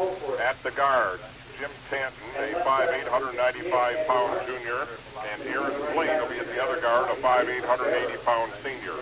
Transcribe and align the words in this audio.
At 0.00 0.56
the 0.62 0.70
guard, 0.70 1.20
Jim 1.58 1.68
Tanton, 1.90 2.32
a 2.40 2.56
5'8", 2.64 3.04
195-pound 3.04 4.32
junior, 4.48 4.88
and 5.28 5.42
Aaron 5.44 5.76
Blaine 5.92 6.16
will 6.16 6.32
be 6.32 6.40
at 6.40 6.48
the 6.48 6.56
other 6.56 6.80
guard, 6.80 7.10
a 7.12 7.20
5'8", 7.20 7.60
180-pound 7.60 8.52
senior. 8.64 8.96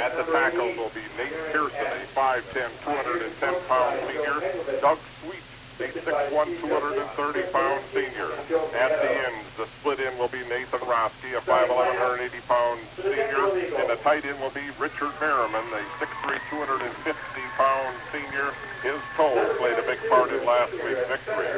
At 0.00 0.16
the 0.16 0.24
tackles 0.32 0.72
will 0.78 0.88
be 0.96 1.04
Nate 1.20 1.36
Pearson, 1.52 1.84
a 1.84 2.00
5'10", 2.16 2.64
210-pound 2.80 4.00
senior, 4.08 4.40
Doug 4.80 4.98
Sweet, 5.20 5.44
a 5.84 5.92
6'1", 5.92 6.56
230-pound 6.64 7.84
senior. 7.92 8.32
At 8.72 8.96
the 9.04 9.10
ends, 9.28 9.52
the 9.60 9.66
split 9.78 10.00
end 10.00 10.18
will 10.18 10.32
be 10.32 10.40
Nathan 10.48 10.80
Roski, 10.80 11.36
a 11.36 11.44
5'11", 11.44 12.32
180-pound 12.32 12.80
senior, 12.96 13.52
and 13.76 13.90
the 13.90 14.00
tight 14.00 14.24
end 14.24 14.40
will 14.40 14.56
be 14.56 14.64
Richard 14.80 15.12
Merriman, 15.20 15.68
a 15.76 15.84
6'3", 16.00 16.40
250-pound 16.48 17.96
senior. 18.16 18.48
His 18.82 19.02
toe 19.16 19.56
played 19.58 19.77
last 20.10 20.72
week's 20.72 21.04
victory. 21.08 21.48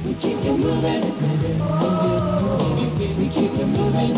We 0.06 0.14
keep 0.14 0.42
you 0.42 0.56
moving. 0.56 1.02
We 3.18 3.28
keep 3.28 3.52
you 3.58 3.66
moving. 3.66 4.14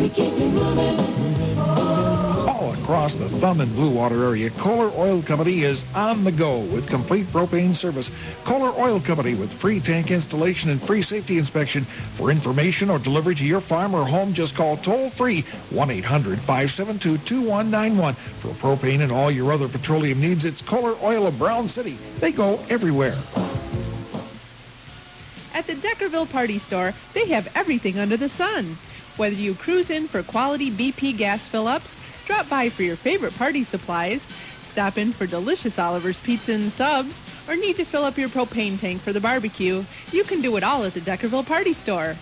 We 0.00 0.08
keep 0.10 0.36
you 0.38 0.46
moving. 0.46 1.23
Across 2.84 3.16
the 3.16 3.28
Thumb 3.30 3.62
and 3.62 3.74
Blue 3.74 3.88
Water 3.88 4.24
area, 4.24 4.50
Kohler 4.50 4.92
Oil 4.94 5.22
Company 5.22 5.62
is 5.62 5.86
on 5.94 6.22
the 6.22 6.30
go 6.30 6.58
with 6.58 6.86
complete 6.86 7.24
propane 7.28 7.74
service. 7.74 8.10
Kohler 8.44 8.78
Oil 8.78 9.00
Company 9.00 9.34
with 9.34 9.50
free 9.50 9.80
tank 9.80 10.10
installation 10.10 10.68
and 10.68 10.82
free 10.82 11.00
safety 11.00 11.38
inspection. 11.38 11.84
For 12.18 12.30
information 12.30 12.90
or 12.90 12.98
delivery 12.98 13.36
to 13.36 13.44
your 13.44 13.62
farm 13.62 13.94
or 13.94 14.04
home, 14.04 14.34
just 14.34 14.54
call 14.54 14.76
toll-free 14.76 15.44
1-800-572-2191. 15.72 18.16
For 18.16 18.48
propane 18.48 19.00
and 19.00 19.10
all 19.10 19.30
your 19.30 19.50
other 19.50 19.66
petroleum 19.66 20.20
needs, 20.20 20.44
it's 20.44 20.60
Kohler 20.60 20.94
Oil 21.02 21.26
of 21.26 21.38
Brown 21.38 21.68
City. 21.68 21.96
They 22.20 22.32
go 22.32 22.62
everywhere. 22.68 23.16
At 25.54 25.66
the 25.66 25.76
Deckerville 25.76 26.30
Party 26.30 26.58
Store, 26.58 26.92
they 27.14 27.28
have 27.28 27.50
everything 27.56 27.98
under 27.98 28.18
the 28.18 28.28
sun. 28.28 28.76
Whether 29.16 29.36
you 29.36 29.54
cruise 29.54 29.88
in 29.88 30.06
for 30.06 30.22
quality 30.22 30.70
BP 30.70 31.16
gas 31.16 31.46
fill-ups, 31.46 31.96
drop 32.24 32.48
by 32.48 32.68
for 32.68 32.82
your 32.82 32.96
favorite 32.96 33.36
party 33.36 33.62
supplies, 33.62 34.26
stop 34.64 34.98
in 34.98 35.12
for 35.12 35.26
delicious 35.26 35.78
Oliver's 35.78 36.20
Pizza 36.20 36.52
and 36.52 36.72
Subs, 36.72 37.20
or 37.48 37.56
need 37.56 37.76
to 37.76 37.84
fill 37.84 38.04
up 38.04 38.18
your 38.18 38.28
propane 38.28 38.78
tank 38.80 39.00
for 39.00 39.12
the 39.12 39.20
barbecue, 39.20 39.84
you 40.12 40.24
can 40.24 40.40
do 40.40 40.56
it 40.56 40.64
all 40.64 40.84
at 40.84 40.94
the 40.94 41.00
Deckerville 41.00 41.46
Party 41.46 41.72
Store. 41.72 42.14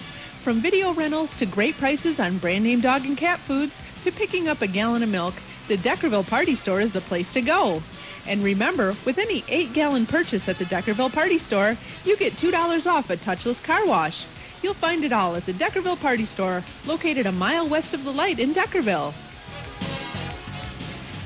From 0.42 0.60
video 0.60 0.92
rentals 0.92 1.34
to 1.36 1.46
great 1.46 1.76
prices 1.76 2.18
on 2.18 2.38
brand 2.38 2.64
name 2.64 2.80
dog 2.80 3.04
and 3.04 3.16
cat 3.16 3.38
foods 3.38 3.78
to 4.02 4.10
picking 4.10 4.48
up 4.48 4.60
a 4.60 4.66
gallon 4.66 5.02
of 5.02 5.08
milk, 5.08 5.34
the 5.68 5.76
Deckerville 5.76 6.26
Party 6.26 6.56
Store 6.56 6.80
is 6.80 6.92
the 6.92 7.00
place 7.00 7.32
to 7.32 7.40
go. 7.40 7.82
And 8.26 8.42
remember, 8.42 8.96
with 9.04 9.18
any 9.18 9.42
8-gallon 9.42 10.06
purchase 10.06 10.48
at 10.48 10.58
the 10.58 10.64
Deckerville 10.64 11.12
Party 11.12 11.38
Store, 11.38 11.76
you 12.04 12.16
get 12.16 12.32
$2 12.34 12.86
off 12.86 13.10
a 13.10 13.16
touchless 13.16 13.62
car 13.62 13.86
wash. 13.86 14.26
You'll 14.62 14.74
find 14.74 15.04
it 15.04 15.12
all 15.12 15.36
at 15.36 15.46
the 15.46 15.52
Deckerville 15.52 16.00
Party 16.00 16.24
Store, 16.24 16.62
located 16.86 17.26
a 17.26 17.32
mile 17.32 17.68
west 17.68 17.94
of 17.94 18.04
the 18.04 18.12
light 18.12 18.38
in 18.38 18.52
Deckerville. 18.52 19.14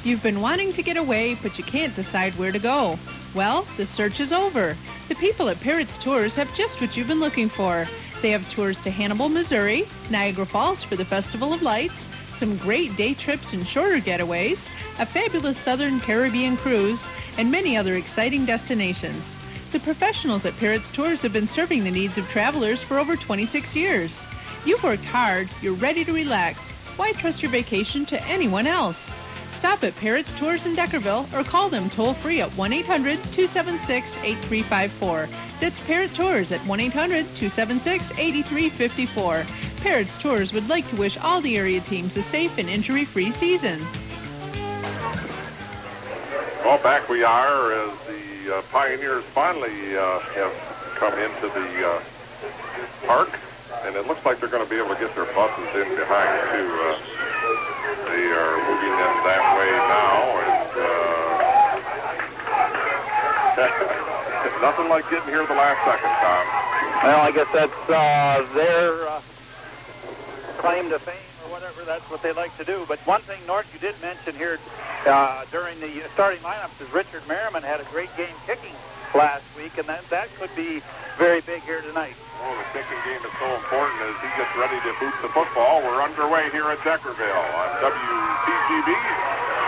You've 0.07 0.23
been 0.23 0.41
wanting 0.41 0.73
to 0.75 0.85
get 0.85 0.97
away, 0.97 1.35
but 1.43 1.59
you 1.59 1.65
can't 1.65 1.93
decide 1.93 2.33
where 2.35 2.53
to 2.53 2.61
go. 2.61 2.97
Well, 3.35 3.67
the 3.77 3.89
search 3.89 4.21
is 4.21 4.33
over. 4.33 4.77
The 5.09 5.17
people 5.17 5.49
at 5.49 5.61
Parrots 5.61 5.99
Tours 5.99 6.37
have 6.37 6.55
just 6.55 6.81
what 6.81 6.97
you've 6.97 7.09
been 7.09 7.19
looking 7.19 7.49
for. 7.49 7.89
They 8.23 8.31
have 8.31 8.49
tours 8.49 8.79
to 8.85 8.91
Hannibal, 8.93 9.29
Missouri, 9.29 9.89
Niagara 10.09 10.47
Falls 10.47 10.81
for 10.81 10.95
the 10.95 11.05
Festival 11.05 11.53
of 11.53 11.61
Lights, 11.61 12.07
some 12.37 12.57
great 12.59 12.97
day 12.97 13.15
trips 13.15 13.53
and 13.53 13.67
shorter 13.67 13.99
getaways, 13.99 14.69
a 15.01 15.07
fabulous 15.07 15.59
Southern 15.59 15.99
Caribbean 15.99 16.57
cruise, 16.57 17.05
and 17.37 17.51
many 17.51 17.77
other 17.77 17.97
exciting 17.97 18.47
destinations. 18.47 19.35
The 19.73 19.81
professionals 19.81 20.47
at 20.47 20.57
Parrots 20.59 20.89
Tours 20.89 21.23
have 21.23 21.33
been 21.33 21.49
serving 21.49 21.83
the 21.83 21.91
needs 21.91 22.17
of 22.17 22.29
travelers 22.29 22.81
for 22.81 23.01
over 23.01 23.17
26 23.17 23.75
years. 23.75 24.23
You've 24.65 24.85
worked 24.85 25.05
hard, 25.05 25.49
you're 25.61 25.75
ready 25.75 26.05
to 26.05 26.13
relax. 26.13 26.61
Why 26.97 27.11
trust 27.11 27.43
your 27.43 27.51
vacation 27.51 28.07
to 28.07 28.23
anyone 28.27 28.69
else? 28.69 29.11
Stop 29.57 29.83
at 29.85 29.97
Parrots 29.97 30.39
Tours 30.39 30.67
in 30.67 30.77
Deckerville 30.77 31.33
or 31.33 31.43
call 31.43 31.71
them 31.71 31.89
toll-free 31.89 32.43
at 32.43 32.51
1-800-276-8354. 32.51 35.29
That's 35.61 35.81
Parrot 35.81 36.15
Tours 36.15 36.53
at 36.53 36.61
1-800-276-8354. 36.61 39.47
Parrots 39.79 40.19
Tours 40.19 40.53
would 40.53 40.69
like 40.69 40.87
to 40.89 40.97
wish 40.97 41.17
all 41.17 41.41
the 41.41 41.57
area 41.57 41.81
teams 41.81 42.19
a 42.19 42.23
safe 42.23 42.59
and 42.59 42.69
injury-free 42.69 43.33
season. 43.33 43.81
Well, 46.63 46.77
back 46.83 47.09
we 47.09 47.25
are 47.25 47.73
as 47.73 47.93
the 48.07 48.59
uh, 48.59 48.63
Pioneers 48.71 49.25
finally 49.25 49.97
uh, 49.97 50.19
have 50.37 50.53
come 50.97 51.19
into 51.19 51.49
the 51.49 51.89
uh, 51.89 51.99
park, 53.07 53.31
and 53.87 53.97
it 53.97 54.07
looks 54.07 54.23
like 54.27 54.39
they're 54.39 54.51
going 54.51 54.65
to 54.65 54.71
be 54.71 54.77
able 54.77 54.91
to 54.95 55.01
get 55.01 55.15
their 55.15 55.25
buses 55.33 55.75
in 55.75 55.89
behind, 55.97 56.51
too. 56.53 56.69
Uh, 56.83 56.99
they 58.11 58.27
are 58.33 58.57
moving 58.69 58.93
in 58.93 59.16
that 59.27 59.43
way 59.59 59.71
now, 59.91 60.39
and 60.47 60.71
uh, 63.59 64.63
nothing 64.67 64.89
like 64.89 65.03
getting 65.11 65.29
here 65.29 65.45
the 65.47 65.55
last 65.55 65.83
second, 65.83 66.15
Tom. 66.23 66.47
Well, 67.03 67.21
I 67.27 67.31
guess 67.35 67.49
that's 67.53 67.91
uh, 67.91 68.47
their 68.55 69.09
uh, 69.09 69.21
claim 70.59 70.89
to 70.91 70.99
fame 70.99 71.15
or 71.45 71.51
whatever. 71.53 71.85
That's 71.85 72.09
what 72.11 72.23
they 72.23 72.33
like 72.33 72.57
to 72.59 72.65
do. 72.65 72.85
But 72.89 72.99
one 73.01 73.21
thing, 73.23 73.39
Nort, 73.47 73.67
you 73.73 73.81
did 73.81 73.95
mention 74.01 74.35
here 74.35 74.59
uh, 75.07 75.45
during 75.51 75.79
the 75.81 76.03
starting 76.15 76.41
lineups 76.41 76.81
is 76.81 76.93
Richard 76.93 77.23
Merriman 77.29 77.63
had 77.63 77.81
a 77.81 77.85
great 77.85 78.15
game 78.17 78.35
kicking 78.47 78.75
last 79.15 79.45
week, 79.57 79.77
and 79.79 79.87
that, 79.87 80.03
that 80.11 80.27
could 80.41 80.51
be 80.57 80.83
very 81.19 81.41
big 81.45 81.63
here 81.63 81.83
tonight. 81.83 82.17
Well, 82.43 82.53
the 82.57 82.67
kicking 82.77 83.01
game 83.07 83.23
is 83.23 83.35
so 83.39 83.49
important 83.49 83.97
as 84.05 84.17
he 84.21 84.29
gets 84.37 84.53
ready 84.59 84.77
to 84.77 84.93
boot 85.01 85.17
the 85.23 85.31
football. 85.33 85.81
We're 85.85 86.03
underway 86.03 86.51
here 86.51 86.69
at 86.69 86.81
Deckerville 86.85 87.47
on 87.57 87.69
WTGV. 87.81 88.91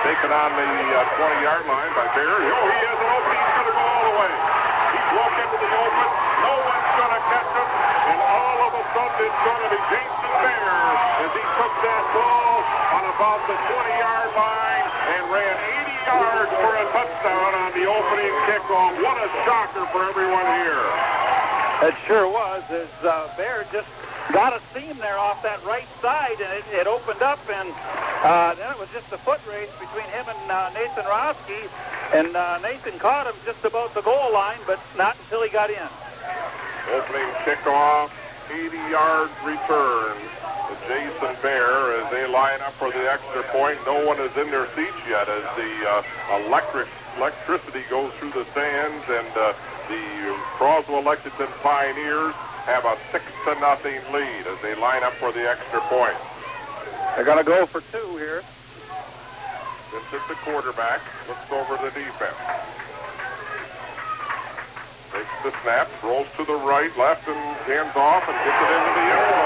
Taken 0.05 0.31
on 0.31 0.51
the 0.55 0.71
uh, 0.95 1.19
20-yard 1.19 1.65
line 1.67 1.93
by 1.97 2.07
Bear. 2.15 2.29
Oh, 2.29 2.67
he 2.71 2.79
has 2.87 2.99
an 2.99 3.09
open. 3.09 3.35
He's 3.35 3.53
going 3.57 3.69
to 3.69 3.75
go 3.75 3.83
all 3.83 4.05
the 4.09 4.17
way. 4.21 4.33
He 4.95 5.01
broke 5.11 5.37
into 5.43 5.59
the 5.59 5.71
open. 5.75 6.09
No 6.45 6.53
one's 6.55 6.93
going 6.99 7.15
to 7.19 7.23
catch 7.29 7.51
him. 7.51 7.69
And 8.15 8.19
all 8.23 8.59
of 8.69 8.73
a 8.79 8.85
sudden, 8.95 9.19
it's 9.27 9.41
going 9.43 9.63
to 9.65 9.71
be 9.75 9.81
Jason 9.91 10.33
Bear 10.39 10.73
as 11.25 11.31
he 11.35 11.45
took 11.59 11.75
that 11.83 12.05
ball 12.15 12.55
on 12.95 13.05
about 13.11 13.41
the 13.49 13.57
20-yard 13.59 14.31
line 14.39 14.87
and 15.19 15.23
ran 15.33 15.57
80 15.83 15.88
yards 16.09 16.53
for 16.57 16.73
a 16.73 16.85
touchdown 16.97 17.53
on 17.53 17.71
the 17.77 17.85
opening 17.85 18.33
kickoff. 18.49 18.97
What 19.05 19.17
a 19.21 19.29
shocker 19.45 19.85
for 19.93 20.09
everyone 20.09 20.49
here. 20.65 20.89
It 21.85 21.95
sure 22.07 22.27
was. 22.27 22.65
As 22.73 22.89
uh, 23.05 23.29
Bear 23.37 23.67
just 23.71 23.89
got 24.33 24.57
a 24.57 24.61
seam 24.73 24.97
there 24.99 25.19
off 25.19 25.43
that 25.43 25.61
right 25.65 25.87
side, 26.01 26.41
and 26.41 26.53
it, 26.57 26.65
it 26.73 26.87
opened 26.87 27.23
up, 27.23 27.39
and 27.53 27.69
uh, 28.25 28.55
then 28.55 28.71
it 28.73 28.79
was 28.79 28.89
just 28.93 29.13
a 29.13 29.19
foot 29.19 29.41
race 29.49 29.71
between 29.79 30.09
him 30.17 30.25
and 30.29 30.51
uh, 30.51 30.71
Nathan 30.75 31.05
Roski, 31.05 31.69
and 32.17 32.35
uh, 32.37 32.59
Nathan 32.59 32.99
caught 32.99 33.27
him 33.27 33.37
just 33.45 33.65
about 33.65 33.93
the 33.95 34.03
goal 34.03 34.33
line, 34.33 34.61
but 34.67 34.81
not 34.97 35.17
until 35.25 35.43
he 35.43 35.51
got 35.51 35.71
in. 35.71 35.89
Opening 36.93 37.29
kickoff, 37.45 38.11
80-yard 38.49 39.31
return. 39.45 40.17
Jason 40.89 41.37
Bear 41.45 42.01
as 42.01 42.11
they 42.11 42.25
line 42.27 42.61
up 42.65 42.73
for 42.81 42.89
the 42.91 43.05
extra 43.13 43.45
point. 43.53 43.77
No 43.85 44.07
one 44.09 44.17
is 44.25 44.35
in 44.41 44.51
their 44.51 44.67
seats 44.73 44.97
yet 45.05 45.29
as 45.29 45.45
the 45.53 45.73
uh, 45.85 46.49
electric 46.49 46.89
electricity 47.21 47.85
goes 47.91 48.11
through 48.17 48.33
the 48.33 48.45
stands 48.57 49.05
and 49.05 49.29
uh, 49.37 49.53
the 49.93 50.01
Croswell 50.57 51.05
Lexington 51.05 51.49
Pioneers 51.63 52.33
have 52.65 52.85
a 52.89 52.97
six 53.13 53.25
to 53.45 53.53
nothing 53.61 54.01
lead 54.13 54.49
as 54.49 54.57
they 54.63 54.75
line 54.81 55.05
up 55.05 55.13
for 55.21 55.31
the 55.31 55.45
extra 55.45 55.81
point. 55.93 56.17
They're 57.15 57.25
going 57.25 57.39
to 57.39 57.45
go 57.45 57.67
for 57.67 57.85
two 57.93 58.17
here. 58.17 58.43
Vincent, 59.93 60.25
the 60.29 60.41
quarterback, 60.45 61.01
looks 61.29 61.53
over 61.53 61.77
the 61.85 61.93
defense. 61.93 62.41
Takes 65.13 65.37
the 65.45 65.53
snap, 65.63 65.89
rolls 66.03 66.29
to 66.37 66.45
the 66.45 66.57
right, 66.65 66.93
left, 66.97 67.29
and 67.29 67.37
hands 67.69 67.97
off 67.97 68.25
and 68.29 68.37
gets 68.41 68.57
it 68.57 68.71
into 68.73 68.93
the 68.97 69.07
end 69.13 69.38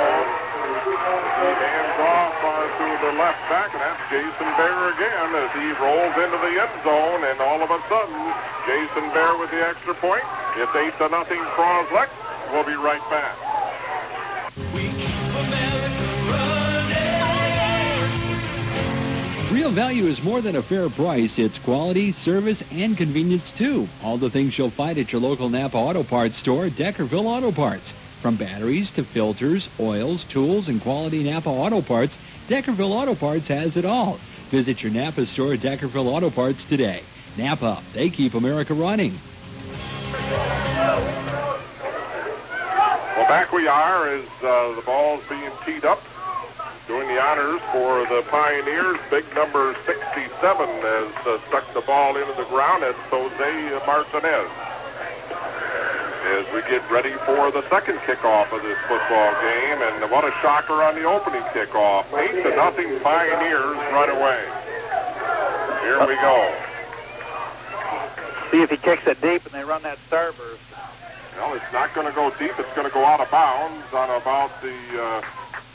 hands 1.02 1.99
off 2.00 2.32
to 2.78 2.87
the 3.06 3.12
left 3.19 3.43
back, 3.50 3.72
and 3.75 3.82
that's 3.82 4.02
Jason 4.10 4.49
Bear 4.56 4.94
again 4.94 5.28
as 5.34 5.50
he 5.58 5.72
rolls 5.82 6.14
into 6.19 6.38
the 6.38 6.54
end 6.62 6.76
zone, 6.84 7.22
and 7.26 7.40
all 7.40 7.60
of 7.62 7.70
a 7.70 7.81
sudden, 7.88 8.22
Jason 8.66 9.10
Bear 9.10 9.37
with 9.38 9.50
the 9.50 9.62
extra 9.66 9.94
point. 9.94 10.22
It's 10.56 10.75
8 10.75 10.96
to 10.99 11.08
nothing 11.08 11.40
Croslex. 11.56 12.08
We'll 12.52 12.64
be 12.64 12.75
right 12.75 13.02
back. 13.10 13.37
Real 19.50 19.70
value 19.70 20.05
is 20.05 20.22
more 20.25 20.40
than 20.40 20.56
a 20.56 20.62
fair 20.62 20.88
price. 20.88 21.38
It's 21.38 21.58
quality, 21.58 22.12
service, 22.12 22.62
and 22.72 22.96
convenience 22.96 23.52
too. 23.52 23.88
All 24.02 24.16
the 24.16 24.31
things 24.31 24.56
you'll 24.58 24.70
find 24.70 24.98
at 24.98 25.12
your 25.12 25.20
local 25.20 25.48
Napa 25.48 25.76
Auto 25.76 26.02
Parts 26.02 26.38
store, 26.38 26.66
Deckerville 26.66 27.26
Auto 27.26 27.52
Parts. 27.52 27.93
From 28.22 28.36
batteries 28.36 28.92
to 28.92 29.02
filters, 29.02 29.69
oils, 29.80 30.22
tools, 30.22 30.69
and 30.69 30.80
quality 30.80 31.24
Napa 31.24 31.48
Auto 31.48 31.82
Parts, 31.82 32.16
Deckerville 32.46 32.92
Auto 32.92 33.16
Parts 33.16 33.48
has 33.48 33.76
it 33.76 33.84
all. 33.84 34.20
Visit 34.50 34.80
your 34.80 34.92
Napa 34.92 35.26
store, 35.26 35.54
at 35.54 35.58
Deckerville 35.58 36.06
Auto 36.06 36.30
Parts 36.30 36.64
today. 36.64 37.02
Napa, 37.36 37.82
they 37.94 38.08
keep 38.08 38.34
America 38.34 38.74
running. 38.74 39.19
Well, 43.16 43.26
back 43.26 43.52
we 43.52 43.66
are 43.66 44.06
as 44.10 44.24
uh, 44.44 44.72
the 44.76 44.82
ball's 44.86 45.28
being 45.28 45.50
teed 45.66 45.84
up. 45.84 46.00
Doing 46.86 47.08
the 47.08 47.20
honors 47.20 47.60
for 47.72 48.06
the 48.06 48.24
Pioneers, 48.30 49.00
big 49.10 49.24
number 49.34 49.74
67 49.84 50.69
has 50.69 51.26
uh, 51.26 51.40
stuck 51.48 51.74
the 51.74 51.80
ball 51.80 52.16
into 52.16 52.32
the 52.34 52.44
ground. 52.44 52.84
It's 52.84 52.96
Jose 53.10 53.80
Martinez. 53.84 54.71
As 56.32 56.46
we 56.55 56.62
get 56.62 56.81
ready 56.90 57.12
for 57.29 57.50
the 57.50 57.61
second 57.69 57.99
kickoff 58.08 58.56
of 58.56 58.62
this 58.62 58.79
football 58.88 59.32
game, 59.44 59.82
and 59.84 60.11
what 60.11 60.25
a 60.25 60.32
shocker 60.40 60.82
on 60.82 60.94
the 60.94 61.05
opening 61.05 61.43
kickoff. 61.52 62.08
Eight 62.17 62.43
to 62.43 62.56
nothing 62.56 62.99
Pioneers 63.00 63.76
right 63.93 64.08
away. 64.08 64.40
Here 65.84 66.00
we 66.08 66.17
go. 66.25 66.55
See 68.50 68.62
if 68.62 68.70
he 68.70 68.79
kicks 68.79 69.06
it 69.06 69.20
deep 69.20 69.44
and 69.44 69.52
they 69.52 69.62
run 69.62 69.82
that 69.82 69.99
starburst. 70.08 70.56
Well, 71.37 71.52
it's 71.55 71.70
not 71.70 71.93
going 71.93 72.06
to 72.06 72.14
go 72.14 72.31
deep. 72.38 72.58
It's 72.58 72.75
going 72.75 72.88
to 72.88 72.94
go 72.94 73.05
out 73.05 73.20
of 73.20 73.31
bounds 73.31 73.93
on 73.93 74.08
about 74.19 74.50
the 74.62 74.73
uh, 74.96 75.20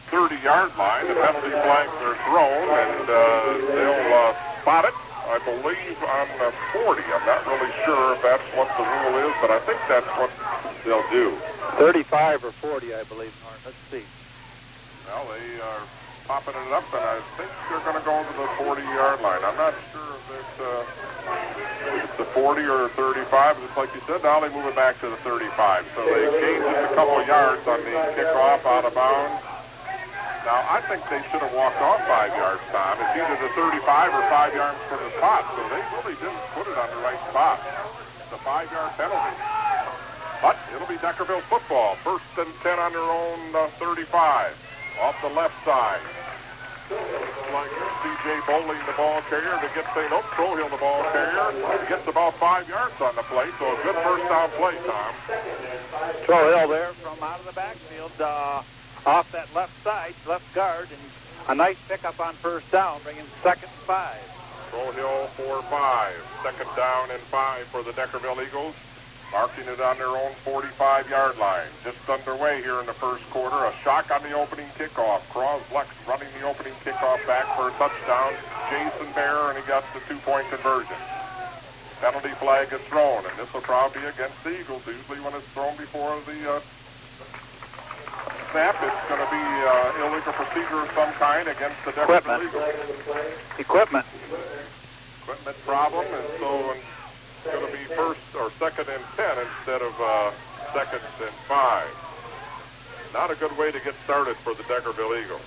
30-yard 0.09 0.75
line. 0.77 1.07
The 1.07 1.13
penalty 1.21 1.53
flags 1.53 1.93
are 2.01 2.17
thrown, 2.25 2.65
and 2.65 3.05
uh, 3.05 3.73
they'll 3.77 4.13
uh, 4.13 4.33
spot 4.61 4.85
it, 4.85 4.93
I 5.27 5.39
believe, 5.43 5.97
on 6.07 6.27
the 6.39 6.49
40. 6.71 7.03
I'm 7.03 7.25
not 7.27 7.43
really 7.47 7.71
sure 7.83 8.15
if 8.15 8.23
that's 8.23 8.47
what 8.55 8.71
the 8.79 8.85
rule 8.87 9.15
is, 9.27 9.33
but 9.43 9.51
I 9.51 9.59
think 9.67 9.79
that's 9.91 10.07
what 10.15 10.31
they'll 10.87 11.07
do. 11.11 11.35
35 11.77 12.43
or 12.43 12.51
40, 12.63 12.95
I 12.95 13.03
believe, 13.03 13.31
Norm. 13.43 13.59
Let's 13.65 13.77
see. 13.91 14.07
Well, 15.05 15.27
they 15.27 15.59
are 15.59 15.83
popping 16.27 16.55
it 16.55 16.71
up, 16.71 16.87
and 16.95 17.03
I 17.03 17.19
think 17.35 17.51
they're 17.67 17.83
going 17.83 17.99
to 17.99 18.05
go 18.07 18.23
to 18.23 18.33
the 18.39 18.47
40-yard 18.59 19.19
line. 19.19 19.43
I'm 19.43 19.59
not 19.59 19.75
sure 19.91 20.15
if 20.15 20.25
it's, 20.39 20.55
uh, 20.63 20.83
it's 22.03 22.15
the 22.17 22.27
40 22.31 22.63
or 22.63 22.89
35. 22.95 23.59
Just 23.59 23.77
like 23.77 23.91
you 23.95 24.01
said, 24.07 24.23
now 24.23 24.39
they 24.39 24.49
move 24.49 24.65
it 24.67 24.75
back 24.75 24.99
to 25.03 25.11
the 25.11 25.19
35. 25.27 25.85
So 25.95 26.07
they 26.07 26.23
gained 26.39 26.63
just 26.71 26.91
a 26.91 26.95
couple 26.95 27.19
yards 27.27 27.63
on 27.67 27.83
the 27.83 27.95
kickoff 28.15 28.63
out 28.63 28.85
of 28.87 28.95
bounds. 28.95 29.56
Now, 30.47 30.63
I 30.63 30.79
think 30.87 31.03
they 31.11 31.19
should 31.27 31.43
have 31.43 31.51
walked 31.51 31.75
off 31.83 31.99
five 32.07 32.31
yards, 32.31 32.63
Tom. 32.71 32.95
It's 33.03 33.19
either 33.19 33.35
the 33.35 33.51
35 33.51 33.83
or 34.15 34.23
five 34.31 34.55
yards 34.55 34.79
from 34.87 35.03
the 35.03 35.11
spot, 35.19 35.43
so 35.51 35.59
they 35.67 35.83
really 35.91 36.15
didn't 36.23 36.39
put 36.55 36.63
it 36.71 36.77
on 36.79 36.87
the 36.87 37.03
right 37.03 37.19
spot. 37.27 37.59
A 38.31 38.39
five-yard 38.47 38.95
penalty. 38.95 39.35
But 40.39 40.55
it'll 40.71 40.87
be 40.87 40.95
Deckerville 41.03 41.43
football. 41.51 41.99
First 41.99 42.31
and 42.39 42.47
10 42.63 42.79
on 42.79 42.95
their 42.95 43.03
own 43.03 43.39
uh, 43.59 43.67
35. 43.75 44.07
Off 45.03 45.19
the 45.19 45.35
left 45.35 45.51
side. 45.67 45.99
Like 47.51 47.73
C.J. 48.07 48.39
Bowling, 48.47 48.79
the 48.87 48.95
ball 48.95 49.19
carrier, 49.27 49.51
to 49.51 49.69
get 49.75 49.83
St. 49.91 50.11
Oak 50.15 50.23
Trohill, 50.31 50.71
the 50.71 50.79
ball 50.79 51.03
carrier. 51.11 51.51
He 51.75 51.91
gets 51.91 52.07
about 52.07 52.39
five 52.39 52.63
yards 52.71 52.95
on 53.03 53.11
the 53.19 53.27
play, 53.27 53.51
so 53.59 53.67
a 53.67 53.75
good 53.83 53.99
first 53.99 54.23
down 54.31 54.47
play, 54.55 54.79
Tom. 54.87 55.11
Trohill 56.23 56.71
there 56.71 56.95
from 57.03 57.19
out 57.19 57.35
of 57.35 57.45
the 57.45 57.51
backfield, 57.51 58.15
uh, 58.23 58.63
off 59.07 59.31
that 59.31 59.47
left 59.55 59.71
side, 59.83 60.13
left 60.27 60.43
guard, 60.53 60.87
and 60.91 60.99
a 61.47 61.55
nice 61.55 61.79
pickup 61.87 62.19
on 62.19 62.33
first 62.35 62.69
down, 62.71 62.99
bringing 63.03 63.23
second 63.41 63.71
and 63.71 63.83
five. 63.87 64.19
Trohill 64.67 65.31
for 65.39 65.63
five. 65.71 66.19
Second 66.43 66.67
down 66.75 67.09
and 67.11 67.23
five 67.31 67.63
for 67.71 67.81
the 67.83 67.91
Deckerville 67.95 68.43
Eagles. 68.43 68.75
Marking 69.31 69.63
it 69.67 69.79
on 69.79 69.97
their 69.97 70.11
own 70.11 70.31
45-yard 70.43 71.37
line. 71.39 71.71
Just 71.83 71.99
underway 72.07 72.61
here 72.61 72.79
in 72.79 72.85
the 72.85 72.95
first 72.95 73.23
quarter. 73.29 73.55
A 73.55 73.73
shock 73.83 74.11
on 74.11 74.23
the 74.23 74.31
opening 74.35 74.67
kickoff. 74.75 75.23
Croslex 75.31 75.87
running 76.07 76.27
the 76.39 76.47
opening 76.47 76.75
kickoff 76.83 77.19
back 77.27 77.47
for 77.55 77.67
a 77.67 77.73
touchdown. 77.79 78.31
Jason 78.71 79.07
Bear, 79.15 79.51
and 79.51 79.57
he 79.57 79.63
got 79.67 79.83
the 79.95 79.99
two-point 80.07 80.47
conversion. 80.51 80.99
Penalty 81.99 82.35
flag 82.39 82.71
is 82.71 82.79
thrown, 82.91 83.23
and 83.23 83.35
this 83.39 83.51
will 83.53 83.63
probably 83.63 84.01
be 84.01 84.07
against 84.07 84.43
the 84.43 84.51
Eagles. 84.59 84.85
Usually 84.87 85.19
when 85.19 85.33
it's 85.33 85.47
thrown 85.55 85.75
before 85.75 86.15
the 86.27 86.59
uh, 86.59 86.59
snap, 88.57 88.81
it's 88.81 89.05
going 89.05 89.21
to 89.21 89.29
be 89.29 89.45
uh, 89.69 90.09
illegal 90.09 90.33
procedure 90.33 90.81
of 90.81 90.89
some 90.97 91.13
kind 91.21 91.45
against 91.47 91.77
the 91.85 91.93
Deckerville 91.93 92.41
Equipment. 92.41 92.41
Eagles. 92.41 93.61
Equipment. 93.61 94.05
equipment 95.21 95.57
problem, 95.61 96.01
and 96.09 96.25
so 96.41 96.73
it's 96.73 97.53
going 97.53 97.61
to 97.61 97.71
be 97.77 97.85
first 97.93 98.25
or 98.33 98.49
second 98.57 98.89
and 98.89 99.03
10 99.13 99.45
instead 99.45 99.85
of 99.85 99.93
uh, 100.01 100.33
second 100.73 101.05
and 101.21 101.37
five. 101.45 101.85
Not 103.13 103.29
a 103.29 103.35
good 103.37 103.55
way 103.61 103.69
to 103.69 103.77
get 103.85 103.93
started 104.09 104.33
for 104.41 104.57
the 104.57 104.65
Deckerville 104.65 105.13
Eagles. 105.21 105.45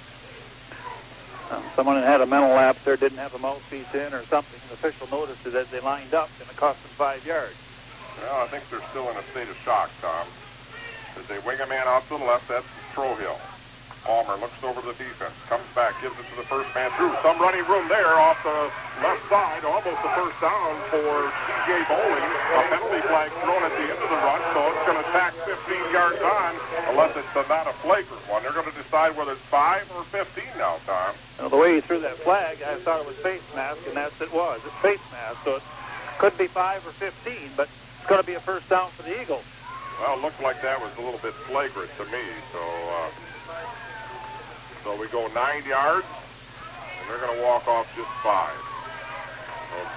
Um, 1.50 1.64
someone 1.75 1.97
that 1.97 2.07
had 2.07 2.21
a 2.21 2.26
mental 2.26 2.50
lapse 2.50 2.85
there 2.85 2.97
didn't 2.97 3.19
have 3.19 3.35
a 3.35 3.40
mouthpiece 3.40 3.93
in 3.93 4.14
or 4.14 4.23
something. 4.31 4.61
The 4.71 4.79
official 4.79 5.11
noticed 5.11 5.45
it 5.45 5.55
as 5.57 5.67
they 5.75 5.81
lined 5.81 6.14
up, 6.14 6.31
and 6.38 6.49
it 6.49 6.55
cost 6.55 6.81
them 6.87 6.95
five 6.95 7.26
yards. 7.26 7.59
Well, 8.23 8.45
I 8.45 8.47
think 8.47 8.62
they're 8.71 8.87
still 8.95 9.11
in 9.11 9.17
a 9.17 9.23
state 9.35 9.50
of 9.50 9.57
shock, 9.67 9.90
Tom. 10.00 10.29
As 11.19 11.26
they 11.26 11.40
wing 11.40 11.59
a 11.59 11.67
man 11.67 11.88
out 11.88 12.05
to 12.07 12.17
the 12.17 12.25
left, 12.25 12.47
that's 12.47 12.80
Trohill. 12.94 13.38
Palmer 14.04 14.40
looks 14.40 14.56
over 14.64 14.80
the 14.80 14.97
defense, 14.97 15.37
comes 15.47 15.66
back, 15.76 15.92
gives 16.00 16.16
it 16.18 16.26
to 16.32 16.37
the 16.40 16.49
first 16.49 16.73
man 16.75 16.90
through. 16.97 17.12
Some 17.23 17.38
running 17.38 17.62
room 17.68 17.87
there 17.87 18.16
off 18.16 18.40
the 18.42 18.73
left 19.04 19.23
side, 19.28 19.62
almost 19.62 20.00
the 20.02 20.12
first 20.16 20.35
down 20.40 20.73
for 20.88 21.28
C.J. 21.47 21.85
Bowling. 21.87 22.26
A 22.56 22.61
penalty 22.73 23.02
flag 23.06 23.28
thrown 23.44 23.62
at 23.62 23.70
the 23.76 23.87
end 23.87 24.00
of 24.00 24.11
the 24.11 24.20
run, 24.25 24.40
so 24.56 24.61
it's 24.73 24.85
going 24.88 24.99
to 24.99 25.09
tack 25.12 25.37
15 25.47 25.92
yards 25.92 26.18
on, 26.18 26.50
unless 26.90 27.14
it's 27.14 27.28
a, 27.37 27.44
not 27.47 27.68
a 27.68 27.75
flagrant 27.85 28.25
one. 28.26 28.42
They're 28.42 28.56
going 28.56 28.66
to 28.66 28.78
decide 28.80 29.14
whether 29.16 29.32
it's 29.32 29.47
5 29.52 29.92
or 29.94 30.02
15 30.09 30.44
now, 30.56 30.80
Tom. 30.88 31.14
Know, 31.38 31.49
the 31.49 31.61
way 31.61 31.76
he 31.76 31.80
threw 31.80 32.00
that 32.00 32.16
flag, 32.25 32.59
I 32.66 32.75
thought 32.80 33.00
it 33.00 33.06
was 33.06 33.16
face 33.20 33.44
mask, 33.54 33.87
and 33.87 33.94
that's 33.94 34.18
it 34.20 34.32
was. 34.32 34.61
It's 34.64 34.75
face 34.80 35.04
mask, 35.12 35.44
so 35.44 35.56
it 35.56 35.62
could 36.18 36.37
be 36.37 36.49
5 36.49 36.87
or 36.87 36.90
15, 36.90 37.50
but 37.56 37.68
it's 37.68 38.09
going 38.09 38.20
to 38.20 38.26
be 38.26 38.35
a 38.35 38.40
first 38.40 38.68
down 38.68 38.88
for 38.90 39.04
the 39.04 39.20
Eagles. 39.20 39.44
Well, 40.00 40.16
it 40.16 40.23
looked 40.23 40.42
like 40.42 40.62
that 40.62 40.80
was 40.80 40.97
a 40.97 41.02
little 41.02 41.21
bit 41.21 41.35
flagrant 41.45 41.90
to 41.99 42.04
me, 42.09 42.25
so... 42.52 42.59
Uh, 42.59 43.11
so 44.83 44.99
we 44.99 45.07
go 45.09 45.28
nine 45.35 45.62
yards, 45.69 46.07
and 46.09 47.04
they're 47.04 47.21
going 47.21 47.37
to 47.37 47.45
walk 47.45 47.69
off 47.69 47.85
just 47.95 48.09
five. 48.25 48.57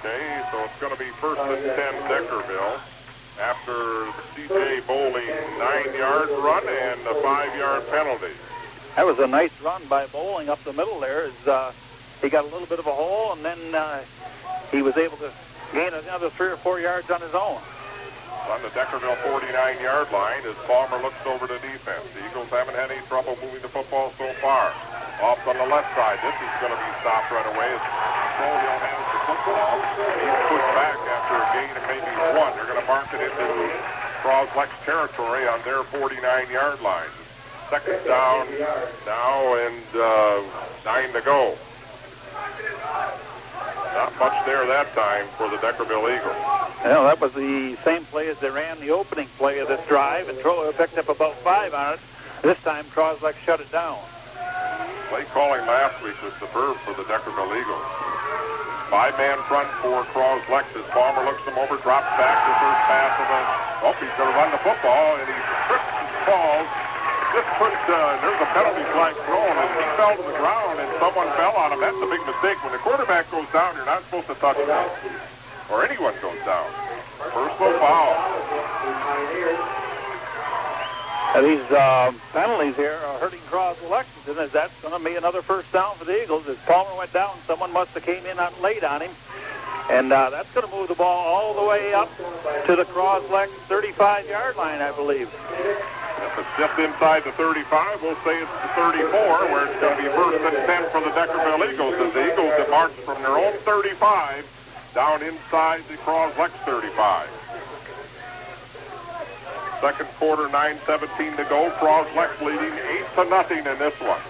Okay, 0.04 0.42
so 0.52 0.62
it's 0.62 0.78
going 0.78 0.92
to 0.92 0.98
be 0.98 1.08
first 1.16 1.40
and 1.40 1.64
10 1.64 1.94
Deckerville 2.04 2.80
after 3.40 4.12
C.J. 4.36 4.82
Bowling 4.86 5.26
nine-yard 5.58 6.28
run 6.44 6.62
and 6.68 7.00
a 7.08 7.14
five-yard 7.22 7.88
penalty. 7.90 8.34
That 8.96 9.06
was 9.06 9.18
a 9.18 9.26
nice 9.26 9.58
run 9.62 9.82
by 9.88 10.06
Bowling 10.06 10.50
up 10.50 10.62
the 10.64 10.74
middle 10.74 11.00
there. 11.00 11.24
As, 11.24 11.48
uh, 11.48 11.72
he 12.20 12.28
got 12.28 12.44
a 12.44 12.48
little 12.48 12.66
bit 12.66 12.78
of 12.78 12.86
a 12.86 12.92
hole, 12.92 13.32
and 13.32 13.42
then 13.42 13.74
uh, 13.74 14.02
he 14.70 14.82
was 14.82 14.96
able 14.98 15.16
to 15.16 15.30
gain 15.72 15.94
another 15.94 16.28
three 16.28 16.48
or 16.48 16.56
four 16.56 16.78
yards 16.78 17.10
on 17.10 17.22
his 17.22 17.34
own. 17.34 17.58
On 18.44 18.60
the 18.60 18.68
Deckerville 18.76 19.16
49-yard 19.24 20.12
line 20.12 20.44
as 20.44 20.52
Palmer 20.68 21.00
looks 21.00 21.18
over 21.24 21.48
to 21.48 21.56
defense. 21.64 22.04
The 22.12 22.20
Eagles 22.28 22.52
haven't 22.52 22.76
had 22.76 22.92
any 22.92 23.00
trouble 23.08 23.40
moving 23.40 23.64
the 23.64 23.72
football 23.72 24.12
so 24.20 24.28
far. 24.44 24.68
Off 25.24 25.40
on 25.48 25.56
the 25.56 25.64
left 25.64 25.88
side. 25.96 26.20
This 26.20 26.36
is 26.36 26.52
going 26.60 26.68
to 26.68 26.76
be 26.76 26.90
stopped 27.00 27.32
right 27.32 27.48
away 27.56 27.72
as 27.72 27.80
Trohill 28.36 28.78
has 28.84 29.04
the 29.16 29.20
football. 29.24 29.74
He's 29.96 30.40
pushed 30.52 30.72
back 30.76 30.98
after 31.08 31.34
a 31.40 31.46
gain 31.56 31.72
of 31.72 31.84
maybe 31.88 32.12
one. 32.36 32.52
They're 32.52 32.68
going 32.68 32.84
to 32.84 32.88
mark 32.90 33.08
it 33.16 33.24
into 33.24 33.48
Croslex 34.20 34.68
territory 34.84 35.48
on 35.48 35.64
their 35.64 35.80
49-yard 35.88 36.84
line. 36.84 37.12
Second 37.72 38.04
down 38.04 38.44
now 39.08 39.40
and 39.56 39.88
uh, 39.96 40.44
nine 40.84 41.08
to 41.16 41.22
go. 41.24 41.56
Not 43.94 44.10
much 44.18 44.34
there 44.44 44.66
that 44.66 44.90
time 44.92 45.26
for 45.38 45.48
the 45.48 45.56
Deckerville 45.62 46.10
Eagles. 46.10 46.34
Well, 46.82 47.06
that 47.06 47.20
was 47.20 47.32
the 47.32 47.78
same 47.86 48.02
play 48.10 48.28
as 48.28 48.38
they 48.40 48.50
ran 48.50 48.78
the 48.80 48.90
opening 48.90 49.30
play 49.38 49.60
of 49.60 49.68
this 49.68 49.80
drive, 49.86 50.28
and 50.28 50.36
Troy 50.40 50.72
picked 50.72 50.98
up 50.98 51.08
about 51.08 51.34
five 51.46 51.72
on 51.72 51.94
it. 51.94 52.00
This 52.42 52.60
time, 52.60 52.84
Croslex 52.90 53.38
shut 53.46 53.60
it 53.60 53.70
down. 53.70 53.96
Play 55.08 55.22
calling 55.30 55.62
last 55.64 56.02
week 56.02 56.18
was 56.26 56.34
superb 56.42 56.76
for 56.82 56.92
the 56.98 57.06
Deckerville 57.06 57.54
Eagles. 57.54 57.86
Five-man 58.90 59.38
front 59.46 59.70
for 59.78 60.02
Croslex 60.10 60.68
as 60.74 60.84
Palmer 60.90 61.24
looks 61.24 61.46
him 61.46 61.54
over, 61.54 61.78
drops 61.78 62.10
back 62.18 62.34
the 62.34 62.54
first 62.58 62.82
pass 62.90 63.14
of 63.16 63.26
the... 63.30 63.40
Oh, 63.86 63.94
he's 64.02 64.12
going 64.18 64.28
to 64.28 64.36
run 64.36 64.50
the 64.50 64.60
football, 64.60 65.22
and 65.22 65.26
he 65.30 65.38
trips 65.70 65.94
and 66.02 66.08
falls. 66.26 66.68
Just 67.34 67.50
put, 67.58 67.74
uh, 67.90 68.14
there's 68.22 68.38
a 68.38 68.50
penalty 68.54 68.86
flag 68.94 69.14
thrown, 69.26 69.54
and 69.58 69.68
he 69.74 69.82
fell 69.98 70.14
to 70.14 70.22
the 70.22 70.38
ground, 70.38 70.78
and 70.78 70.86
someone 71.02 71.26
fell 71.34 71.50
on 71.58 71.74
him. 71.74 71.80
That's 71.82 71.98
a 71.98 72.06
big 72.06 72.22
mistake. 72.22 72.62
When 72.62 72.70
the 72.70 72.78
quarterback 72.78 73.26
goes 73.34 73.50
down, 73.50 73.74
you're 73.74 73.90
not 73.90 74.06
supposed 74.06 74.28
to 74.30 74.38
touch 74.38 74.54
him. 74.54 74.70
Or 75.66 75.82
anyone 75.82 76.14
goes 76.22 76.38
down. 76.46 76.70
Personal 77.18 77.74
foul. 77.82 78.14
Uh, 81.34 81.42
these 81.42 81.66
uh, 81.72 82.12
penalties 82.30 82.76
here 82.76 82.94
are 82.94 83.18
hurting 83.18 83.40
Cross 83.50 83.82
Lexington 83.90 84.38
as 84.38 84.52
that's 84.52 84.80
going 84.80 84.96
to 84.96 85.04
be 85.04 85.16
another 85.16 85.42
first 85.42 85.72
down 85.72 85.96
for 85.96 86.04
the 86.04 86.22
Eagles. 86.22 86.46
As 86.46 86.56
Palmer 86.58 86.96
went 86.96 87.12
down, 87.12 87.34
someone 87.48 87.72
must 87.72 87.90
have 87.94 88.04
came 88.04 88.24
in 88.26 88.38
on 88.38 88.52
late 88.62 88.84
on 88.84 89.02
him. 89.02 89.10
And 89.90 90.12
uh, 90.12 90.30
that's 90.30 90.52
going 90.54 90.68
to 90.68 90.72
move 90.72 90.86
the 90.86 90.94
ball 90.94 91.26
all 91.26 91.52
the 91.52 91.68
way 91.68 91.92
up 91.92 92.08
to 92.66 92.76
the 92.76 92.84
Croslex 92.84 93.48
35-yard 93.66 94.54
line, 94.54 94.80
I 94.80 94.92
believe. 94.92 95.28
Just 96.58 96.78
inside 96.78 97.24
the 97.24 97.32
35, 97.32 98.02
we'll 98.02 98.14
say 98.22 98.38
it's 98.38 98.50
the 98.62 98.70
34, 98.78 99.10
where 99.50 99.66
it's 99.66 99.80
going 99.80 99.96
to 99.96 100.02
be 100.02 100.08
first 100.14 100.38
and 100.38 100.66
10 100.66 100.90
for 100.90 101.00
the 101.00 101.10
Deckerville 101.10 101.72
Eagles, 101.72 101.94
as 101.94 102.12
the 102.14 102.32
Eagles 102.32 102.54
have 102.58 102.70
marched 102.70 103.00
from 103.02 103.20
their 103.22 103.36
own 103.36 103.52
35 103.66 104.46
down 104.94 105.22
inside 105.22 105.82
the 105.88 105.98
Croslex 106.06 106.50
35. 106.62 107.28
Second 109.80 110.08
quarter, 110.16 110.48
9.17 110.48 111.36
to 111.36 111.44
go. 111.50 111.70
Croslex 111.82 112.40
leading 112.40 112.72
8 112.72 113.04
to 113.16 113.24
nothing 113.28 113.58
in 113.58 113.78
this 113.78 113.98
one. 114.00 114.22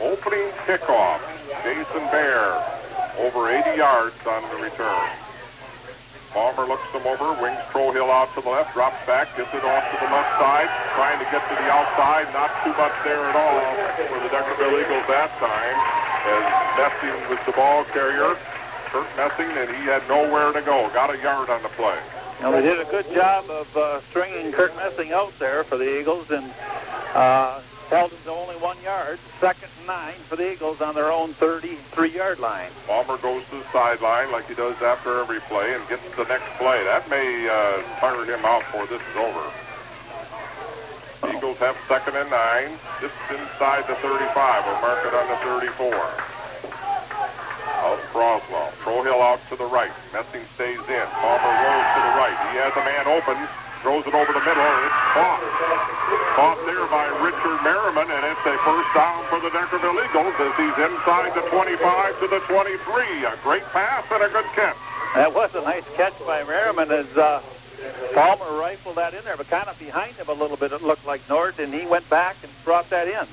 Opening 0.00 0.52
kickoff. 0.68 1.20
Jason 1.64 2.04
Bear 2.12 2.60
over 3.18 3.48
80 3.48 3.78
yards 3.78 4.26
on 4.26 4.42
the 4.50 4.62
return. 4.62 5.10
Palmer 6.34 6.66
looks 6.66 6.90
them 6.90 7.06
over, 7.06 7.30
wings 7.38 7.62
Trohill 7.70 8.10
out 8.10 8.26
to 8.34 8.42
the 8.42 8.50
left, 8.50 8.74
drops 8.74 8.98
back, 9.06 9.30
gets 9.38 9.54
it 9.54 9.62
off 9.62 9.86
to 9.86 9.96
the 10.02 10.10
left 10.10 10.34
side, 10.34 10.66
trying 10.98 11.14
to 11.22 11.26
get 11.30 11.38
to 11.46 11.54
the 11.54 11.68
outside. 11.70 12.26
Not 12.34 12.50
too 12.66 12.74
much 12.74 12.90
there 13.06 13.22
at 13.22 13.38
all 13.38 13.62
for 14.10 14.18
the 14.18 14.26
Deckerville 14.34 14.74
Eagles 14.82 15.06
that 15.06 15.30
time. 15.38 15.78
As 16.26 16.42
Messing 16.74 17.14
was 17.30 17.38
the 17.46 17.52
ball 17.52 17.84
carrier, 17.94 18.34
Kurt 18.90 19.06
Messing, 19.16 19.46
and 19.46 19.70
he 19.78 19.86
had 19.86 20.02
nowhere 20.08 20.52
to 20.52 20.60
go. 20.62 20.90
Got 20.90 21.14
a 21.14 21.18
yard 21.22 21.50
on 21.50 21.62
the 21.62 21.70
play. 21.70 21.98
Now, 22.42 22.50
they 22.50 22.62
did 22.62 22.80
a 22.80 22.90
good 22.90 23.06
job 23.14 23.48
of 23.48 23.76
uh, 23.76 24.00
stringing 24.10 24.50
Kurt 24.50 24.74
Messing 24.74 25.12
out 25.12 25.38
there 25.38 25.62
for 25.62 25.76
the 25.76 26.00
Eagles 26.00 26.32
and 26.32 26.50
uh, 27.14 27.60
held 27.88 28.10
to 28.10 28.30
only 28.30 28.56
one 28.56 28.80
yard. 28.82 29.18
Second 29.40 29.68
and 29.78 29.86
nine 29.86 30.14
for 30.28 30.36
the 30.36 30.52
Eagles 30.52 30.80
on 30.80 30.94
their 30.94 31.10
own 31.10 31.34
33-yard 31.34 32.38
line. 32.38 32.70
Palmer 32.86 33.18
goes 33.18 33.44
to 33.50 33.56
the 33.56 33.64
sideline 33.72 34.32
like 34.32 34.48
he 34.48 34.54
does 34.54 34.80
after 34.82 35.20
every 35.20 35.40
play 35.40 35.74
and 35.74 35.86
gets 35.88 36.02
the 36.16 36.24
next 36.24 36.48
play. 36.56 36.82
That 36.84 37.08
may 37.10 37.48
uh, 37.48 37.82
tire 38.00 38.24
him 38.24 38.44
out 38.44 38.60
before 38.60 38.86
this 38.86 39.00
is 39.00 39.16
over. 39.16 39.44
Eagles 41.28 41.58
have 41.58 41.76
second 41.88 42.16
and 42.16 42.30
nine, 42.30 42.76
just 43.00 43.16
inside 43.30 43.86
the 43.88 43.96
35. 43.96 44.64
We'll 44.66 44.80
mark 44.80 45.00
it 45.04 45.14
on 45.14 45.26
the 45.28 45.36
34. 45.44 45.92
Out 47.84 48.00
Croswell. 48.12 48.72
Trohill 48.80 49.20
out 49.20 49.40
to 49.48 49.56
the 49.56 49.64
right. 49.64 49.92
Messing 50.12 50.44
stays 50.54 50.80
in. 50.88 51.06
Palmer 51.20 51.54
rolls 51.64 51.88
to 51.96 52.00
the 52.00 52.14
right. 52.20 52.36
He 52.52 52.60
has 52.60 52.72
a 52.76 52.84
man 52.84 53.08
open. 53.08 53.63
Throws 53.84 54.06
it 54.08 54.16
over 54.16 54.32
the 54.32 54.40
middle. 54.40 54.64
It's 54.64 55.02
caught. 55.12 55.44
Caught 56.32 56.60
there 56.64 56.88
by 56.88 57.04
Richard 57.20 57.60
Merriman, 57.60 58.08
and 58.08 58.24
it's 58.24 58.40
a 58.48 58.56
first 58.64 58.88
down 58.96 59.20
for 59.28 59.36
the 59.44 59.52
Deckerville 59.52 60.00
Eagles 60.00 60.32
as 60.40 60.56
he's 60.56 60.78
inside 60.80 61.36
the 61.36 61.44
25 61.52 61.76
to 62.20 62.26
the 62.32 62.40
23. 62.48 63.28
A 63.28 63.36
great 63.44 63.62
pass 63.76 64.08
and 64.10 64.24
a 64.24 64.28
good 64.32 64.48
catch. 64.56 64.74
That 65.14 65.34
was 65.34 65.54
a 65.54 65.60
nice 65.60 65.84
catch 65.96 66.16
by 66.24 66.42
Merriman 66.44 66.90
as 66.92 67.14
uh, 67.14 67.42
Palmer 68.14 68.58
rifled 68.58 68.96
that 68.96 69.12
in 69.12 69.22
there, 69.22 69.36
but 69.36 69.50
kind 69.50 69.68
of 69.68 69.78
behind 69.78 70.16
him 70.16 70.28
a 70.30 70.32
little 70.32 70.56
bit, 70.56 70.72
it 70.72 70.80
looked 70.80 71.06
like 71.06 71.20
Nord, 71.28 71.58
and 71.58 71.74
he 71.74 71.84
went 71.84 72.08
back 72.08 72.36
and 72.42 72.50
brought 72.64 72.88
that 72.88 73.06
in. 73.06 73.28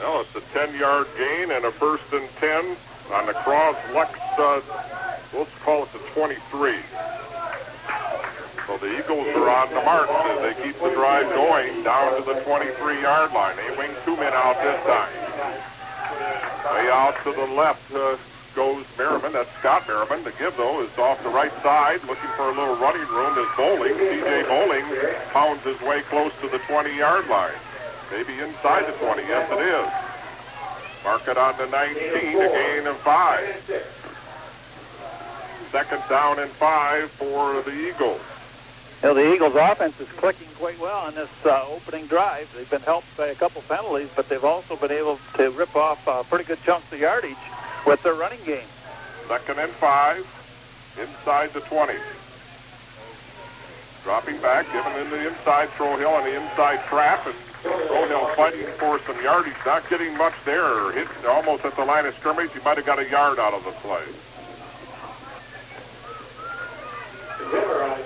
Well, 0.00 0.22
it's 0.22 0.34
a 0.34 0.40
10-yard 0.40 1.08
gain 1.18 1.50
and 1.50 1.66
a 1.66 1.70
first 1.70 2.10
and 2.14 2.26
10 2.40 2.74
on 3.12 3.26
the 3.26 3.34
Cross 3.34 3.76
Lux, 3.92 4.18
uh, 4.38 4.62
let's 5.36 5.58
call 5.58 5.82
it 5.82 5.92
the 5.92 5.98
23. 6.14 6.78
So 8.66 8.78
the 8.78 8.98
Eagles 8.98 9.28
are 9.36 9.50
on 9.50 9.68
the 9.68 9.82
march 9.84 10.08
as 10.08 10.40
they 10.40 10.62
keep 10.64 10.80
the 10.80 10.90
drive 10.90 11.28
going 11.36 11.82
down 11.84 12.16
to 12.16 12.22
the 12.24 12.40
23-yard 12.40 13.32
line. 13.32 13.56
They 13.56 13.76
wing 13.76 13.92
two 14.04 14.16
men 14.16 14.32
out 14.32 14.56
this 14.62 14.80
time. 14.88 15.12
Way 16.72 16.88
out 16.88 17.14
to 17.24 17.32
the 17.32 17.46
left 17.52 17.92
uh, 17.92 18.16
goes 18.54 18.86
Merriman. 18.96 19.32
That's 19.32 19.50
Scott 19.60 19.86
Merriman. 19.86 20.24
The 20.24 20.32
give, 20.32 20.56
though, 20.56 20.80
is 20.80 20.96
off 20.96 21.22
the 21.22 21.28
right 21.28 21.52
side, 21.62 22.00
looking 22.04 22.30
for 22.36 22.48
a 22.48 22.54
little 22.56 22.76
running 22.76 23.06
room 23.08 23.36
is 23.36 23.48
Bowling. 23.54 23.92
C.J. 23.92 24.44
Bowling 24.48 24.84
pounds 25.32 25.62
his 25.62 25.80
way 25.82 26.00
close 26.08 26.32
to 26.40 26.48
the 26.48 26.58
20-yard 26.64 27.28
line. 27.28 27.58
Maybe 28.10 28.32
inside 28.40 28.86
the 28.86 28.92
20. 28.92 29.22
Yes, 29.28 29.50
it 29.52 29.60
is. 29.60 31.04
Mark 31.04 31.28
it 31.28 31.36
on 31.36 31.54
the 31.58 31.66
19, 31.66 32.00
a 32.00 32.48
gain 32.48 32.86
of 32.86 32.96
five. 32.98 33.44
Second 35.70 36.02
down 36.08 36.38
and 36.38 36.50
five 36.52 37.10
for 37.10 37.60
the 37.60 37.72
Eagles. 37.72 38.22
You 39.04 39.10
know, 39.10 39.16
the 39.16 39.34
Eagles' 39.34 39.54
offense 39.54 40.00
is 40.00 40.08
clicking 40.12 40.48
quite 40.56 40.80
well 40.80 40.96
on 41.00 41.14
this 41.14 41.28
uh, 41.44 41.66
opening 41.68 42.06
drive. 42.06 42.50
They've 42.56 42.70
been 42.70 42.80
helped 42.80 43.14
by 43.18 43.26
a 43.26 43.34
couple 43.34 43.60
penalties, 43.68 44.08
but 44.16 44.30
they've 44.30 44.42
also 44.42 44.76
been 44.76 44.92
able 44.92 45.20
to 45.36 45.50
rip 45.50 45.76
off 45.76 46.08
uh, 46.08 46.22
pretty 46.22 46.44
good 46.44 46.56
chunks 46.62 46.90
of 46.90 46.98
yardage 46.98 47.36
with 47.86 48.02
their 48.02 48.14
running 48.14 48.42
game. 48.46 48.64
Second 49.28 49.58
and 49.58 49.70
five, 49.72 50.24
inside 50.98 51.52
the 51.52 51.60
20. 51.60 51.92
Dropping 54.04 54.38
back, 54.38 54.64
giving 54.72 54.94
in 54.94 55.10
the 55.10 55.28
inside 55.28 55.68
Trohill 55.76 56.08
on 56.08 56.24
the 56.24 56.40
inside 56.40 56.82
trap, 56.84 57.26
and 57.26 57.34
throw 57.60 58.24
fighting 58.36 58.64
for 58.78 58.98
some 59.00 59.22
yardage. 59.22 59.52
Not 59.66 59.86
getting 59.90 60.16
much 60.16 60.32
there. 60.46 60.92
Hit 60.92 61.08
almost 61.28 61.66
at 61.66 61.76
the 61.76 61.84
line 61.84 62.06
of 62.06 62.14
scrimmage. 62.14 62.54
He 62.54 62.60
might 62.64 62.78
have 62.78 62.86
got 62.86 62.98
a 62.98 63.10
yard 63.10 63.38
out 63.38 63.52
of 63.52 63.64
the 63.64 63.72
play. 63.72 64.04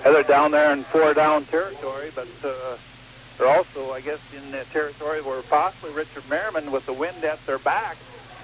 They're 0.04 0.22
down 0.22 0.50
there 0.50 0.72
in 0.72 0.82
four 0.84 1.14
down 1.14 1.44
territory, 1.44 2.10
but 2.14 2.28
uh, 2.44 2.76
they're 3.36 3.48
also, 3.48 3.92
I 3.92 4.00
guess, 4.00 4.20
in 4.34 4.50
the 4.50 4.64
territory 4.72 5.20
where 5.22 5.42
possibly 5.42 5.92
Richard 5.92 6.24
Merriman, 6.28 6.72
with 6.72 6.86
the 6.86 6.92
wind 6.92 7.22
at 7.24 7.44
their 7.46 7.58
back 7.58 7.96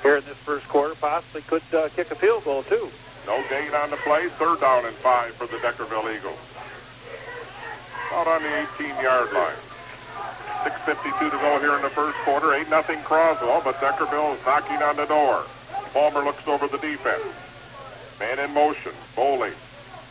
here 0.03 0.17
in 0.17 0.25
this 0.25 0.37
first 0.37 0.69
quarter, 0.69 0.95
possibly 0.95 1.43
could 1.43 1.63
uh, 1.75 1.89
kick 1.97 2.11
a 2.11 2.15
field 2.15 2.45
goal 2.45 2.63
too. 2.63 2.89
No 3.27 3.43
gain 3.49 3.75
on 3.75 3.91
the 3.91 3.97
play. 3.97 4.29
Third 4.29 4.61
down 4.61 4.85
and 4.85 4.95
five 4.97 5.33
for 5.35 5.47
the 5.47 5.57
Deckerville 5.57 6.15
Eagles. 6.15 6.39
Out 8.13 8.29
on 8.29 8.43
the 8.43 8.49
18-yard 8.49 9.33
line. 9.33 9.57
6.52 10.63 11.31
to 11.31 11.37
go 11.39 11.59
here 11.61 11.75
in 11.77 11.83
the 11.83 11.91
first 11.91 12.17
quarter. 12.19 12.53
8 12.53 12.69
nothing 12.69 13.01
Croswell, 13.01 13.63
but 13.65 13.77
Deckerville 13.77 14.37
is 14.37 14.45
knocking 14.45 14.83
on 14.83 14.97
the 14.97 15.07
door. 15.07 15.45
Palmer 15.93 16.23
looks 16.23 16.47
over 16.47 16.69
the 16.69 16.79
defense. 16.79 17.25
Man 18.21 18.39
in 18.39 18.53
motion. 18.55 18.93
Bowling. 19.17 19.53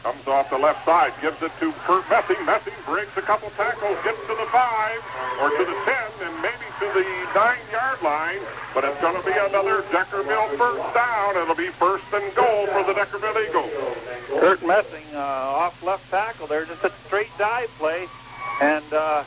Comes 0.03 0.27
off 0.27 0.49
the 0.49 0.57
left 0.57 0.83
side, 0.83 1.13
gives 1.21 1.41
it 1.41 1.51
to 1.61 1.71
Kurt 1.87 2.03
Messing. 2.09 2.35
Messing 2.45 2.73
breaks 2.85 3.15
a 3.15 3.21
couple 3.21 3.49
tackles, 3.51 3.95
gets 4.03 4.19
to 4.27 4.35
the 4.35 4.47
five, 4.51 4.99
or 5.39 5.47
to 5.47 5.63
the 5.63 5.77
10, 5.87 6.27
and 6.27 6.35
maybe 6.43 6.67
to 6.83 6.91
the 6.91 7.07
nine-yard 7.31 8.03
line. 8.03 8.43
But 8.75 8.83
it's 8.83 8.99
going 8.99 9.15
to 9.15 9.23
be 9.25 9.31
another 9.31 9.81
Deckerville 9.95 10.59
first 10.59 10.93
down. 10.93 11.37
It'll 11.37 11.55
be 11.55 11.71
first 11.71 12.03
and 12.11 12.35
goal 12.35 12.67
for 12.67 12.83
the 12.83 12.91
Deckerville 12.99 13.47
Eagles. 13.47 13.71
Kurt 14.41 14.61
Messing 14.67 15.07
uh, 15.15 15.63
off 15.63 15.81
left 15.81 16.11
tackle 16.11 16.47
there, 16.47 16.65
just 16.65 16.83
a 16.83 16.91
straight 17.07 17.31
dive 17.37 17.69
play, 17.79 18.05
and 18.61 18.83
uh, 18.91 19.23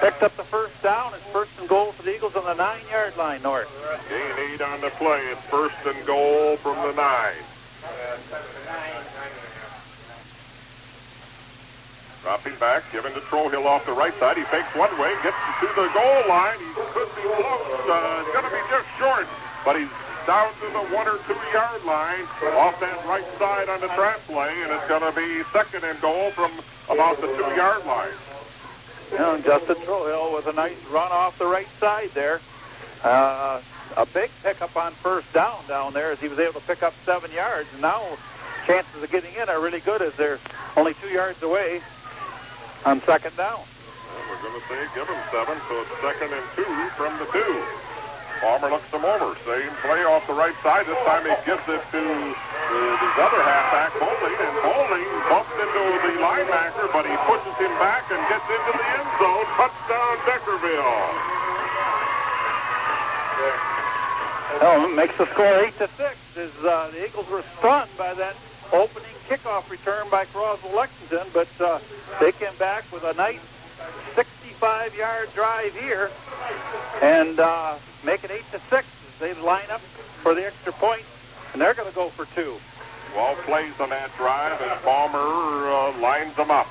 picked 0.00 0.22
up 0.22 0.34
the 0.36 0.44
first 0.44 0.82
down. 0.82 1.12
It's 1.12 1.28
first 1.28 1.52
and 1.60 1.68
goal 1.68 1.92
for 1.92 2.04
the 2.04 2.14
Eagles 2.16 2.36
on 2.36 2.44
the 2.44 2.54
nine-yard 2.54 3.18
line, 3.18 3.42
North. 3.42 3.68
Gain 4.08 4.48
eight 4.48 4.62
on 4.62 4.80
the 4.80 4.88
play. 4.96 5.20
It's 5.28 5.42
first 5.42 5.76
and 5.84 6.06
goal 6.06 6.56
from 6.56 6.76
the 6.88 6.94
nine. 6.96 7.44
Dropping 12.22 12.54
back, 12.56 12.84
giving 12.92 13.14
to 13.14 13.20
Trohill 13.32 13.64
off 13.64 13.86
the 13.86 13.92
right 13.92 14.12
side. 14.20 14.36
He 14.36 14.44
fakes 14.44 14.68
one 14.76 14.92
way, 15.00 15.14
gets 15.22 15.36
to 15.60 15.66
the 15.72 15.88
goal 15.96 16.20
line. 16.28 16.58
He 16.60 16.68
could 16.76 17.08
be 17.16 17.24
close. 17.24 17.88
Uh, 17.88 18.24
going 18.36 18.44
to 18.44 18.52
be 18.52 18.60
just 18.68 18.88
short, 19.00 19.26
but 19.64 19.76
he's 19.80 19.88
down 20.26 20.52
to 20.60 20.66
the 20.68 20.84
one 20.92 21.08
or 21.08 21.16
two 21.24 21.38
yard 21.52 21.82
line 21.84 22.28
off 22.60 22.78
that 22.78 22.94
right 23.08 23.24
side 23.38 23.68
on 23.70 23.80
the 23.80 23.88
trap 23.96 24.18
play, 24.28 24.52
and 24.62 24.70
it's 24.70 24.86
going 24.86 25.00
to 25.00 25.16
be 25.16 25.42
second 25.50 25.82
and 25.82 25.98
goal 26.00 26.30
from 26.32 26.52
about 26.92 27.16
the 27.20 27.26
two 27.28 27.56
yard 27.56 27.84
line. 27.86 28.12
Know, 29.18 29.40
Justin 29.40 29.76
Trohill 29.76 30.36
with 30.36 30.46
a 30.46 30.52
nice 30.52 30.76
run 30.86 31.10
off 31.10 31.38
the 31.38 31.46
right 31.46 31.68
side 31.80 32.10
there. 32.14 32.40
Uh, 33.02 33.60
a 33.96 34.06
big 34.06 34.30
pickup 34.42 34.76
on 34.76 34.92
first 34.92 35.32
down 35.32 35.58
down 35.66 35.92
there 35.92 36.12
as 36.12 36.20
he 36.20 36.28
was 36.28 36.38
able 36.38 36.60
to 36.60 36.66
pick 36.66 36.82
up 36.82 36.94
seven 37.04 37.30
yards. 37.32 37.68
And 37.72 37.82
now 37.82 38.02
chances 38.66 39.02
of 39.02 39.10
getting 39.10 39.34
in 39.34 39.48
are 39.48 39.60
really 39.60 39.80
good 39.80 40.00
as 40.00 40.14
they're 40.14 40.38
only 40.76 40.94
two 40.94 41.08
yards 41.08 41.42
away 41.42 41.80
on 42.84 43.00
second 43.02 43.36
down. 43.36 43.60
We're 44.30 44.40
going 44.40 44.56
to 44.56 44.64
say 44.68 44.80
give 44.94 45.08
him 45.08 45.20
seven, 45.30 45.56
so 45.68 45.74
it's 45.84 45.94
second 46.00 46.32
and 46.32 46.46
two 46.56 46.72
from 46.96 47.12
the 47.20 47.28
two. 47.28 47.54
Palmer 48.40 48.72
looks 48.72 48.88
him 48.88 49.04
over. 49.04 49.36
Same 49.44 49.68
play 49.84 50.00
off 50.08 50.24
the 50.26 50.32
right 50.32 50.56
side. 50.64 50.88
This 50.88 50.96
time 51.04 51.28
he 51.28 51.34
gives 51.44 51.60
it 51.68 51.82
to 51.92 52.00
uh, 52.00 53.04
his 53.04 53.14
other 53.20 53.42
halfback, 53.44 53.92
Bowling, 54.00 54.38
and 54.40 54.56
Bowling 54.64 55.10
bumps 55.28 55.52
into 55.60 55.82
the 56.08 56.12
linebacker, 56.24 56.88
but 56.88 57.04
he 57.04 57.12
pushes 57.28 57.56
him 57.60 57.72
back 57.76 58.08
and 58.08 58.20
gets 58.32 58.48
into 58.48 58.72
the 58.72 58.86
end 58.96 59.08
zone. 59.20 59.46
Touchdown, 59.60 60.14
Deckerville. 60.24 61.00
Well, 64.60 64.88
it 64.88 64.94
makes 64.96 65.16
the 65.16 65.26
score 65.36 65.56
eight 65.60 65.76
to 65.76 65.88
six. 66.00 66.16
As 66.36 66.50
uh, 66.64 66.88
the 66.92 67.04
Eagles 67.04 67.28
were 67.28 67.44
stunned 67.58 67.90
by 67.98 68.14
that 68.14 68.36
opening 68.72 69.09
kickoff 69.30 69.70
return 69.70 70.04
by 70.10 70.24
Croswell 70.24 70.74
Lexington, 70.74 71.24
but 71.32 71.48
uh, 71.60 71.78
they 72.18 72.32
came 72.32 72.54
back 72.58 72.82
with 72.92 73.04
a 73.04 73.14
nice 73.14 73.38
65-yard 74.16 75.28
drive 75.32 75.72
here 75.76 76.10
and 77.00 77.38
uh, 77.38 77.76
make 78.04 78.24
it 78.24 78.32
eight 78.32 78.44
to 78.50 78.58
six. 78.68 78.88
as 79.06 79.18
They 79.20 79.40
line 79.40 79.70
up 79.70 79.80
for 79.80 80.34
the 80.34 80.44
extra 80.44 80.72
point, 80.72 81.04
and 81.52 81.62
they're 81.62 81.74
going 81.74 81.88
to 81.88 81.94
go 81.94 82.08
for 82.08 82.26
two. 82.34 82.56
Well 83.14 83.36
plays 83.46 83.78
on 83.80 83.90
that 83.90 84.10
drive 84.16 84.60
as 84.62 84.82
Palmer 84.82 85.18
uh, 85.18 86.00
lines 86.00 86.34
them 86.34 86.50
up. 86.50 86.66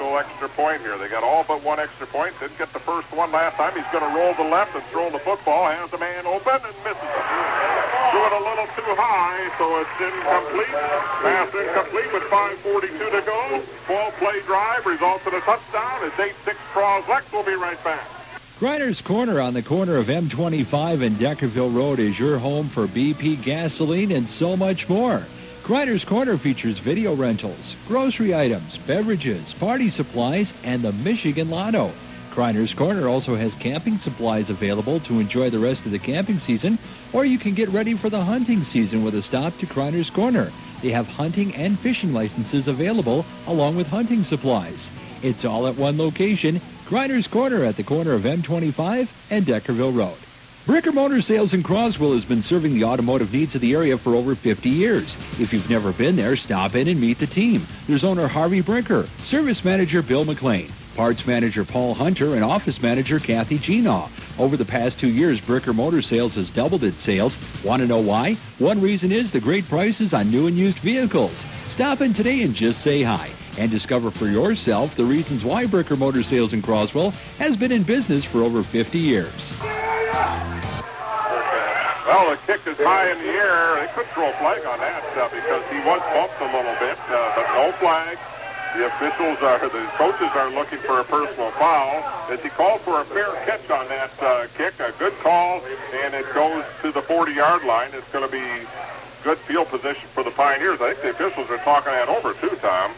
Extra 0.00 0.48
point 0.56 0.80
here. 0.80 0.96
They 0.96 1.08
got 1.08 1.22
all 1.22 1.44
but 1.44 1.62
one 1.62 1.78
extra 1.78 2.06
point. 2.06 2.32
Didn't 2.40 2.56
get 2.56 2.72
the 2.72 2.80
first 2.80 3.12
one 3.12 3.30
last 3.32 3.56
time. 3.56 3.76
He's 3.76 3.84
going 3.92 4.00
to 4.00 4.16
roll 4.16 4.32
the 4.32 4.48
left 4.48 4.74
and 4.74 4.82
throw 4.84 5.10
the 5.10 5.18
football. 5.18 5.68
Has 5.68 5.90
the 5.90 5.98
man 5.98 6.24
open 6.24 6.56
and 6.56 6.76
misses 6.80 7.04
it. 7.04 7.26
Threw 8.08 8.24
it 8.24 8.32
a 8.32 8.42
little 8.48 8.64
too 8.80 8.90
high, 8.96 9.44
so 9.60 9.68
it's 9.76 9.92
incomplete. 10.00 10.72
Pass 11.20 11.52
incomplete 11.52 12.12
with 12.16 12.24
5.42 12.32 12.96
to 13.12 13.22
go. 13.28 13.62
12-play 13.86 14.40
drive 14.48 14.86
results 14.86 15.26
in 15.26 15.34
a 15.34 15.40
touchdown. 15.40 16.00
It's 16.08 16.16
8-6 16.16 16.56
Croslex. 16.72 17.32
We'll 17.32 17.44
be 17.44 17.54
right 17.60 17.82
back. 17.84 18.00
Griner's 18.58 19.00
Corner 19.00 19.40
on 19.40 19.52
the 19.52 19.62
corner 19.62 19.96
of 19.96 20.06
M25 20.06 21.04
and 21.04 21.16
Deckerville 21.16 21.74
Road 21.74 21.98
is 21.98 22.18
your 22.18 22.38
home 22.38 22.68
for 22.68 22.86
BP 22.86 23.42
gasoline 23.42 24.12
and 24.12 24.28
so 24.28 24.56
much 24.56 24.88
more. 24.88 25.22
Griner's 25.62 26.04
Corner 26.04 26.36
features 26.36 26.78
video 26.78 27.14
rentals, 27.14 27.76
grocery 27.86 28.34
items, 28.34 28.78
beverages, 28.78 29.52
party 29.52 29.88
supplies, 29.88 30.52
and 30.64 30.82
the 30.82 30.92
Michigan 30.92 31.48
Lotto. 31.48 31.92
Griner's 32.32 32.74
Corner 32.74 33.06
also 33.06 33.36
has 33.36 33.54
camping 33.54 33.98
supplies 33.98 34.50
available 34.50 34.98
to 35.00 35.20
enjoy 35.20 35.48
the 35.48 35.58
rest 35.58 35.84
of 35.84 35.92
the 35.92 35.98
camping 35.98 36.40
season, 36.40 36.76
or 37.12 37.24
you 37.24 37.38
can 37.38 37.54
get 37.54 37.68
ready 37.68 37.94
for 37.94 38.08
the 38.08 38.24
hunting 38.24 38.64
season 38.64 39.04
with 39.04 39.14
a 39.14 39.22
stop 39.22 39.56
to 39.58 39.66
Griner's 39.66 40.10
Corner. 40.10 40.50
They 40.82 40.90
have 40.90 41.06
hunting 41.06 41.54
and 41.54 41.78
fishing 41.78 42.12
licenses 42.12 42.66
available 42.66 43.24
along 43.46 43.76
with 43.76 43.86
hunting 43.86 44.24
supplies. 44.24 44.88
It's 45.22 45.44
all 45.44 45.68
at 45.68 45.76
one 45.76 45.98
location, 45.98 46.60
Griner's 46.86 47.28
Corner 47.28 47.64
at 47.64 47.76
the 47.76 47.84
corner 47.84 48.12
of 48.12 48.22
M25 48.22 49.08
and 49.30 49.46
Deckerville 49.46 49.96
Road. 49.96 50.16
Bricker 50.66 50.92
Motor 50.92 51.22
Sales 51.22 51.54
in 51.54 51.62
Croswell 51.62 52.12
has 52.12 52.24
been 52.24 52.42
serving 52.42 52.74
the 52.74 52.84
automotive 52.84 53.32
needs 53.32 53.54
of 53.54 53.62
the 53.62 53.74
area 53.74 53.96
for 53.96 54.14
over 54.14 54.34
50 54.34 54.68
years. 54.68 55.16
If 55.40 55.52
you've 55.52 55.70
never 55.70 55.90
been 55.92 56.16
there, 56.16 56.36
stop 56.36 56.74
in 56.74 56.86
and 56.86 57.00
meet 57.00 57.18
the 57.18 57.26
team. 57.26 57.66
There's 57.86 58.04
owner 58.04 58.28
Harvey 58.28 58.62
Bricker, 58.62 59.08
service 59.24 59.64
manager 59.64 60.02
Bill 60.02 60.26
McLean, 60.26 60.70
parts 60.96 61.26
manager 61.26 61.64
Paul 61.64 61.94
Hunter, 61.94 62.34
and 62.34 62.44
office 62.44 62.82
manager 62.82 63.18
Kathy 63.18 63.58
Ginaw. 63.58 64.08
Over 64.38 64.58
the 64.58 64.66
past 64.66 65.00
two 65.00 65.10
years, 65.10 65.40
Bricker 65.40 65.74
Motor 65.74 66.02
Sales 66.02 66.34
has 66.34 66.50
doubled 66.50 66.84
its 66.84 67.00
sales. 67.00 67.38
Want 67.64 67.80
to 67.80 67.88
know 67.88 68.00
why? 68.00 68.34
One 68.58 68.82
reason 68.82 69.12
is 69.12 69.30
the 69.30 69.40
great 69.40 69.66
prices 69.66 70.12
on 70.12 70.30
new 70.30 70.46
and 70.46 70.56
used 70.56 70.78
vehicles. 70.78 71.44
Stop 71.68 72.02
in 72.02 72.12
today 72.12 72.42
and 72.42 72.54
just 72.54 72.82
say 72.82 73.02
hi 73.02 73.30
and 73.60 73.70
discover 73.70 74.10
for 74.10 74.26
yourself 74.26 74.96
the 74.96 75.04
reasons 75.04 75.44
why 75.44 75.66
Bricker 75.66 75.96
Motor 75.96 76.22
Sales 76.22 76.54
in 76.54 76.62
Croswell 76.62 77.10
has 77.36 77.58
been 77.58 77.70
in 77.70 77.82
business 77.82 78.24
for 78.24 78.38
over 78.38 78.62
50 78.62 78.98
years. 78.98 79.52
Well, 82.08 82.32
the 82.32 82.40
kick 82.48 82.64
is 82.66 82.80
high 82.80 83.12
in 83.12 83.18
the 83.20 83.28
air. 83.28 83.76
They 83.84 83.92
could 83.92 84.06
throw 84.16 84.30
a 84.30 84.32
flag 84.40 84.64
on 84.64 84.80
that 84.80 85.04
uh, 85.12 85.28
because 85.28 85.60
he 85.68 85.76
was 85.84 86.00
bumped 86.16 86.40
a 86.40 86.48
little 86.48 86.72
bit, 86.80 86.96
uh, 87.12 87.36
but 87.36 87.44
no 87.52 87.70
flag. 87.76 88.16
The 88.72 88.86
officials 88.88 89.36
are, 89.44 89.60
the 89.68 89.84
coaches 90.00 90.32
are 90.40 90.48
looking 90.56 90.78
for 90.78 91.00
a 91.00 91.04
personal 91.04 91.50
foul. 91.60 92.00
As 92.32 92.40
he 92.40 92.48
called 92.48 92.80
for 92.80 93.02
a 93.02 93.04
fair 93.04 93.28
catch 93.44 93.68
on 93.68 93.86
that 93.88 94.10
uh, 94.22 94.46
kick, 94.56 94.72
a 94.80 94.90
good 94.98 95.12
call, 95.20 95.60
and 96.00 96.14
it 96.14 96.24
goes 96.32 96.64
to 96.80 96.92
the 96.92 97.02
40-yard 97.02 97.64
line. 97.64 97.90
It's 97.92 98.08
going 98.08 98.24
to 98.24 98.32
be 98.32 98.64
good 99.22 99.36
field 99.38 99.68
position 99.68 100.08
for 100.16 100.24
the 100.24 100.30
Pioneers. 100.30 100.80
I 100.80 100.94
think 100.94 101.18
the 101.18 101.26
officials 101.26 101.50
are 101.50 101.60
talking 101.60 101.92
that 101.92 102.08
over 102.08 102.32
too, 102.32 102.56
Tom. 102.56 102.92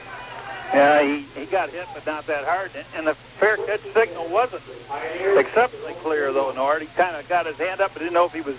Yeah, 0.72 1.02
he, 1.02 1.20
he 1.38 1.44
got 1.46 1.68
hit, 1.68 1.86
but 1.92 2.06
not 2.06 2.26
that 2.26 2.44
hard. 2.44 2.70
And, 2.74 2.86
and 2.96 3.06
the 3.06 3.14
fair 3.14 3.56
catch 3.58 3.80
signal 3.92 4.28
wasn't 4.30 4.62
exceptionally 5.36 5.92
clear, 6.00 6.32
though, 6.32 6.50
Nord. 6.52 6.80
He 6.80 6.88
kind 6.96 7.14
of 7.14 7.28
got 7.28 7.44
his 7.44 7.58
hand 7.58 7.80
up, 7.80 7.92
but 7.92 8.00
didn't 8.00 8.14
know 8.14 8.24
if 8.24 8.32
he 8.32 8.40
was 8.40 8.56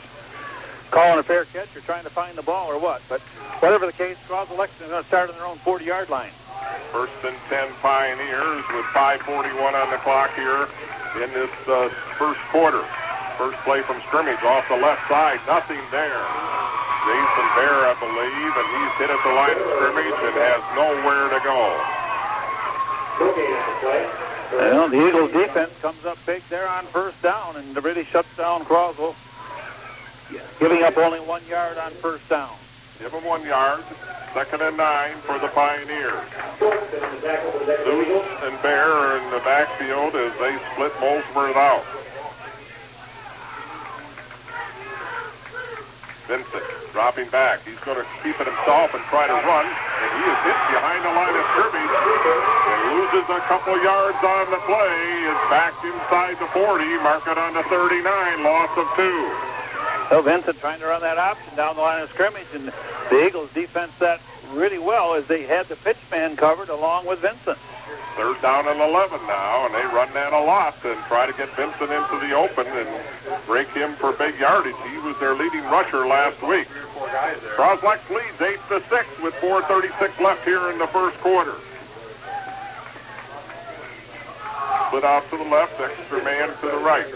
calling 0.91 1.17
a 1.17 1.23
fair 1.23 1.45
catch 1.45 1.76
or 1.76 1.82
trying 1.82 2.04
to 2.04 2.13
find 2.13 2.38
the 2.38 2.43
ball 2.43 2.69
or 2.69 2.78
what. 2.78 3.02
But 3.10 3.19
whatever 3.65 3.88
the 3.88 3.97
case, 3.97 4.17
Croswell 4.28 4.60
Lexington 4.60 4.86
is 4.86 4.91
going 4.91 5.02
to 5.02 5.08
start 5.08 5.30
on 5.32 5.36
their 5.38 5.47
own 5.47 5.58
40-yard 5.65 6.10
line. 6.10 6.30
First 6.93 7.17
and 7.26 7.36
10 7.49 7.73
Pioneers 7.82 8.62
with 8.69 8.86
5.41 8.93 9.73
on 9.73 9.89
the 9.89 9.97
clock 10.06 10.30
here 10.38 10.69
in 11.17 11.34
this 11.34 11.49
uh, 11.65 11.89
first 12.21 12.39
quarter. 12.54 12.86
First 13.41 13.58
play 13.65 13.82
from 13.82 13.97
scrimmage 14.06 14.41
off 14.45 14.69
the 14.69 14.78
left 14.78 15.02
side. 15.10 15.41
Nothing 15.49 15.82
there. 15.89 16.21
Jason 17.10 17.47
Bear, 17.58 17.89
I 17.89 17.97
believe, 17.97 18.54
and 18.54 18.67
he's 18.78 18.93
hit 19.02 19.10
at 19.10 19.21
the 19.26 19.34
line 19.34 19.58
of 19.58 19.65
scrimmage 19.76 20.19
and 20.23 20.36
has 20.39 20.62
nowhere 20.78 21.28
to 21.34 21.41
go. 21.41 22.03
Well, 23.19 24.89
the 24.89 25.08
Eagles 25.08 25.32
defense 25.32 25.71
comes 25.82 26.06
up 26.06 26.17
big 26.26 26.41
there 26.49 26.67
on 26.67 26.86
first 26.86 27.21
down 27.21 27.56
and 27.56 27.84
really 27.84 28.04
shuts 28.06 28.36
down 28.38 28.65
Croswell, 28.65 29.15
giving 30.60 30.84
up 30.84 30.97
only 30.97 31.19
one 31.19 31.41
yard 31.47 31.78
on 31.78 31.91
first 31.91 32.28
down. 32.30 32.54
Give 32.99 33.12
him 33.12 33.26
one 33.26 33.43
yard. 33.43 33.84
Second 34.34 34.62
and 34.62 34.78
nine 34.78 35.13
for 35.21 35.38
the 35.38 35.47
Pioneers. 35.49 36.26
Zeus 36.60 38.28
and 38.41 38.62
Bear 38.62 38.89
are 38.89 39.17
in 39.17 39.30
the 39.30 39.39
backfield 39.45 40.15
as 40.15 40.34
they 40.39 40.58
split 40.73 40.93
Molesworth 40.99 41.56
out. 41.56 41.86
Vincent 46.28 46.63
dropping 46.93 47.30
back. 47.30 47.62
He's 47.65 47.78
going 47.80 47.97
to 47.97 48.06
keep 48.23 48.39
it 48.39 48.47
himself 48.47 48.93
and 48.93 49.04
try 49.06 49.28
to 49.28 49.34
run. 49.34 49.65
And 49.65 50.10
he 50.17 50.23
is 50.26 50.39
hit 50.49 50.60
behind 50.73 51.06
the 51.06 51.13
line 51.13 51.36
of 51.36 51.45
scrimmage 51.54 52.62
loses 53.13 53.30
a 53.30 53.39
couple 53.41 53.78
yards 53.84 54.17
on 54.23 54.49
the 54.49 54.58
play. 54.65 54.97
Is 55.30 55.38
back 55.49 55.73
inside 55.86 56.34
the 56.39 56.47
40. 56.47 56.84
Mark 57.04 57.21
it 57.28 57.38
on 57.38 57.54
the 57.54 57.63
39. 57.63 58.43
Loss 58.43 58.78
of 58.78 58.88
two. 58.95 59.30
So 60.10 60.21
Vincent 60.21 60.58
trying 60.60 60.80
to 60.80 60.88
run 60.88 61.02
that 61.02 61.17
option 61.17 61.56
down 61.56 61.76
the 61.76 61.82
line 61.82 62.02
of 62.02 62.10
scrimmage, 62.10 62.47
and 62.54 62.71
the 63.10 63.26
Eagles 63.26 63.54
defense 63.54 63.91
that 63.99 64.19
really 64.54 64.80
well 64.80 65.13
as 65.13 65.28
they 65.28 65.43
had 65.43 65.67
the 65.67 65.76
pitch 65.78 65.97
man 66.12 66.36
covered 66.36 66.69
along 66.69 67.06
with 67.06 67.19
Vincent. 67.19 67.58
Third 68.17 68.41
down 68.41 68.67
and 68.67 68.80
11 68.80 69.19
now, 69.28 69.65
and 69.65 69.73
they 69.73 69.86
run 69.93 70.12
that 70.13 70.34
a 70.34 70.39
lot 70.39 70.76
and 70.86 70.97
try 71.06 71.26
to 71.26 71.34
get 71.34 71.49
Vincent 71.56 71.91
into 71.91 72.17
the 72.17 72.34
open 72.34 72.65
and 72.65 72.89
break 73.45 73.69
him 73.69 73.93
for 73.93 74.13
big 74.13 74.39
yardage. 74.39 74.76
He 74.89 74.97
was 74.99 75.17
their 75.19 75.36
leading 75.36 75.63
rusher 75.65 76.06
last 76.06 76.41
week. 76.41 76.67
Croslex 77.58 78.10
leads 78.10 78.41
8 78.41 78.58
to 78.69 78.82
6 78.89 79.21
with 79.21 79.34
4.36 79.36 80.19
left 80.19 80.45
here 80.45 80.71
in 80.71 80.80
the 80.80 80.88
first 80.88 81.17
quarter. 81.19 81.54
Split 84.88 85.04
out 85.04 85.23
to 85.30 85.36
the 85.38 85.49
left, 85.49 85.80
extra 85.82 86.23
man 86.23 86.49
to 86.62 86.65
the 86.69 86.82
right. 86.86 87.10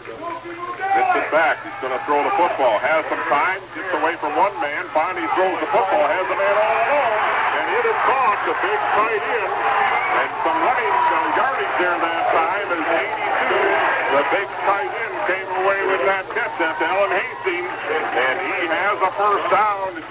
Vincent 0.97 1.29
back. 1.29 1.61
He's 1.61 1.77
going 1.77 1.93
to 1.93 2.01
throw 2.09 2.17
the 2.25 2.33
football. 2.33 2.81
Has 2.81 3.05
some 3.05 3.21
time. 3.29 3.61
Gets 3.77 3.93
away 4.01 4.17
from 4.17 4.33
one 4.33 4.53
man. 4.57 4.81
Finally 4.97 5.29
throws 5.37 5.57
the 5.61 5.69
football. 5.69 6.05
Has 6.09 6.25
a 6.25 6.37
man 6.37 6.55
all 6.57 6.77
alone. 6.89 7.13
And 7.61 7.65
it 7.77 7.85
is 7.85 7.99
caught 8.01 8.41
a 8.49 8.55
big 8.65 8.79
tight 8.97 9.21
end. 9.21 9.51
And 9.53 10.29
some 10.41 10.57
running 10.57 10.95
uh, 10.97 11.37
yardage 11.37 11.75
there 11.77 11.97
that 12.01 12.23
time 12.33 12.69
is 12.73 12.87
82. 12.97 13.61
The 14.09 14.23
big 14.33 14.49
tight 14.65 14.91
end 14.97 15.15
came 15.29 15.49
away 15.61 15.79
with 15.85 16.01
that 16.09 16.25
catch. 16.33 16.55
That's 16.57 16.81
Alan 16.81 17.13
Hastings. 17.13 17.73
And 17.93 18.35
he 18.41 18.57
has 18.73 18.97
a 19.05 19.11
first 19.13 19.45
down 19.53 19.93
in 19.93 20.03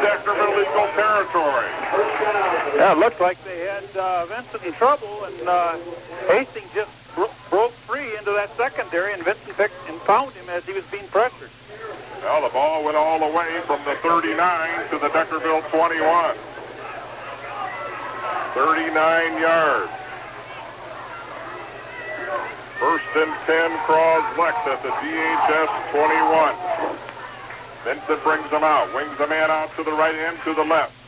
Deckerville 0.00 0.64
Eagle 0.64 0.90
territory. 0.96 2.11
Yeah, 2.82 2.94
it 2.94 2.98
looked 2.98 3.20
like 3.20 3.38
they 3.44 3.70
had 3.70 3.86
uh, 3.94 4.26
Vincent 4.26 4.64
in 4.66 4.72
trouble, 4.72 5.22
and 5.22 5.46
uh, 5.46 5.78
Hastings 6.26 6.66
just 6.74 6.90
bro- 7.14 7.30
broke 7.48 7.70
free 7.86 8.10
into 8.18 8.34
that 8.34 8.50
secondary, 8.58 9.12
and 9.12 9.22
Vincent 9.22 9.56
picked 9.56 9.78
and 9.86 9.94
found 10.02 10.32
him 10.34 10.50
as 10.50 10.66
he 10.66 10.72
was 10.72 10.82
being 10.90 11.06
pressured. 11.14 11.54
Well, 12.26 12.42
the 12.42 12.50
ball 12.50 12.82
went 12.82 12.96
all 12.96 13.22
the 13.22 13.30
way 13.30 13.62
from 13.70 13.78
the 13.86 13.94
39 14.02 14.34
to 14.90 14.98
the 14.98 15.06
Deckerville 15.14 15.62
21. 15.70 16.34
39 18.58 19.38
yards. 19.38 19.94
First 22.82 23.06
and 23.14 23.30
10, 23.46 23.70
Croslex 23.86 24.58
at 24.66 24.82
the 24.82 24.90
DHS 24.98 25.70
21. 25.94 26.50
Vincent 27.86 28.24
brings 28.26 28.50
them 28.50 28.64
out, 28.66 28.92
wings 28.92 29.16
the 29.18 29.28
man 29.28 29.52
out 29.52 29.70
to 29.76 29.84
the 29.84 29.92
right 29.92 30.16
end, 30.16 30.36
to 30.42 30.52
the 30.52 30.64
left. 30.64 31.01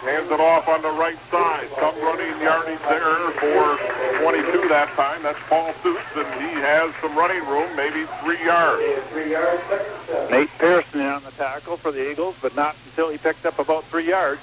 Hands 0.00 0.30
it 0.30 0.40
off 0.40 0.66
on 0.66 0.80
the 0.80 0.90
right 0.96 1.18
side. 1.30 1.68
Some 1.76 1.94
running 2.00 2.32
yardage 2.40 2.80
there 2.88 3.20
for 3.36 3.76
22 4.24 4.68
that 4.68 4.88
time. 4.96 5.22
That's 5.22 5.38
Paul 5.44 5.74
Suits, 5.82 6.00
and 6.16 6.26
he 6.40 6.56
has 6.56 6.94
some 7.02 7.14
running 7.14 7.44
room, 7.44 7.68
maybe 7.76 8.08
three 8.24 8.42
yards. 8.42 8.80
Nate 10.30 10.48
Pearson 10.56 11.00
in 11.00 11.06
on 11.06 11.22
the 11.22 11.30
tackle 11.32 11.76
for 11.76 11.92
the 11.92 12.10
Eagles, 12.10 12.34
but 12.40 12.56
not 12.56 12.76
until 12.86 13.10
he 13.10 13.18
picked 13.18 13.44
up 13.44 13.58
about 13.58 13.84
three 13.84 14.08
yards. 14.08 14.40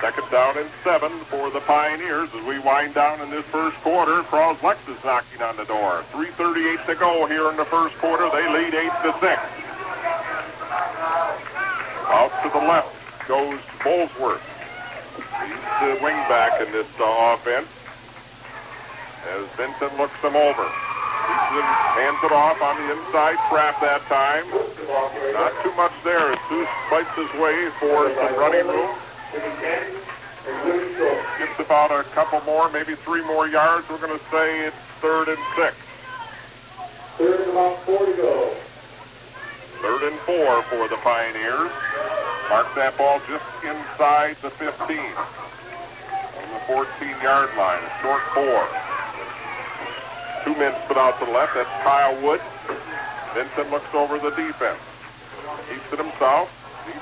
Second 0.00 0.30
down 0.30 0.56
and 0.56 0.70
seven 0.82 1.12
for 1.28 1.50
the 1.50 1.60
Pioneers 1.60 2.32
as 2.34 2.42
we 2.46 2.58
wind 2.60 2.94
down 2.94 3.20
in 3.20 3.28
this 3.28 3.44
first 3.52 3.76
quarter. 3.84 4.22
Croslex 4.32 4.80
is 4.88 5.04
knocking 5.04 5.42
on 5.42 5.58
the 5.58 5.66
door. 5.66 6.02
3.38 6.12 6.86
to 6.86 6.94
go 6.94 7.26
here 7.26 7.50
in 7.50 7.56
the 7.58 7.66
first 7.66 7.98
quarter. 7.98 8.30
They 8.30 8.48
lead 8.48 8.72
8 8.72 8.88
to 9.04 9.12
6. 9.20 9.42
Out 12.08 12.32
to 12.42 12.48
the 12.48 12.64
left 12.64 13.28
goes 13.28 13.60
Bolesworth. 13.84 14.49
Wingback 15.80 16.60
in 16.60 16.70
this 16.72 16.88
uh, 17.00 17.34
offense. 17.34 17.68
As 19.32 19.46
Vincent 19.56 19.96
looks 19.96 20.20
them 20.20 20.36
over. 20.36 20.68
Houston 21.50 21.64
hands 21.96 22.20
it 22.22 22.32
off 22.32 22.60
on 22.60 22.76
the 22.76 22.92
inside 22.92 23.40
trap 23.48 23.80
that 23.80 24.02
time. 24.12 24.44
Not 25.32 25.52
too 25.62 25.72
much 25.76 25.92
there 26.04 26.32
as 26.32 26.38
Seuss 26.48 26.68
fights 26.90 27.14
his 27.16 27.32
way 27.40 27.70
for 27.80 28.12
some 28.12 28.34
running 28.36 28.66
room. 28.68 28.94
Gets 31.38 31.58
about 31.60 31.90
a 31.90 32.04
couple 32.10 32.40
more, 32.42 32.70
maybe 32.70 32.94
three 32.94 33.24
more 33.24 33.48
yards. 33.48 33.88
We're 33.88 33.98
going 33.98 34.16
to 34.16 34.24
say 34.26 34.66
it's 34.66 34.76
third 35.00 35.28
and 35.28 35.38
six. 35.56 35.74
Third 37.16 37.40
and 37.40 37.50
about 37.50 37.78
four 37.84 38.04
to 38.04 38.12
go. 38.16 38.52
Third 39.80 40.02
and 40.12 40.18
four 40.20 40.62
for 40.64 40.88
the 40.88 40.96
Pioneers. 41.02 41.72
Mark 42.50 42.74
that 42.74 42.94
ball 42.98 43.20
just 43.28 43.44
inside 43.64 44.36
the 44.42 44.50
15. 44.50 44.98
On 46.70 46.86
the 46.86 46.86
14-yard 46.86 47.50
line, 47.58 47.82
short 47.98 48.22
four. 48.30 48.62
Two 50.46 50.54
men 50.54 50.70
split 50.86 50.98
out 51.02 51.18
to 51.18 51.26
the 51.26 51.34
left. 51.34 51.58
That's 51.58 51.70
Kyle 51.82 52.14
Wood. 52.22 52.38
Vincent 53.34 53.74
looks 53.74 53.90
over 53.90 54.22
the 54.22 54.30
defense. 54.38 54.78
Keeps 55.66 55.90
it 55.90 55.98
himself. 55.98 56.46
He 56.86 56.94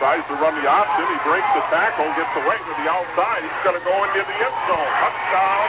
tries 0.00 0.24
to 0.32 0.34
run 0.40 0.56
the 0.56 0.64
option. 0.64 1.04
He 1.12 1.18
breaks 1.28 1.50
the 1.52 1.60
tackle, 1.68 2.08
gets 2.16 2.32
away 2.40 2.56
to 2.56 2.72
the 2.72 2.88
outside. 2.88 3.44
He's 3.44 3.60
going 3.60 3.76
to 3.76 3.84
go 3.84 3.96
into 4.00 4.24
the 4.24 4.36
end 4.48 4.58
zone. 4.64 4.90
Touchdown, 4.96 5.66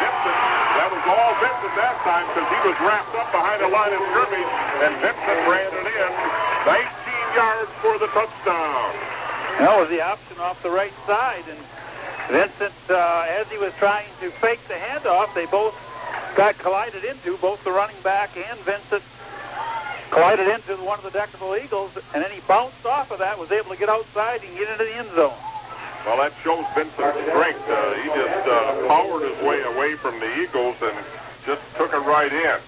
Vincent. 0.00 0.40
That 0.80 0.88
was 0.88 1.04
all 1.04 1.32
Vincent 1.36 1.74
that 1.76 1.96
time 2.00 2.24
because 2.32 2.48
he 2.48 2.60
was 2.64 2.76
wrapped 2.80 3.12
up 3.12 3.28
behind 3.28 3.60
the 3.60 3.70
line 3.72 3.92
of 3.92 4.00
scrimmage, 4.08 4.52
and 4.88 4.92
Vincent 5.04 5.40
ran 5.44 5.68
it 5.68 5.84
in. 5.84 6.10
19 6.64 6.80
yards 7.36 7.72
for 7.84 7.94
the 8.00 8.08
touchdown. 8.16 8.88
That 9.60 9.76
was 9.76 9.88
the 9.92 10.00
option 10.00 10.40
off 10.40 10.56
the 10.64 10.72
right 10.72 10.92
side, 11.04 11.44
and 11.48 11.60
Vincent, 12.30 12.74
uh, 12.90 13.26
as 13.28 13.48
he 13.50 13.58
was 13.58 13.72
trying 13.74 14.08
to 14.20 14.30
fake 14.30 14.60
the 14.66 14.74
handoff, 14.74 15.32
they 15.34 15.46
both 15.46 15.74
got 16.36 16.58
collided 16.58 17.04
into, 17.04 17.36
both 17.38 17.62
the 17.64 17.70
running 17.70 17.96
back 18.02 18.36
and 18.36 18.58
Vincent 18.60 19.02
collided 20.10 20.48
into 20.48 20.74
one 20.82 20.98
of 20.98 21.04
the 21.04 21.16
Deckerville 21.16 21.62
Eagles, 21.62 21.96
and 22.14 22.22
then 22.22 22.30
he 22.30 22.40
bounced 22.48 22.84
off 22.86 23.10
of 23.10 23.18
that, 23.18 23.38
was 23.38 23.52
able 23.52 23.70
to 23.70 23.78
get 23.78 23.88
outside 23.88 24.42
and 24.42 24.56
get 24.56 24.68
into 24.70 24.84
the 24.84 24.94
end 24.96 25.08
zone. 25.14 25.34
Well, 26.04 26.18
that 26.18 26.32
shows 26.42 26.64
Vincent's 26.74 27.18
strength. 27.30 27.66
Uh, 27.68 27.94
he 27.98 28.08
just 28.14 28.46
uh, 28.46 28.86
powered 28.86 29.22
his 29.22 29.38
way 29.42 29.62
away 29.62 29.94
from 29.94 30.18
the 30.20 30.30
Eagles 30.38 30.76
and 30.82 30.94
just 31.44 31.62
took 31.76 31.92
it 31.92 32.04
right 32.06 32.32
in. 32.32 32.58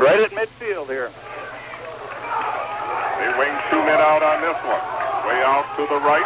Right 0.00 0.24
at 0.24 0.32
midfield 0.32 0.88
here. 0.88 1.12
They 3.20 3.28
wing 3.36 3.52
two 3.68 3.82
men 3.84 4.00
out 4.00 4.24
on 4.24 4.40
this 4.40 4.56
one. 4.64 4.80
Way 5.28 5.44
out 5.44 5.68
to 5.76 5.84
the 5.84 6.00
right 6.00 6.24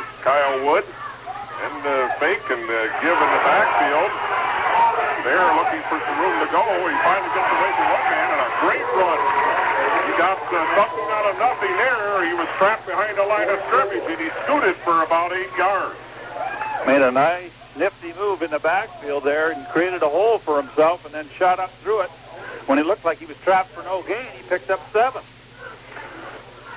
is 0.00 0.08
Kyle 0.24 0.64
Wood. 0.64 0.88
In 0.88 1.74
the 1.84 2.08
fake 2.16 2.48
and 2.48 2.64
the 2.64 2.82
give 3.04 3.18
in 3.20 3.28
the 3.28 3.42
backfield. 3.44 4.12
They're 5.28 5.52
looking 5.60 5.84
for 5.92 6.00
some 6.00 6.18
room 6.24 6.36
to 6.40 6.48
go. 6.48 6.64
He 6.88 6.96
finally 7.04 7.32
gets 7.36 7.52
away 7.52 7.70
from 7.76 7.86
one 7.92 8.06
man 8.08 8.28
and 8.32 8.42
a 8.48 8.50
great 8.64 8.86
run. 8.96 9.20
Got 10.18 10.36
something 10.50 11.08
out 11.14 11.30
of 11.30 11.38
nothing 11.38 11.70
there. 11.76 12.26
He 12.26 12.34
was 12.34 12.48
trapped 12.58 12.86
behind 12.86 13.16
the 13.16 13.22
line 13.22 13.48
of 13.48 13.60
scrimmage 13.70 14.02
and 14.02 14.20
he 14.20 14.28
scooted 14.42 14.74
for 14.74 15.04
about 15.04 15.30
eight 15.30 15.46
yards. 15.56 15.94
Made 16.88 17.02
a 17.02 17.12
nice, 17.12 17.52
nifty 17.76 18.12
move 18.14 18.42
in 18.42 18.50
the 18.50 18.58
backfield 18.58 19.22
there 19.22 19.52
and 19.52 19.64
created 19.68 20.02
a 20.02 20.08
hole 20.08 20.38
for 20.38 20.60
himself 20.60 21.04
and 21.04 21.14
then 21.14 21.28
shot 21.28 21.60
up 21.60 21.70
through 21.86 22.00
it. 22.00 22.10
When 22.66 22.80
it 22.80 22.86
looked 22.86 23.04
like 23.04 23.18
he 23.18 23.26
was 23.26 23.40
trapped 23.42 23.68
for 23.68 23.84
no 23.84 24.02
gain, 24.02 24.26
he 24.36 24.42
picked 24.48 24.70
up 24.70 24.80
seven. 24.90 25.22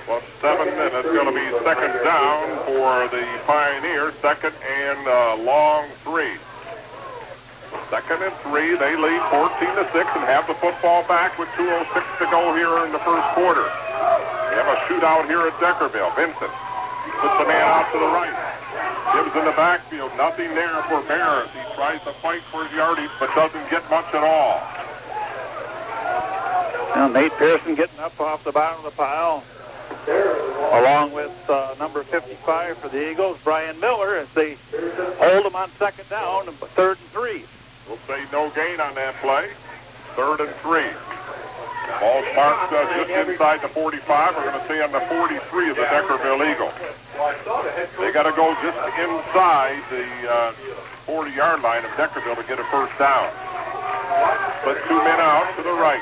Well, 0.08 0.21
seven 0.39 0.67
minutes. 0.77 1.10
Going 1.10 1.25
to 1.25 1.34
be 1.34 1.65
second 1.65 1.97
down 2.04 2.58
for 2.65 3.08
the 3.10 3.25
Pioneers. 3.47 4.13
Second 4.21 4.54
and 4.69 5.08
uh, 5.08 5.38
long 5.38 5.88
three. 6.04 6.38
Second 7.91 8.23
and 8.23 8.32
three. 8.47 8.80
They 8.80 8.95
lead 8.95 9.19
14 9.36 9.51
to 9.75 9.84
six 9.91 10.08
and 10.15 10.23
have 10.23 10.47
the 10.47 10.56
football 10.63 11.04
back 11.12 11.36
with 11.38 11.51
2:06 11.60 12.08
to 12.23 12.25
go 12.32 12.56
here 12.56 12.71
in 12.88 12.95
the 12.95 13.04
first 13.04 13.27
quarter. 13.36 13.67
They 14.47 14.56
have 14.56 14.71
a 14.71 14.80
shootout 14.88 15.27
here 15.27 15.43
at 15.43 15.51
Deckerville. 15.60 16.15
Vincent 16.15 16.56
puts 17.19 17.36
the 17.36 17.43
man 17.51 17.67
out 17.67 17.91
to 17.91 17.99
the 17.99 18.08
right. 18.15 18.32
Gibbs 19.12 19.36
in 19.36 19.43
the 19.43 19.51
backfield. 19.60 20.15
Nothing 20.15 20.56
there 20.56 20.82
for 20.88 21.04
Barris. 21.04 21.51
He 21.51 21.60
tries 21.75 21.99
to 22.08 22.15
fight 22.23 22.39
for 22.43 22.63
his 22.63 22.71
yardage, 22.71 23.12
but 23.19 23.27
doesn't 23.36 23.69
get 23.69 23.84
much 23.91 24.08
at 24.15 24.23
all. 24.23 24.63
Now 26.95 27.10
Nate 27.12 27.34
Pearson 27.34 27.75
getting 27.75 27.99
up 27.99 28.17
off 28.21 28.45
the 28.45 28.54
bottom 28.54 28.86
of 28.86 28.86
the 28.86 28.95
pile, 28.95 29.43
along 30.80 31.12
with 31.12 31.36
uh, 31.49 31.75
number 31.77 32.04
55 32.04 32.77
for 32.77 32.88
the 32.88 33.12
Eagles, 33.12 33.38
Brian 33.43 33.77
Miller, 33.82 34.15
as 34.15 34.32
they 34.32 34.56
hold 35.19 35.45
him 35.45 35.58
on 35.58 35.69
second 35.71 36.08
down, 36.08 36.45
third 36.71 36.97
and 36.97 37.08
three. 37.12 37.43
We'll 37.91 37.99
say 38.08 38.23
no 38.32 38.47
gain 38.56 38.80
on 38.80 38.95
that 38.95 39.19
play. 39.19 39.51
Third 40.15 40.39
and 40.39 40.56
three. 40.63 40.88
Ball's 41.99 42.23
marked 42.39 42.71
uh, 42.71 42.88
just 42.95 43.12
inside 43.12 43.60
the 43.60 43.67
45. 43.67 43.99
We're 44.08 44.47
going 44.47 44.56
to 44.56 44.63
say 44.63 44.80
on 44.80 44.95
the 44.95 45.04
43 45.12 45.36
of 45.36 45.75
the 45.75 45.84
Deckerville 45.91 46.39
Eagle. 46.39 46.71
They 47.99 48.15
got 48.15 48.23
to 48.23 48.32
go 48.32 48.56
just 48.63 48.80
inside 48.95 49.84
the 49.91 50.08
40-yard 51.04 51.60
line 51.60 51.84
of 51.84 51.91
Deckerville 51.99 52.39
to 52.39 52.47
get 52.47 52.63
a 52.63 52.67
first 52.71 52.95
down. 52.95 53.27
But 54.63 54.80
two 54.88 54.95
men 55.04 55.19
out 55.19 55.51
to 55.60 55.62
the 55.62 55.75
right. 55.75 55.99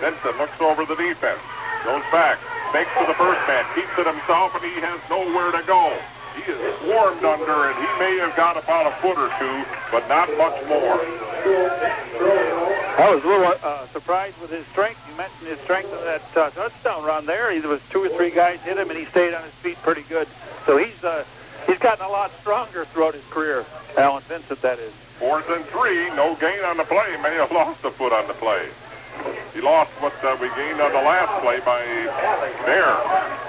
Benson 0.00 0.32
looks 0.40 0.56
over 0.64 0.88
the 0.88 0.96
defense, 0.96 1.44
goes 1.84 2.08
back, 2.08 2.40
makes 2.72 2.88
to 2.96 3.04
the 3.04 3.18
first 3.20 3.44
man, 3.44 3.68
keeps 3.76 3.92
it 4.00 4.08
himself, 4.08 4.56
and 4.56 4.64
he 4.64 4.80
has 4.80 4.96
nowhere 5.12 5.52
to 5.52 5.60
go. 5.68 5.92
He 6.38 6.52
is 6.52 6.78
swarmed 6.78 7.24
under, 7.24 7.66
and 7.66 7.76
he 7.76 7.88
may 7.98 8.18
have 8.18 8.34
got 8.36 8.56
about 8.56 8.86
a 8.86 8.94
foot 9.02 9.18
or 9.18 9.30
two, 9.38 9.64
but 9.90 10.06
not 10.08 10.28
much 10.38 10.54
more. 10.68 11.00
I 12.98 13.14
was 13.14 13.22
a 13.24 13.26
little 13.26 13.54
uh, 13.62 13.86
surprised 13.86 14.40
with 14.40 14.50
his 14.50 14.66
strength. 14.66 15.00
You 15.08 15.16
mentioned 15.16 15.48
his 15.48 15.58
strength 15.60 15.92
in 15.92 16.04
that 16.04 16.36
uh, 16.36 16.50
touchdown 16.50 17.04
run 17.04 17.26
there. 17.26 17.52
He, 17.52 17.58
there 17.58 17.70
was 17.70 17.82
two 17.90 18.04
or 18.04 18.08
three 18.08 18.30
guys 18.30 18.60
hit 18.62 18.76
him, 18.76 18.90
and 18.90 18.98
he 18.98 19.04
stayed 19.06 19.34
on 19.34 19.42
his 19.42 19.52
feet 19.54 19.76
pretty 19.82 20.02
good. 20.08 20.28
So 20.66 20.76
he's 20.78 21.02
uh, 21.02 21.24
he's 21.66 21.78
gotten 21.78 22.04
a 22.04 22.08
lot 22.08 22.30
stronger 22.40 22.84
throughout 22.86 23.14
his 23.14 23.24
career. 23.26 23.64
Alan 23.96 24.22
Vincent, 24.22 24.60
that 24.62 24.78
is. 24.78 24.92
Fourth 25.18 25.50
and 25.50 25.64
three, 25.66 26.08
no 26.14 26.36
gain 26.36 26.62
on 26.64 26.76
the 26.76 26.84
play. 26.84 27.16
May 27.22 27.34
have 27.34 27.50
lost 27.50 27.84
a 27.84 27.90
foot 27.90 28.12
on 28.12 28.28
the 28.28 28.34
play. 28.34 28.68
He 29.54 29.60
lost 29.60 29.90
what 29.98 30.14
uh, 30.22 30.36
we 30.40 30.48
gained 30.54 30.80
on 30.80 30.92
the 30.92 31.02
last 31.02 31.32
play 31.42 31.58
by 31.66 31.82
there. 32.62 32.94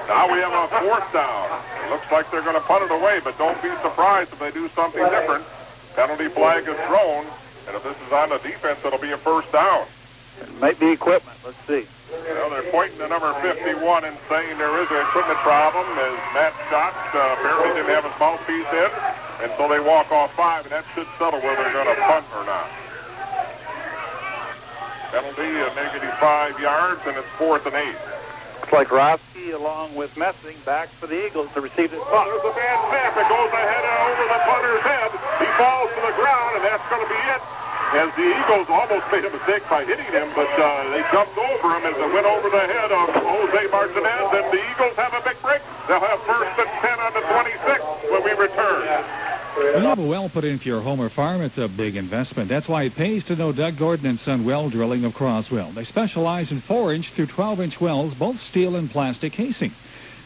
Now 0.10 0.26
we 0.26 0.42
have 0.42 0.50
a 0.50 0.66
fourth 0.82 1.06
down. 1.14 1.46
Looks 1.90 2.10
like 2.12 2.30
they're 2.32 2.46
going 2.46 2.58
to 2.58 2.66
punt 2.66 2.84
it 2.84 2.92
away, 2.92 3.22
but 3.24 3.38
don't 3.38 3.58
be 3.62 3.70
surprised 3.82 4.34
if 4.34 4.40
they 4.40 4.52
do 4.52 4.68
something 4.70 5.04
different. 5.10 5.46
Penalty 5.96 6.30
flag 6.30 6.68
is 6.68 6.78
thrown, 6.90 7.26
and 7.68 7.76
if 7.78 7.84
this 7.84 7.98
is 8.02 8.12
on 8.14 8.30
the 8.30 8.38
defense, 8.40 8.82
it'll 8.86 8.98
be 8.98 9.12
a 9.12 9.18
first 9.18 9.52
down. 9.52 9.86
It 10.42 10.50
might 10.62 10.80
be 10.80 10.90
equipment. 10.90 11.38
Let's 11.46 11.62
see. 11.70 11.86
Know, 12.10 12.50
they're 12.50 12.72
pointing 12.72 12.98
to 12.98 13.08
number 13.08 13.34
51 13.42 14.06
and 14.06 14.18
saying 14.30 14.58
there 14.58 14.74
is 14.82 14.90
an 14.90 15.02
equipment 15.02 15.38
problem 15.46 15.86
as 15.86 16.18
Matt 16.34 16.54
Scott 16.66 16.94
uh, 17.14 17.38
apparently 17.38 17.74
didn't 17.78 17.94
have 17.94 18.06
his 18.06 18.18
mouthpiece 18.18 18.70
in, 18.74 18.90
and 19.46 19.52
so 19.58 19.70
they 19.70 19.80
walk 19.80 20.10
off 20.12 20.34
five, 20.34 20.66
and 20.66 20.74
that 20.74 20.86
should 20.94 21.06
settle 21.22 21.38
whether 21.42 21.62
they're 21.62 21.74
going 21.74 21.90
to 21.90 22.02
punt 22.02 22.26
or 22.34 22.46
not. 22.46 22.66
Penalty, 25.10 25.50
a 25.58 25.70
negative 25.74 26.14
five 26.22 26.54
yards, 26.62 27.02
and 27.10 27.18
it's 27.18 27.26
fourth 27.34 27.66
and 27.66 27.74
eight. 27.74 27.98
Looks 28.62 28.70
like 28.70 28.94
Roski 28.94 29.58
along 29.58 29.98
with 29.98 30.14
Messing 30.14 30.54
back 30.70 30.86
for 31.02 31.10
the 31.10 31.18
Eagles 31.18 31.50
to 31.58 31.66
receive 31.66 31.90
this 31.90 32.04
punt. 32.14 32.30
There's 32.30 32.46
a 32.46 32.54
bad 32.54 32.78
snap. 32.94 33.18
It 33.18 33.26
goes 33.26 33.50
ahead 33.50 33.84
over 34.06 34.26
the 34.30 34.40
punter's 34.46 34.86
head. 34.86 35.10
He 35.42 35.50
falls 35.58 35.90
to 35.98 36.02
the 36.06 36.14
ground, 36.14 36.62
and 36.62 36.64
that's 36.70 36.86
going 36.94 37.02
to 37.02 37.10
be 37.10 37.22
it. 37.26 37.42
As 37.98 38.10
the 38.14 38.28
Eagles 38.38 38.70
almost 38.70 39.10
made 39.10 39.26
a 39.26 39.34
mistake 39.34 39.66
by 39.66 39.82
hitting 39.82 40.06
him, 40.14 40.30
but 40.38 40.52
uh, 40.62 40.86
they 40.94 41.02
jumped 41.10 41.34
over 41.42 41.68
him 41.74 41.90
as 41.90 41.98
it 41.98 42.10
went 42.14 42.30
over 42.30 42.46
the 42.54 42.66
head 42.70 42.94
of 42.94 43.10
Jose 43.10 43.62
Martinez, 43.74 44.30
and 44.30 44.46
the 44.54 44.62
Eagles 44.62 44.94
have 44.94 45.18
a 45.18 45.26
big 45.26 45.42
break. 45.42 45.66
They'll 45.90 46.06
have 46.06 46.22
first 46.30 46.54
and 46.54 46.70
10 46.70 47.02
on 47.02 47.12
the 47.18 47.26
26 47.26 47.82
when 48.14 48.22
we 48.22 48.34
return. 48.38 48.86
You 49.60 49.86
have 49.86 50.00
a 50.00 50.08
well 50.08 50.30
put 50.30 50.46
into 50.46 50.70
your 50.70 50.80
home 50.80 51.02
or 51.02 51.10
farm, 51.10 51.42
it's 51.42 51.58
a 51.58 51.68
big 51.68 51.98
investment. 51.98 52.48
That's 52.48 52.70
why 52.70 52.84
it 52.84 52.96
pays 52.96 53.26
to 53.26 53.36
know 53.36 53.52
Doug 53.52 53.78
Gordon 53.78 54.06
and 54.06 54.18
Son 54.18 54.46
Well 54.46 54.70
Drilling 54.70 55.04
of 55.04 55.14
Croswell. 55.14 55.72
They 55.72 55.84
specialize 55.84 56.54
in 56.54 56.62
4-inch 56.62 57.10
through 57.10 57.26
12-inch 57.26 57.82
wells, 57.82 58.14
both 58.14 58.40
steel 58.40 58.78
and 58.78 58.90
plastic 58.90 59.34
casing. 59.34 59.74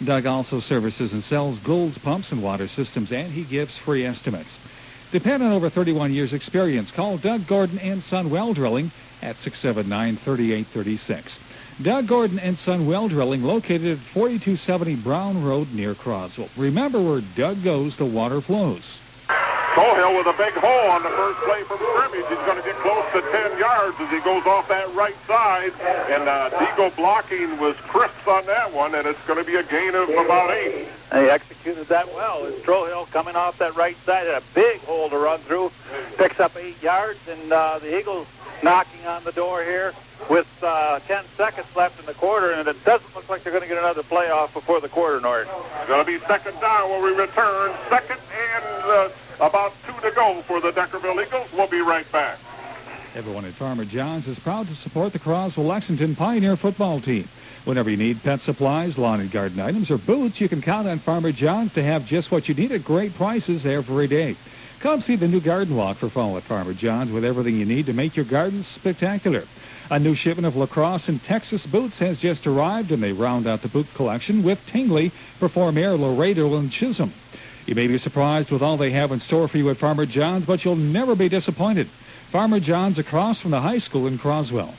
Doug 0.03 0.27
also 0.27 0.59
services 0.59 1.13
and 1.13 1.23
sells 1.23 1.57
Gould's 1.59 1.97
pumps 1.97 2.31
and 2.31 2.43
water 2.43 2.67
systems, 2.67 3.11
and 3.11 3.31
he 3.31 3.43
gives 3.43 3.75
free 3.75 4.05
estimates. 4.05 4.55
Depend 5.11 5.41
on 5.41 5.51
over 5.51 5.67
31 5.67 6.13
years 6.13 6.31
experience. 6.31 6.91
Call 6.91 7.17
Doug 7.17 7.47
Gordon 7.47 7.79
and 7.79 8.03
Son 8.03 8.29
Well 8.29 8.53
Drilling 8.53 8.91
at 9.23 9.35
679-3836. 9.37 11.39
Doug 11.81 12.05
Gordon 12.05 12.37
and 12.37 12.55
Son 12.57 12.85
Well 12.85 13.07
Drilling 13.07 13.43
located 13.43 13.93
at 13.93 13.97
4270 13.97 14.97
Brown 14.97 15.43
Road 15.43 15.73
near 15.73 15.95
Croswell. 15.95 16.49
Remember 16.55 17.01
where 17.01 17.21
Doug 17.21 17.63
goes, 17.63 17.97
the 17.97 18.05
water 18.05 18.39
flows. 18.39 18.99
Trohill 19.73 20.15
with 20.15 20.27
a 20.27 20.37
big 20.37 20.53
hole 20.53 20.91
on 20.91 21.01
the 21.01 21.09
first 21.09 21.39
play 21.41 21.63
from 21.63 21.81
scrimmage. 21.81 22.29
He's 22.29 22.45
going 22.45 22.61
to 22.61 22.63
get 22.63 22.75
close 22.85 23.09
to 23.13 23.21
10 23.25 23.57
yards 23.57 23.99
as 23.99 24.09
he 24.11 24.19
goes 24.21 24.45
off 24.45 24.67
that 24.69 24.85
right 24.93 25.17
side. 25.25 25.73
And 26.13 26.29
uh, 26.29 26.51
Deagle 26.51 26.95
blocking 26.95 27.57
was 27.57 27.75
crisp 27.77 28.27
on 28.27 28.45
that 28.45 28.71
one, 28.71 28.93
and 28.93 29.07
it's 29.07 29.21
going 29.25 29.39
to 29.39 29.45
be 29.45 29.55
a 29.55 29.63
gain 29.63 29.95
of 29.95 30.09
about 30.09 30.51
eight. 30.51 30.87
They 31.11 31.27
executed 31.31 31.87
that 31.87 32.05
well. 32.13 32.45
As 32.45 32.53
Trohill 32.61 33.09
coming 33.09 33.35
off 33.35 33.57
that 33.57 33.75
right 33.75 33.97
side 34.05 34.27
had 34.27 34.41
a 34.41 34.45
big 34.53 34.79
hole 34.81 35.09
to 35.09 35.17
run 35.17 35.39
through, 35.39 35.71
picks 36.19 36.39
up 36.39 36.55
eight 36.55 36.81
yards, 36.83 37.27
and 37.27 37.51
uh, 37.51 37.79
the 37.79 37.97
Eagles 37.97 38.27
knocking 38.61 39.03
on 39.07 39.23
the 39.23 39.31
door 39.31 39.63
here 39.63 39.91
with 40.29 40.47
uh, 40.61 40.99
10 40.99 41.25
seconds 41.35 41.67
left 41.75 41.99
in 41.99 42.05
the 42.05 42.13
quarter, 42.13 42.51
and 42.51 42.67
it 42.67 42.85
doesn't 42.85 43.15
look 43.15 43.27
like 43.27 43.41
they're 43.41 43.51
going 43.51 43.63
to 43.63 43.69
get 43.69 43.79
another 43.79 44.03
playoff 44.03 44.53
before 44.53 44.79
the 44.81 44.89
quarter, 44.89 45.19
Nord. 45.19 45.47
It's 45.79 45.87
going 45.87 46.05
to 46.05 46.05
be 46.05 46.19
second 46.27 46.59
down 46.61 46.91
when 46.91 47.03
we 47.03 47.19
return. 47.19 47.71
Second 47.89 48.19
and 48.53 48.83
uh, 48.85 49.09
about 49.43 49.73
two 49.85 49.93
to 50.07 50.15
go 50.15 50.41
for 50.43 50.61
the 50.61 50.71
Deckerville 50.71 51.25
Eagles. 51.25 51.51
We'll 51.53 51.67
be 51.67 51.81
right 51.81 52.09
back. 52.11 52.39
Everyone 53.13 53.45
at 53.45 53.51
Farmer 53.51 53.85
John's 53.85 54.27
is 54.27 54.39
proud 54.39 54.67
to 54.67 54.73
support 54.73 55.13
the 55.13 55.19
Croswell 55.19 55.67
Lexington 55.67 56.15
Pioneer 56.15 56.55
football 56.55 56.99
team. 56.99 57.27
Whenever 57.65 57.89
you 57.89 57.97
need 57.97 58.23
pet 58.23 58.39
supplies, 58.39 58.97
lawn 58.97 59.19
and 59.19 59.31
garden 59.31 59.59
items, 59.59 59.91
or 59.91 59.97
boots, 59.97 60.41
you 60.41 60.49
can 60.49 60.61
count 60.61 60.87
on 60.87 60.99
Farmer 60.99 61.31
John's 61.31 61.73
to 61.73 61.83
have 61.83 62.05
just 62.05 62.31
what 62.31 62.49
you 62.49 62.55
need 62.55 62.71
at 62.71 62.83
great 62.83 63.13
prices 63.15 63.65
every 63.65 64.07
day. 64.07 64.35
Come 64.79 65.01
see 65.01 65.15
the 65.15 65.27
new 65.27 65.39
garden 65.39 65.75
walk 65.75 65.97
for 65.97 66.09
fall 66.09 66.35
at 66.37 66.43
Farmer 66.43 66.73
John's 66.73 67.11
with 67.11 67.23
everything 67.23 67.57
you 67.57 67.65
need 67.65 67.85
to 67.85 67.93
make 67.93 68.15
your 68.15 68.25
garden 68.25 68.63
spectacular. 68.63 69.43
A 69.91 69.99
new 69.99 70.15
shipment 70.15 70.47
of 70.47 70.55
lacrosse 70.55 71.07
and 71.07 71.23
Texas 71.23 71.65
boots 71.65 71.99
has 71.99 72.19
just 72.19 72.47
arrived, 72.47 72.91
and 72.91 73.03
they 73.03 73.13
round 73.13 73.45
out 73.45 73.61
the 73.61 73.67
boot 73.67 73.93
collection 73.93 74.41
with 74.41 74.65
Tingley, 74.67 75.11
Perform 75.39 75.77
Air, 75.77 75.95
Laredo, 75.95 76.55
and 76.55 76.71
Chisholm. 76.71 77.13
You 77.65 77.75
may 77.75 77.87
be 77.87 77.97
surprised 77.97 78.51
with 78.51 78.61
all 78.61 78.75
they 78.75 78.91
have 78.91 79.11
in 79.11 79.19
store 79.19 79.47
for 79.47 79.57
you 79.57 79.69
at 79.69 79.77
Farmer 79.77 80.05
John's, 80.05 80.45
but 80.45 80.65
you'll 80.65 80.75
never 80.75 81.15
be 81.15 81.29
disappointed. 81.29 81.87
Farmer 82.29 82.59
John's 82.59 82.97
across 82.97 83.39
from 83.39 83.51
the 83.51 83.61
high 83.61 83.77
school 83.77 84.05
in 84.07 84.17
Croswell. 84.17 84.73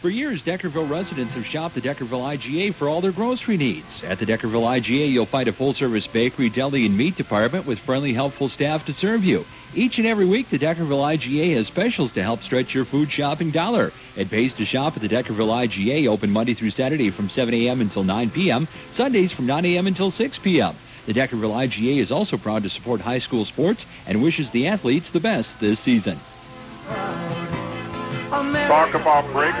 For 0.00 0.08
years, 0.10 0.42
Deckerville 0.42 0.90
residents 0.90 1.34
have 1.34 1.46
shopped 1.46 1.74
the 1.74 1.80
Deckerville 1.80 2.36
IGA 2.36 2.74
for 2.74 2.88
all 2.88 3.00
their 3.00 3.12
grocery 3.12 3.56
needs. 3.56 4.02
At 4.04 4.18
the 4.18 4.26
Deckerville 4.26 4.80
IGA, 4.80 5.10
you'll 5.10 5.26
find 5.26 5.48
a 5.48 5.52
full-service 5.52 6.08
bakery, 6.08 6.50
deli, 6.50 6.86
and 6.86 6.96
meat 6.96 7.16
department 7.16 7.66
with 7.66 7.78
friendly, 7.78 8.12
helpful 8.12 8.48
staff 8.48 8.84
to 8.86 8.92
serve 8.92 9.24
you. 9.24 9.44
Each 9.74 9.98
and 9.98 10.06
every 10.06 10.26
week, 10.26 10.50
the 10.50 10.58
Deckerville 10.58 11.16
IGA 11.16 11.54
has 11.54 11.68
specials 11.68 12.12
to 12.12 12.22
help 12.22 12.42
stretch 12.42 12.74
your 12.74 12.84
food 12.84 13.10
shopping 13.10 13.50
dollar. 13.50 13.92
It 14.16 14.28
pays 14.28 14.54
to 14.54 14.64
shop 14.64 14.96
at 14.96 15.02
the 15.02 15.08
Deckerville 15.08 15.66
IGA, 15.66 16.08
open 16.08 16.30
Monday 16.30 16.54
through 16.54 16.70
Saturday 16.70 17.10
from 17.10 17.28
7 17.28 17.54
a.m. 17.54 17.80
until 17.80 18.04
9 18.04 18.30
p.m., 18.30 18.68
Sundays 18.92 19.32
from 19.32 19.46
9 19.46 19.64
a.m. 19.64 19.86
until 19.86 20.10
6 20.10 20.38
p.m. 20.38 20.76
The 21.06 21.12
Deckerville 21.12 21.66
IGA 21.66 21.96
is 21.96 22.12
also 22.12 22.36
proud 22.36 22.62
to 22.62 22.68
support 22.68 23.00
high 23.00 23.18
school 23.18 23.44
sports 23.44 23.86
and 24.06 24.22
wishes 24.22 24.50
the 24.50 24.68
athletes 24.68 25.10
the 25.10 25.18
best 25.20 25.58
this 25.58 25.80
season. 25.80 26.18
Talk 28.68 28.94
about 28.94 29.30
breaks. 29.32 29.58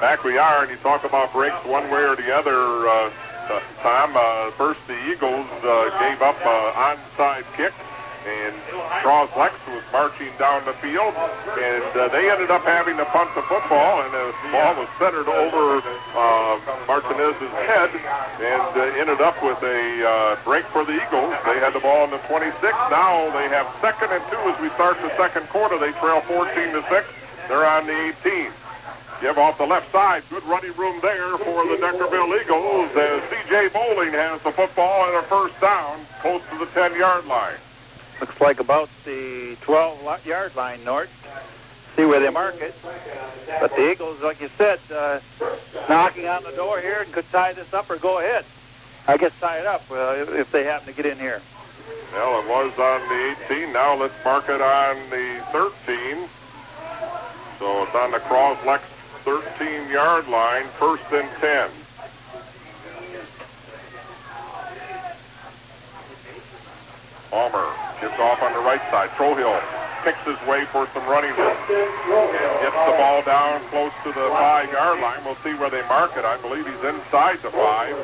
Back 0.00 0.24
we 0.24 0.38
are, 0.38 0.62
and 0.62 0.70
you 0.70 0.76
talk 0.78 1.04
about 1.04 1.32
breaks 1.32 1.56
one 1.66 1.90
way 1.90 2.02
or 2.04 2.16
the 2.16 2.34
other. 2.34 2.56
Uh, 2.56 3.10
uh, 3.50 3.60
Tom, 3.82 4.12
uh, 4.14 4.50
first 4.52 4.86
the 4.86 4.96
Eagles 5.10 5.46
uh, 5.64 5.90
gave 5.98 6.22
up 6.22 6.36
an 6.46 6.96
onside 6.96 7.44
kick, 7.56 7.74
and 8.26 8.54
Cross 9.00 9.32
Lex 9.36 9.54
was 9.72 9.84
marching 9.92 10.28
down 10.38 10.64
the 10.64 10.76
field, 10.84 11.14
and 11.56 11.84
uh, 11.96 12.08
they 12.12 12.28
ended 12.28 12.50
up 12.50 12.62
having 12.62 12.96
to 12.96 13.04
punt 13.08 13.32
the 13.34 13.42
football, 13.48 14.02
and 14.04 14.12
the 14.12 14.28
ball 14.52 14.76
was 14.76 14.88
centered 15.00 15.28
over 15.28 15.80
uh, 16.12 16.60
Martinez's 16.84 17.54
head, 17.64 17.88
and 18.44 18.70
uh, 18.76 19.00
ended 19.00 19.20
up 19.20 19.40
with 19.42 19.56
a 19.64 20.04
uh, 20.04 20.36
break 20.44 20.64
for 20.68 20.84
the 20.84 20.92
Eagles. 20.92 21.32
They 21.48 21.56
had 21.64 21.72
the 21.72 21.80
ball 21.80 22.04
in 22.04 22.10
the 22.10 22.20
26. 22.28 22.60
Now 22.92 23.30
they 23.32 23.48
have 23.48 23.64
second 23.80 24.12
and 24.12 24.24
two 24.28 24.42
as 24.52 24.60
we 24.60 24.68
start 24.76 25.00
the 25.00 25.10
second 25.16 25.48
quarter. 25.48 25.78
They 25.78 25.92
trail 25.96 26.20
14 26.20 26.44
to 26.76 26.82
six. 26.92 27.08
They're 27.48 27.64
on 27.64 27.86
the 27.86 28.12
18. 28.20 28.52
Give 29.20 29.36
off 29.36 29.58
the 29.58 29.66
left 29.66 29.92
side. 29.92 30.22
Good 30.30 30.44
running 30.44 30.72
room 30.76 30.98
there 31.02 31.36
for 31.38 31.64
the 31.68 31.76
Deckerville 31.76 32.40
Eagles 32.40 32.96
as 32.96 33.22
C.J. 33.28 33.68
Bowling 33.68 34.12
has 34.12 34.40
the 34.42 34.52
football 34.52 35.08
and 35.08 35.16
a 35.16 35.22
first 35.28 35.60
down 35.60 36.00
close 36.20 36.40
to 36.50 36.58
the 36.58 36.66
10-yard 36.66 37.26
line. 37.26 37.60
Looks 38.20 38.40
like 38.40 38.60
about 38.60 38.90
the 39.04 39.56
12-yard 39.62 40.54
line, 40.54 40.84
North. 40.84 41.08
See 41.96 42.04
where 42.04 42.20
they 42.20 42.30
mark 42.30 42.54
it. 42.60 42.74
But 43.60 43.74
the 43.74 43.90
Eagles, 43.90 44.22
like 44.22 44.40
you 44.40 44.48
said, 44.58 44.78
uh, 44.94 45.20
knocking 45.88 46.28
on 46.28 46.44
the 46.44 46.52
door 46.52 46.80
here 46.80 47.00
and 47.02 47.12
could 47.12 47.30
tie 47.32 47.52
this 47.52 47.72
up 47.72 47.90
or 47.90 47.96
go 47.96 48.18
ahead. 48.20 48.44
I 49.08 49.16
guess 49.16 49.32
tie 49.40 49.58
it 49.58 49.66
up 49.66 49.82
uh, 49.90 50.14
if- 50.34 50.52
they 50.52 50.64
happen 50.64 50.86
to 50.88 50.92
get 51.02 51.06
in 51.10 51.18
here. 51.18 51.40
Well, 52.12 52.40
it 52.40 52.46
was 52.46 52.78
on 52.78 53.08
the 53.08 53.36
18. 53.54 53.72
Now 53.72 53.94
let's 53.96 54.14
mark 54.24 54.48
it 54.48 54.60
on 54.60 54.96
the 55.10 55.42
13. 55.52 56.28
So 57.58 57.82
it's 57.84 57.94
on 57.94 58.10
the 58.10 58.18
Crosslex 58.18 58.80
13-yard 59.24 60.28
line, 60.28 60.64
first 60.78 61.04
and 61.12 61.28
10. 61.40 61.70
Palmer 67.30 67.70
gets 68.00 68.18
off 68.18 68.42
on 68.42 68.52
the 68.52 68.58
right 68.60 68.82
side. 68.90 69.08
Trohill 69.14 69.54
picks 70.02 70.18
his 70.26 70.40
way 70.48 70.64
for 70.66 70.86
some 70.90 71.06
running 71.06 71.30
room. 71.38 71.54
And 71.70 72.52
gets 72.58 72.74
the 72.74 72.96
ball 72.98 73.22
down 73.22 73.60
close 73.70 73.92
to 74.02 74.10
the 74.10 74.26
five-yard 74.34 75.00
line. 75.00 75.20
We'll 75.24 75.38
see 75.46 75.54
where 75.54 75.70
they 75.70 75.86
mark 75.86 76.16
it. 76.16 76.24
I 76.24 76.36
believe 76.42 76.66
he's 76.66 76.84
inside 76.84 77.38
the 77.38 77.50
five. 77.50 77.94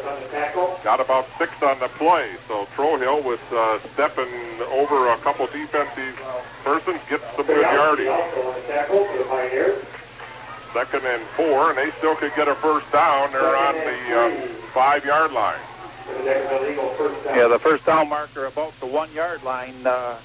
Got 0.84 1.00
about 1.00 1.26
six 1.38 1.50
on 1.62 1.78
the 1.80 1.88
play. 1.98 2.36
So 2.46 2.66
Trohill 2.76 3.24
with 3.24 3.42
uh, 3.52 3.80
stepping 3.94 4.30
over 4.70 5.08
a 5.10 5.16
couple 5.18 5.46
defensive 5.46 6.14
persons 6.62 7.00
gets 7.10 7.24
some 7.34 7.46
good 7.46 7.66
yardage. 7.66 8.06
Second 10.72 11.02
and 11.06 11.22
four, 11.34 11.70
and 11.70 11.78
they 11.78 11.90
still 11.98 12.14
could 12.14 12.34
get 12.36 12.48
a 12.48 12.54
first 12.56 12.90
down. 12.92 13.32
They're 13.32 13.56
on 13.56 13.74
the 13.74 13.98
uh, 14.14 14.30
five-yard 14.70 15.32
line. 15.32 15.58
For 16.06 16.14
the 16.14 16.30
Deckerville 16.30 16.70
Eagles, 16.70 16.96
first 16.96 17.24
down. 17.24 17.36
Yeah, 17.36 17.48
the 17.48 17.58
first 17.58 17.84
down 17.84 18.08
marker 18.08 18.46
about 18.46 18.78
the 18.80 18.86
one-yard 18.86 19.42
line, 19.42 19.74
uh, 19.84 20.16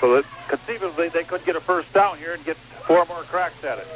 so 0.00 0.14
that 0.14 0.24
conceivably 0.48 1.08
they 1.08 1.24
could 1.24 1.44
get 1.44 1.56
a 1.56 1.60
first 1.60 1.92
down 1.92 2.16
here 2.18 2.32
and 2.32 2.44
get 2.44 2.56
four 2.56 3.04
more 3.06 3.22
cracks 3.28 3.62
at 3.64 3.78
it. 3.78 3.86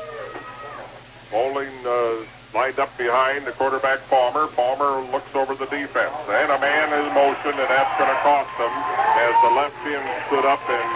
Bowling 1.31 1.73
uh, 1.87 2.21
lined 2.53 2.79
up 2.79 2.93
behind 2.99 3.47
the 3.47 3.53
quarterback 3.53 4.05
Palmer. 4.13 4.47
Palmer 4.53 5.01
looks 5.11 5.35
over 5.35 5.55
the 5.55 5.65
defense, 5.73 6.13
and 6.29 6.53
a 6.53 6.61
man 6.61 6.93
is 6.93 7.09
in 7.09 7.15
motion, 7.17 7.57
and 7.57 7.71
that's 7.73 7.95
going 7.97 8.13
to 8.13 8.21
cost 8.21 8.53
them 8.61 8.75
as 9.17 9.33
the 9.41 9.53
left 9.57 9.81
end 9.89 10.05
stood 10.29 10.45
up, 10.45 10.61
and 10.69 10.91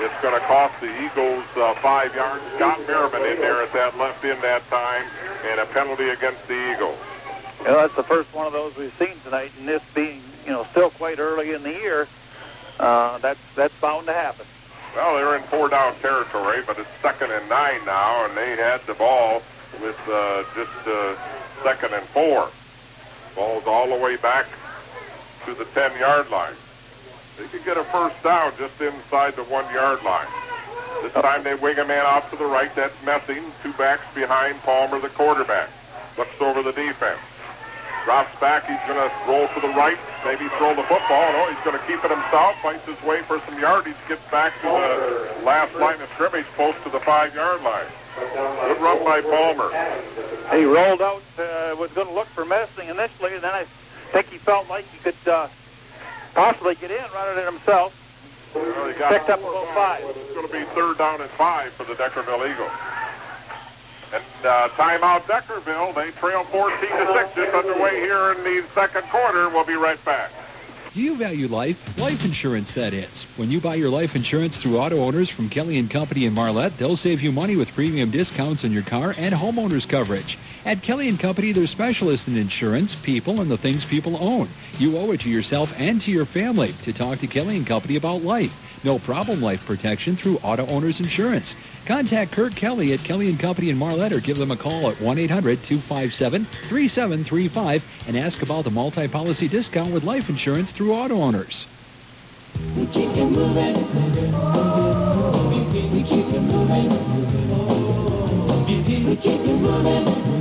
it's 0.00 0.16
going 0.24 0.32
to 0.32 0.44
cost 0.48 0.72
the 0.80 0.88
Eagles 1.04 1.44
uh, 1.60 1.74
five 1.84 2.14
yards. 2.16 2.40
Scott 2.56 2.80
Merriman 2.88 3.20
in 3.28 3.36
there 3.44 3.62
at 3.62 3.72
that 3.74 3.92
left 3.98 4.24
end 4.24 4.40
that 4.40 4.64
time, 4.72 5.04
and 5.52 5.60
a 5.60 5.66
penalty 5.66 6.08
against 6.08 6.48
the 6.48 6.56
Eagles. 6.72 6.96
Know, 7.64 7.76
that's 7.76 7.94
the 7.94 8.02
first 8.02 8.34
one 8.34 8.46
of 8.46 8.52
those 8.52 8.76
we've 8.76 8.92
seen 8.94 9.14
tonight, 9.24 9.52
and 9.58 9.68
this 9.68 9.82
being, 9.94 10.20
you 10.44 10.50
know, 10.50 10.64
still 10.64 10.90
quite 10.90 11.20
early 11.20 11.52
in 11.52 11.62
the 11.62 11.70
year, 11.70 12.08
uh, 12.80 13.18
that's 13.18 13.40
that's 13.54 13.74
bound 13.80 14.06
to 14.06 14.12
happen. 14.12 14.46
Well, 14.96 15.14
they're 15.14 15.36
in 15.36 15.42
four 15.44 15.68
down 15.68 15.94
territory, 15.96 16.62
but 16.66 16.78
it's 16.78 16.90
second 17.00 17.30
and 17.30 17.48
nine 17.48 17.84
now, 17.86 18.26
and 18.26 18.36
they 18.36 18.56
had 18.56 18.80
the 18.86 18.94
ball 18.94 19.42
with 19.80 19.98
uh, 20.08 20.42
just 20.54 20.86
uh, 20.86 21.16
second 21.62 21.94
and 21.94 22.04
four. 22.08 22.50
Ball's 23.36 23.64
all 23.66 23.88
the 23.88 24.02
way 24.02 24.16
back 24.16 24.46
to 25.46 25.54
the 25.54 25.64
10-yard 25.64 26.30
line. 26.30 26.52
They 27.38 27.46
could 27.46 27.64
get 27.64 27.78
a 27.78 27.84
first 27.84 28.22
down 28.22 28.52
just 28.58 28.78
inside 28.80 29.34
the 29.34 29.44
one-yard 29.44 30.02
line. 30.04 30.26
This 31.00 31.12
time 31.14 31.42
they 31.42 31.54
wing 31.54 31.78
a 31.78 31.84
man 31.84 32.04
out 32.04 32.28
to 32.30 32.36
the 32.36 32.44
right. 32.44 32.72
That's 32.74 32.94
Messing. 33.04 33.42
Two 33.62 33.72
backs 33.72 34.04
behind 34.14 34.60
Palmer, 34.62 35.00
the 35.00 35.08
quarterback. 35.08 35.70
Looks 36.18 36.38
over 36.40 36.62
the 36.62 36.72
defense. 36.72 37.18
Drops 38.04 38.34
back. 38.40 38.66
He's 38.66 38.82
going 38.86 38.98
to 38.98 39.10
roll 39.26 39.46
to 39.48 39.60
the 39.60 39.72
right. 39.78 39.98
Maybe 40.24 40.48
throw 40.58 40.74
the 40.74 40.82
football. 40.84 41.32
No, 41.32 41.46
he's 41.48 41.62
going 41.64 41.78
to 41.78 41.84
keep 41.86 42.02
it 42.02 42.10
himself. 42.10 42.58
Fights 42.62 42.84
his 42.86 43.00
way 43.02 43.22
for 43.22 43.38
some 43.46 43.58
yardage. 43.58 43.94
Gets 44.08 44.28
back 44.30 44.52
to 44.62 44.68
the 44.68 45.44
last 45.44 45.74
line 45.76 46.00
of 46.00 46.08
scrimmage, 46.14 46.46
close 46.58 46.74
to 46.82 46.90
the 46.90 47.00
five-yard 47.00 47.62
line. 47.62 47.86
Good 48.16 48.80
run 48.80 49.04
by 49.04 49.20
Palmer. 49.22 49.70
He 50.50 50.64
rolled 50.64 51.00
out, 51.00 51.22
uh, 51.38 51.74
was 51.78 51.90
going 51.92 52.08
to 52.08 52.12
look 52.12 52.26
for 52.26 52.44
Messing 52.44 52.88
initially, 52.88 53.34
and 53.34 53.42
then 53.42 53.54
I 53.54 53.64
think 54.12 54.28
he 54.28 54.38
felt 54.38 54.68
like 54.68 54.84
he 54.92 54.98
could 54.98 55.16
uh, 55.26 55.48
possibly 56.34 56.74
get 56.74 56.90
in 56.90 57.04
rather 57.14 57.34
than 57.34 57.46
himself. 57.46 57.96
Well, 58.54 58.88
he 58.92 58.98
got 58.98 59.12
Picked 59.12 59.30
up 59.30 59.40
about 59.40 59.66
five. 59.74 60.04
It's 60.04 60.34
going 60.34 60.46
to 60.46 60.52
be 60.52 60.64
third 60.74 60.98
down 60.98 61.20
and 61.20 61.30
five 61.30 61.72
for 61.72 61.84
the 61.84 61.94
Deckerville 61.94 62.50
Eagles. 62.50 62.70
And 64.12 64.22
uh, 64.44 64.68
timeout 64.70 65.20
Deckerville. 65.22 65.94
They 65.94 66.10
trail 66.12 66.44
14 66.44 66.78
to 66.80 67.12
6 67.14 67.34
just 67.34 67.54
underway 67.54 68.00
here 68.00 68.32
in 68.32 68.44
the 68.44 68.66
second 68.74 69.04
quarter. 69.04 69.48
We'll 69.48 69.64
be 69.64 69.74
right 69.74 70.02
back. 70.04 70.30
Do 70.92 71.00
you 71.00 71.16
value 71.16 71.48
life? 71.48 71.98
Life 71.98 72.22
insurance, 72.22 72.74
that 72.74 72.92
is. 72.92 73.22
When 73.36 73.50
you 73.50 73.62
buy 73.62 73.76
your 73.76 73.88
life 73.88 74.14
insurance 74.14 74.60
through 74.60 74.76
auto 74.76 74.98
owners 74.98 75.30
from 75.30 75.48
Kelly 75.48 75.78
and 75.78 75.90
Company 75.90 76.26
in 76.26 76.34
Marlette, 76.34 76.76
they'll 76.76 76.98
save 76.98 77.22
you 77.22 77.32
money 77.32 77.56
with 77.56 77.72
premium 77.72 78.10
discounts 78.10 78.62
on 78.62 78.72
your 78.72 78.82
car 78.82 79.14
and 79.16 79.34
homeowners 79.34 79.88
coverage. 79.88 80.36
At 80.66 80.82
Kelly 80.82 81.08
and 81.08 81.18
Company, 81.18 81.52
they're 81.52 81.66
specialists 81.66 82.28
in 82.28 82.36
insurance, 82.36 82.94
people, 82.94 83.40
and 83.40 83.50
the 83.50 83.56
things 83.56 83.86
people 83.86 84.22
own. 84.22 84.50
You 84.78 84.98
owe 84.98 85.12
it 85.12 85.20
to 85.20 85.30
yourself 85.30 85.74
and 85.80 85.98
to 86.02 86.10
your 86.10 86.26
family 86.26 86.74
to 86.82 86.92
talk 86.92 87.20
to 87.20 87.26
Kelly 87.26 87.56
and 87.56 87.66
Company 87.66 87.96
about 87.96 88.20
life. 88.20 88.71
No 88.84 88.98
problem 88.98 89.40
life 89.40 89.64
protection 89.64 90.16
through 90.16 90.38
auto 90.38 90.66
owners 90.66 90.98
insurance. 90.98 91.54
Contact 91.86 92.32
Kurt 92.32 92.56
Kelly 92.56 92.92
at 92.92 92.98
Kelly 93.00 93.32
Company 93.36 93.70
in 93.70 93.78
Marlette 93.78 94.12
or 94.12 94.18
give 94.20 94.38
them 94.38 94.50
a 94.50 94.56
call 94.56 94.88
at 94.88 94.96
1-800-257-3735 94.96 97.82
and 98.08 98.16
ask 98.16 98.42
about 98.42 98.64
the 98.64 98.70
multi-policy 98.70 99.46
discount 99.48 99.92
with 99.92 100.02
life 100.04 100.28
insurance 100.28 100.72
through 100.72 100.92
auto 100.92 101.20
owners. 101.20 101.66
We 102.76 102.86
keep 102.86 103.10
it 103.10 103.26
moving. 103.26 103.76
We 105.48 105.64
keep 106.02 106.26
it 106.26 106.40
moving. 106.40 106.90
We 108.66 108.82
keep 109.16 109.40
it 109.40 109.46
moving. 109.46 110.31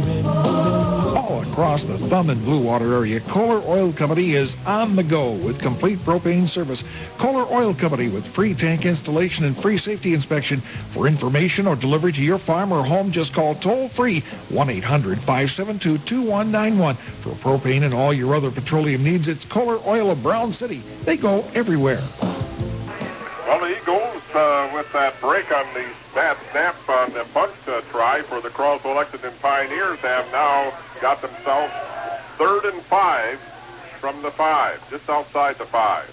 Across 1.41 1.85
the 1.85 1.97
Thumb 1.97 2.29
and 2.29 2.45
Blue 2.45 2.61
Water 2.61 2.93
area, 2.93 3.19
Kohler 3.21 3.63
Oil 3.65 3.91
Company 3.91 4.35
is 4.35 4.55
on 4.65 4.95
the 4.95 5.01
go 5.03 5.31
with 5.31 5.59
complete 5.59 5.97
propane 5.99 6.47
service. 6.47 6.83
Kohler 7.17 7.51
Oil 7.51 7.73
Company 7.73 8.09
with 8.09 8.27
free 8.27 8.53
tank 8.53 8.85
installation 8.85 9.45
and 9.45 9.57
free 9.57 9.77
safety 9.77 10.13
inspection. 10.13 10.61
For 10.91 11.07
information 11.07 11.65
or 11.67 11.75
delivery 11.75 12.11
to 12.13 12.21
your 12.21 12.37
farm 12.37 12.71
or 12.71 12.83
home, 12.83 13.11
just 13.11 13.33
call 13.33 13.55
toll-free 13.55 14.21
1-800-572-2191. 14.49 16.95
For 16.95 17.31
propane 17.31 17.83
and 17.83 17.93
all 17.93 18.13
your 18.13 18.33
other 18.35 18.51
petroleum 18.51 19.03
needs, 19.03 19.27
it's 19.27 19.43
Kohler 19.45 19.79
Oil 19.85 20.11
of 20.11 20.23
Brown 20.23 20.51
City. 20.51 20.81
They 21.05 21.17
go 21.17 21.45
everywhere. 21.53 22.01
Well, 23.45 23.59
the 23.59 23.77
Eagles, 23.77 24.20
uh, 24.35 24.69
with 24.73 24.91
that 24.93 25.19
break 25.19 25.51
on 25.51 25.65
the 25.73 25.85
bad 26.13 26.37
snap 26.51 26.75
on 26.89 27.13
the 27.13 27.23
punt 27.33 27.51
uh, 27.67 27.81
try 27.91 28.21
for 28.21 28.41
the 28.41 28.49
Croswell 28.49 28.95
Lexington 28.95 29.33
Pioneers, 29.41 29.99
have 29.99 30.29
now 30.31 30.73
got 31.01 31.21
themselves 31.21 31.73
third 32.37 32.65
and 32.65 32.81
five 32.83 33.39
from 33.99 34.21
the 34.21 34.31
five, 34.31 34.81
just 34.89 35.09
outside 35.09 35.55
the 35.55 35.65
five. 35.65 36.09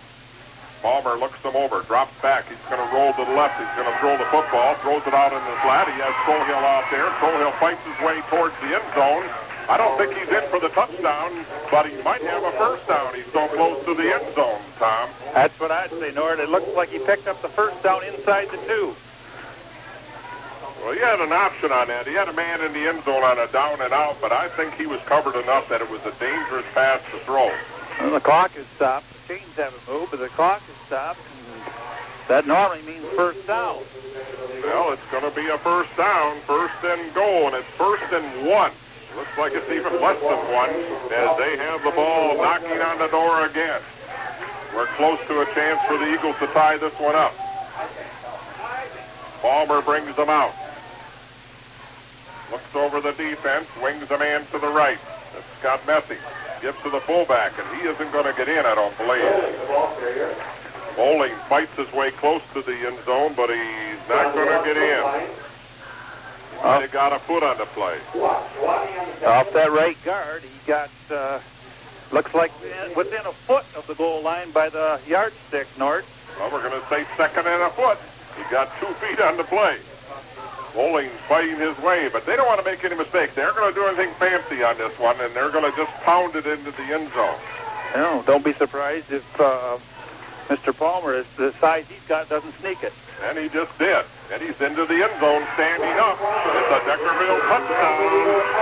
Palmer 0.82 1.18
looks 1.18 1.40
them 1.42 1.56
over, 1.56 1.82
drops 1.90 2.14
back. 2.22 2.46
He's 2.46 2.62
going 2.70 2.78
to 2.78 2.90
roll 2.94 3.10
to 3.12 3.24
the 3.24 3.34
left. 3.34 3.58
He's 3.58 3.74
going 3.74 3.90
to 3.90 3.98
throw 3.98 4.14
the 4.14 4.28
football, 4.30 4.74
throws 4.78 5.02
it 5.06 5.14
out 5.14 5.34
in 5.34 5.42
the 5.42 5.56
flat. 5.66 5.90
He 5.90 5.98
has 5.98 6.14
Trohill 6.22 6.62
out 6.62 6.86
there. 6.94 7.10
Trohill 7.18 7.50
fights 7.58 7.82
his 7.82 7.98
way 7.98 8.22
towards 8.30 8.54
the 8.62 8.78
end 8.78 8.86
zone. 8.94 9.26
I 9.68 9.76
don't 9.76 9.98
think 9.98 10.16
he's 10.16 10.28
in 10.32 10.48
for 10.48 10.60
the 10.60 10.70
touchdown, 10.70 11.44
but 11.70 11.86
he 11.86 12.02
might 12.02 12.22
have 12.22 12.42
a 12.42 12.52
first 12.52 12.88
down. 12.88 13.14
He's 13.14 13.30
so 13.32 13.46
close 13.48 13.84
to 13.84 13.94
the 13.94 14.14
end 14.14 14.34
zone, 14.34 14.60
Tom. 14.78 15.10
That's 15.34 15.60
what 15.60 15.70
I'd 15.70 15.90
say, 15.90 16.10
Nort. 16.12 16.38
It 16.38 16.48
looks 16.48 16.74
like 16.74 16.88
he 16.88 16.98
picked 16.98 17.28
up 17.28 17.42
the 17.42 17.52
first 17.52 17.82
down 17.82 18.02
inside 18.04 18.48
the 18.48 18.56
two. 18.64 18.96
Well, 20.80 20.94
he 20.94 21.00
had 21.00 21.20
an 21.20 21.32
option 21.32 21.70
on 21.70 21.88
that. 21.88 22.06
He 22.06 22.14
had 22.14 22.28
a 22.28 22.32
man 22.32 22.64
in 22.64 22.72
the 22.72 22.88
end 22.88 23.04
zone 23.04 23.22
on 23.22 23.38
a 23.38 23.46
down 23.52 23.80
and 23.82 23.92
out, 23.92 24.16
but 24.22 24.32
I 24.32 24.48
think 24.48 24.72
he 24.74 24.86
was 24.86 25.00
covered 25.02 25.36
enough 25.36 25.68
that 25.68 25.82
it 25.82 25.90
was 25.90 26.00
a 26.06 26.12
dangerous 26.16 26.64
pass 26.72 27.02
to 27.10 27.18
throw. 27.28 27.52
Well, 28.00 28.12
the 28.12 28.20
clock 28.20 28.56
is 28.56 28.66
stopped. 28.68 29.04
The 29.26 29.34
chains 29.34 29.54
haven't 29.56 29.86
moved, 29.86 30.12
but 30.12 30.20
the 30.20 30.28
clock 30.28 30.62
is 30.70 30.76
stopped. 30.86 31.20
That 32.28 32.46
normally 32.46 32.80
means 32.82 33.04
first 33.16 33.46
down. 33.46 33.82
Well, 34.64 34.92
it's 34.92 35.10
going 35.10 35.28
to 35.28 35.34
be 35.36 35.48
a 35.48 35.58
first 35.58 35.94
down, 35.96 36.38
first 36.48 36.76
and 36.84 37.12
goal, 37.12 37.48
and 37.48 37.56
it's 37.56 37.68
first 37.76 38.04
and 38.12 38.48
one. 38.48 38.72
Looks 39.18 39.36
like 39.36 39.52
it's 39.52 39.68
even 39.68 40.00
less 40.00 40.20
than 40.22 40.38
one 40.54 40.70
as 40.70 41.36
they 41.42 41.56
have 41.58 41.82
the 41.82 41.90
ball 41.90 42.36
knocking 42.38 42.78
on 42.78 42.98
the 43.02 43.08
door 43.08 43.46
again. 43.46 43.82
We're 44.72 44.86
close 44.94 45.18
to 45.26 45.40
a 45.42 45.46
chance 45.58 45.82
for 45.88 45.98
the 45.98 46.06
Eagles 46.14 46.38
to 46.38 46.46
tie 46.54 46.76
this 46.76 46.94
one 46.94 47.16
up. 47.16 47.34
Palmer 49.42 49.82
brings 49.82 50.14
them 50.14 50.28
out. 50.28 50.54
Looks 52.52 52.76
over 52.76 53.00
the 53.00 53.10
defense, 53.12 53.66
wings 53.82 54.08
a 54.12 54.18
man 54.18 54.46
to 54.52 54.58
the 54.60 54.68
right. 54.68 54.98
That's 55.34 55.46
Scott 55.58 55.84
Messing. 55.84 56.18
Gives 56.62 56.80
to 56.82 56.90
the 56.90 57.00
fullback, 57.00 57.58
and 57.58 57.66
he 57.76 57.88
isn't 57.88 58.12
going 58.12 58.24
to 58.24 58.34
get 58.38 58.48
in, 58.48 58.64
I 58.64 58.74
don't 58.76 58.96
believe. 58.98 59.34
Bowling 60.94 61.34
fights 61.48 61.74
his 61.74 61.92
way 61.92 62.12
close 62.12 62.42
to 62.54 62.62
the 62.62 62.86
end 62.86 62.98
zone, 63.04 63.32
but 63.36 63.50
he's 63.50 64.08
not 64.08 64.32
going 64.32 64.46
to 64.46 64.62
get 64.62 64.76
in. 64.76 65.47
He 66.58 66.64
might 66.64 66.80
have 66.82 66.92
got 66.92 67.12
a 67.12 67.18
foot 67.18 67.42
on 67.42 67.58
the 67.58 67.66
play. 67.66 67.98
Off 69.26 69.52
that 69.52 69.70
right 69.70 69.96
guard, 70.04 70.42
he 70.42 70.66
got, 70.66 70.90
uh, 71.10 71.38
looks 72.12 72.34
like 72.34 72.52
within 72.96 73.24
a 73.26 73.32
foot 73.32 73.64
of 73.76 73.86
the 73.86 73.94
goal 73.94 74.22
line 74.22 74.50
by 74.50 74.68
the 74.68 75.00
yardstick, 75.06 75.66
Nort. 75.78 76.04
Well, 76.38 76.50
we're 76.52 76.68
going 76.68 76.80
to 76.80 76.86
say 76.88 77.04
second 77.16 77.46
and 77.46 77.62
a 77.62 77.70
foot. 77.70 77.98
He 78.36 78.42
got 78.52 78.68
two 78.78 78.92
feet 78.94 79.20
on 79.20 79.36
the 79.36 79.44
play. 79.44 79.78
Bowling 80.74 81.08
fighting 81.28 81.56
his 81.56 81.76
way, 81.78 82.08
but 82.12 82.26
they 82.26 82.36
don't 82.36 82.46
want 82.46 82.60
to 82.60 82.64
make 82.64 82.84
any 82.84 82.94
mistakes. 82.94 83.34
They're 83.34 83.52
going 83.52 83.72
to 83.72 83.80
do 83.80 83.86
anything 83.86 84.10
fancy 84.14 84.62
on 84.62 84.76
this 84.78 84.96
one, 84.98 85.16
and 85.20 85.34
they're 85.34 85.50
going 85.50 85.68
to 85.70 85.76
just 85.76 85.92
pound 86.02 86.36
it 86.36 86.46
into 86.46 86.70
the 86.70 86.84
end 86.84 87.10
zone. 87.12 87.38
No, 87.94 88.22
don't 88.26 88.44
be 88.44 88.52
surprised 88.52 89.10
if 89.10 89.40
uh, 89.40 89.78
Mr. 90.48 90.76
Palmer, 90.76 91.14
is 91.14 91.26
the 91.36 91.52
size 91.52 91.86
he's 91.88 92.04
got, 92.06 92.28
doesn't 92.28 92.52
sneak 92.60 92.82
it. 92.82 92.92
And 93.26 93.38
he 93.38 93.48
just 93.48 93.74
did. 93.78 94.04
And 94.30 94.38
he's 94.38 94.60
into 94.60 94.86
the 94.86 94.94
end 94.94 95.16
zone 95.18 95.42
standing 95.58 95.96
up. 95.98 96.18
It's 96.20 96.70
a 96.70 96.80
Deckerville 96.86 97.40
touchdown. 97.50 97.98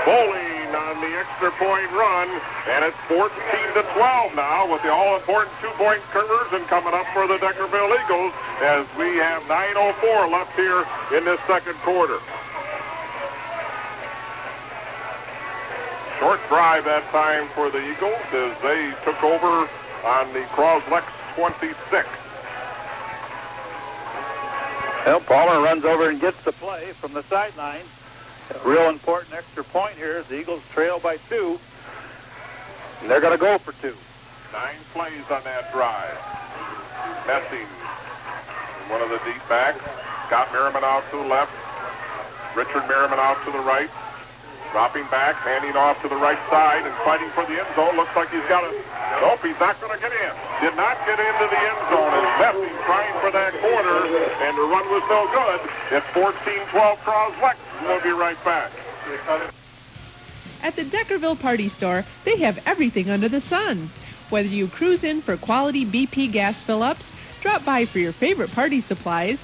Bowling 0.08 0.70
on 0.72 0.94
the 1.04 1.12
extra 1.20 1.50
point 1.60 1.90
run. 1.92 2.28
And 2.72 2.84
it's 2.84 2.96
14 3.10 3.28
to 3.76 3.82
12 3.92 4.34
now 4.34 4.70
with 4.70 4.82
the 4.82 4.92
all-important 4.92 5.52
two-point 5.60 6.00
conversion 6.10 6.64
coming 6.66 6.94
up 6.94 7.06
for 7.12 7.28
the 7.28 7.36
Deckerville 7.36 7.92
Eagles 8.00 8.32
as 8.64 8.86
we 8.96 9.20
have 9.20 9.42
9.04 9.44 10.32
left 10.32 10.56
here 10.56 10.84
in 11.12 11.24
this 11.24 11.40
second 11.44 11.76
quarter. 11.84 12.18
Short 16.18 16.40
drive 16.48 16.84
that 16.88 17.04
time 17.12 17.46
for 17.52 17.68
the 17.68 17.82
Eagles 17.92 18.24
as 18.32 18.56
they 18.64 18.88
took 19.04 19.22
over 19.22 19.68
on 20.06 20.32
the 20.32 20.48
Croslex 20.56 21.04
26. 21.36 22.25
Well, 25.06 25.20
Palmer 25.20 25.62
runs 25.62 25.84
over 25.84 26.10
and 26.10 26.20
gets 26.20 26.42
the 26.42 26.50
play 26.50 26.86
from 26.86 27.14
the 27.14 27.22
sideline. 27.22 27.86
Real 28.64 28.90
important 28.90 29.34
extra 29.34 29.62
point 29.62 29.94
here. 29.94 30.24
The 30.24 30.40
Eagles 30.40 30.62
trail 30.72 30.98
by 30.98 31.16
two. 31.28 31.60
And 33.00 33.08
they're 33.08 33.20
going 33.20 33.32
to 33.32 33.38
go 33.38 33.56
for 33.56 33.70
two. 33.80 33.94
Nine 34.52 34.74
plays 34.92 35.22
on 35.30 35.44
that 35.44 35.70
drive. 35.70 36.18
Messing, 37.24 37.66
one 38.90 39.00
of 39.00 39.08
the 39.08 39.22
deep 39.22 39.40
backs. 39.48 39.78
Scott 40.26 40.50
Merriman 40.52 40.82
out 40.82 41.04
to 41.12 41.18
the 41.18 41.28
left. 41.28 41.54
Richard 42.56 42.82
Merriman 42.88 43.20
out 43.20 43.38
to 43.44 43.52
the 43.52 43.60
right. 43.60 43.90
Dropping 44.76 45.08
back, 45.08 45.36
handing 45.36 45.72
off 45.72 46.02
to 46.02 46.08
the 46.08 46.20
right 46.20 46.36
side 46.52 46.84
and 46.84 46.92
fighting 47.00 47.30
for 47.32 47.48
the 47.48 47.56
end 47.56 47.70
zone. 47.72 47.96
Looks 47.96 48.14
like 48.14 48.28
he's 48.28 48.44
got 48.44 48.60
it. 48.60 48.76
Nope, 49.24 49.40
he's 49.40 49.56
not 49.56 49.80
going 49.80 49.96
to 49.96 49.98
get 50.04 50.12
in. 50.12 50.32
Did 50.60 50.76
not 50.76 51.00
get 51.08 51.16
into 51.16 51.46
the 51.48 51.60
end 51.64 51.80
zone. 51.88 52.12
And 52.12 52.28
Messing 52.36 52.76
trying 52.84 53.16
for 53.24 53.32
that 53.32 53.56
corner, 53.64 54.04
and 54.44 54.52
the 54.52 54.68
run 54.68 54.84
was 54.92 55.00
no 55.08 55.24
good. 55.32 55.64
It's 55.96 56.04
14-12 56.12 56.96
Croslex. 57.08 57.56
We'll 57.88 58.02
be 58.02 58.10
right 58.10 58.36
back. 58.44 58.70
At 60.62 60.76
the 60.76 60.84
Deckerville 60.84 61.40
Party 61.40 61.70
Store, 61.70 62.04
they 62.26 62.36
have 62.40 62.62
everything 62.66 63.08
under 63.08 63.30
the 63.30 63.40
sun. 63.40 63.88
Whether 64.28 64.48
you 64.48 64.68
cruise 64.68 65.04
in 65.04 65.22
for 65.22 65.38
quality 65.38 65.86
BP 65.86 66.32
gas 66.32 66.60
fill-ups, 66.60 67.10
drop 67.40 67.64
by 67.64 67.86
for 67.86 67.98
your 67.98 68.12
favorite 68.12 68.52
party 68.52 68.82
supplies, 68.82 69.42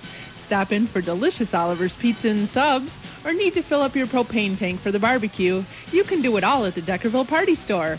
stop 0.53 0.70
in 0.70 0.86
for 0.86 1.00
delicious 1.00 1.55
Oliver's 1.55 1.96
Pizza 1.96 2.28
and 2.28 2.46
Subs, 2.46 2.98
or 3.24 3.32
need 3.32 3.55
to 3.55 3.62
fill 3.62 3.80
up 3.80 3.96
your 3.96 4.07
propane 4.07 4.59
tank 4.59 4.80
for 4.80 4.92
the 4.92 4.98
barbecue, 4.98 5.64
you 5.92 6.05
can 6.05 6.20
do 6.20 6.36
it 6.36 6.44
all 6.44 6.66
at 6.66 6.74
the 6.74 6.82
Deckerville 6.82 7.26
Party 7.26 7.55
Store. 7.55 7.96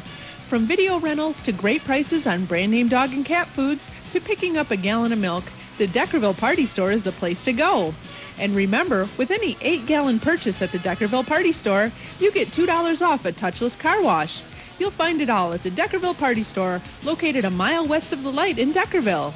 From 0.50 0.68
video 0.68 1.00
rentals 1.00 1.42
to 1.42 1.52
great 1.52 1.84
prices 1.84 2.28
on 2.28 2.46
brand 2.46 2.72
name 2.72 2.90
dog 2.90 3.12
and 3.12 3.26
cat 3.26 3.48
foods 3.48 3.88
to 4.12 4.22
picking 4.22 4.56
up 4.56 4.70
a 4.70 4.78
gallon 4.78 5.12
of 5.12 5.18
milk, 5.18 5.44
the 5.80 5.88
Deckerville 5.88 6.38
Party 6.38 6.68
Store 6.68 6.92
is 6.92 7.04
the 7.04 7.12
place 7.14 7.44
to 7.46 7.54
go. 7.54 7.92
And 8.38 8.56
remember, 8.56 9.08
with 9.18 9.32
any 9.32 9.56
8-gallon 9.56 10.20
purchase 10.20 10.62
at 10.62 10.72
the 10.72 10.78
Deckerville 10.78 11.26
Party 11.26 11.54
Store, 11.54 11.92
you 12.20 12.32
get 12.32 12.50
$2 12.50 13.02
off 13.02 13.26
a 13.26 13.32
touchless 13.32 13.80
car 13.80 14.00
wash. 14.04 14.44
You'll 14.78 14.92
find 14.92 15.22
it 15.22 15.30
all 15.32 15.54
at 15.54 15.64
the 15.64 15.72
Deckerville 15.72 16.20
Party 16.20 16.44
Store, 16.44 16.84
located 17.04 17.46
a 17.46 17.50
mile 17.50 17.88
west 17.88 18.14
of 18.14 18.22
the 18.22 18.32
light 18.32 18.60
in 18.60 18.74
Deckerville. 18.74 19.34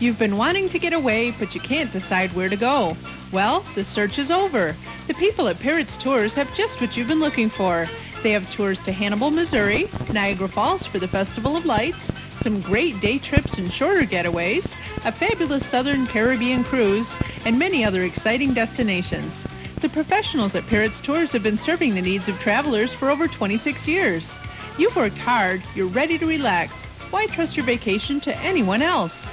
You've 0.00 0.18
been 0.18 0.38
wanting 0.38 0.70
to 0.70 0.78
get 0.78 0.94
away, 0.94 1.30
but 1.32 1.54
you 1.54 1.60
can't 1.60 1.92
decide 1.92 2.32
where 2.32 2.48
to 2.48 2.56
go. 2.56 2.96
Well, 3.32 3.62
the 3.74 3.84
search 3.84 4.18
is 4.18 4.30
over. 4.30 4.74
The 5.06 5.12
people 5.12 5.46
at 5.46 5.60
Parrots 5.60 5.94
Tours 5.98 6.32
have 6.32 6.56
just 6.56 6.80
what 6.80 6.96
you've 6.96 7.08
been 7.08 7.20
looking 7.20 7.50
for. 7.50 7.86
They 8.22 8.30
have 8.30 8.50
tours 8.50 8.80
to 8.80 8.92
Hannibal, 8.92 9.30
Missouri, 9.30 9.90
Niagara 10.10 10.48
Falls 10.48 10.86
for 10.86 10.98
the 10.98 11.06
Festival 11.06 11.54
of 11.54 11.66
Lights, 11.66 12.10
some 12.36 12.62
great 12.62 12.98
day 13.02 13.18
trips 13.18 13.58
and 13.58 13.70
shorter 13.70 14.06
getaways, 14.06 14.72
a 15.04 15.12
fabulous 15.12 15.66
Southern 15.66 16.06
Caribbean 16.06 16.64
cruise, 16.64 17.14
and 17.44 17.58
many 17.58 17.84
other 17.84 18.04
exciting 18.04 18.54
destinations. 18.54 19.44
The 19.82 19.90
professionals 19.90 20.54
at 20.54 20.66
Parrots 20.66 21.00
Tours 21.00 21.32
have 21.32 21.42
been 21.42 21.58
serving 21.58 21.94
the 21.94 22.00
needs 22.00 22.26
of 22.26 22.40
travelers 22.40 22.94
for 22.94 23.10
over 23.10 23.28
26 23.28 23.86
years. 23.86 24.34
You've 24.78 24.96
worked 24.96 25.18
hard, 25.18 25.62
you're 25.74 25.88
ready 25.88 26.16
to 26.16 26.26
relax. 26.26 26.82
Why 27.10 27.26
trust 27.26 27.54
your 27.54 27.66
vacation 27.66 28.18
to 28.20 28.34
anyone 28.38 28.80
else? 28.80 29.26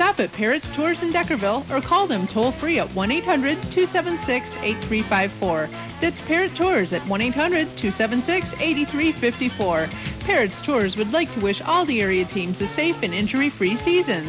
Stop 0.00 0.16
at 0.18 0.32
Parrots 0.32 0.66
Tours 0.74 1.02
in 1.02 1.12
Deckerville 1.12 1.68
or 1.68 1.82
call 1.82 2.06
them 2.06 2.26
toll-free 2.26 2.78
at 2.78 2.88
1-800-276-8354. 2.96 5.68
That's 6.00 6.22
Parrot 6.22 6.54
Tours 6.54 6.94
at 6.94 7.02
1-800-276-8354. 7.02 9.90
Parrots 10.20 10.62
Tours 10.62 10.96
would 10.96 11.12
like 11.12 11.30
to 11.34 11.40
wish 11.40 11.60
all 11.60 11.84
the 11.84 12.00
area 12.00 12.24
teams 12.24 12.62
a 12.62 12.66
safe 12.66 13.02
and 13.02 13.12
injury-free 13.12 13.76
season. 13.76 14.24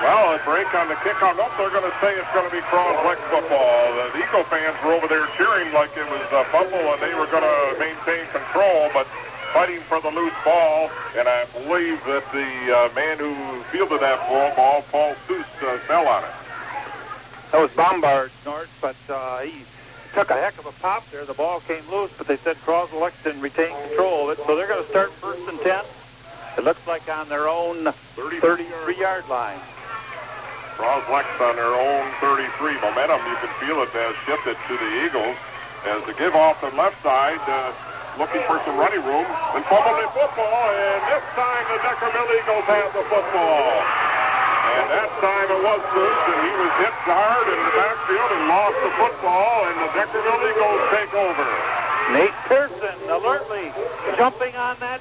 Well, 0.00 0.32
a 0.32 0.40
break 0.40 0.72
on 0.72 0.88
the 0.88 0.96
kickoff. 1.04 1.36
Nope, 1.36 1.52
they're 1.58 1.68
going 1.68 1.84
to 1.84 1.92
say 2.00 2.16
it's 2.16 2.32
going 2.32 2.48
to 2.48 2.56
be 2.56 2.62
Croslex 2.72 3.20
football. 3.28 3.92
The 4.00 4.16
Eagle 4.16 4.44
fans 4.44 4.82
were 4.82 4.94
over 4.96 5.08
there 5.08 5.26
cheering 5.36 5.70
like 5.74 5.94
it 5.94 6.08
was 6.08 6.22
a 6.32 6.42
fumble 6.48 6.78
and 6.78 7.02
they 7.02 7.12
were 7.20 7.26
going 7.26 7.44
to 7.44 7.76
maintain 7.78 8.24
control, 8.32 8.88
but 8.94 9.06
fighting 9.52 9.80
for 9.80 10.00
the 10.00 10.10
loose 10.10 10.34
ball. 10.44 10.90
And 11.16 11.28
I 11.28 11.44
believe 11.52 12.02
that 12.04 12.24
the 12.32 12.48
uh, 12.72 12.94
man 12.94 13.18
who 13.18 13.34
fielded 13.70 14.00
that 14.00 14.18
ball, 14.28 14.54
ball 14.56 14.82
Paul 14.90 15.14
Seuss, 15.26 15.44
uh, 15.62 15.78
fell 15.86 16.06
on 16.06 16.24
it. 16.24 16.34
That 17.52 17.60
was 17.62 17.70
Bombard, 17.72 18.30
Nort, 18.44 18.68
but 18.80 18.96
uh, 19.08 19.40
he 19.40 19.62
took 20.12 20.30
a 20.30 20.34
heck 20.34 20.58
of 20.58 20.66
a 20.66 20.72
pop 20.82 21.08
there. 21.10 21.24
The 21.24 21.34
ball 21.34 21.60
came 21.60 21.82
loose, 21.90 22.10
but 22.16 22.26
they 22.26 22.36
said 22.36 22.56
Croslex 22.66 23.22
didn't 23.22 23.40
retain 23.40 23.74
control 23.88 24.30
of 24.30 24.38
it. 24.38 24.44
So 24.46 24.56
they're 24.56 24.68
going 24.68 24.82
to 24.82 24.90
start 24.90 25.12
first 25.12 25.48
and 25.48 25.60
10. 25.60 25.84
It 26.58 26.64
looks 26.64 26.86
like 26.86 27.08
on 27.08 27.28
their 27.28 27.48
own 27.48 27.84
33-yard 28.16 29.28
line. 29.28 29.60
Croslex 30.76 31.24
on 31.40 31.56
their 31.56 31.72
own 31.72 32.04
33. 32.20 32.74
Momentum, 32.80 33.20
you 33.24 33.36
can 33.40 33.52
feel 33.60 33.80
it, 33.80 33.88
has 33.92 34.16
shifted 34.28 34.56
to 34.68 34.74
the 34.76 34.90
Eagles 35.04 35.36
as 35.86 36.02
the 36.04 36.12
give 36.14 36.34
off 36.34 36.60
the 36.60 36.70
left 36.76 37.00
side, 37.02 37.38
uh, 37.46 37.72
looking 38.16 38.40
for 38.48 38.56
some 38.64 38.80
running 38.80 39.04
room, 39.04 39.28
and 39.52 39.64
the 39.64 40.10
football, 40.16 40.64
and 40.72 41.00
this 41.12 41.24
time 41.36 41.64
the 41.68 41.78
Deckerville 41.84 42.32
Eagles 42.32 42.64
have 42.64 42.90
the 42.96 43.04
football. 43.12 43.64
And 44.76 44.86
that 44.88 45.10
time 45.20 45.48
it 45.52 45.60
was 45.60 45.82
loose, 45.92 46.22
and 46.32 46.38
he 46.40 46.52
was 46.56 46.72
hit 46.80 46.96
hard 47.04 47.44
in 47.44 47.58
the 47.60 47.72
backfield 47.76 48.30
and 48.32 48.44
lost 48.48 48.78
the 48.80 48.92
football, 48.96 49.56
and 49.68 49.76
the 49.84 49.90
Deckerville 49.92 50.44
Eagles 50.48 50.82
take 50.96 51.12
over. 51.12 51.46
Nate 52.16 52.38
Pearson 52.48 52.96
alertly 53.12 53.68
jumping 54.16 54.56
on 54.56 54.76
that 54.80 55.00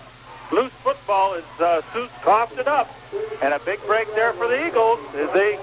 loose 0.52 0.76
football 0.84 1.36
as 1.36 1.48
uh, 1.60 1.82
Seuss 1.94 2.12
coughed 2.22 2.60
it 2.60 2.68
up. 2.68 2.92
And 3.42 3.54
a 3.54 3.60
big 3.60 3.80
break 3.88 4.08
there 4.16 4.34
for 4.34 4.48
the 4.48 4.60
Eagles 4.68 5.00
as 5.16 5.32
they 5.32 5.58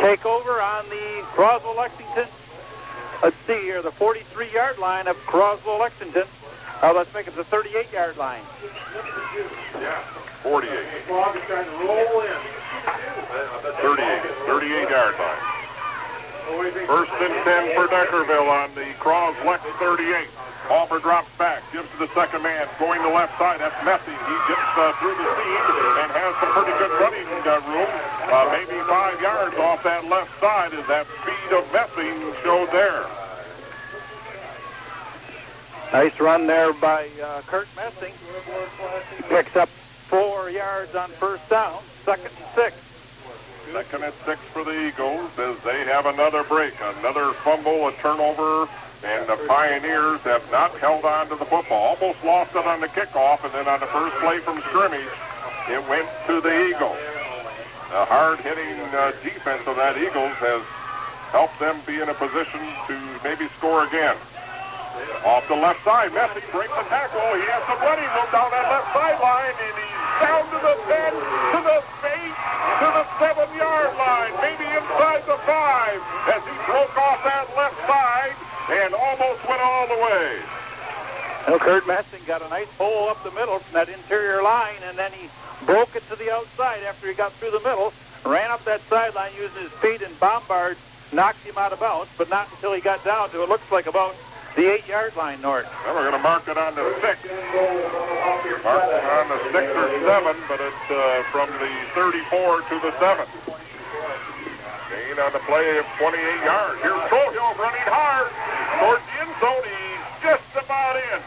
take 0.00 0.24
over 0.24 0.60
on 0.60 0.88
the 0.88 1.20
Croswell-Lexington. 1.36 2.28
Let's 3.22 3.36
see 3.46 3.60
here, 3.60 3.82
the 3.82 3.92
43-yard 3.92 4.78
line 4.78 5.06
of 5.06 5.16
Croswell-Lexington. 5.26 6.24
Oh, 6.84 6.92
let's 6.92 7.08
make 7.16 7.24
it 7.24 7.32
the 7.32 7.48
38-yard 7.48 8.20
line. 8.20 8.44
Yeah, 9.80 10.04
48. 10.44 10.68
38, 10.68 11.16
38 14.44 14.92
yard 14.92 15.16
line. 15.16 15.44
First 16.84 17.16
and 17.24 17.32
10 17.40 17.72
for 17.72 17.88
Deckerville 17.88 18.52
on 18.52 18.68
the 18.76 18.84
Croslex 19.00 19.64
38. 19.80 20.28
Palmer 20.68 21.00
drops 21.00 21.32
back, 21.40 21.64
gives 21.72 21.88
to 21.96 22.04
the 22.04 22.08
second 22.12 22.44
man, 22.44 22.68
going 22.76 23.00
to 23.00 23.08
left 23.08 23.32
side. 23.40 23.64
That's 23.64 23.80
Messing. 23.80 24.12
He 24.12 24.36
gets 24.44 24.76
uh, 24.76 24.92
through 25.00 25.16
the 25.16 25.24
seam 25.40 25.64
and 26.04 26.12
has 26.12 26.36
some 26.36 26.52
pretty 26.52 26.76
good 26.76 26.92
running 27.00 27.24
uh, 27.48 27.64
room. 27.64 27.88
Uh, 28.28 28.44
maybe 28.52 28.76
five 28.84 29.16
yards 29.24 29.56
off 29.56 29.80
that 29.88 30.04
left 30.12 30.36
side 30.36 30.76
is 30.76 30.84
that 30.92 31.08
speed 31.24 31.48
of 31.56 31.64
Messing 31.72 32.12
showed 32.44 32.68
there. 32.76 33.08
Nice 35.94 36.18
run 36.18 36.48
there 36.48 36.72
by 36.72 37.08
uh, 37.22 37.40
Kurt 37.46 37.68
Messing. 37.76 38.12
Picks 39.28 39.54
up 39.54 39.68
four 39.68 40.50
yards 40.50 40.92
on 40.96 41.08
first 41.08 41.48
down, 41.48 41.80
second 42.02 42.32
and 42.34 42.46
six. 42.52 42.74
Second 43.70 44.02
and 44.02 44.12
six 44.26 44.40
for 44.50 44.64
the 44.64 44.74
Eagles 44.88 45.30
as 45.38 45.56
they 45.60 45.84
have 45.84 46.06
another 46.06 46.42
break, 46.42 46.74
another 46.98 47.30
fumble, 47.46 47.86
a 47.86 47.92
turnover, 48.02 48.68
and 49.04 49.24
the 49.28 49.38
Pioneers 49.46 50.18
have 50.22 50.42
not 50.50 50.72
held 50.78 51.04
on 51.04 51.28
to 51.28 51.36
the 51.36 51.46
football. 51.46 51.94
Almost 51.94 52.24
lost 52.24 52.56
it 52.56 52.66
on 52.66 52.80
the 52.80 52.88
kickoff, 52.88 53.44
and 53.44 53.54
then 53.54 53.68
on 53.68 53.78
the 53.78 53.86
first 53.86 54.16
play 54.16 54.40
from 54.40 54.58
scrimmage, 54.62 55.14
it 55.70 55.78
went 55.88 56.08
to 56.26 56.40
the 56.40 56.74
Eagles. 56.74 56.98
The 57.94 58.02
hard-hitting 58.10 58.82
uh, 58.90 59.12
defense 59.22 59.62
of 59.68 59.76
that 59.76 59.96
Eagles 59.96 60.34
has 60.42 60.62
helped 61.30 61.60
them 61.60 61.78
be 61.86 62.02
in 62.02 62.08
a 62.08 62.14
position 62.14 62.58
to 62.90 62.98
maybe 63.22 63.46
score 63.54 63.86
again. 63.86 64.16
Off 65.24 65.48
the 65.48 65.56
left 65.56 65.82
side, 65.82 66.12
Messing 66.12 66.44
breaks 66.52 66.74
the 66.76 66.86
tackle. 66.86 67.24
He 67.34 67.44
has 67.48 67.62
some 67.64 67.80
running 67.80 68.06
room 68.12 68.28
down 68.30 68.50
that 68.52 68.66
left 68.68 68.88
sideline, 68.92 69.56
and 69.56 69.74
he's 69.74 70.00
down 70.20 70.42
to 70.52 70.58
the 70.60 70.74
10, 70.84 71.10
to 71.54 71.58
the 71.64 71.78
8, 71.80 72.34
to 72.78 72.88
the 72.92 73.04
7-yard 73.18 73.92
line, 73.96 74.32
maybe 74.44 74.66
inside 74.68 75.22
the 75.24 75.38
5, 75.48 76.36
as 76.36 76.42
he 76.44 76.56
broke 76.68 76.94
off 76.94 77.20
that 77.24 77.48
left 77.56 77.78
side 77.88 78.36
and 78.70 78.94
almost 78.94 79.40
went 79.48 79.60
all 79.60 79.86
the 79.88 80.00
way. 80.00 80.40
Well, 81.48 81.58
Kurt 81.58 81.86
Messing 81.86 82.20
got 82.26 82.40
a 82.40 82.48
nice 82.48 82.70
hole 82.76 83.08
up 83.08 83.22
the 83.22 83.30
middle 83.32 83.58
from 83.58 83.74
that 83.74 83.88
interior 83.88 84.42
line, 84.42 84.80
and 84.84 84.96
then 84.96 85.12
he 85.12 85.28
broke 85.66 85.94
it 85.96 86.08
to 86.08 86.16
the 86.16 86.32
outside 86.32 86.82
after 86.88 87.08
he 87.08 87.14
got 87.14 87.32
through 87.32 87.50
the 87.50 87.60
middle, 87.60 87.92
ran 88.24 88.50
up 88.50 88.64
that 88.64 88.80
sideline 88.82 89.32
using 89.36 89.62
his 89.62 89.72
feet, 89.72 90.00
and 90.00 90.18
Bombard 90.20 90.76
knocked 91.12 91.44
him 91.44 91.56
out 91.58 91.72
of 91.72 91.80
bounds, 91.80 92.10
but 92.16 92.30
not 92.30 92.48
until 92.52 92.72
he 92.72 92.80
got 92.80 93.04
down 93.04 93.28
to, 93.30 93.42
it 93.42 93.48
looks 93.48 93.70
like 93.70 93.86
about 93.86 94.14
the 94.54 94.70
eight-yard 94.70 95.16
line, 95.16 95.40
Norton. 95.42 95.70
Well, 95.84 95.94
we're 95.94 96.10
going 96.10 96.18
to 96.18 96.22
mark 96.22 96.46
it 96.46 96.56
on 96.56 96.74
the 96.74 96.86
6. 97.02 97.04
Mark 98.62 98.86
it 98.86 99.04
on 99.04 99.26
the 99.28 99.38
6 99.50 99.66
or 99.74 99.88
7, 100.06 100.36
but 100.46 100.60
it's 100.62 100.86
uh, 100.90 101.22
from 101.34 101.50
the 101.58 101.70
34 101.94 102.62
to 102.62 102.76
the 102.78 102.92
7. 103.02 103.26
Gain 104.90 105.18
on 105.18 105.32
the 105.34 105.42
play 105.50 105.78
of 105.78 105.86
28 105.98 106.14
yards. 106.46 106.78
Here's 106.86 107.02
Trohill 107.10 107.50
running 107.58 107.88
hard 107.90 108.30
towards 108.78 109.02
the 109.10 109.26
end 109.26 109.34
zone. 109.42 109.64
He's 109.66 110.06
just 110.22 110.50
about 110.54 110.96
in. 111.02 111.20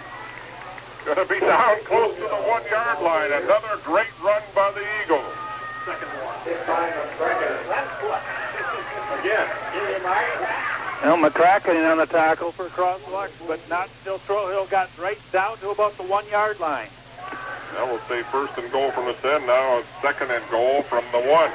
Going 1.04 1.20
to 1.20 1.28
be 1.28 1.40
down 1.40 1.84
close 1.84 2.16
to 2.16 2.28
the 2.32 2.42
one-yard 2.48 3.00
line. 3.04 3.32
Another 3.44 3.76
great 3.84 4.12
run 4.24 4.42
by 4.56 4.72
the 4.72 4.84
Eagles. 5.04 5.36
Again. 7.20 7.57
Well, 11.04 11.18
McCracken 11.18 11.90
on 11.92 11.98
the 12.00 12.06
tackle 12.06 12.52
for 12.52 12.66
Croslex, 12.66 13.30
but 13.48 13.62
not 13.70 13.88
until 14.00 14.18
Trohill 14.20 14.70
got 14.70 14.90
right 14.98 15.20
down 15.32 15.58
to 15.60 15.70
about 15.70 15.96
the 15.96 16.04
one-yard 16.04 16.60
line. 16.60 16.90
That 17.74 17.86
will 17.86 18.02
say 18.10 18.24
first 18.24 18.58
and 18.58 18.72
goal 18.72 18.90
from 18.92 19.06
the 19.06 19.14
10. 19.14 19.46
Now 19.46 19.84
second 20.02 20.32
and 20.32 20.44
goal 20.50 20.82
from 20.84 21.06
the 21.14 21.22
1. 21.22 21.52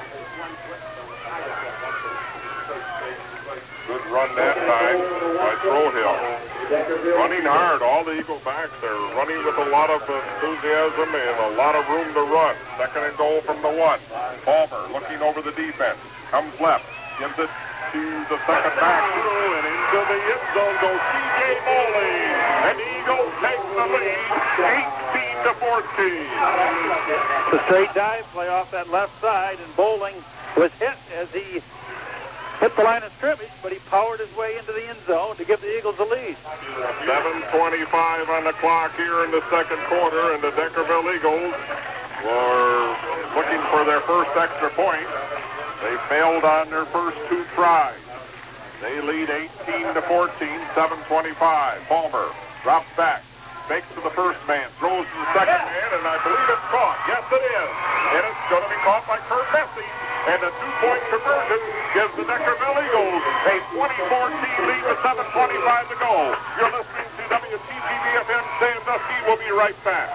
Good 3.91 4.05
run 4.15 4.31
that 4.39 4.57
time 4.63 4.99
by 5.37 5.53
Trohill. 5.59 6.17
Running 7.19 7.45
hard. 7.45 7.83
All 7.83 8.05
the 8.05 8.15
Eagle 8.17 8.41
backs 8.47 8.79
are 8.87 9.01
running 9.19 9.43
with 9.45 9.59
a 9.59 9.69
lot 9.75 9.91
of 9.91 10.01
enthusiasm 10.07 11.11
and 11.13 11.37
a 11.53 11.57
lot 11.59 11.75
of 11.75 11.83
room 11.91 12.09
to 12.15 12.23
run. 12.31 12.55
Second 12.79 13.05
and 13.05 13.17
goal 13.19 13.41
from 13.43 13.61
the 13.61 13.75
1. 13.75 14.01
Palmer 14.47 14.83
looking 14.95 15.21
over 15.21 15.43
the 15.43 15.53
defense. 15.53 15.99
Comes 16.31 16.55
left. 16.61 16.87
Gives 17.19 17.37
it 17.39 17.51
to 17.93 18.01
the 18.33 18.39
second 18.49 18.75
back. 18.81 19.05
And 19.05 19.67
into 19.69 20.01
the 20.09 20.19
end 20.33 20.45
zone 20.57 20.77
goes 20.81 21.03
C.J. 21.13 21.41
Moley. 21.69 22.17
And 22.73 22.77
the 22.81 22.89
Eagles 22.89 23.33
take 23.45 23.61
the 23.77 23.87
lead 23.93 24.33
18 24.65 25.45
to 25.45 25.53
14. 25.61 27.53
The 27.53 27.59
straight 27.69 27.93
dive 27.93 28.25
play 28.33 28.49
off 28.49 28.71
that 28.73 28.89
left 28.89 29.13
side, 29.21 29.59
and 29.61 29.77
Bowling 29.77 30.17
was 30.57 30.73
hit 30.81 30.97
as 31.21 31.29
he 31.37 31.61
hit 32.61 32.73
the 32.77 32.83
line 32.83 33.03
of 33.03 33.13
scrimmage, 33.21 33.53
but 33.61 33.73
he 33.73 33.79
powered 33.91 34.21
his 34.21 34.33
way 34.37 34.57
into 34.57 34.73
the 34.73 34.89
end 34.89 34.99
zone 35.05 35.37
to 35.37 35.45
give 35.45 35.61
the 35.61 35.77
Eagles 35.77 35.99
a 35.99 36.05
lead. 36.09 36.37
7.25 37.05 37.53
on 38.33 38.45
the 38.45 38.57
clock 38.57 38.97
here 38.97 39.25
in 39.25 39.31
the 39.33 39.43
second 39.53 39.83
quarter, 39.91 40.33
and 40.33 40.41
the 40.41 40.53
Deckerville 40.57 41.13
Eagles 41.13 41.53
were 42.25 42.97
looking 43.37 43.61
for 43.69 43.85
their 43.85 44.01
first 44.09 44.33
extra 44.39 44.71
point. 44.73 45.05
They 45.83 45.97
failed 46.09 46.45
on 46.45 46.71
their 46.71 46.87
first 46.87 47.19
two 47.29 47.42
tries. 47.55 47.99
They 48.81 48.99
lead 49.01 49.31
18 49.31 49.95
to 49.95 50.03
14, 50.03 50.27
7.25. 50.75 51.39
Palmer 51.87 52.29
drops 52.67 52.91
back, 52.99 53.23
fakes 53.71 53.87
to 53.95 54.03
the 54.03 54.11
first 54.11 54.43
man, 54.51 54.67
throws 54.83 55.07
to 55.07 55.17
the 55.23 55.29
second 55.31 55.63
man, 55.63 55.89
and 55.95 56.03
I 56.03 56.19
believe 56.27 56.49
it's 56.51 56.67
caught. 56.67 56.99
Yes, 57.07 57.23
it 57.31 57.45
is. 57.47 57.71
And 58.19 58.23
it's 58.27 58.45
going 58.51 58.65
to 58.67 58.73
be 58.73 58.81
caught 58.83 59.07
by 59.07 59.23
Kurt 59.31 59.47
Messing. 59.55 59.93
And 60.23 60.39
a 60.43 60.51
two-point 60.51 61.03
conversion 61.15 61.61
gives 61.95 62.13
the 62.19 62.27
Deckerville 62.27 62.79
Eagles 62.83 63.23
a 63.51 63.57
24-team 63.75 64.61
lead 64.67 64.85
with 64.87 65.01
7.25 65.03 65.89
to 65.89 65.97
go. 65.99 66.15
You're 66.59 66.75
listening 66.75 67.11
to 67.11 67.23
WTGV-FM 67.31 68.45
Sandusky. 68.59 69.19
We'll 69.27 69.39
be 69.39 69.51
right 69.55 69.79
back. 69.83 70.11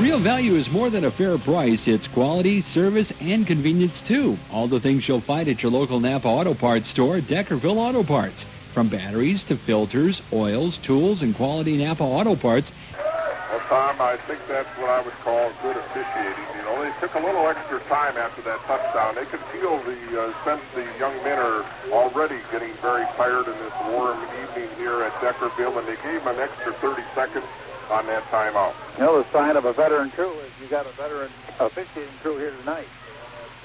Real 0.00 0.18
value 0.18 0.54
is 0.54 0.72
more 0.72 0.88
than 0.88 1.04
a 1.04 1.10
fair 1.10 1.36
price. 1.36 1.86
It's 1.86 2.08
quality, 2.08 2.62
service, 2.62 3.12
and 3.20 3.46
convenience 3.46 4.00
too. 4.00 4.38
All 4.50 4.66
the 4.66 4.80
things 4.80 5.06
you'll 5.06 5.20
find 5.20 5.46
at 5.46 5.62
your 5.62 5.70
local 5.70 6.00
Napa 6.00 6.26
Auto 6.26 6.54
Parts 6.54 6.88
store, 6.88 7.18
Deckerville 7.18 7.76
Auto 7.76 8.02
Parts. 8.02 8.46
From 8.72 8.88
batteries 8.88 9.44
to 9.44 9.56
filters, 9.56 10.22
oils, 10.32 10.78
tools, 10.78 11.20
and 11.20 11.36
quality 11.36 11.76
Napa 11.76 12.02
Auto 12.02 12.34
Parts. 12.34 12.72
Well, 12.96 13.60
Tom, 13.68 14.00
I 14.00 14.16
think 14.26 14.40
that's 14.48 14.70
what 14.78 14.88
I 14.88 15.02
would 15.02 15.12
call 15.20 15.52
good 15.60 15.76
officiating. 15.76 16.48
You 16.56 16.62
know, 16.64 16.82
they 16.82 16.98
took 16.98 17.14
a 17.16 17.20
little 17.20 17.46
extra 17.46 17.78
time 17.80 18.16
after 18.16 18.40
that 18.40 18.58
touchdown. 18.60 19.16
They 19.16 19.26
could 19.26 19.44
feel 19.52 19.76
the 19.84 20.00
uh, 20.16 20.44
sense 20.46 20.62
the 20.74 20.86
young 20.98 21.12
men 21.24 21.38
are 21.38 21.62
already 21.92 22.40
getting 22.50 22.72
very 22.80 23.04
tired 23.20 23.46
in 23.46 23.52
this 23.52 23.74
warm 23.92 24.18
evening 24.48 24.70
here 24.78 25.02
at 25.02 25.12
Deckerville, 25.20 25.78
and 25.78 25.86
they 25.86 26.00
gave 26.02 26.24
them 26.24 26.34
an 26.36 26.40
extra 26.40 26.72
30 26.72 27.02
seconds 27.14 27.44
on 27.90 28.06
that 28.06 28.22
timeout. 28.30 28.74
You 28.98 29.04
know, 29.04 29.22
the 29.22 29.30
sign 29.32 29.56
of 29.56 29.64
a 29.64 29.72
veteran 29.72 30.10
crew 30.10 30.30
is 30.30 30.50
you 30.62 30.68
got 30.68 30.86
a 30.86 30.90
veteran 30.90 31.30
officiating 31.58 32.14
crew 32.22 32.38
here 32.38 32.54
tonight. 32.60 32.86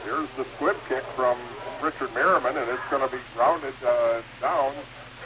Here's 0.04 0.30
the 0.38 0.46
squib 0.56 0.78
kick 0.90 1.04
from 1.16 1.38
Richard 1.82 2.14
Merriman, 2.14 2.58
and 2.58 2.70
it's 2.70 2.82
going 2.90 3.08
to 3.08 3.16
be 3.16 3.22
grounded 3.36 3.74
uh, 3.86 4.22
down 4.42 4.74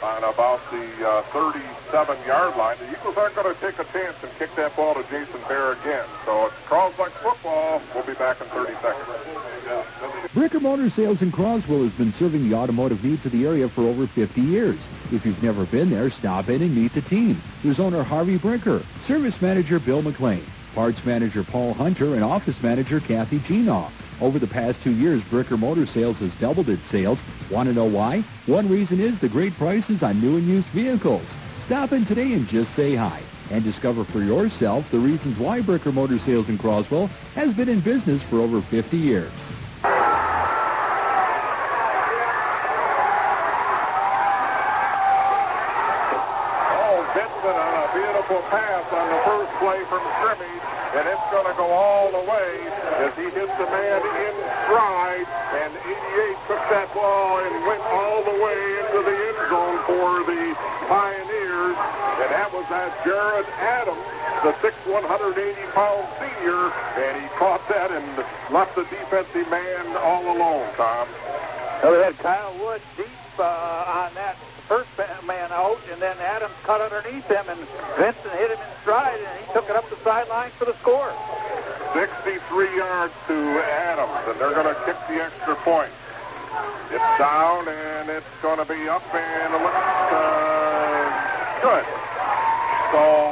on 0.02 0.24
about 0.24 0.60
the 0.70 0.84
uh, 1.06 1.22
37-yard 1.32 2.56
line. 2.56 2.76
The 2.78 2.90
Eagles 2.90 3.16
aren't 3.16 3.34
going 3.34 3.54
to 3.54 3.60
take 3.60 3.78
a 3.78 3.84
chance 3.92 4.16
and 4.22 4.32
kick 4.38 4.54
that 4.56 4.74
ball 4.76 4.94
to 4.94 5.02
Jason 5.04 5.40
Bear 5.48 5.72
again. 5.72 6.06
So 6.24 6.46
it's 6.46 6.54
Croslex 6.66 7.10
football. 7.20 7.82
We'll 7.94 8.04
be 8.04 8.14
back 8.14 8.40
in 8.40 8.46
30 8.48 8.72
seconds. 8.80 8.89
Bricker 10.34 10.62
Motor 10.62 10.88
Sales 10.88 11.22
in 11.22 11.32
Croswell 11.32 11.82
has 11.82 11.90
been 11.92 12.12
serving 12.12 12.48
the 12.48 12.54
automotive 12.54 13.02
needs 13.02 13.26
of 13.26 13.32
the 13.32 13.44
area 13.44 13.68
for 13.68 13.82
over 13.82 14.06
50 14.06 14.40
years. 14.40 14.78
If 15.10 15.26
you've 15.26 15.42
never 15.42 15.66
been 15.66 15.90
there, 15.90 16.08
stop 16.08 16.48
in 16.48 16.62
and 16.62 16.72
meet 16.72 16.92
the 16.92 17.00
team. 17.00 17.42
There's 17.64 17.80
owner 17.80 18.04
Harvey 18.04 18.38
Bricker, 18.38 18.84
service 18.98 19.42
manager 19.42 19.80
Bill 19.80 20.02
McLean, 20.02 20.44
parts 20.72 21.04
manager 21.04 21.42
Paul 21.42 21.74
Hunter, 21.74 22.14
and 22.14 22.22
office 22.22 22.62
manager 22.62 23.00
Kathy 23.00 23.40
Genoff. 23.40 23.90
Over 24.22 24.38
the 24.38 24.46
past 24.46 24.80
two 24.80 24.94
years, 24.94 25.24
Bricker 25.24 25.58
Motor 25.58 25.84
Sales 25.84 26.20
has 26.20 26.36
doubled 26.36 26.68
its 26.68 26.86
sales. 26.86 27.24
Want 27.50 27.68
to 27.68 27.74
know 27.74 27.86
why? 27.86 28.20
One 28.46 28.68
reason 28.68 29.00
is 29.00 29.18
the 29.18 29.28
great 29.28 29.54
prices 29.54 30.04
on 30.04 30.20
new 30.20 30.36
and 30.36 30.46
used 30.46 30.68
vehicles. 30.68 31.34
Stop 31.58 31.90
in 31.90 32.04
today 32.04 32.34
and 32.34 32.46
just 32.46 32.74
say 32.74 32.94
hi 32.94 33.20
and 33.50 33.64
discover 33.64 34.04
for 34.04 34.20
yourself 34.20 34.88
the 34.92 34.98
reasons 34.98 35.40
why 35.40 35.60
Bricker 35.60 35.92
Motor 35.92 36.20
Sales 36.20 36.48
in 36.50 36.56
Croswell 36.56 37.08
has 37.34 37.52
been 37.52 37.68
in 37.68 37.80
business 37.80 38.22
for 38.22 38.36
over 38.36 38.62
50 38.62 38.96
years. 38.96 39.32
Oh, 46.72 47.00
Vincent 47.16 47.56
on 47.56 47.74
a 47.80 47.88
beautiful 47.96 48.42
pass 48.52 48.84
on 48.92 49.06
the 49.08 49.20
first 49.24 49.50
play 49.56 49.80
from 49.88 50.04
scrimmage, 50.20 50.64
and 50.94 51.08
it's 51.08 51.28
going 51.32 51.48
to 51.48 51.56
go 51.56 51.64
all 51.72 52.12
the 52.12 52.20
way 52.28 52.68
as 53.00 53.16
he 53.16 53.24
hits 53.32 53.56
the 53.56 53.64
man 53.72 54.04
in 54.04 54.34
stride, 54.68 55.24
and 55.64 55.72
88 55.72 56.36
took 56.46 56.60
that 56.68 56.92
ball 56.92 57.40
and 57.40 57.64
went 57.64 57.80
all 57.88 58.22
the 58.24 58.29
way 58.40 58.60
into 58.80 59.04
the 59.04 59.12
end 59.12 59.40
zone 59.52 59.78
for 59.84 60.24
the 60.24 60.56
Pioneers, 60.88 61.76
and 61.76 62.28
that 62.32 62.48
was 62.50 62.64
that 62.72 62.90
Jared 63.04 63.46
Adams, 63.60 64.00
the 64.42 64.56
6 64.64 64.74
180-pound 64.88 66.04
senior, 66.18 66.72
and 66.98 67.12
he 67.20 67.28
caught 67.36 67.60
that 67.68 67.92
and 67.92 68.08
left 68.50 68.74
the 68.74 68.84
defensive 68.88 69.48
man 69.52 69.84
all 70.00 70.24
alone, 70.24 70.66
Tom. 70.74 71.06
Well, 71.84 71.92
we 71.92 71.98
had 72.02 72.18
Kyle 72.18 72.56
Wood 72.58 72.80
deep 72.96 73.08
uh, 73.38 74.08
on 74.08 74.14
that 74.14 74.36
first 74.66 74.88
ma- 74.96 75.20
man 75.26 75.52
out, 75.52 75.78
and 75.92 76.00
then 76.00 76.16
Adams 76.18 76.54
cut 76.64 76.80
underneath 76.80 77.28
him, 77.28 77.44
and 77.48 77.60
Vincent 78.00 78.34
hit 78.40 78.50
him 78.50 78.58
in 78.58 78.72
stride, 78.82 79.20
and 79.20 79.34
he 79.44 79.52
took 79.52 79.68
it 79.68 79.76
up 79.76 79.88
the 79.90 80.00
sideline 80.02 80.50
for 80.56 80.64
the 80.64 80.74
score. 80.80 81.12
63 81.92 82.40
yards 82.76 83.12
to 83.28 83.36
Adams, 83.90 84.16
and 84.26 84.40
they're 84.40 84.54
going 84.54 84.72
to 84.72 84.80
kick 84.86 84.96
the 85.08 85.20
extra 85.22 85.56
point. 85.66 85.92
It's 86.90 87.18
down, 87.18 87.68
and 87.68 88.10
it's 88.10 88.26
going 88.42 88.58
to 88.58 88.64
be 88.64 88.88
up, 88.88 89.02
and 89.14 89.54
it 89.54 89.62
looks 89.62 89.76
uh, 89.76 91.60
good. 91.62 91.84
So 92.92 93.30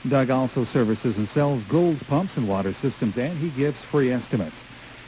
Doug 0.07 0.29
also 0.29 0.65
services 0.65 1.17
and 1.17 1.27
sells 1.27 1.63
Gould's 1.63 2.03
pumps 2.03 2.35
and 2.35 2.47
water 2.47 2.73
systems, 2.73 3.17
and 3.17 3.37
he 3.37 3.49
gives 3.49 3.83
free 3.83 4.11
estimates. 4.11 4.63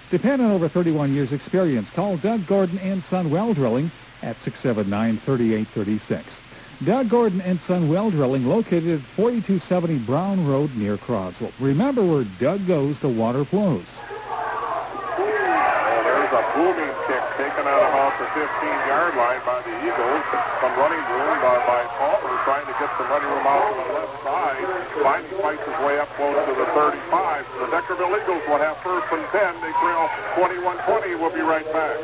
Depend 0.09 0.41
on 0.41 0.51
over 0.51 0.69
31 0.69 1.13
years 1.13 1.33
experience. 1.33 1.89
Call 1.89 2.17
Doug 2.17 2.47
Gordon 2.47 2.79
and 2.79 3.03
Son 3.03 3.29
Well 3.29 3.53
Drilling 3.53 3.91
at 4.21 4.37
679-3836. 4.37 6.39
Doug 6.83 7.09
Gordon 7.09 7.41
and 7.41 7.59
Son 7.59 7.89
Well 7.89 8.09
Drilling 8.09 8.45
located 8.45 8.99
at 8.99 9.05
4270 9.15 9.99
Brown 9.99 10.47
Road 10.47 10.73
near 10.75 10.97
Croswell. 10.97 11.51
Remember 11.59 12.05
where 12.05 12.23
Doug 12.39 12.65
goes, 12.67 12.99
the 12.99 13.09
water 13.09 13.43
flows. 13.43 13.99
Oh, 15.17 16.01
there's 16.03 16.31
a 16.31 16.43
booming 16.55 16.93
kick 17.07 17.23
taken 17.35 17.67
out 17.67 17.83
about 17.91 18.17
the 18.19 18.25
15-yard 18.31 19.15
line 19.15 19.41
by 19.43 19.61
the 19.63 19.75
Eagles. 19.83 20.23
Some 20.61 20.73
running 20.79 21.03
room 21.11 21.37
by, 21.43 21.57
by 21.67 21.83
Palmer 22.85 22.85
trying 22.85 22.85
to 22.85 22.85
get 22.85 22.97
some 22.97 23.09
running 23.09 23.29
room 23.29 23.47
out 23.47 23.69
to 23.69 23.75
the 23.75 23.83
left 23.93 24.23
side. 24.23 24.65
Finally 25.03 25.41
fights 25.41 25.65
his 25.65 25.77
way 25.85 25.99
up 25.99 26.09
close 26.15 26.37
to 26.45 26.53
the 26.55 26.65
35. 26.65 27.45
The 27.59 27.67
Deckerville 27.67 28.21
Eagles 28.21 28.43
will 28.47 28.57
have 28.57 28.77
first 28.77 29.11
and 29.11 29.25
10. 29.29 29.61
They 29.61 29.71
trail 29.79 30.09
21-20. 30.35 31.19
We'll 31.19 31.31
be 31.31 31.41
right 31.41 31.65
back. 31.73 31.97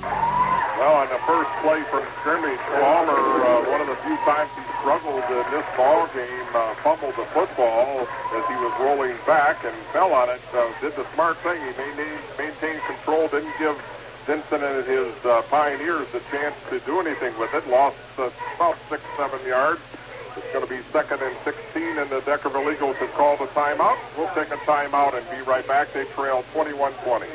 Well, 0.00 1.04
on 1.04 1.10
the 1.10 1.18
first 1.26 1.50
play 1.60 1.82
from 1.90 2.06
scrimmage, 2.20 2.58
Palmer, 2.80 3.12
uh, 3.12 3.70
one 3.70 3.82
of 3.82 3.88
the 3.88 3.96
few 3.96 4.16
times 4.24 4.50
he 4.56 4.62
struggled 4.80 5.22
in 5.24 5.50
this 5.52 5.66
ball 5.76 6.08
game, 6.14 6.46
uh, 6.54 6.74
fumbled 6.76 7.14
the 7.16 7.26
football 7.36 8.08
as 8.32 8.46
he 8.48 8.54
was 8.54 8.72
rolling 8.80 9.18
back 9.26 9.62
and 9.64 9.76
fell 9.92 10.14
on 10.14 10.30
it. 10.30 10.40
So 10.50 10.72
did 10.80 10.96
the 10.96 11.04
smart 11.12 11.36
thing. 11.38 11.60
He 11.60 11.72
maintained, 11.76 12.22
maintained 12.38 12.80
control, 12.86 13.28
didn't 13.28 13.52
give 13.58 13.76
Vincent 14.26 14.60
and 14.60 14.84
his 14.84 15.14
uh, 15.24 15.40
Pioneers 15.42 16.08
a 16.12 16.20
chance 16.32 16.56
to 16.68 16.80
do 16.80 16.98
anything 16.98 17.36
with 17.38 17.54
it. 17.54 17.66
Lost 17.68 17.96
uh, 18.18 18.28
about 18.56 18.76
six, 18.90 19.02
seven 19.16 19.38
yards. 19.46 19.80
It's 20.36 20.52
going 20.52 20.66
to 20.66 20.70
be 20.70 20.80
second 20.92 21.22
and 21.22 21.36
16, 21.44 21.98
and 21.98 22.10
the 22.10 22.20
Deckerville 22.22 22.74
Eagles 22.74 22.96
have 22.96 23.12
called 23.12 23.40
a 23.40 23.46
timeout. 23.48 23.96
We'll 24.18 24.28
take 24.34 24.48
a 24.48 24.56
timeout 24.66 25.16
and 25.16 25.24
be 25.30 25.48
right 25.48 25.66
back. 25.66 25.92
They 25.92 26.06
trail 26.06 26.44
21-20. 26.54 27.26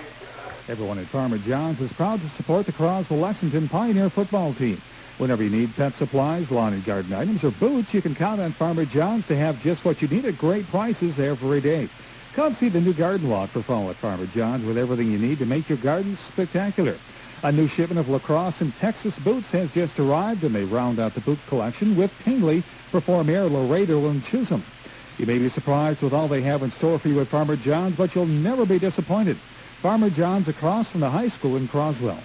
Everyone 0.67 0.99
at 0.99 1.07
Farmer 1.07 1.37
John's 1.37 1.79
is 1.79 1.93
proud 1.93 2.19
to 2.21 2.29
support 2.29 2.65
the 2.65 2.73
Croswell 2.73 3.19
Lexington 3.19 3.69
Pioneer 3.69 4.09
football 4.09 4.53
team. 4.53 4.81
Whenever 5.17 5.43
you 5.43 5.49
need 5.49 5.75
pet 5.75 5.93
supplies, 5.93 6.51
lawn 6.51 6.73
and 6.73 6.83
garden 6.83 7.13
items, 7.13 7.43
or 7.43 7.51
boots, 7.51 7.93
you 7.93 8.01
can 8.01 8.13
count 8.13 8.41
on 8.41 8.51
Farmer 8.51 8.85
John's 8.85 9.25
to 9.27 9.35
have 9.37 9.61
just 9.63 9.85
what 9.85 10.01
you 10.01 10.09
need 10.09 10.25
at 10.25 10.37
great 10.37 10.67
prices 10.67 11.19
every 11.19 11.61
day. 11.61 11.87
Come 12.33 12.53
see 12.53 12.69
the 12.69 12.79
new 12.79 12.93
garden 12.93 13.29
walk 13.29 13.49
for 13.49 13.61
fall 13.61 13.89
at 13.89 13.97
Farmer 13.97 14.25
John's 14.25 14.63
with 14.63 14.77
everything 14.77 15.11
you 15.11 15.17
need 15.17 15.37
to 15.39 15.45
make 15.45 15.67
your 15.67 15.77
gardens 15.77 16.17
spectacular. 16.17 16.97
A 17.43 17.51
new 17.51 17.67
shipment 17.67 17.99
of 17.99 18.07
lacrosse 18.07 18.61
and 18.61 18.73
Texas 18.77 19.19
boots 19.19 19.51
has 19.51 19.73
just 19.73 19.99
arrived, 19.99 20.45
and 20.45 20.55
they 20.55 20.63
round 20.63 20.97
out 20.97 21.13
the 21.13 21.19
boot 21.19 21.39
collection 21.47 21.97
with 21.97 22.17
Tingley, 22.23 22.63
Performere, 22.89 23.51
Laredo, 23.51 24.07
and 24.07 24.23
Chisholm. 24.23 24.63
You 25.17 25.25
may 25.25 25.39
be 25.39 25.49
surprised 25.49 26.01
with 26.01 26.13
all 26.13 26.29
they 26.29 26.41
have 26.41 26.63
in 26.63 26.71
store 26.71 26.97
for 26.99 27.09
you 27.09 27.19
at 27.19 27.27
Farmer 27.27 27.57
John's, 27.57 27.97
but 27.97 28.15
you'll 28.15 28.25
never 28.25 28.65
be 28.65 28.79
disappointed. 28.79 29.35
Farmer 29.81 30.09
John's 30.09 30.47
across 30.47 30.89
from 30.89 31.01
the 31.01 31.09
high 31.09 31.27
school 31.27 31.57
in 31.57 31.67
Croswell. 31.67 32.19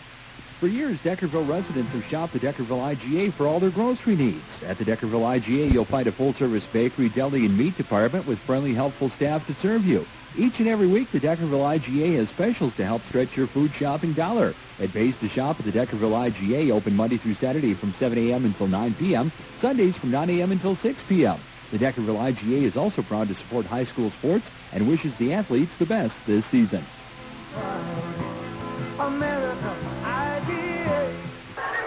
For 0.59 0.69
years, 0.69 0.99
Deckerville 1.01 1.47
residents 1.47 1.93
have 1.93 2.07
shopped 2.07 2.33
the 2.33 2.41
Deckerville 2.41 2.97
IGA 2.97 3.31
for 3.35 3.47
all 3.47 3.61
their 3.61 3.71
grocery 3.71 4.17
needs. 4.17 4.63
At 4.63 4.79
the 4.79 4.87
Deckerville 4.87 5.39
IGA, 5.39 5.71
you'll 5.71 5.85
find 5.85 6.09
a 6.09 6.13
full-service 6.13 6.67
bakery, 6.69 7.11
deli, 7.11 7.45
and 7.45 7.55
meat 7.55 7.75
department 7.75 8.25
with 8.25 8.39
friendly, 8.39 8.73
helpful 8.73 9.11
staff 9.11 9.47
to 9.49 9.55
serve 9.55 9.85
you. 9.85 10.07
Each 10.35 10.59
and 10.61 10.67
every 10.67 10.87
week, 10.87 11.11
the 11.11 11.21
Deckerville 11.21 11.79
IGA 11.79 12.17
has 12.17 12.31
specials 12.31 12.73
to 12.77 12.87
help 12.87 13.05
stretch 13.05 13.37
your 13.37 13.47
food 13.47 13.75
shopping 13.75 14.15
dollar. 14.15 14.55
It 14.79 14.95
pays 14.95 15.15
to 15.17 15.29
shop 15.29 15.61
at 15.61 15.67
the 15.67 15.73
Deckerville 15.73 16.31
IGA, 16.31 16.71
open 16.71 16.97
Monday 16.97 17.19
through 17.19 17.35
Saturday 17.35 17.75
from 17.75 17.93
7 17.93 18.17
a.m. 18.17 18.47
until 18.47 18.67
9 18.67 18.95
p.m., 18.95 19.33
Sundays 19.59 19.99
from 19.99 20.11
9 20.11 20.31
a.m. 20.31 20.53
until 20.53 20.75
6 20.75 21.03
p.m. 21.03 21.39
The 21.71 21.79
Deckerville 21.79 22.33
IGA 22.33 22.63
is 22.63 22.79
also 22.79 23.03
proud 23.03 23.29
to 23.29 23.35
support 23.35 23.67
high 23.67 23.85
school 23.85 24.09
sports 24.09 24.51
and 24.73 24.89
wishes 24.89 25.17
the 25.17 25.35
athletes 25.35 25.77
the 25.77 25.85
best 25.85 26.25
this 26.25 26.47
season. 26.47 26.87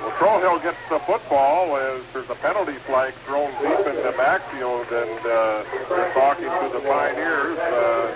Well, 0.01 0.13
Troll 0.19 0.59
gets 0.59 0.77
the 0.89 0.99
football 0.99 1.75
as 1.75 2.03
there's 2.13 2.29
a 2.29 2.35
penalty 2.35 2.77
flag 2.85 3.13
thrown 3.25 3.49
deep 3.57 3.81
into 3.81 4.03
the 4.03 4.13
backfield, 4.15 4.85
and 4.93 5.19
uh, 5.25 5.63
they're 5.89 6.13
talking 6.13 6.45
to 6.45 6.69
the 6.71 6.85
Pioneers. 6.85 7.57
Uh, 7.57 8.13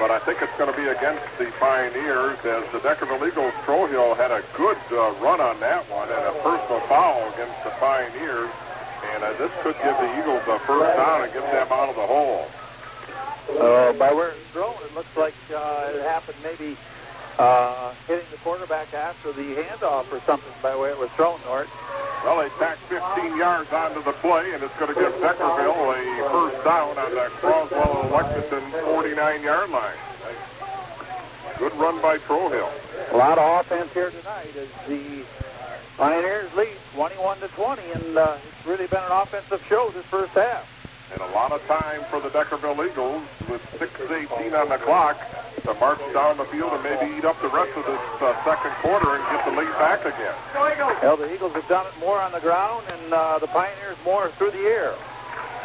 but 0.00 0.10
I 0.10 0.18
think 0.26 0.42
it's 0.42 0.56
going 0.58 0.70
to 0.70 0.76
be 0.76 0.88
against 0.88 1.22
the 1.38 1.52
Pioneers 1.60 2.38
as 2.42 2.66
the 2.72 2.80
Deckerville 2.82 3.28
Eagles. 3.28 3.52
Troll 3.64 3.86
had 4.16 4.32
a 4.32 4.42
good 4.56 4.78
uh, 4.90 5.14
run 5.22 5.40
on 5.40 5.60
that 5.60 5.88
one 5.88 6.08
and 6.10 6.18
a 6.26 6.34
personal 6.42 6.80
foul 6.90 7.32
against 7.34 7.62
the 7.62 7.70
Pioneers. 7.78 8.50
And 9.14 9.22
uh, 9.22 9.32
this 9.38 9.52
could 9.62 9.76
give 9.84 9.94
the 10.02 10.10
Eagles 10.18 10.42
a 10.50 10.58
first 10.66 10.96
down 10.96 11.22
and 11.22 11.32
get 11.32 11.46
them 11.52 11.68
out 11.70 11.88
of 11.88 11.94
the 11.94 12.06
hole. 12.06 12.48
Uh, 13.54 13.92
by 13.92 14.12
where 14.12 14.30
it's 14.30 14.42
thrown, 14.50 14.74
it 14.82 14.92
looks 14.96 15.16
like 15.16 15.34
uh, 15.54 15.92
it 15.94 16.02
happened 16.02 16.36
maybe 16.42 16.76
uh, 17.38 17.92
hitting 18.06 18.26
the 18.30 18.38
quarterback 18.38 18.92
after 18.94 19.32
the 19.32 19.54
handoff 19.54 20.10
or 20.12 20.20
something 20.26 20.52
by 20.62 20.72
the 20.72 20.78
way 20.78 20.90
it 20.90 20.98
was 20.98 21.10
thrown, 21.10 21.38
Nort. 21.46 21.68
Well, 22.24 22.42
they 22.42 22.48
tacked 22.58 22.80
15 22.88 23.36
yards 23.36 23.72
onto 23.72 24.02
the 24.02 24.12
play, 24.14 24.52
and 24.54 24.62
it's 24.62 24.74
going 24.78 24.92
to 24.92 24.98
give 24.98 25.12
Deckerville 25.14 25.94
a 25.94 26.30
first 26.30 26.64
down 26.64 26.98
on 26.98 27.14
the 27.14 27.30
Croswell 27.38 28.10
Lexington 28.10 28.62
49-yard 28.72 29.70
line. 29.70 29.98
Good 31.58 31.74
run 31.74 32.00
by 32.02 32.18
Trohill. 32.18 32.70
A 33.12 33.16
lot 33.16 33.38
of 33.38 33.60
offense 33.60 33.92
here 33.92 34.10
tonight 34.10 34.54
as 34.56 34.68
the 34.88 35.24
Pioneers 35.96 36.52
lead 36.54 36.76
21 36.94 37.40
to 37.40 37.48
20, 37.48 37.82
and 37.94 38.18
uh, 38.18 38.36
it's 38.46 38.66
really 38.66 38.86
been 38.86 39.02
an 39.02 39.12
offensive 39.12 39.64
show 39.66 39.88
this 39.90 40.04
first 40.06 40.32
half. 40.32 40.68
And 41.12 41.22
a 41.22 41.30
lot 41.30 41.52
of 41.52 41.62
time 41.66 42.02
for 42.10 42.20
the 42.20 42.30
Deckerville 42.30 42.82
Eagles 42.82 43.22
with 43.48 43.62
6.18 43.78 44.58
on 44.58 44.68
the 44.68 44.78
clock 44.82 45.16
to 45.62 45.74
march 45.78 46.02
down 46.12 46.36
the 46.36 46.44
field 46.50 46.72
and 46.74 46.82
maybe 46.82 47.18
eat 47.18 47.24
up 47.24 47.38
the 47.42 47.50
rest 47.50 47.70
of 47.78 47.86
this 47.86 48.02
uh, 48.22 48.34
second 48.42 48.74
quarter 48.82 49.14
and 49.14 49.22
get 49.30 49.44
the 49.46 49.54
lead 49.54 49.70
back 49.78 50.02
again. 50.02 50.34
Well, 51.02 51.16
the 51.16 51.32
Eagles 51.32 51.54
have 51.54 51.66
done 51.68 51.86
it 51.86 51.94
more 51.98 52.18
on 52.18 52.32
the 52.32 52.40
ground, 52.40 52.86
and 52.90 53.14
uh, 53.14 53.38
the 53.38 53.46
Pioneers 53.48 53.98
more 54.04 54.30
through 54.38 54.50
the 54.50 54.66
air. 54.66 54.94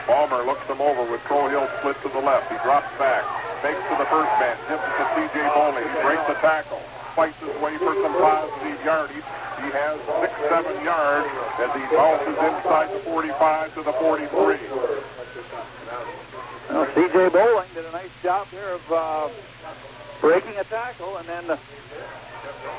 Palmer 0.06 0.46
looks 0.46 0.66
them 0.68 0.82
over 0.82 1.10
with 1.10 1.22
Trohill 1.26 1.66
split 1.80 1.98
to 2.02 2.10
the 2.10 2.22
left. 2.22 2.52
He 2.52 2.58
drops 2.62 2.90
back, 2.98 3.26
makes 3.62 3.82
to 3.90 3.96
the 3.98 4.10
first 4.10 4.30
man, 4.38 4.58
gives 4.70 4.82
it 4.82 4.94
to 4.98 5.06
C.J. 5.18 5.42
Bowling. 5.54 5.86
He 5.86 5.98
breaks 6.02 6.26
the 6.30 6.38
tackle, 6.42 6.82
fights 7.18 7.38
his 7.42 7.54
way 7.62 7.78
for 7.78 7.94
some 7.98 8.14
positive 8.14 8.78
yardage. 8.86 9.26
He 9.62 9.70
has 9.74 9.98
six, 10.22 10.34
seven 10.50 10.74
yards 10.86 11.30
as 11.62 11.70
he 11.78 11.86
bounces 11.94 12.38
inside 12.38 12.90
the 12.94 13.02
45 13.06 13.74
to 13.76 13.82
the 13.84 13.94
43. 13.94 15.01
Well, 16.72 16.88
C.J. 16.96 17.30
Bowling 17.30 17.68
did 17.74 17.84
a 17.84 17.92
nice 17.92 18.16
job 18.24 18.48
there 18.50 18.76
of 18.76 18.92
uh, 18.92 19.28
breaking 20.22 20.56
a 20.58 20.64
tackle 20.64 21.18
and 21.18 21.28
then 21.28 21.58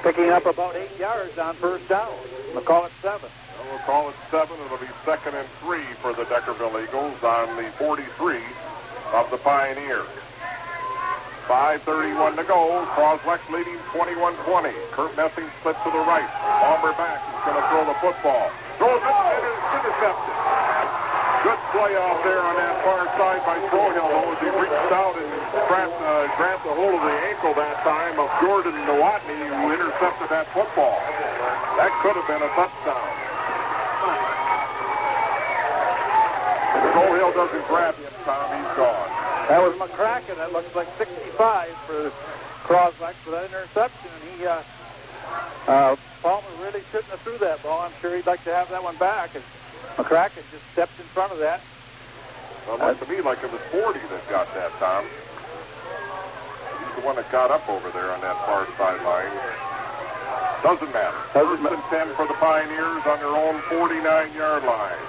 picking 0.03 0.31
up 0.31 0.47
about 0.47 0.75
eight 0.77 0.99
yards 0.99 1.37
on 1.37 1.55
first 1.57 1.87
down. 1.91 2.09
We'll 2.55 2.63
call 2.63 2.87
it 2.87 2.93
seven. 3.03 3.29
And 3.61 3.69
We'll 3.69 3.81
call 3.81 4.09
it 4.09 4.15
seven. 4.31 4.57
It'll 4.65 4.79
be 4.79 4.89
second 5.05 5.35
and 5.35 5.47
three 5.61 5.85
for 6.01 6.15
the 6.15 6.25
Deckerville 6.25 6.83
Eagles 6.83 7.23
on 7.23 7.55
the 7.63 7.69
43 7.73 8.41
of 9.13 9.31
the 9.31 9.37
Pioneers. 9.37 10.09
5.31 11.47 12.37
to 12.37 12.45
go. 12.45 12.87
Croslex 12.97 13.47
leading 13.53 13.77
21-20. 13.93 14.73
Kurt 14.93 15.15
Messing 15.19 15.45
split 15.61 15.77
to 15.85 15.91
the 15.91 16.01
right. 16.09 16.29
Palmer 16.65 16.97
back. 16.97 17.21
He's 17.29 17.45
going 17.45 17.61
to 17.61 17.69
throw 17.69 17.85
the 17.85 17.99
football. 18.01 18.49
Throws 18.79 19.03
it. 19.05 19.45
Is 19.45 19.85
intercepted. 19.85 20.52
Good 21.43 21.59
play 21.75 21.99
out 21.99 22.23
there 22.23 22.39
on 22.39 22.55
that 22.55 22.79
far 22.87 23.03
side 23.19 23.43
by 23.43 23.59
Trohill, 23.67 23.99
though, 23.99 24.31
as 24.31 24.39
he 24.39 24.51
reached 24.63 24.95
out 24.95 25.19
and 25.19 25.27
grabbed, 25.67 25.99
uh, 25.99 26.31
grabbed 26.39 26.63
a 26.63 26.75
hold 26.79 26.95
of 26.95 27.03
the 27.03 27.17
ankle 27.27 27.51
that 27.59 27.83
time 27.83 28.15
of 28.23 28.31
Jordan 28.39 28.71
Nowotny, 28.87 29.51
who 29.51 29.75
intercepted 29.75 30.31
that 30.31 30.47
football. 30.55 31.03
That 31.83 31.91
could 31.99 32.15
have 32.15 32.29
been 32.31 32.47
a 32.47 32.53
touchdown. 32.55 33.11
If 36.79 36.85
Trohill 36.95 37.35
doesn't 37.35 37.67
grab 37.67 37.99
him, 37.99 38.15
Tom, 38.23 38.47
he's 38.47 38.73
gone. 38.79 39.11
That 39.51 39.59
was 39.67 39.75
McCracken. 39.83 40.39
That 40.39 40.53
looks 40.53 40.71
like 40.79 40.87
65 40.97 41.75
for 41.91 42.13
Croslex 42.63 43.19
for 43.27 43.35
that 43.35 43.51
interception. 43.51 44.15
He, 44.31 44.47
uh, 44.47 44.63
uh, 45.67 45.97
Palmer 46.23 46.47
really 46.63 46.87
shouldn't 46.93 47.11
have 47.11 47.21
threw 47.27 47.37
that 47.39 47.61
ball. 47.65 47.81
I'm 47.81 47.93
sure 48.01 48.15
he'd 48.15 48.27
like 48.31 48.45
to 48.45 48.55
have 48.55 48.71
that 48.71 48.83
one 48.83 48.95
back. 48.99 49.35
And 49.35 49.43
McCracken 49.97 50.43
just 50.51 50.65
stepped 50.73 50.99
in 50.99 51.07
front 51.13 51.33
of 51.33 51.39
that. 51.39 51.61
Well, 52.67 52.77
it 52.77 52.85
looked 52.85 53.03
to 53.03 53.09
me 53.09 53.21
like 53.21 53.43
it 53.43 53.51
was 53.51 53.61
40 53.71 53.99
that 53.99 54.23
got 54.31 54.53
that, 54.55 54.71
Tom. 54.79 55.05
He's 55.05 56.95
the 56.97 57.05
one 57.07 57.17
that 57.17 57.31
got 57.33 57.51
up 57.51 57.69
over 57.69 57.91
there 57.91 58.11
on 58.13 58.21
that 58.21 58.39
far 58.47 58.67
sideline. 58.79 59.33
Doesn't 60.63 60.93
matter. 60.95 61.19
Doesn't 61.35 61.59
First 61.59 61.75
and 61.75 61.83
10 61.91 62.15
for 62.15 62.27
the 62.27 62.39
Pioneers 62.39 63.03
on 63.03 63.19
their 63.19 63.35
own 63.35 63.59
49-yard 63.67 64.63
line. 64.63 65.03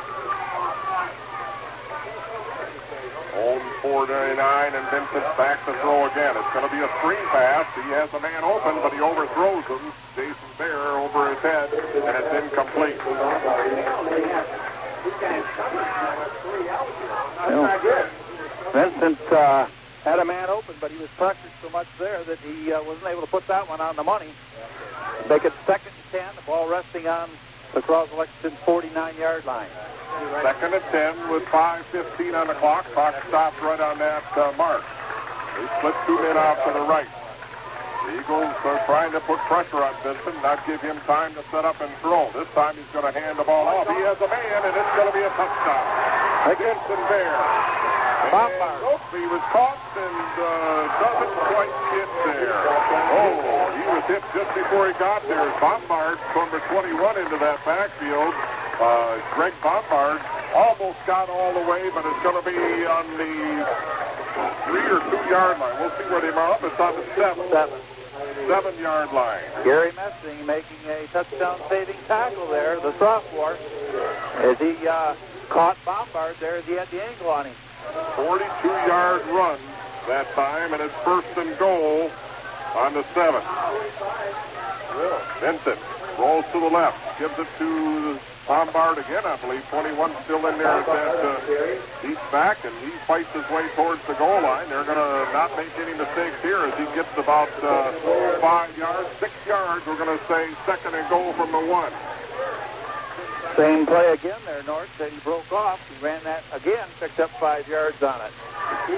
Own 3.38 3.62
499 3.86 4.42
and 4.74 4.86
Vincent's 4.90 5.34
back 5.38 5.62
to 5.70 5.74
throw 5.86 6.10
again. 6.10 6.34
It's 6.34 6.54
going 6.58 6.66
to 6.66 6.74
be 6.74 6.82
a 6.82 6.90
screen 6.98 7.22
pass. 7.30 7.70
He 7.78 7.86
has 7.94 8.10
a 8.18 8.22
man 8.22 8.42
open, 8.42 8.82
but 8.82 8.94
he 8.94 9.02
overthrows 9.02 9.66
him. 9.70 9.94
Jason 10.18 10.50
Bear 10.58 10.78
over 10.98 11.30
his 11.30 11.42
head, 11.46 11.70
and 11.74 12.14
it's 12.18 12.34
incomplete. 12.34 12.98
Vincent 18.74 19.20
uh, 19.32 19.68
had 20.04 20.20
a 20.20 20.26
man 20.26 20.50
open, 20.50 20.76
but 20.82 20.90
he 20.90 20.98
was 20.98 21.10
pressured 21.18 21.52
so 21.62 21.70
much 21.70 21.88
there 22.00 22.24
that 22.24 22.40
he 22.40 22.74
uh, 22.74 22.82
wasn't 22.84 23.06
able 23.06 23.22
to 23.22 23.28
put 23.28 23.46
that 23.48 23.70
one 23.70 23.80
on 23.80 23.96
the 23.96 24.04
money. 24.04 24.30
Make 25.30 25.46
it 25.46 25.54
second 25.68 25.94
and 25.94 26.22
10, 26.22 26.36
the 26.36 26.42
ball 26.42 26.68
resting 26.68 27.08
on 27.08 27.30
the 27.74 27.82
Cross 27.82 28.10
Lexington 28.18 28.58
49-yard 28.66 29.46
line. 29.46 29.70
Second 30.42 30.74
and 30.74 30.84
10 30.90 31.30
with 31.30 31.44
5.15 31.46 32.42
on 32.42 32.48
the 32.48 32.54
clock. 32.56 32.86
Clock 32.94 33.16
stops 33.30 33.62
right 33.62 33.80
on 33.80 34.00
that 34.00 34.26
uh, 34.36 34.52
mark. 34.58 34.84
They 35.58 35.68
split 35.78 35.96
two 36.06 36.18
men 36.22 36.38
out 36.38 36.58
to 36.66 36.74
the 36.74 36.86
right. 36.90 37.08
The 38.06 38.20
Eagles 38.20 38.54
are 38.66 38.82
trying 38.86 39.12
to 39.14 39.20
put 39.22 39.38
pressure 39.46 39.78
on 39.78 39.94
Vincent, 40.02 40.36
not 40.42 40.66
give 40.66 40.82
him 40.82 40.98
time 41.06 41.34
to 41.36 41.44
set 41.52 41.66
up 41.66 41.80
and 41.82 41.94
throw. 42.02 42.30
This 42.34 42.50
time 42.58 42.76
he's 42.76 42.90
going 42.92 43.06
to 43.06 43.18
hand 43.18 43.38
the 43.38 43.46
ball 43.46 43.68
off. 43.68 43.88
He 43.88 44.02
has 44.02 44.18
a 44.18 44.28
man, 44.28 44.60
and 44.66 44.76
it's 44.76 44.96
going 44.98 45.08
to 45.08 45.14
be 45.14 45.24
a 45.24 45.30
touchdown. 45.38 46.33
Bombard. 48.34 48.84
And, 48.84 49.22
he 49.22 49.28
was 49.30 49.46
caught 49.54 49.78
and 49.96 50.34
uh, 50.42 50.90
doesn't 51.00 51.36
quite 51.54 51.72
get 51.94 52.10
there. 52.26 52.60
Oh, 53.16 53.72
he 53.78 53.84
was 53.94 54.04
hit 54.10 54.24
just 54.34 54.52
before 54.58 54.88
he 54.88 54.94
got 55.00 55.22
there. 55.30 55.46
Bombard, 55.62 56.18
number 56.36 56.60
21, 56.68 57.18
into 57.22 57.38
that 57.38 57.64
backfield. 57.64 58.34
Uh, 58.82 59.22
Greg 59.38 59.54
Bombard 59.62 60.20
almost 60.52 60.98
got 61.06 61.30
all 61.30 61.54
the 61.54 61.64
way, 61.70 61.88
but 61.94 62.04
it's 62.04 62.24
going 62.26 62.36
to 62.36 62.44
be 62.44 62.58
on 62.90 63.06
the 63.16 63.64
three 64.66 64.88
or 64.92 65.00
two 65.08 65.24
yard 65.30 65.62
line. 65.62 65.78
We'll 65.80 65.94
see 65.96 66.10
where 66.10 66.20
they 66.20 66.34
are 66.36 66.52
up. 66.52 66.64
It's 66.64 66.80
on 66.82 66.96
the 66.98 67.06
seven. 67.16 67.46
Seven. 67.54 67.80
Seven 68.50 68.74
yard 68.82 69.14
line. 69.14 69.46
Gary 69.64 69.92
Messing 69.96 70.44
making 70.46 70.82
a 70.90 71.08
touchdown-saving 71.14 71.96
tackle 72.08 72.48
there, 72.48 72.80
the 72.82 72.98
sophomore, 73.00 73.58
as 74.42 74.58
he 74.58 74.76
uh, 74.88 75.16
caught 75.50 75.78
Bombard 75.86 76.36
there 76.40 76.58
as 76.58 76.66
he 76.66 76.74
had 76.74 76.90
the 76.90 77.04
ankle 77.04 77.30
on 77.30 77.46
him. 77.46 77.56
42 78.16 78.68
yard 78.68 79.22
run 79.28 79.60
that 80.08 80.28
time, 80.34 80.74
and 80.74 80.82
it's 80.82 80.94
first 81.04 81.28
and 81.38 81.58
goal 81.58 82.12
on 82.76 82.94
the 82.94 83.04
seven. 83.14 83.42
Vincent 85.40 85.80
rolls 86.18 86.46
to 86.52 86.60
the 86.60 86.70
left, 86.70 86.98
gives 87.20 87.38
it 87.38 87.48
to 87.60 88.20
Bombard 88.48 88.98
again, 88.98 89.26
I 89.26 89.38
believe. 89.38 89.64
21 89.70 90.12
still 90.26 90.46
in 90.48 90.58
there 90.58 90.68
at 90.68 90.86
that 90.86 91.16
uh, 91.26 91.44
back, 92.34 92.66
and 92.66 92.74
he 92.82 92.90
fights 93.06 93.30
his 93.30 93.46
way 93.54 93.70
towards 93.78 94.02
the 94.10 94.18
goal 94.18 94.42
line. 94.42 94.68
They're 94.68 94.84
going 94.84 94.98
to 94.98 95.32
not 95.32 95.56
make 95.56 95.70
any 95.78 95.94
mistakes 95.94 96.34
here 96.42 96.58
as 96.66 96.74
he 96.82 96.86
gets 96.98 97.14
about 97.16 97.54
uh, 97.62 97.94
five 98.42 98.76
yards, 98.76 99.08
six 99.22 99.32
yards. 99.46 99.86
We're 99.86 100.02
going 100.02 100.18
to 100.18 100.26
say 100.26 100.50
second 100.66 100.96
and 100.96 101.08
goal 101.14 101.32
from 101.34 101.52
the 101.54 101.62
one. 101.70 101.94
Same 103.56 103.86
play 103.86 104.14
again 104.14 104.40
there, 104.46 104.64
North, 104.64 104.90
that 104.98 105.12
he 105.12 105.20
broke 105.20 105.52
off. 105.52 105.80
He 105.88 106.04
ran 106.04 106.24
that 106.24 106.44
again, 106.54 106.88
picked 107.00 107.20
up 107.20 107.30
five 107.40 107.68
yards 107.68 108.02
on 108.02 108.20
it. 108.22 108.34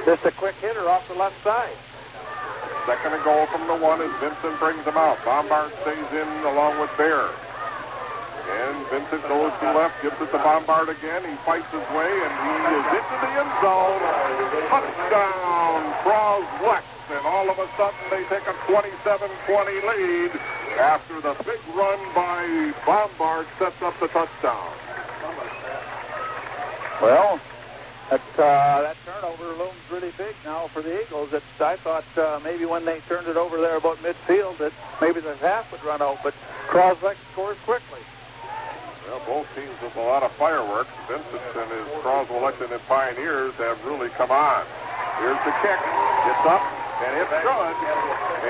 Just 0.06 0.26
a 0.26 0.32
quick 0.32 0.56
hitter 0.62 0.88
off 0.88 1.06
the 1.08 1.14
left 1.14 1.36
side. 1.44 1.76
Second 2.86 3.14
and 3.14 3.24
goal 3.24 3.46
from 3.48 3.68
the 3.68 3.76
one 3.76 4.00
as 4.00 4.12
Vincent 4.24 4.58
brings 4.60 4.84
them 4.86 4.96
out. 4.96 5.20
Bombard 5.26 5.74
stays 5.82 6.08
in 6.16 6.28
along 6.48 6.80
with 6.80 6.90
Bear. 6.98 7.28
And 8.48 8.78
Vincent 8.88 9.28
goes 9.28 9.52
to 9.60 9.66
left, 9.76 10.02
gives 10.02 10.16
it 10.22 10.32
to 10.32 10.38
Bombard 10.40 10.88
again. 10.88 11.26
He 11.28 11.36
fights 11.44 11.68
his 11.76 11.84
way, 11.92 12.08
and 12.08 12.32
he 12.32 12.54
is 12.80 12.86
into 12.96 13.16
the 13.20 13.32
end 13.36 13.52
zone. 13.60 14.00
Touchdown, 14.72 15.82
Croslex. 16.06 16.95
And 17.12 17.26
all 17.26 17.50
of 17.50 17.60
a 17.60 17.68
sudden, 17.78 18.00
they 18.10 18.24
take 18.24 18.48
a 18.48 18.54
27-20 18.66 19.18
lead 19.86 20.32
after 20.80 21.22
the 21.22 21.36
big 21.44 21.60
run 21.76 22.00
by 22.16 22.74
Bombard 22.86 23.46
sets 23.60 23.80
up 23.82 24.00
the 24.00 24.08
touchdown. 24.08 24.74
Well, 27.02 27.40
that, 28.10 28.22
uh, 28.38 28.82
that 28.82 28.96
turnover 29.06 29.46
looms 29.58 29.78
really 29.92 30.12
big 30.18 30.36
now 30.44 30.68
for 30.68 30.82
the 30.82 31.02
Eagles. 31.02 31.34
It's, 31.34 31.46
I 31.60 31.76
thought 31.76 32.06
uh, 32.18 32.40
maybe 32.44 32.66
when 32.66 32.86
they 32.86 33.00
turned 33.02 33.28
it 33.28 33.38
over 33.38 33.58
there 33.58 33.78
about 33.78 33.98
midfield 33.98 34.58
that 34.58 34.74
maybe 35.02 35.20
the 35.20 35.36
half 35.38 35.72
would 35.72 35.84
run 35.84 36.02
out, 36.02 36.20
but 36.24 36.34
Croslex 36.68 37.18
scores 37.34 37.58
quickly. 37.66 38.00
Well, 39.08 39.22
both 39.28 39.48
teams 39.56 39.76
with 39.84 39.96
a 39.96 40.02
lot 40.02 40.24
of 40.24 40.32
fireworks. 40.34 40.90
Vincent 41.08 41.42
and 41.56 41.72
his 41.72 42.02
Croswell 42.02 42.42
Lexington 42.42 42.80
Pioneers 42.88 43.54
have 43.56 43.84
really 43.86 44.10
come 44.10 44.32
on. 44.32 44.66
Here's 45.20 45.38
the 45.46 45.54
kick. 45.62 45.80
It's 46.26 46.46
up, 46.46 46.64
and 47.04 47.22
it's 47.22 47.44
good. 47.44 47.76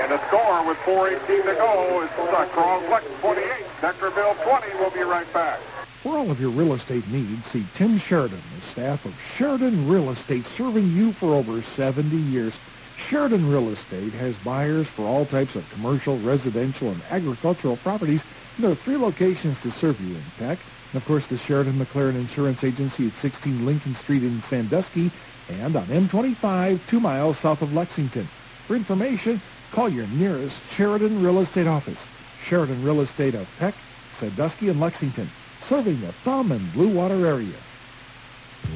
And 0.02 0.12
the 0.12 0.28
score 0.28 0.66
with 0.68 0.78
4.18 0.80 1.46
to 1.46 1.56
go. 1.56 2.02
It's 2.04 2.14
uh, 2.14 2.46
Croswell 2.52 3.02
28, 3.22 3.46
Deckerville 3.82 4.44
20. 4.44 4.78
We'll 4.78 4.92
be 4.92 5.02
right 5.02 5.32
back. 5.34 5.60
For 6.04 6.18
all 6.18 6.30
of 6.30 6.40
your 6.40 6.52
real 6.52 6.74
estate 6.74 7.08
needs, 7.08 7.48
see 7.48 7.66
Tim 7.74 7.98
Sheridan, 7.98 8.42
the 8.56 8.62
staff 8.62 9.06
of 9.06 9.20
Sheridan 9.20 9.88
Real 9.88 10.12
Estate, 10.12 10.46
serving 10.46 10.92
you 10.92 11.12
for 11.14 11.34
over 11.34 11.62
70 11.62 12.16
years. 12.16 12.60
Sheridan 12.98 13.50
Real 13.50 13.70
Estate 13.70 14.14
has 14.14 14.38
buyers 14.38 14.88
for 14.88 15.06
all 15.06 15.26
types 15.26 15.56
of 15.56 15.68
commercial, 15.72 16.20
residential, 16.20 16.90
and 16.90 17.02
agricultural 17.10 17.78
properties. 17.78 18.24
And 18.56 18.64
there 18.64 18.72
are 18.72 18.76
three 18.76 18.98
locations 18.98 19.62
to 19.64 19.72
serve 19.72 20.00
you 20.00 20.16
in 20.16 20.24
Peck. 20.38 20.60
And 20.94 21.02
of 21.02 21.08
course, 21.08 21.26
the 21.26 21.38
Sheridan 21.38 21.74
McLaren 21.74 22.16
Insurance 22.16 22.64
Agency 22.64 23.08
at 23.08 23.16
16 23.16 23.66
Lincoln 23.66 23.96
Street 23.96 24.24
in 24.24 24.42
Sandusky 24.42 25.12
and 25.50 25.76
on 25.76 25.86
M25, 25.88 26.80
two 26.88 27.00
miles 27.00 27.38
south 27.38 27.62
of 27.62 27.74
Lexington. 27.74 28.28
For 28.68 28.76
information, 28.76 29.42
call 29.72 29.90
your 29.90 30.08
nearest 30.08 30.64
Sheridan 30.72 31.22
Real 31.22 31.40
Estate 31.40 31.68
office. 31.68 32.08
Sheridan 32.42 32.84
Real 32.84 33.02
Estate 33.02 33.36
of 33.36 33.48
Peck, 33.58 33.76
Sandusky, 34.12 34.70
and 34.70 34.80
Lexington 34.80 35.30
serving 35.62 36.02
the 36.02 36.12
Thumb 36.24 36.52
and 36.52 36.72
Blue 36.74 36.90
Water 36.90 37.26
area. 37.26 37.58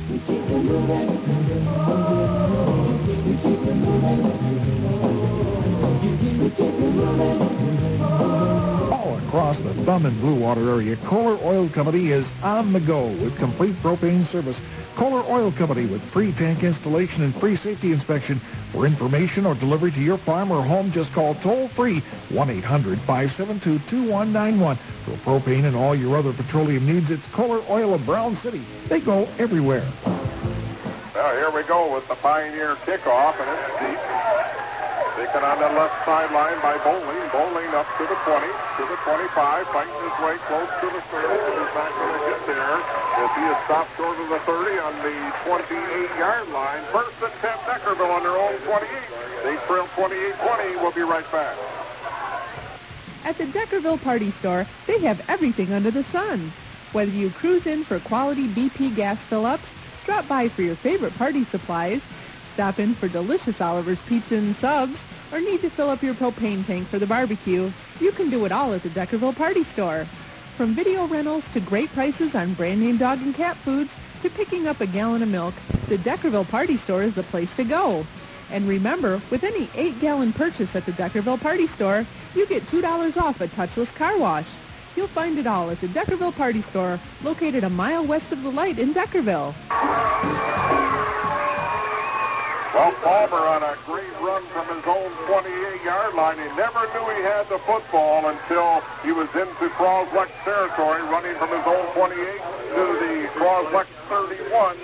We 0.09 0.19
keep 0.19 0.29
it 0.29 0.49
moving. 0.49 1.07
We 3.25 3.35
keep 3.37 3.59
it 3.67 3.75
moving. 3.75 4.23
We 6.41 6.49
keep 6.49 6.59
it 6.59 6.79
moving. 6.79 6.88
Across 9.27 9.59
the 9.61 9.73
Thumb 9.85 10.05
and 10.05 10.19
Blue 10.21 10.35
Water 10.35 10.69
area, 10.69 10.95
Kohler 11.05 11.39
Oil 11.43 11.69
Company 11.69 12.11
is 12.11 12.31
on 12.41 12.73
the 12.73 12.79
go 12.79 13.07
with 13.07 13.37
complete 13.37 13.75
propane 13.83 14.25
service. 14.25 14.59
Kohler 14.95 15.23
Oil 15.29 15.51
Company 15.51 15.85
with 15.85 16.03
free 16.05 16.31
tank 16.31 16.63
installation 16.63 17.21
and 17.23 17.35
free 17.35 17.55
safety 17.55 17.91
inspection. 17.91 18.41
For 18.71 18.87
information 18.87 19.45
or 19.45 19.53
delivery 19.55 19.91
to 19.91 20.01
your 20.01 20.17
farm 20.17 20.51
or 20.51 20.63
home, 20.63 20.91
just 20.91 21.13
call 21.13 21.35
toll-free 21.35 22.01
1-800-572-2191. 22.29 24.77
For 25.05 25.15
propane 25.17 25.65
and 25.65 25.75
all 25.75 25.93
your 25.95 26.17
other 26.17 26.33
petroleum 26.33 26.87
needs, 26.87 27.11
it's 27.11 27.27
Kohler 27.27 27.61
Oil 27.69 27.93
of 27.93 28.03
Brown 28.05 28.35
City. 28.35 28.63
They 28.87 28.99
go 28.99 29.29
everywhere. 29.37 29.85
Now 31.13 31.31
here 31.33 31.51
we 31.51 31.61
go 31.63 31.93
with 31.93 32.07
the 32.07 32.15
Pioneer 32.15 32.75
kickoff, 32.77 33.39
and 33.39 33.49
it's 33.49 33.79
deep. 33.79 33.99
Taken 35.29 35.45
on 35.45 35.59
the 35.59 35.69
left 35.77 35.93
sideline 36.05 36.57
by 36.61 36.73
Bowling. 36.81 37.21
Bowling 37.29 37.69
up 37.77 37.85
to 37.97 38.03
the 38.03 38.17
20, 38.25 38.49
to 38.49 38.83
the 38.89 38.97
25, 39.05 39.67
fighting 39.69 39.93
his 40.01 40.17
way 40.25 40.41
close 40.49 40.73
to 40.81 40.87
the 40.89 41.01
30, 41.13 41.21
but 41.21 41.53
is 41.53 41.73
not 41.77 41.91
going 41.93 42.13
to 42.17 42.23
get 42.33 42.41
there 42.49 42.75
as 42.81 43.29
he 43.37 43.43
is 43.45 43.57
stopped 43.69 43.93
short 43.95 44.17
of 44.17 44.29
the 44.29 44.39
30 44.49 44.79
on 44.81 44.93
the 45.05 45.13
28-yard 45.45 46.49
line. 46.49 46.81
First 46.89 47.13
and 47.21 47.33
10, 47.45 47.57
Deckerville 47.69 48.09
on 48.09 48.23
their 48.23 48.41
own 48.41 48.57
28. 48.65 48.89
They 49.45 49.55
trail 49.67 49.85
28-20. 49.93 50.81
We'll 50.81 50.97
be 50.97 51.01
right 51.01 51.31
back. 51.31 51.55
At 53.23 53.37
the 53.37 53.45
Deckerville 53.45 54.01
Party 54.01 54.31
Store, 54.31 54.65
they 54.87 54.97
have 55.01 55.23
everything 55.29 55.73
under 55.73 55.91
the 55.91 56.03
sun. 56.03 56.51
Whether 56.91 57.11
you 57.11 57.29
cruise 57.29 57.67
in 57.67 57.83
for 57.83 57.99
quality 57.99 58.47
BP 58.47 58.95
gas 58.95 59.23
fill-ups, 59.25 59.75
drop 60.05 60.27
by 60.27 60.47
for 60.47 60.63
your 60.63 60.75
favorite 60.75 61.15
party 61.19 61.43
supplies, 61.43 62.01
stop 62.45 62.79
in 62.79 62.95
for 62.95 63.07
delicious 63.07 63.61
Oliver's 63.61 64.01
Pizza 64.03 64.35
and 64.35 64.55
Subs, 64.55 65.05
or 65.31 65.39
need 65.39 65.61
to 65.61 65.69
fill 65.69 65.89
up 65.89 66.01
your 66.01 66.13
propane 66.13 66.65
tank 66.65 66.87
for 66.87 66.99
the 66.99 67.07
barbecue, 67.07 67.71
you 67.99 68.11
can 68.11 68.29
do 68.29 68.45
it 68.45 68.51
all 68.51 68.73
at 68.73 68.83
the 68.83 68.89
Deckerville 68.89 69.35
Party 69.35 69.63
Store. 69.63 70.05
From 70.57 70.73
video 70.73 71.07
rentals 71.07 71.47
to 71.49 71.59
great 71.59 71.89
prices 71.93 72.35
on 72.35 72.53
brand 72.53 72.81
name 72.81 72.97
dog 72.97 73.19
and 73.21 73.33
cat 73.33 73.55
foods 73.57 73.95
to 74.21 74.29
picking 74.29 74.67
up 74.67 74.81
a 74.81 74.87
gallon 74.87 75.23
of 75.23 75.29
milk, 75.29 75.53
the 75.87 75.97
Deckerville 75.97 76.49
Party 76.49 76.75
Store 76.75 77.03
is 77.03 77.13
the 77.13 77.23
place 77.23 77.55
to 77.55 77.63
go. 77.63 78.05
And 78.51 78.67
remember, 78.67 79.21
with 79.29 79.43
any 79.43 79.67
8-gallon 79.67 80.33
purchase 80.33 80.75
at 80.75 80.85
the 80.85 80.91
Deckerville 80.91 81.39
Party 81.39 81.67
Store, 81.67 82.05
you 82.35 82.47
get 82.47 82.63
$2 82.63 83.17
off 83.21 83.39
a 83.41 83.47
touchless 83.47 83.95
car 83.95 84.17
wash. 84.17 84.49
You'll 84.95 85.07
find 85.07 85.37
it 85.37 85.47
all 85.47 85.69
at 85.69 85.79
the 85.79 85.87
Deckerville 85.87 86.35
Party 86.35 86.61
Store, 86.61 86.99
located 87.23 87.63
a 87.63 87.69
mile 87.69 88.03
west 88.03 88.31
of 88.31 88.41
the 88.43 88.51
light 88.51 88.79
in 88.79 88.93
Deckerville. 88.93 89.53
Well, 92.73 92.91
Palmer 93.01 93.37
on 93.37 93.63
a 93.63 93.75
great 93.85 94.13
run 94.21 94.43
from 94.53 94.67
his 94.69 94.85
own 94.85 95.09
28-yard 95.25 96.13
line. 96.13 96.37
He 96.37 96.45
never 96.55 96.85
knew 96.93 97.05
he 97.17 97.23
had 97.23 97.49
the 97.49 97.57
football 97.65 98.29
until 98.29 98.81
he 99.01 99.11
was 99.11 99.27
into 99.33 99.73
Croslex 99.73 100.29
territory, 100.43 101.01
running 101.09 101.35
from 101.35 101.49
his 101.49 101.65
own 101.65 101.85
28 101.97 102.13
to 102.13 102.83
the 103.01 103.29
Croslex 103.33 103.87
31. 104.07 104.77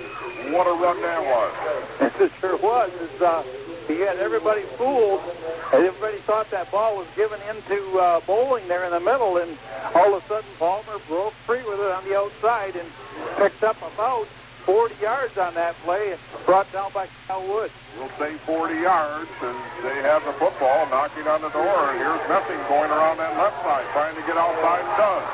What 0.52 0.66
a 0.66 0.74
run 0.82 1.00
that 1.02 1.22
was. 1.22 2.22
it 2.22 2.32
sure 2.42 2.58
was. 2.58 2.90
It's, 3.02 3.22
uh, 3.22 3.44
he 3.88 4.00
had 4.02 4.18
everybody 4.18 4.62
fooled. 4.78 5.22
Everybody 5.72 6.18
thought 6.26 6.50
that 6.50 6.72
ball 6.72 6.98
was 6.98 7.08
given 7.16 7.40
into 7.50 8.00
uh, 8.00 8.20
bowling 8.22 8.68
there 8.68 8.86
in 8.86 8.92
the 8.92 9.00
middle, 9.00 9.38
and 9.38 9.58
all 9.94 10.16
of 10.16 10.24
a 10.24 10.28
sudden 10.28 10.50
Palmer 10.58 11.00
broke 11.08 11.34
free 11.46 11.62
with 11.64 11.80
it 11.80 11.92
on 11.92 12.04
the 12.06 12.18
outside 12.18 12.76
and 12.76 12.90
picked 13.38 13.64
up 13.64 13.78
about 13.94 14.28
40 14.66 14.95
yards 15.01 15.38
on 15.38 15.53
that 15.53 15.78
play 15.86 16.11
and 16.11 16.20
brought 16.45 16.66
down 16.74 16.91
by 16.91 17.07
Kyle 17.28 17.45
Wood. 17.45 17.70
We'll 17.97 18.09
say 18.18 18.34
40 18.49 18.74
yards, 18.82 19.30
and 19.45 19.57
they 19.86 20.01
have 20.01 20.26
the 20.26 20.34
football 20.41 20.89
knocking 20.89 21.30
on 21.30 21.41
the 21.45 21.53
door. 21.53 21.78
And 21.93 22.01
here's 22.01 22.20
Messing 22.26 22.57
going 22.66 22.89
around 22.89 23.22
that 23.22 23.38
left 23.38 23.61
side, 23.61 23.86
trying 23.93 24.18
to 24.18 24.26
get 24.26 24.36
outside 24.36 24.82
and 24.82 24.97
does. 24.97 25.26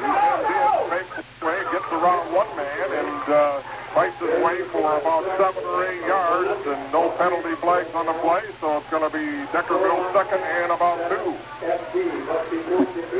He's 0.00 0.16
in, 0.56 0.88
makes 0.88 1.14
his 1.20 1.28
way, 1.44 1.60
gets 1.68 1.90
around 1.92 2.32
one 2.32 2.48
man, 2.56 2.88
and 2.96 3.22
uh, 3.28 3.60
fights 3.92 4.18
his 4.18 4.32
way 4.40 4.64
for 4.72 4.88
about 4.88 5.22
seven 5.36 5.60
or 5.60 5.84
eight 5.84 6.00
yards, 6.08 6.64
and 6.64 6.80
no 6.92 7.12
penalty 7.20 7.54
flags 7.60 7.92
on 7.94 8.06
the 8.06 8.16
play, 8.24 8.40
so 8.60 8.80
it's 8.80 8.88
going 8.88 9.04
to 9.04 9.12
be 9.12 9.44
Deckerville 9.52 10.00
second 10.16 10.40
and 10.40 10.72
about 10.72 10.96
two. 11.12 11.36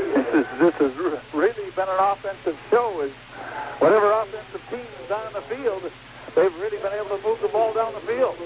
This 0.00 0.26
is 0.32 0.46
this 0.58 0.74
has 0.80 0.92
really 1.32 1.70
been 1.76 1.88
an 1.88 2.00
offensive 2.00 2.58
show. 2.70 3.00
Is 3.00 3.12
whatever 3.78 4.10
offensive 4.12 4.49
is 5.10 5.32
the 5.34 5.42
field, 5.50 5.82
they've 6.36 6.54
really 6.62 6.78
been 6.78 6.94
able 6.94 7.18
to 7.18 7.22
move 7.26 7.40
the 7.42 7.48
ball 7.48 7.74
down 7.74 7.92
the 7.94 8.00
field. 8.06 8.38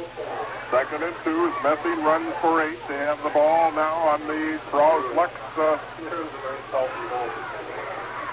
Second 0.70 1.04
and 1.04 1.14
two 1.20 1.52
as 1.52 1.56
Messing 1.60 2.00
runs 2.02 2.32
for 2.40 2.62
eight. 2.64 2.80
They 2.88 2.96
have 3.04 3.22
the 3.22 3.28
ball 3.30 3.70
now 3.72 4.16
on 4.16 4.20
the 4.26 4.58
Croslex. 4.72 5.30
Uh, 5.60 5.76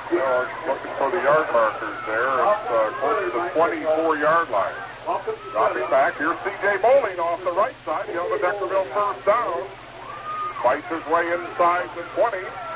they're 0.10 0.48
looking 0.68 0.92
for 0.96 1.12
the 1.12 1.20
yard 1.24 1.48
markers 1.52 2.00
there. 2.08 2.32
It's 2.32 2.72
uh, 2.72 2.92
close 3.00 3.20
to 3.20 3.32
the 3.36 3.44
24-yard 3.52 4.50
line. 4.50 4.80
Dropping 5.52 5.90
back. 5.92 6.16
Here's 6.16 6.38
C.J. 6.40 6.80
Bowling 6.82 7.20
off 7.20 7.44
the 7.44 7.52
right 7.52 7.76
side. 7.86 8.08
He'll 8.10 8.30
the 8.30 8.40
Deckerville 8.40 8.88
first 8.96 9.26
down. 9.26 9.68
Fights 10.64 10.88
his 10.88 11.04
way 11.12 11.28
inside 11.36 11.90
the 11.96 12.04
20. 12.16 12.71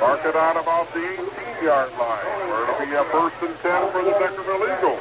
Mark 0.00 0.24
it 0.24 0.34
out 0.34 0.56
about 0.56 0.92
the 0.94 1.00
18-yard 1.00 1.92
line, 2.00 2.24
where 2.48 2.64
it'll 2.64 2.80
be 2.80 2.92
a 2.96 3.04
first 3.12 3.36
and 3.44 3.56
10 3.60 3.92
for 3.92 4.02
the 4.02 4.12
Deckerville 4.16 4.64
Eagles. 4.64 5.00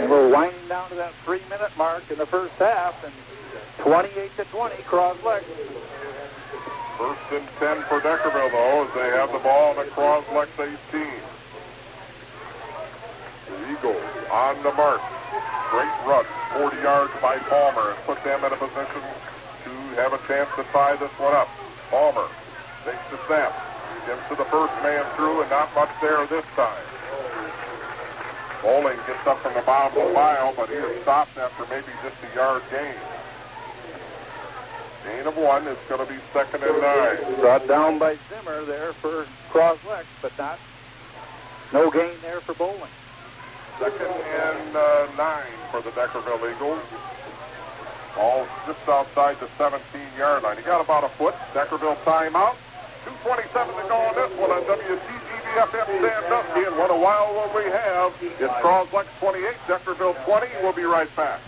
And 0.00 0.10
we're 0.10 0.32
winding 0.32 0.68
down 0.68 0.88
to 0.90 0.96
that 0.96 1.12
three-minute 1.24 1.70
mark 1.78 2.02
in 2.10 2.18
the 2.18 2.26
first 2.26 2.52
half, 2.58 3.04
and 3.04 3.14
28 3.78 4.36
to 4.36 4.44
20, 4.44 4.74
Croslex. 4.82 5.44
First 6.98 7.22
and 7.30 7.46
10 7.58 7.82
for 7.86 8.00
Deckerville, 8.00 8.50
though, 8.50 8.84
as 8.84 8.90
they 8.94 9.16
have 9.16 9.32
the 9.32 9.38
ball 9.38 9.70
on 9.70 9.76
the 9.76 9.90
Croslex 9.92 10.48
18. 10.58 11.06
The 13.46 13.70
Eagles 13.70 14.02
on 14.32 14.60
the 14.64 14.72
mark. 14.72 15.00
Great 15.70 15.94
run, 16.04 16.24
40 16.58 16.76
yards 16.82 17.12
by 17.22 17.38
Palmer, 17.38 17.94
and 17.94 17.98
put 18.04 18.22
them 18.24 18.44
in 18.44 18.52
a 18.52 18.56
position 18.56 19.02
to 19.64 19.70
have 20.02 20.12
a 20.12 20.18
chance 20.26 20.50
to 20.56 20.64
tie 20.72 20.96
this 20.96 21.10
one 21.18 21.34
up. 21.34 21.48
Palmer 21.88 22.28
takes 22.84 23.06
the 23.10 23.18
snap, 23.26 23.52
gives 24.06 24.22
to 24.28 24.34
the 24.34 24.48
first 24.50 24.74
man 24.82 25.04
through, 25.14 25.42
and 25.42 25.50
not 25.50 25.72
much 25.74 25.90
there 26.00 26.26
this 26.26 26.44
time. 26.56 26.86
Bowling 28.62 28.98
gets 29.06 29.26
up 29.26 29.38
from 29.42 29.54
the 29.54 29.62
bottom 29.62 29.98
of 30.00 30.08
the 30.08 30.14
pile, 30.14 30.54
but 30.56 30.68
he 30.68 30.76
is 30.76 31.02
stopped 31.02 31.36
after 31.36 31.66
maybe 31.66 31.90
just 32.02 32.14
a 32.22 32.36
yard 32.36 32.62
gain. 32.70 32.94
Gain 35.04 35.26
of 35.26 35.36
one 35.36 35.66
is 35.66 35.78
going 35.88 36.06
to 36.06 36.12
be 36.12 36.18
second 36.32 36.62
and 36.62 36.80
nine. 36.80 37.40
Brought 37.40 37.66
down 37.66 37.98
by 37.98 38.16
Zimmer 38.30 38.64
there 38.64 38.92
for 38.94 39.26
Croslex, 39.50 40.06
but 40.22 40.36
not 40.38 40.60
no 41.72 41.90
gain 41.90 42.14
there 42.22 42.40
for 42.40 42.54
Bowling. 42.54 42.92
Second 43.80 44.06
and 44.06 44.76
uh, 44.76 45.08
nine 45.16 45.56
for 45.70 45.80
the 45.80 45.90
Deckerville 45.90 46.54
Eagles. 46.54 46.78
Ball 48.14 48.46
just 48.66 48.88
outside 48.88 49.40
the 49.40 49.46
17-yard 49.58 50.42
line. 50.42 50.56
He 50.58 50.62
got 50.62 50.84
about 50.84 51.04
a 51.04 51.08
foot. 51.08 51.34
Deckerville 51.54 51.96
timeout. 52.04 52.56
2.27 53.04 53.82
to 53.82 53.88
go 53.88 53.96
on 53.96 54.14
this 54.14 54.30
one 54.38 54.50
on 54.50 54.62
WTGVFM 54.62 55.86
Sandusky. 56.00 56.64
And 56.66 56.76
what 56.76 56.90
a 56.90 56.96
wild 56.96 57.36
one 57.36 57.64
we 57.64 57.70
have. 57.70 58.14
It's 58.22 58.52
Croslex 58.54 59.06
28, 59.18 59.54
Deckerville 59.66 60.24
20. 60.24 60.46
We'll 60.62 60.72
be 60.72 60.84
right 60.84 61.14
back. 61.16 61.40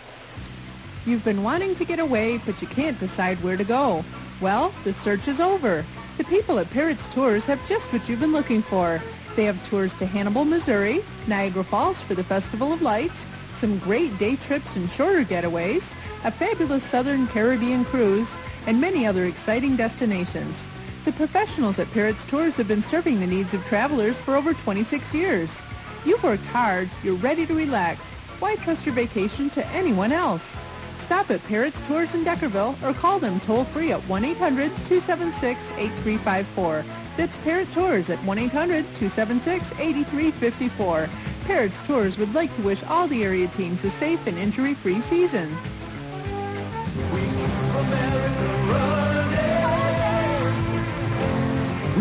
You've 1.07 1.24
been 1.24 1.42
wanting 1.42 1.74
to 1.76 1.84
get 1.84 2.00
away, 2.00 2.38
but 2.38 2.61
you 2.61 2.66
can't 2.66 2.98
decide 2.98 3.40
where 3.42 3.57
to 3.57 3.64
go. 3.64 4.05
Well, 4.40 4.74
the 4.82 4.92
search 4.94 5.28
is 5.28 5.38
over. 5.38 5.86
The 6.18 6.24
people 6.24 6.59
at 6.59 6.70
Parrots 6.70 7.07
Tours 7.09 7.46
have 7.46 7.66
just 7.68 7.92
what 7.92 8.09
you've 8.09 8.20
been 8.20 8.32
looking 8.32 8.62
for. 8.62 9.00
They 9.36 9.44
have 9.44 9.68
tours 9.68 9.94
to 9.94 10.07
Hannibal, 10.07 10.44
Missouri, 10.44 11.05
Niagara 11.26 11.64
Falls 11.64 12.00
for 12.00 12.14
the 12.14 12.24
Festival 12.24 12.72
of 12.72 12.82
Lights, 12.82 13.26
some 13.52 13.78
great 13.78 14.16
day 14.18 14.36
trips 14.36 14.74
and 14.76 14.90
shorter 14.90 15.24
getaways, 15.24 15.92
a 16.24 16.30
fabulous 16.30 16.84
Southern 16.84 17.26
Caribbean 17.28 17.84
cruise, 17.84 18.34
and 18.66 18.80
many 18.80 19.07
other 19.07 19.24
exciting 19.24 19.76
destinations. 19.76 20.66
The 21.05 21.12
professionals 21.12 21.78
at 21.78 21.92
Parrots 21.92 22.24
Tours 22.24 22.57
have 22.57 22.66
been 22.66 22.80
serving 22.80 23.20
the 23.20 23.26
needs 23.26 23.52
of 23.52 23.62
travelers 23.66 24.18
for 24.18 24.36
over 24.36 24.55
26 24.55 25.12
years. 25.12 25.61
You've 26.07 26.22
worked 26.22 26.46
hard, 26.46 26.88
you're 27.02 27.16
ready 27.16 27.44
to 27.44 27.55
relax. 27.55 28.11
Why 28.40 28.57
trust 28.57 28.86
your 28.86 28.94
vacation 28.94 29.50
to 29.50 29.66
anyone 29.68 30.12
else? 30.12 30.57
Stop 30.96 31.30
at 31.30 31.44
Parrots 31.44 31.86
Tours 31.86 32.14
in 32.14 32.24
Deckerville 32.24 32.82
or 32.82 32.94
call 32.94 33.18
them 33.18 33.38
toll-free 33.40 33.92
at 33.92 34.00
1-800-276-8354. 34.02 36.84
That's 37.18 37.36
Parrot 37.36 37.70
Tours 37.72 38.09
at 38.09 38.18
1-800-276-8354. 38.20 41.11
Parrots 41.42 41.82
Tours 41.82 42.16
would 42.16 42.32
like 42.32 42.57
to 42.57 42.62
wish 42.62 42.82
all 42.84 43.07
the 43.09 43.24
area 43.24 43.46
teams 43.48 43.84
a 43.84 43.90
safe 43.90 44.26
and 44.26 44.38
injury-free 44.38 45.02
season. 45.02 45.55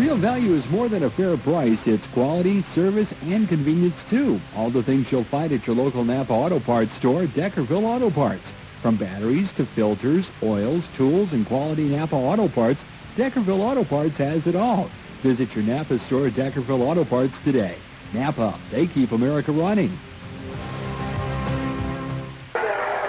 Real 0.04 0.16
value 0.16 0.50
is 0.50 0.70
more 0.70 0.90
than 0.90 1.04
a 1.04 1.08
fair 1.08 1.34
price. 1.38 1.86
It's 1.86 2.06
quality, 2.08 2.60
service, 2.60 3.14
and 3.24 3.48
convenience 3.48 4.04
too. 4.04 4.38
All 4.54 4.68
the 4.68 4.82
things 4.82 5.10
you'll 5.10 5.24
find 5.24 5.50
at 5.50 5.66
your 5.66 5.74
local 5.74 6.04
Napa 6.04 6.30
Auto 6.30 6.60
Parts 6.60 6.92
store, 6.92 7.22
Deckerville 7.22 7.84
Auto 7.84 8.10
Parts. 8.10 8.52
From 8.82 8.96
batteries 8.96 9.50
to 9.54 9.64
filters, 9.64 10.30
oils, 10.42 10.88
tools, 10.88 11.32
and 11.32 11.46
quality 11.46 11.84
Napa 11.84 12.16
Auto 12.16 12.48
Parts, 12.48 12.84
Deckerville 13.16 13.60
Auto 13.60 13.82
Parts 13.82 14.18
has 14.18 14.46
it 14.46 14.54
all. 14.54 14.90
Visit 15.22 15.54
your 15.54 15.64
Napa 15.64 15.98
store, 15.98 16.26
at 16.26 16.34
Deckerville 16.34 16.82
Auto 16.82 17.06
Parts 17.06 17.40
today. 17.40 17.78
Napa, 18.12 18.58
they 18.70 18.86
keep 18.86 19.12
America 19.12 19.52
running. 19.52 19.98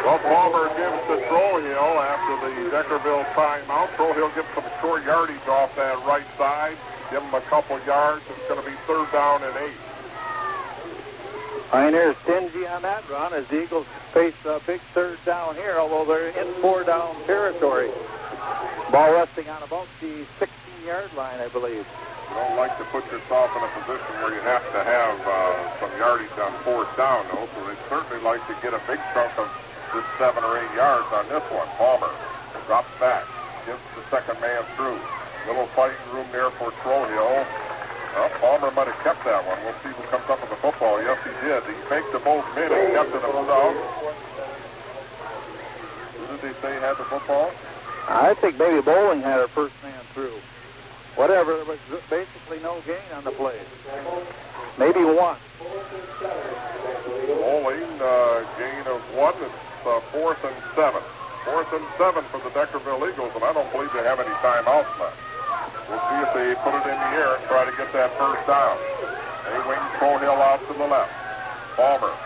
Well, 0.05 0.19
Palmer 0.19 0.69
gives 0.77 1.01
to 1.09 1.17
Trohill 1.25 1.97
after 1.97 2.37
the 2.45 2.69
Deckerville 2.69 3.25
timeout. 3.33 3.89
Trohill 3.97 4.29
gets 4.35 4.53
some 4.53 4.69
short 4.79 5.03
yardage 5.03 5.47
off 5.49 5.75
that 5.75 5.97
right 6.05 6.27
side. 6.37 6.77
Give 7.09 7.23
him 7.23 7.33
a 7.33 7.41
couple 7.41 7.81
yards. 7.89 8.21
It's 8.29 8.47
going 8.47 8.61
to 8.61 8.69
be 8.69 8.77
third 8.85 9.11
down 9.11 9.41
and 9.41 9.57
eight. 9.65 9.81
Pioneers 11.71 12.15
stingy 12.21 12.67
on 12.67 12.83
that 12.83 13.01
run 13.09 13.33
as 13.33 13.47
the 13.47 13.63
Eagles 13.63 13.87
face 14.13 14.35
a 14.45 14.61
big 14.67 14.79
third 14.93 15.17
down 15.25 15.55
here, 15.55 15.73
although 15.79 16.05
they're 16.05 16.29
in 16.37 16.53
four 16.61 16.83
down 16.83 17.15
territory. 17.25 17.89
Ball 18.91 19.11
resting 19.11 19.49
on 19.49 19.63
about 19.63 19.87
the 20.01 20.21
16-yard 20.37 21.09
line, 21.17 21.41
I 21.41 21.47
believe. 21.49 21.81
You 21.81 22.35
don't 22.35 22.57
like 22.57 22.77
to 22.77 22.83
put 22.93 23.09
yourself 23.09 23.49
in 23.57 23.63
a 23.65 23.71
position 23.81 24.21
where 24.21 24.35
you 24.37 24.41
have 24.41 24.61
to 24.69 24.83
have 24.85 25.17
uh, 25.25 25.79
some 25.81 25.91
yardage 25.97 26.37
on 26.37 26.53
fourth 26.61 26.95
down, 26.95 27.25
though, 27.33 27.49
so 27.57 27.65
they 27.65 27.75
certainly 27.89 28.21
like 28.23 28.45
to 28.45 28.53
get 28.61 28.75
a 28.75 28.81
big 28.85 29.01
chunk 29.11 29.33
of 29.39 29.64
seven 30.17 30.43
or 30.43 30.57
eight 30.57 30.73
yards 30.75 31.07
on 31.13 31.27
this 31.29 31.43
one. 31.53 31.67
Palmer 31.77 32.11
drops 32.67 32.89
back, 32.99 33.23
gives 33.65 33.79
the 33.95 34.03
second 34.09 34.39
man 34.41 34.63
through. 34.75 34.99
Little 35.47 35.67
fighting 35.77 36.01
room 36.11 36.25
there 36.31 36.49
for 36.57 36.71
Trohill. 36.81 37.45
Well, 38.15 38.29
Palmer 38.41 38.71
might 38.71 38.87
have 38.87 38.97
kept 39.03 39.23
that 39.25 39.45
one. 39.45 39.59
We'll 39.61 39.77
see 39.83 39.93
who 39.93 40.03
comes 40.09 40.25
up 40.29 40.41
with 40.41 40.49
the 40.49 40.55
football. 40.57 40.97
Yes, 41.03 41.19
he 41.21 41.29
did. 41.45 41.61
He 41.69 41.75
faked 41.85 42.11
the 42.11 42.19
both 42.19 42.47
men 42.55 42.71
and 42.71 42.95
kept 42.95 43.13
it 43.13 43.21
himself. 43.21 43.75
Who 46.15 46.23
did 46.25 46.41
they 46.41 46.53
say 46.63 46.73
had 46.79 46.97
the 46.97 47.05
football? 47.05 47.51
I 48.07 48.33
think 48.35 48.57
maybe 48.57 48.81
Bowling 48.81 49.21
had 49.21 49.41
her 49.41 49.47
first 49.49 49.73
man 49.83 49.99
through. 50.13 50.39
Whatever, 51.15 51.55
there 51.57 51.65
was 51.65 51.79
basically 52.09 52.59
no 52.59 52.81
gain 52.87 53.05
on 53.15 53.23
the 53.23 53.31
play. 53.31 53.59
Maybe 54.77 55.03
one. 55.03 55.37
Bowling, 57.27 58.01
uh, 58.01 58.39
gain 58.57 58.83
of 58.87 59.01
one. 59.15 59.35
It's 59.85 59.93
uh, 59.93 60.17
fourth 60.17 60.41
and 60.41 60.57
seven. 60.73 60.97
Fourth 61.45 61.69
and 61.69 61.85
seven 62.01 62.25
for 62.33 62.41
the 62.41 62.49
Deckerville 62.57 63.05
Eagles, 63.05 63.29
and 63.37 63.45
I 63.45 63.53
don't 63.53 63.69
believe 63.69 63.93
they 63.93 64.01
have 64.01 64.17
any 64.17 64.33
timeouts 64.41 64.89
left. 64.97 65.13
We'll 65.85 66.01
see 66.09 66.19
if 66.25 66.31
they 66.33 66.57
put 66.65 66.73
it 66.73 66.89
in 66.89 66.97
the 66.97 67.11
air 67.21 67.37
and 67.37 67.45
try 67.45 67.61
to 67.69 67.73
get 67.77 67.93
that 67.93 68.09
first 68.17 68.41
down. 68.49 68.81
They 69.45 69.61
wing 69.69 69.85
Trohill 70.01 70.41
out 70.41 70.57
to 70.65 70.73
the 70.73 70.89
left. 70.89 71.13
Palmer 71.77 72.17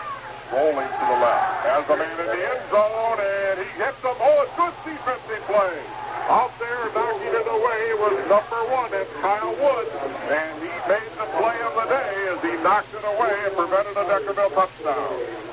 rolling 0.56 0.88
to 0.88 1.04
the 1.04 1.18
left. 1.20 1.44
Has 1.68 1.84
a 1.84 1.96
man 2.00 2.16
in 2.16 2.28
the 2.32 2.40
end 2.48 2.64
zone, 2.72 3.20
and 3.20 3.56
he 3.60 3.68
hits 3.76 4.00
the 4.00 4.14
ball. 4.16 4.40
Good 4.56 4.76
defensive 4.80 5.44
play. 5.44 5.76
Out 6.32 6.56
there 6.56 6.80
knocking 6.96 7.28
it 7.28 7.44
away 7.44 7.80
was 8.00 8.16
number 8.24 8.60
one, 8.72 8.88
that's 8.88 9.12
Kyle 9.20 9.52
Wood. 9.52 9.86
And 10.32 10.56
he 10.64 10.72
made 10.88 11.12
the 11.12 11.28
play 11.36 11.58
of 11.60 11.76
the 11.76 11.86
day 11.92 12.12
as 12.24 12.40
he 12.40 12.56
knocked 12.64 12.88
it 12.96 13.04
away 13.04 13.36
and 13.36 13.52
prevented 13.52 14.00
a 14.00 14.04
Deckerville 14.08 14.48
touchdown. 14.56 15.49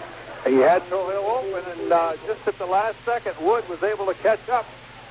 He 0.47 0.63
had 0.63 0.81
hill 0.83 1.03
open, 1.03 1.59
and 1.59 1.91
uh, 1.91 2.13
just 2.25 2.47
at 2.47 2.57
the 2.57 2.65
last 2.65 2.95
second, 3.03 3.35
Wood 3.41 3.67
was 3.67 3.83
able 3.83 4.05
to 4.05 4.13
catch 4.23 4.47
up 4.47 4.65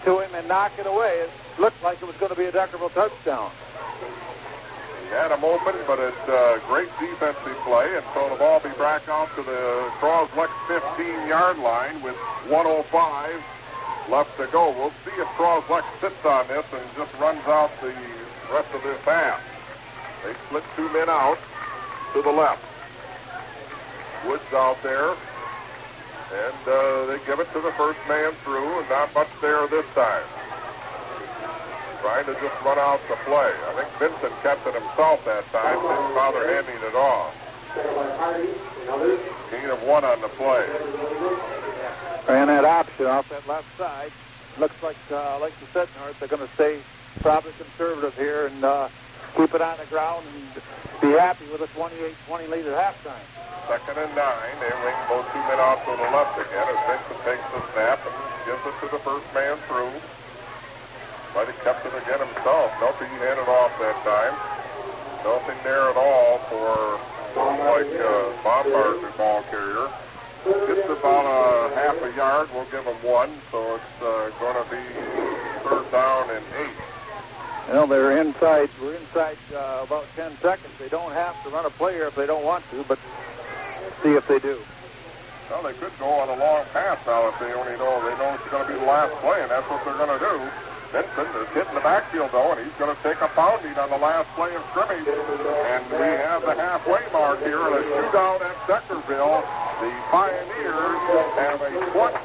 to 0.05 0.21
him 0.21 0.31
and 0.33 0.49
knock 0.49 0.73
it 0.79 0.87
away. 0.87 1.29
It 1.29 1.31
looked 1.61 1.83
like 1.85 2.01
it 2.01 2.07
was 2.09 2.17
going 2.17 2.33
to 2.33 2.39
be 2.39 2.47
a 2.47 2.53
Deckerville 2.53 2.95
touchdown. 2.95 3.53
He 5.05 5.13
had 5.13 5.37
him 5.37 5.45
open, 5.45 5.77
but 5.85 6.01
it's 6.01 6.25
a 6.25 6.57
great 6.65 6.89
defensive 6.97 7.59
play, 7.69 7.85
and 8.01 8.05
so 8.17 8.33
the 8.33 8.41
ball 8.41 8.61
be 8.61 8.73
back 8.81 9.05
out 9.13 9.29
to 9.37 9.43
the 9.45 9.61
Croslex 10.01 10.49
15-yard 10.73 11.59
line 11.61 12.01
with 12.01 12.17
105 12.49 12.89
left 14.09 14.41
to 14.41 14.47
go. 14.49 14.73
We'll 14.73 14.97
see 15.05 15.21
if 15.21 15.29
Croslex 15.37 15.85
sits 16.01 16.25
on 16.25 16.49
this 16.49 16.65
and 16.73 16.87
just 16.97 17.13
runs 17.21 17.45
out 17.45 17.71
the 17.85 17.93
rest 18.49 18.73
of 18.73 18.83
this 18.83 19.01
half. 19.05 19.45
They 20.25 20.33
split 20.49 20.65
two 20.77 20.91
men 20.97 21.09
out 21.11 21.39
to 22.15 22.23
the 22.23 22.33
left. 22.33 22.65
Woods 24.27 24.43
out 24.55 24.83
there, 24.83 25.15
and 26.33 26.63
uh, 26.67 27.07
they 27.07 27.19
give 27.27 27.39
it 27.39 27.49
to 27.55 27.61
the 27.61 27.71
first 27.79 27.99
man 28.09 28.33
through, 28.43 28.81
and 28.81 28.89
not 28.89 29.13
much 29.15 29.31
there 29.41 29.67
this 29.69 29.87
time. 29.95 30.27
Trying 32.03 32.27
to 32.27 32.35
just 32.41 32.55
run 32.63 32.79
out 32.79 33.01
the 33.09 33.17
play. 33.23 33.53
I 33.67 33.73
think 33.79 33.91
Vincent 33.99 34.35
kept 34.43 34.67
it 34.67 34.75
himself 34.75 35.25
that 35.25 35.47
time. 35.55 35.79
Didn't 35.79 36.15
bother 36.15 36.43
handing 36.55 36.83
it 36.83 36.95
off. 36.95 37.35
Gain 39.51 39.71
of 39.71 39.83
one 39.87 40.05
on 40.05 40.21
the 40.21 40.29
play. 40.35 40.67
And 42.29 42.51
that 42.51 42.65
option 42.65 43.07
off 43.07 43.29
that 43.29 43.47
left 43.47 43.67
side. 43.79 44.11
Looks 44.59 44.81
like, 44.83 44.97
uh, 45.11 45.39
like 45.41 45.53
you 45.61 45.67
said, 45.73 45.89
Nort, 46.01 46.19
they're 46.19 46.29
going 46.29 46.47
to 46.47 46.55
stay 46.55 46.81
probably 47.21 47.53
conservative 47.59 48.17
here 48.17 48.47
and 48.47 48.65
uh, 48.65 48.89
keep 49.37 49.55
it 49.55 49.63
on 49.63 49.77
the 49.79 49.87
ground 49.87 50.25
and 50.35 50.63
be 51.01 51.19
happy 51.19 51.45
with 51.53 51.61
a 51.61 51.69
28-20 51.79 52.49
lead 52.49 52.67
at 52.67 52.75
halftime. 52.75 53.27
Second 53.69 53.99
and 53.99 54.15
nine. 54.15 54.55
They 54.61 54.71
wing 54.85 54.95
both 55.09 55.26
men 55.57 55.65
out 55.65 55.81
to 55.89 55.93
the 55.97 56.09
left 56.13 56.37
again 56.37 56.69
as 56.69 56.81
Vincent 56.85 57.21
takes 57.25 57.47
the 57.49 57.61
snap 57.73 58.01
and 58.05 58.15
gives 58.45 58.61
it 58.61 58.77
to 58.85 58.87
the 58.93 59.01
first 59.01 59.25
man 59.33 59.57
through. 59.69 59.93
Might 61.33 61.49
have 61.49 61.61
kept 61.65 61.81
it 61.89 61.97
again 61.97 62.21
himself. 62.21 62.69
Nothing 62.81 63.09
handed 63.25 63.49
off 63.49 63.73
that 63.81 63.97
time. 64.05 64.37
Nothing 65.25 65.57
there 65.65 65.81
at 65.81 65.97
all 65.97 66.39
for 66.53 67.01
like 67.37 67.89
uh, 67.89 68.33
Bombard, 68.45 69.01
the 69.01 69.13
ball 69.17 69.43
carrier. 69.49 69.89
Gets 70.45 70.89
about 70.93 71.25
a 71.25 71.75
half 71.75 71.97
a 72.05 72.11
yard. 72.17 72.49
We'll 72.53 72.69
give 72.69 72.85
him 72.85 73.01
one, 73.05 73.33
so 73.51 73.59
it's 73.77 73.97
uh, 74.01 74.31
going 74.41 74.57
to 74.61 74.67
be 74.69 74.85
third 75.65 75.89
down 75.91 76.25
and 76.37 76.45
eight. 76.65 76.77
Know, 77.73 77.85
they're 77.85 78.21
inside, 78.23 78.71
we're 78.81 78.95
inside 78.95 79.37
uh, 79.53 79.85
about 79.85 80.07
10 80.17 80.33
seconds. 80.39 80.73
They 80.79 80.89
don't 80.89 81.13
have 81.13 81.43
to 81.45 81.51
run 81.51 81.67
a 81.67 81.71
play 81.71 81.95
here 81.95 82.07
if 82.07 82.15
they 82.15 82.27
don't 82.27 82.45
want 82.45 82.63
to, 82.71 82.85
but 82.89 82.99
see 84.01 84.15
if 84.15 84.27
they 84.29 84.39
do. 84.39 84.57
Well, 85.51 85.63
they 85.63 85.79
could 85.79 85.95
go 85.99 86.11
on 86.11 86.27
a 86.27 86.39
long 86.43 86.67
pass 86.75 86.99
now 87.07 87.31
if 87.31 87.36
they 87.47 87.55
only 87.55 87.79
know 87.79 87.95
they 88.03 88.17
know 88.19 88.35
it's 88.35 88.51
going 88.51 88.67
to 88.67 88.71
be 88.75 88.75
the 88.75 88.91
last 88.91 89.15
play, 89.23 89.39
and 89.39 89.47
that's 89.47 89.71
what 89.71 89.79
they're 89.87 89.95
going 89.95 90.11
to 90.11 90.19
do. 90.19 90.35
Vincent 90.91 91.31
is 91.31 91.51
hitting 91.55 91.77
the 91.79 91.85
backfield, 91.87 92.31
though, 92.35 92.51
and 92.51 92.59
he's 92.59 92.75
going 92.75 92.91
to 92.91 93.01
take 93.07 93.19
a 93.23 93.31
pounding 93.39 93.75
on 93.79 93.87
the 93.87 94.03
last 94.03 94.27
play 94.35 94.51
of 94.51 94.67
scrimmage. 94.75 95.07
And 95.07 95.83
we 95.95 96.11
have 96.27 96.43
the 96.43 96.59
halfway 96.59 97.03
mark 97.15 97.39
here 97.47 97.59
in 97.59 97.71
a 97.71 97.83
shootout 97.87 98.43
at 98.43 98.57
Deckerville. 98.67 99.47
The 99.79 99.91
Pioneers 100.11 101.03
have 101.39 101.63
a 101.63 101.71
28 101.71 102.19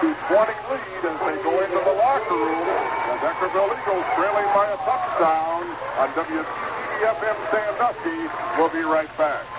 to 0.00 0.08
20 0.08 0.56
lead 0.72 1.02
as 1.04 1.18
they 1.20 1.36
go 1.44 1.52
into 1.60 1.80
the 1.84 1.96
locker 2.00 2.38
room. 2.38 2.64
The 3.12 3.16
Deckerville 3.28 3.72
Eagles 3.76 4.08
trailing 4.16 4.48
by 4.56 4.66
a 4.72 4.78
touchdown 4.88 5.68
on 6.00 6.08
WCCFM 6.16 7.38
Sandusky. 7.52 8.18
We'll 8.56 8.72
be 8.72 8.84
right 8.88 9.10
back. 9.20 9.57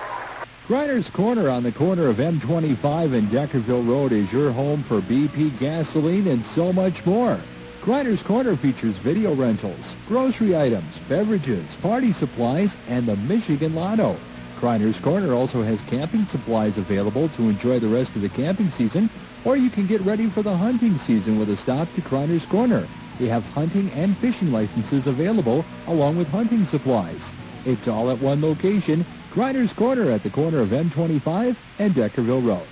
Griner's 0.70 1.10
Corner 1.10 1.48
on 1.48 1.64
the 1.64 1.72
corner 1.72 2.06
of 2.06 2.18
M25 2.18 3.12
and 3.14 3.26
Deckerville 3.26 3.88
Road 3.88 4.12
is 4.12 4.32
your 4.32 4.52
home 4.52 4.84
for 4.84 5.00
BP 5.00 5.58
gasoline 5.58 6.28
and 6.28 6.40
so 6.42 6.72
much 6.72 7.04
more. 7.04 7.40
Griner's 7.80 8.22
Corner 8.22 8.54
features 8.54 8.96
video 8.98 9.34
rentals, 9.34 9.96
grocery 10.06 10.56
items, 10.56 11.00
beverages, 11.08 11.74
party 11.82 12.12
supplies, 12.12 12.76
and 12.88 13.04
the 13.04 13.16
Michigan 13.26 13.74
Lotto. 13.74 14.14
Griner's 14.60 15.00
Corner 15.00 15.32
also 15.32 15.60
has 15.64 15.82
camping 15.90 16.22
supplies 16.22 16.78
available 16.78 17.26
to 17.30 17.48
enjoy 17.48 17.80
the 17.80 17.88
rest 17.88 18.14
of 18.14 18.22
the 18.22 18.28
camping 18.28 18.68
season, 18.68 19.10
or 19.44 19.56
you 19.56 19.70
can 19.70 19.88
get 19.88 20.00
ready 20.02 20.26
for 20.26 20.42
the 20.42 20.56
hunting 20.56 20.92
season 20.98 21.36
with 21.36 21.48
a 21.50 21.56
stop 21.56 21.92
to 21.94 22.00
Griner's 22.02 22.46
Corner. 22.46 22.86
They 23.18 23.26
have 23.26 23.44
hunting 23.54 23.90
and 23.96 24.16
fishing 24.18 24.52
licenses 24.52 25.08
available 25.08 25.64
along 25.88 26.16
with 26.16 26.30
hunting 26.30 26.64
supplies. 26.64 27.28
It's 27.66 27.88
all 27.88 28.08
at 28.12 28.20
one 28.20 28.40
location, 28.40 29.04
Griner's 29.30 29.72
Corner 29.72 30.10
at 30.10 30.24
the 30.24 30.30
corner 30.30 30.60
of 30.60 30.70
M25 30.70 31.56
and 31.78 31.92
Deckerville 31.92 32.44
Road. 32.44 32.66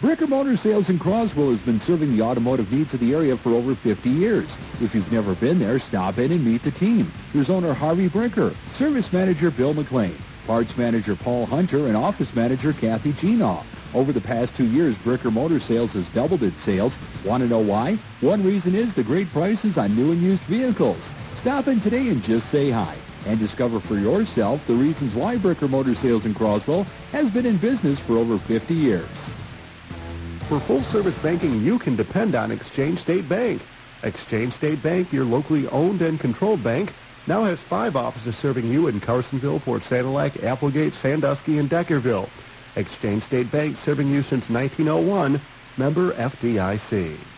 Bricker 0.00 0.28
Motor 0.28 0.56
Sales 0.56 0.88
in 0.88 0.96
Croswell 0.96 1.50
has 1.50 1.60
been 1.60 1.80
serving 1.80 2.16
the 2.16 2.22
automotive 2.22 2.70
needs 2.70 2.94
of 2.94 3.00
the 3.00 3.12
area 3.12 3.36
for 3.36 3.50
over 3.50 3.74
50 3.74 4.10
years. 4.10 4.44
If 4.80 4.94
you've 4.94 5.10
never 5.10 5.34
been 5.34 5.58
there, 5.58 5.80
stop 5.80 6.18
in 6.18 6.30
and 6.30 6.44
meet 6.44 6.62
the 6.62 6.70
team. 6.70 7.10
There's 7.32 7.50
owner 7.50 7.74
Harvey 7.74 8.08
Bricker, 8.08 8.54
service 8.74 9.12
manager 9.12 9.50
Bill 9.50 9.74
McLean, 9.74 10.14
parts 10.46 10.76
manager 10.78 11.16
Paul 11.16 11.46
Hunter, 11.46 11.88
and 11.88 11.96
office 11.96 12.32
manager 12.36 12.72
Kathy 12.72 13.10
Genoff. 13.12 13.66
Over 13.92 14.12
the 14.12 14.20
past 14.20 14.54
two 14.54 14.66
years, 14.66 14.96
Bricker 14.98 15.32
Motor 15.32 15.58
Sales 15.58 15.94
has 15.94 16.08
doubled 16.10 16.44
its 16.44 16.60
sales. 16.60 16.96
Want 17.24 17.42
to 17.42 17.48
know 17.48 17.60
why? 17.60 17.96
One 18.20 18.44
reason 18.44 18.76
is 18.76 18.94
the 18.94 19.02
great 19.02 19.32
prices 19.32 19.78
on 19.78 19.96
new 19.96 20.12
and 20.12 20.20
used 20.20 20.42
vehicles. 20.42 21.02
Stop 21.34 21.66
in 21.66 21.80
today 21.80 22.08
and 22.10 22.22
just 22.22 22.50
say 22.50 22.70
hi 22.70 22.94
and 23.26 23.38
discover 23.38 23.80
for 23.80 23.96
yourself 23.96 24.66
the 24.66 24.74
reasons 24.74 25.14
why 25.14 25.36
Bricker 25.36 25.68
Motor 25.70 25.94
Sales 25.94 26.26
in 26.26 26.34
Croswell 26.34 26.84
has 27.12 27.30
been 27.30 27.46
in 27.46 27.56
business 27.56 27.98
for 27.98 28.14
over 28.14 28.38
50 28.38 28.74
years. 28.74 29.06
For 30.48 30.60
full-service 30.60 31.22
banking, 31.22 31.60
you 31.62 31.78
can 31.78 31.96
depend 31.96 32.34
on 32.34 32.50
Exchange 32.50 32.98
State 32.98 33.28
Bank. 33.28 33.62
Exchange 34.02 34.52
State 34.52 34.82
Bank, 34.82 35.12
your 35.12 35.24
locally 35.24 35.66
owned 35.68 36.02
and 36.02 36.20
controlled 36.20 36.62
bank, 36.62 36.92
now 37.26 37.42
has 37.42 37.58
five 37.58 37.96
offices 37.96 38.36
serving 38.36 38.66
you 38.66 38.88
in 38.88 39.00
Carsonville, 39.00 39.62
Port 39.62 39.82
Sanilac, 39.82 40.44
Applegate, 40.44 40.92
Sandusky, 40.92 41.58
and 41.58 41.70
Deckerville. 41.70 42.28
Exchange 42.76 43.22
State 43.22 43.50
Bank 43.50 43.78
serving 43.78 44.08
you 44.08 44.20
since 44.22 44.50
1901. 44.50 45.40
Member 45.76 46.12
FDIC. 46.12 47.33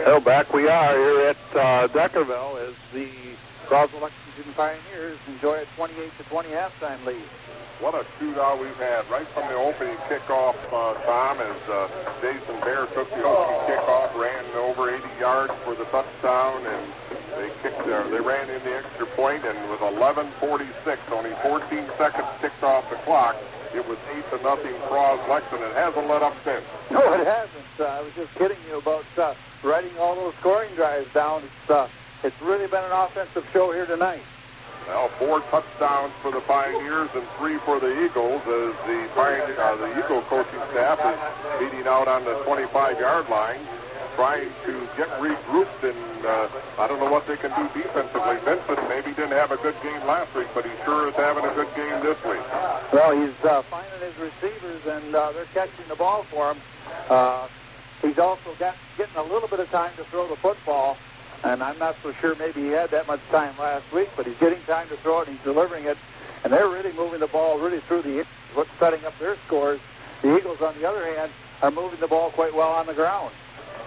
Well, 0.06 0.22
back 0.22 0.54
we 0.54 0.70
are 0.70 0.94
here 0.94 1.34
at 1.34 1.58
uh, 1.58 1.88
Deckerville 1.90 2.62
as 2.62 2.78
the 2.94 3.10
Croswell 3.66 4.06
Lexington 4.06 4.54
Pioneers 4.54 5.18
enjoy 5.28 5.58
a 5.58 5.66
28 5.74 5.98
to 5.98 6.24
20 6.30 6.50
halftime 6.50 7.06
lead. 7.10 7.26
What 7.82 7.98
a 7.98 8.06
shootout 8.22 8.62
we've 8.62 8.78
had 8.78 9.02
right 9.10 9.26
from 9.34 9.50
the 9.50 9.58
opening 9.66 9.98
kickoff, 10.06 10.62
uh, 10.70 10.94
Tom, 11.10 11.42
as 11.42 11.58
uh, 11.66 11.90
Jason 12.22 12.54
Bear 12.62 12.86
took 12.94 13.10
the 13.10 13.26
opening 13.26 13.66
kickoff, 13.66 14.14
ran 14.14 14.46
over 14.62 14.94
80 14.94 15.02
yards 15.20 15.54
for 15.66 15.74
the 15.74 15.90
touchdown, 15.90 16.62
and 16.62 16.86
they 17.42 17.50
kicked 17.66 17.84
there. 17.90 18.06
They 18.06 18.22
ran 18.22 18.46
in 18.48 18.62
the 18.62 18.78
extra 18.78 19.08
point, 19.18 19.42
and 19.44 19.58
with 19.74 19.82
11:46, 19.82 20.30
only 21.18 21.34
14 21.42 21.82
seconds 21.98 22.30
ticked 22.46 22.62
off 22.62 22.88
the 22.92 23.02
clock, 23.10 23.36
it 23.74 23.82
was 23.90 23.98
eight 24.14 24.30
to 24.30 24.38
nothing 24.46 24.78
Cross 24.86 25.28
Lexington. 25.28 25.66
It 25.66 25.76
hasn't 25.76 26.08
let 26.08 26.22
up 26.22 26.38
since. 26.46 26.64
No, 26.92 27.02
it 27.18 27.26
hasn't. 27.26 27.74
Uh, 27.80 27.86
I 27.90 28.02
was 28.06 28.14
just 28.14 28.34
kidding 28.36 28.62
you 28.70 28.78
about 28.78 29.04
uh, 29.18 29.34
writing 29.66 29.92
all 30.00 30.16
those 30.16 30.34
scoring 30.36 30.70
drives 30.76 31.12
down. 31.14 31.42
It's, 31.44 31.72
uh, 31.72 31.88
it's 32.24 32.40
really 32.42 32.68
been 32.68 32.84
an 32.84 32.92
offensive 32.92 33.48
show 33.52 33.74
here 33.74 33.86
tonight. 33.86 34.22
Well, 34.88 35.10
four 35.18 35.40
touchdowns 35.50 36.14
for 36.22 36.30
the 36.30 36.42
Pioneers 36.42 37.10
and 37.16 37.26
three 37.42 37.58
for 37.58 37.80
the 37.80 37.90
Eagles 38.06 38.42
as 38.46 38.74
the 38.86 39.10
Pioneer, 39.16 39.58
uh, 39.58 39.76
the 39.78 39.90
Eagle 39.98 40.22
coaching 40.30 40.62
staff 40.72 41.02
is 41.02 41.18
meeting 41.60 41.88
out 41.88 42.08
on 42.08 42.24
the 42.24 42.36
25-yard 42.46 43.28
line, 43.28 43.60
trying 44.16 44.50
to 44.66 44.74
get 44.96 45.10
regrouped, 45.18 45.82
and 45.82 46.26
uh, 46.26 46.48
I 46.78 46.88
don't 46.88 47.00
know 47.00 47.10
what 47.10 47.26
they 47.26 47.36
can 47.36 47.50
do 47.58 47.66
defensively. 47.74 48.38
Vincent 48.46 48.90
maybe 48.90 49.10
didn't 49.18 49.34
have 49.34 49.52
a 49.52 49.58
good 49.58 49.76
game 49.82 50.06
last 50.06 50.34
week, 50.36 50.48
but 50.54 50.66
he 50.66 50.72
sure 50.86 51.10
is 51.10 51.16
having 51.16 51.46
a 51.46 51.54
good 51.56 51.74
game 51.74 51.98
this 52.06 52.22
week. 52.24 52.46
Well, 52.94 53.18
he's 53.18 53.34
uh, 53.44 53.64
finding 53.64 54.00
his 54.06 54.14
receivers, 54.22 54.86
and 54.86 55.16
uh, 55.16 55.32
they're 55.32 55.50
catching 55.58 55.88
the 55.90 55.96
ball 55.96 56.24
for 56.30 56.54
him. 56.54 56.62
Uh, 57.10 57.48
he's 58.04 58.20
also 58.20 58.54
got, 58.60 58.76
a 59.18 59.24
little 59.24 59.48
bit 59.48 59.60
of 59.60 59.70
time 59.72 59.92
to 59.98 60.04
throw 60.06 60.28
the 60.28 60.36
football, 60.38 60.98
and 61.44 61.64
I'm 61.64 61.78
not 61.80 61.96
so 62.04 62.12
sure 62.14 62.36
maybe 62.36 62.62
he 62.62 62.68
had 62.70 62.92
that 62.92 63.08
much 63.08 63.22
time 63.32 63.58
last 63.58 63.90
week, 63.92 64.10
but 64.16 64.26
he's 64.26 64.38
getting 64.38 64.62
time 64.64 64.88
to 64.90 64.98
throw 64.98 65.22
it, 65.22 65.28
and 65.28 65.38
he's 65.38 65.46
delivering 65.46 65.86
it, 65.86 65.98
and 66.44 66.52
they're 66.52 66.70
really 66.70 66.94
moving 66.94 67.20
the 67.20 67.28
ball 67.28 67.60
really 67.60 67.80
through 67.82 68.02
the 68.02 68.26
what's 68.54 68.70
setting 68.80 69.04
up 69.06 69.18
their 69.20 69.36
scores. 69.48 69.80
The 70.22 70.38
Eagles, 70.38 70.62
on 70.62 70.78
the 70.80 70.88
other 70.88 71.06
hand, 71.16 71.32
are 71.62 71.72
moving 71.72 72.00
the 72.00 72.08
ball 72.08 72.32
quite 72.32 72.54
well 72.54 72.72
on 72.72 72.88
the 72.88 72.94
ground. 72.94 73.32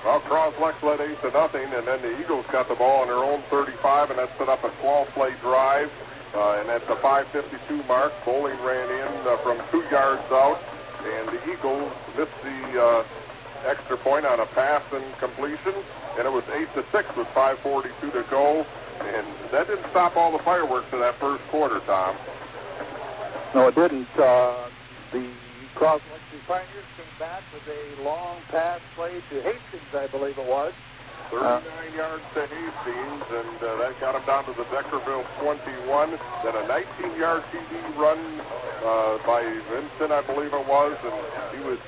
Well, 0.04 0.20
Croslex 0.20 0.80
led 0.82 1.00
8 1.00 1.20
to 1.22 1.30
nothing, 1.32 1.64
and 1.74 1.86
then 1.86 2.00
the 2.02 2.20
Eagles 2.20 2.46
got 2.46 2.68
the 2.68 2.76
ball 2.76 3.02
on 3.02 3.08
their 3.08 3.16
own 3.16 3.40
35, 3.50 4.10
and 4.10 4.18
that 4.18 4.30
set 4.38 4.48
up 4.48 4.62
a 4.64 4.68
12-play 4.68 5.34
drive. 5.42 5.90
Uh, 6.34 6.58
and 6.60 6.68
at 6.68 6.86
the 6.86 6.94
5:52 6.96 7.88
mark, 7.88 8.12
Bowling 8.24 8.56
ran 8.62 8.88
in 8.90 9.26
uh, 9.26 9.36
from 9.38 9.58
two 9.72 9.82
yards 9.90 10.22
out, 10.30 10.60
and 11.04 11.28
the 11.28 11.40
Eagles 11.50 11.90
missed 12.16 12.42
the 12.44 12.80
uh, 12.80 13.02
extra 13.68 13.96
point 13.96 14.24
on 14.24 14.40
a 14.40 14.46
pass 14.46 14.82
and 14.92 15.04
completion, 15.18 15.74
and 16.16 16.26
it 16.26 16.32
was 16.32 16.44
8 16.48 16.72
to 16.74 16.84
6 16.90 17.16
with 17.16 17.28
5:42 17.34 18.10
to 18.10 18.22
go. 18.30 18.66
And 19.14 19.26
that 19.52 19.68
didn't 19.68 19.86
stop 19.90 20.16
all 20.16 20.32
the 20.32 20.42
fireworks 20.42 20.92
in 20.92 21.00
that 21.00 21.14
first 21.16 21.46
quarter, 21.48 21.80
Tom. 21.86 22.16
No, 23.54 23.68
it 23.68 23.74
didn't. 23.74 24.08
Uh, 24.18 24.68
the 25.12 25.24
Cross 25.74 26.00
Lexington 26.10 26.40
Pioneers 26.48 26.88
came 26.96 27.14
back 27.18 27.42
with 27.52 27.62
a 27.68 28.02
long 28.02 28.36
pass 28.50 28.80
play 28.96 29.22
to 29.30 29.42
Hastings, 29.42 29.94
I 29.94 30.06
believe 30.08 30.36
it 30.38 30.46
was. 30.46 30.72
39 31.30 31.94
yards 31.94 32.24
to 32.34 32.40
Hastings, 32.40 33.24
and 33.30 33.56
uh, 33.62 33.76
that 33.76 33.94
got 34.00 34.16
him 34.16 34.24
down 34.26 34.44
to 34.46 34.52
the 34.52 34.64
Deckerville 34.72 35.24
21. 35.40 36.10
Then 36.42 36.56
a 36.56 36.64
19-yard 36.66 37.42
TD 37.52 37.96
run 37.96 38.18
uh, 38.82 39.18
by 39.26 39.44
Vincent, 39.70 40.10
I 40.10 40.22
believe 40.22 40.52
it 40.52 40.66
was, 40.66 40.96
and 41.04 41.58
he 41.58 41.68
was 41.68 41.78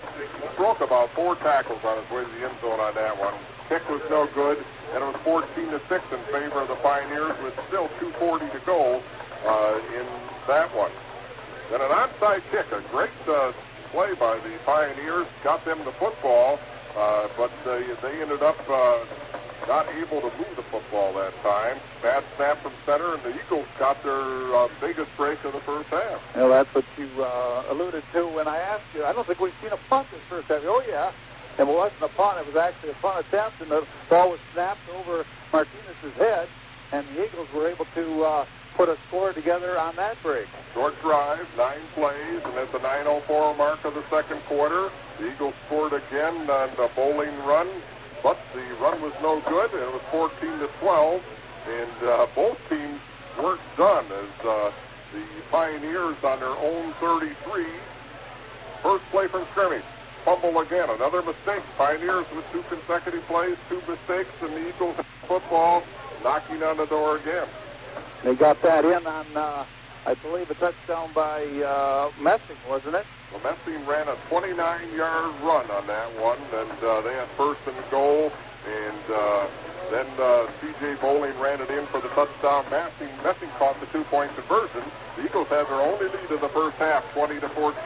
broke 0.61 0.83
about 0.83 1.09
four 1.17 1.37
tackles 1.37 1.83
on 1.87 1.97
his 1.97 2.11
way 2.13 2.21
to 2.21 2.29
the 2.37 2.45
end 2.45 2.53
zone 2.61 2.77
on 2.85 2.93
that 2.93 3.17
one. 3.17 3.33
Kick 3.73 3.81
was 3.89 4.05
no 4.13 4.29
good, 4.37 4.61
and 4.93 5.01
it 5.01 5.09
was 5.09 5.17
14 5.25 5.73
to 5.73 5.81
6 5.81 5.89
in 5.89 6.21
favor 6.29 6.61
of 6.61 6.69
the 6.69 6.77
Pioneers 6.85 7.33
with 7.41 7.57
still 7.65 7.89
2:40 7.97 8.45
to 8.53 8.61
go 8.69 9.01
uh, 9.49 9.97
in 9.97 10.05
that 10.53 10.69
one. 10.77 10.93
Then 11.73 11.81
an 11.81 11.89
onside 11.89 12.45
kick, 12.53 12.69
a 12.77 12.85
great 12.93 13.09
uh, 13.25 13.57
play 13.89 14.13
by 14.21 14.37
the 14.45 14.53
Pioneers, 14.69 15.25
got 15.43 15.65
them 15.65 15.79
the 15.89 15.97
football, 15.97 16.61
uh, 16.95 17.29
but 17.41 17.49
they, 17.65 17.81
they 18.05 18.21
ended 18.21 18.43
up 18.43 18.61
uh, 18.69 19.01
not 19.69 19.87
able 19.95 20.21
to 20.21 20.31
move 20.39 20.53
the 20.57 20.63
football 20.63 21.13
that 21.15 21.35
time. 21.43 21.77
Bad 22.03 22.25
snap 22.37 22.59
from 22.59 22.73
center, 22.87 23.15
and 23.15 23.23
the 23.23 23.35
Eagles 23.35 23.67
got 23.79 24.03
their 24.03 24.13
uh, 24.55 24.69
biggest 24.81 25.15
break 25.17 25.43
of 25.45 25.53
the 25.53 25.61
first 25.61 25.89
half. 25.89 26.21
Well, 26.35 26.49
that's 26.51 26.73
what 26.75 26.85
you 26.99 27.09
uh, 27.19 27.65
alluded 27.71 28.03
to 28.13 28.27
when 28.29 28.49
I 28.49 28.59
asked 28.59 28.95
you. 28.95 29.05
I 29.05 29.13
don't 29.13 29.27
think 29.27 29.41
we've 29.41 29.55
seen 29.63 29.73
a 29.73 29.81
punt 29.89 30.11
this 30.11 30.21
first 30.29 30.49
half. 30.49 30.63
Oh, 30.65 30.83
yeah. 30.89 31.13
And 31.59 31.69
it 31.69 31.73
wasn't 31.73 32.03
a 32.03 32.09
punt. 32.09 32.39
It 32.41 32.47
was 32.47 32.57
actually 32.57 32.91
a 32.91 32.95
punt 32.95 33.27
attempt, 33.27 33.61
and 33.61 33.71
the 33.71 33.87
ball 34.09 34.31
was 34.31 34.41
snapped 34.53 34.81
over 34.97 35.25
Martinez's 35.53 36.17
head, 36.17 36.49
and 36.93 37.07
the 37.09 37.25
Eagles 37.25 37.53
were 37.53 37.69
able 37.69 37.85
to 37.85 38.25
uh, 38.25 38.45
put 38.75 38.89
a 38.89 38.97
score 39.09 39.33
together 39.33 39.79
on 39.79 39.95
that 39.97 40.21
break. 40.23 40.47
Short 40.73 40.99
drive, 41.03 41.47
nine 41.59 41.85
plays, 41.95 42.41
and 42.45 42.57
at 42.57 42.73
the 42.73 42.79
9.04 42.79 43.59
mark 43.59 43.85
of 43.85 43.95
the 43.95 44.03
second 44.05 44.41
quarter, 44.47 44.91
the 45.19 45.31
Eagles 45.31 45.55
scored 45.67 45.93
again 45.93 46.35
on 46.49 46.71
the 46.77 46.91
Bowling 46.97 47.37
run, 47.45 47.69
but 48.23 48.39
the 48.53 48.63
run 48.81 49.01
was 49.03 49.13
no 49.23 49.41
good, 49.49 49.73
it 49.75 49.93
was 49.93 50.03
14 50.11 50.59
to 50.61 50.67
12, 50.81 51.23
and 51.69 52.09
uh, 52.09 52.27
both 52.35 52.59
teams 52.69 53.01
weren't 53.39 53.61
done 53.77 54.05
as 54.07 54.47
uh, 54.47 54.71
the 55.13 55.23
Pioneers 55.51 56.17
on 56.25 56.41
their 56.41 56.49
own 56.49 56.93
33, 56.95 57.65
first 58.83 59.05
play 59.11 59.27
from 59.27 59.45
scrimmage, 59.53 59.83
fumble 60.25 60.61
again, 60.61 60.89
another 60.91 61.23
mistake. 61.23 61.63
Pioneers 61.77 62.25
with 62.35 62.45
two 62.53 62.63
consecutive 62.69 63.27
plays, 63.27 63.57
two 63.69 63.83
mistakes, 63.89 64.31
and 64.43 64.53
the 64.53 64.69
Eagles 64.69 64.97
football 65.27 65.83
knocking 66.23 66.63
on 66.63 66.77
the 66.77 66.87
door 66.87 67.17
again. 67.17 67.49
They 68.23 68.35
got 68.35 68.61
that 68.63 68.85
in 68.85 69.07
on, 69.07 69.27
uh, 69.35 69.65
I 70.07 70.15
believe, 70.15 70.51
a 70.51 70.55
touchdown 70.55 71.11
by 71.15 71.45
uh, 71.61 72.09
Messing, 72.23 72.57
wasn't 72.69 72.97
it? 72.97 73.05
Well, 73.31 73.41
Messing 73.45 73.85
ran 73.85 74.09
a 74.09 74.17
29-yard 74.33 75.35
run 75.45 75.67
on 75.71 75.87
that 75.87 76.09
one, 76.17 76.41
and 76.57 76.79
uh, 76.81 77.01
they 77.05 77.13
had 77.13 77.29
first 77.37 77.61
and 77.69 77.77
goal, 77.93 78.33
and 78.65 79.05
uh, 79.13 79.47
then 79.93 80.09
uh, 80.17 80.49
C.J. 80.65 80.97
Bowling 81.05 81.37
ran 81.37 81.61
it 81.61 81.69
in 81.69 81.85
for 81.93 82.01
the 82.01 82.09
touchdown. 82.17 82.65
Messing, 82.73 83.13
Messing 83.23 83.53
caught 83.61 83.79
the 83.81 83.87
two-point 83.93 84.33
conversion. 84.41 84.81
The 85.17 85.29
Eagles 85.29 85.49
had 85.53 85.69
their 85.69 85.85
only 85.85 86.09
lead 86.09 86.31
in 86.33 86.41
the 86.41 86.49
first 86.49 86.81
half, 86.81 87.05
20 87.13 87.39
to 87.41 87.49
14, 87.53 87.77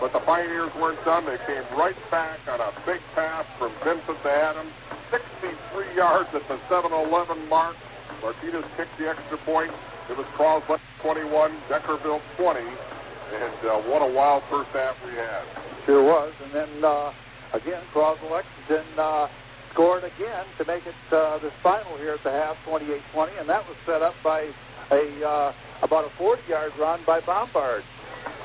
but 0.00 0.12
the 0.12 0.20
Pioneers 0.20 0.74
weren't 0.76 1.02
done. 1.08 1.24
They 1.24 1.40
came 1.48 1.64
right 1.80 1.96
back 2.10 2.38
on 2.52 2.60
a 2.60 2.70
big 2.84 3.00
pass 3.16 3.48
from 3.56 3.72
Vincent 3.80 4.20
to 4.20 4.30
Adams, 4.52 4.72
63 5.10 5.96
yards 5.96 6.28
at 6.36 6.44
the 6.46 6.60
7-11 6.68 7.48
mark. 7.48 7.74
Martinez 8.20 8.68
kicked 8.76 8.96
the 8.98 9.08
extra 9.08 9.38
point. 9.48 9.72
It 10.10 10.16
was 10.18 10.26
Croslex 10.36 10.80
21, 11.04 11.52
Deckerville 11.68 12.22
20, 12.40 12.60
and 12.64 13.58
uh, 13.68 13.76
what 13.92 14.00
a 14.00 14.10
wild 14.16 14.42
first 14.44 14.72
half 14.72 14.96
we 15.04 15.12
had. 15.12 15.44
Sure 15.84 16.00
was. 16.02 16.32
And 16.42 16.50
then, 16.52 16.68
uh, 16.82 17.12
again, 17.52 17.82
Croswell 17.92 18.32
Lexington 18.32 18.88
uh, 18.96 19.28
scored 19.68 20.02
again 20.02 20.48
to 20.56 20.64
make 20.64 20.86
it 20.86 20.96
uh, 21.12 21.36
this 21.44 21.52
final 21.60 21.92
here 21.98 22.16
at 22.16 22.24
the 22.24 22.32
half, 22.32 22.56
28-20, 22.64 23.38
and 23.38 23.46
that 23.50 23.68
was 23.68 23.76
set 23.84 24.00
up 24.00 24.16
by 24.24 24.48
a 24.92 25.04
uh, 25.20 25.52
about 25.82 26.06
a 26.06 26.12
40-yard 26.16 26.72
run 26.78 27.00
by 27.04 27.20
Bombard. 27.20 27.84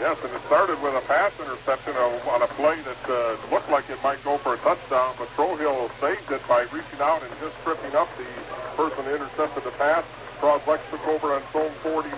Yes, 0.01 0.19
and 0.19 0.33
it 0.35 0.41
started 0.51 0.75
with 0.83 0.99
a 0.99 1.05
pass 1.07 1.31
interception 1.39 1.95
on 1.95 2.41
a 2.43 2.47
play 2.59 2.75
that 2.83 3.03
uh, 3.07 3.55
looked 3.55 3.71
like 3.71 3.89
it 3.89 4.03
might 4.03 4.21
go 4.25 4.35
for 4.35 4.55
a 4.55 4.57
touchdown, 4.67 5.15
but 5.17 5.31
Trohill 5.39 5.87
saved 6.03 6.29
it 6.29 6.45
by 6.45 6.67
reaching 6.75 6.99
out 6.99 7.23
and 7.23 7.31
just 7.39 7.55
tripping 7.63 7.95
up 7.95 8.09
the 8.19 8.27
person 8.75 9.05
that 9.05 9.15
intercepted 9.15 9.63
the 9.63 9.71
pass. 9.79 10.03
Croslex 10.39 10.79
took 10.89 11.05
over 11.07 11.35
on 11.35 11.43
zone 11.51 11.71
49. 11.83 12.15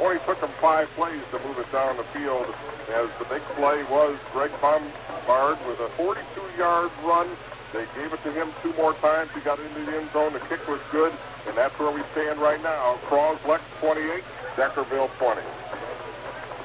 Only 0.00 0.18
took 0.24 0.40
him 0.40 0.48
five 0.56 0.88
plays 0.96 1.20
to 1.32 1.38
move 1.44 1.58
it 1.58 1.70
down 1.70 1.96
the 1.98 2.04
field, 2.16 2.48
as 2.96 3.12
the 3.20 3.26
big 3.28 3.42
play 3.60 3.84
was 3.92 4.16
Greg 4.32 4.50
Bombard 4.62 5.60
with 5.68 5.78
a 5.80 5.88
42-yard 6.00 6.90
run 7.04 7.28
They 7.72 7.84
gave 7.96 8.12
it 8.12 8.22
to 8.24 8.32
him 8.32 8.48
two 8.62 8.72
more 8.74 8.94
times. 9.04 9.30
He 9.34 9.40
got 9.40 9.60
into 9.60 9.80
the 9.84 9.98
end 9.98 10.10
zone. 10.12 10.32
The 10.32 10.40
kick 10.40 10.66
was 10.66 10.80
good, 10.90 11.12
and 11.46 11.56
that's 11.56 11.78
where 11.78 11.92
we 11.92 12.00
stand 12.12 12.40
right 12.40 12.62
now. 12.62 12.96
Croslex 13.04 13.60
28, 13.80 14.24
Deckerville 14.56 15.10
20. 15.18 15.40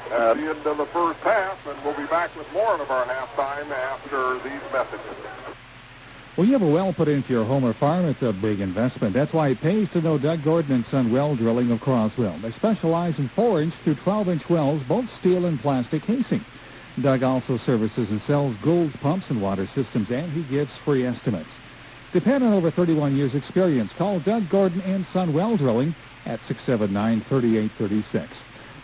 That's 0.09 0.39
the 0.39 0.47
end 0.47 0.65
of 0.65 0.77
the 0.77 0.85
first 0.88 1.19
half, 1.19 1.68
and 1.68 1.77
we'll 1.84 1.99
be 1.99 2.07
back 2.07 2.35
with 2.38 2.51
more 2.53 2.76
of 2.80 2.89
our 2.89 3.05
halftime 3.05 3.69
after 3.91 4.39
these 4.47 4.64
messages. 4.72 5.36
When 6.38 6.45
you 6.45 6.53
have 6.53 6.61
a 6.61 6.72
well 6.72 6.93
put 6.93 7.07
into 7.07 7.34
your 7.34 7.43
home 7.45 7.65
or 7.65 7.73
farm, 7.73 8.05
it's 8.05 8.22
a 8.22 8.31
big 8.31 8.59
investment. 8.59 9.11
That's 9.11 9.34
why 9.34 9.47
it 9.47 9.59
pays 9.59 9.89
to 9.89 10.01
know 10.01 10.19
Doug 10.19 10.43
Gordon 10.43 10.76
and 10.76 10.85
Son 10.85 11.11
Well 11.11 11.35
Drilling 11.35 11.72
of 11.72 11.81
Croswell. 11.81 12.38
They 12.43 12.51
specialize 12.51 13.18
in 13.18 13.27
4-inch 13.30 13.73
through 13.73 13.95
12-inch 13.95 14.47
wells, 14.47 14.84
both 14.84 15.09
steel 15.11 15.47
and 15.47 15.59
plastic 15.59 16.03
casing. 16.03 16.45
Doug 17.01 17.23
also 17.23 17.57
services 17.57 18.11
and 18.11 18.22
sells 18.22 18.55
Gould's 18.57 18.95
pumps 18.97 19.31
and 19.31 19.41
water 19.41 19.65
systems, 19.65 20.11
and 20.11 20.31
he 20.31 20.43
gives 20.43 20.77
free 20.77 21.07
estimates. 21.07 21.57
Depend 22.14 22.43
on 22.43 22.53
over 22.53 22.69
31 22.69 23.15
years' 23.15 23.34
experience. 23.34 23.91
Call 23.93 24.19
Doug 24.19 24.47
Gordon 24.47 24.81
and 24.81 25.03
Son 25.07 25.34
Well 25.34 25.57
Drilling 25.57 25.95
at 26.27 26.39
679-3836. 26.41 28.27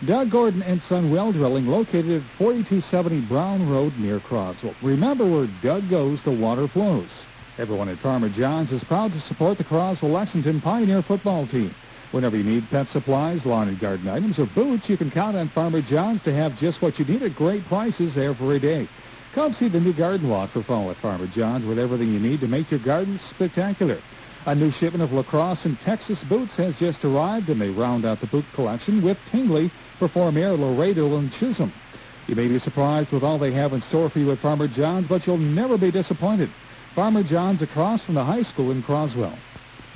Doug 0.04 0.28
Gordon 0.28 0.64
and 0.64 0.82
Son 0.82 1.08
Well 1.08 1.30
Drilling 1.30 1.68
located 1.68 2.10
at 2.10 2.22
4270 2.22 3.20
Brown 3.28 3.70
Road 3.70 3.96
near 3.96 4.18
Croswell. 4.18 4.74
Remember 4.82 5.24
where 5.24 5.46
Doug 5.62 5.88
goes, 5.88 6.20
the 6.24 6.32
water 6.32 6.66
flows. 6.66 7.22
Everyone 7.56 7.88
at 7.88 7.98
Farmer 7.98 8.28
John's 8.28 8.72
is 8.72 8.82
proud 8.82 9.12
to 9.12 9.20
support 9.20 9.58
the 9.58 9.64
Croswell 9.64 10.10
Lexington 10.10 10.60
Pioneer 10.60 11.02
football 11.02 11.46
team. 11.46 11.72
Whenever 12.10 12.36
you 12.36 12.42
need 12.42 12.68
pet 12.68 12.88
supplies, 12.88 13.46
lawn 13.46 13.68
and 13.68 13.78
garden 13.78 14.08
items, 14.08 14.40
or 14.40 14.46
boots, 14.46 14.88
you 14.88 14.96
can 14.96 15.08
count 15.08 15.36
on 15.36 15.46
Farmer 15.46 15.80
John's 15.80 16.20
to 16.22 16.34
have 16.34 16.58
just 16.58 16.82
what 16.82 16.98
you 16.98 17.04
need 17.04 17.22
at 17.22 17.36
great 17.36 17.64
prices 17.66 18.16
every 18.16 18.58
day. 18.58 18.88
Come 19.34 19.52
see 19.52 19.68
the 19.68 19.78
new 19.78 19.92
garden 19.92 20.28
walk 20.28 20.50
for 20.50 20.64
fall 20.64 20.90
at 20.90 20.96
Farmer 20.96 21.28
John's 21.28 21.64
with 21.64 21.78
everything 21.78 22.12
you 22.12 22.18
need 22.18 22.40
to 22.40 22.48
make 22.48 22.72
your 22.72 22.80
garden 22.80 23.18
spectacular. 23.18 23.98
A 24.46 24.54
new 24.54 24.72
shipment 24.72 25.04
of 25.04 25.12
lacrosse 25.12 25.64
and 25.64 25.80
Texas 25.80 26.24
boots 26.24 26.56
has 26.56 26.76
just 26.76 27.04
arrived, 27.04 27.50
and 27.50 27.60
they 27.60 27.70
round 27.70 28.04
out 28.04 28.20
the 28.20 28.26
boot 28.26 28.44
collection 28.52 29.00
with 29.00 29.18
Tingley, 29.30 29.70
Performare, 30.00 30.58
Laredo, 30.58 31.16
and 31.18 31.32
Chisholm. 31.32 31.72
You 32.26 32.34
may 32.34 32.48
be 32.48 32.58
surprised 32.58 33.12
with 33.12 33.22
all 33.22 33.38
they 33.38 33.52
have 33.52 33.74
in 33.74 33.80
store 33.80 34.08
for 34.08 34.18
you 34.18 34.32
at 34.32 34.38
Farmer 34.38 34.66
John's, 34.66 35.06
but 35.06 35.24
you'll 35.24 35.38
never 35.38 35.78
be 35.78 35.92
disappointed. 35.92 36.50
Farmer 36.94 37.24
John's 37.24 37.60
across 37.60 38.04
from 38.04 38.14
the 38.14 38.22
high 38.22 38.42
school 38.42 38.70
in 38.70 38.80
Croswell. 38.80 39.36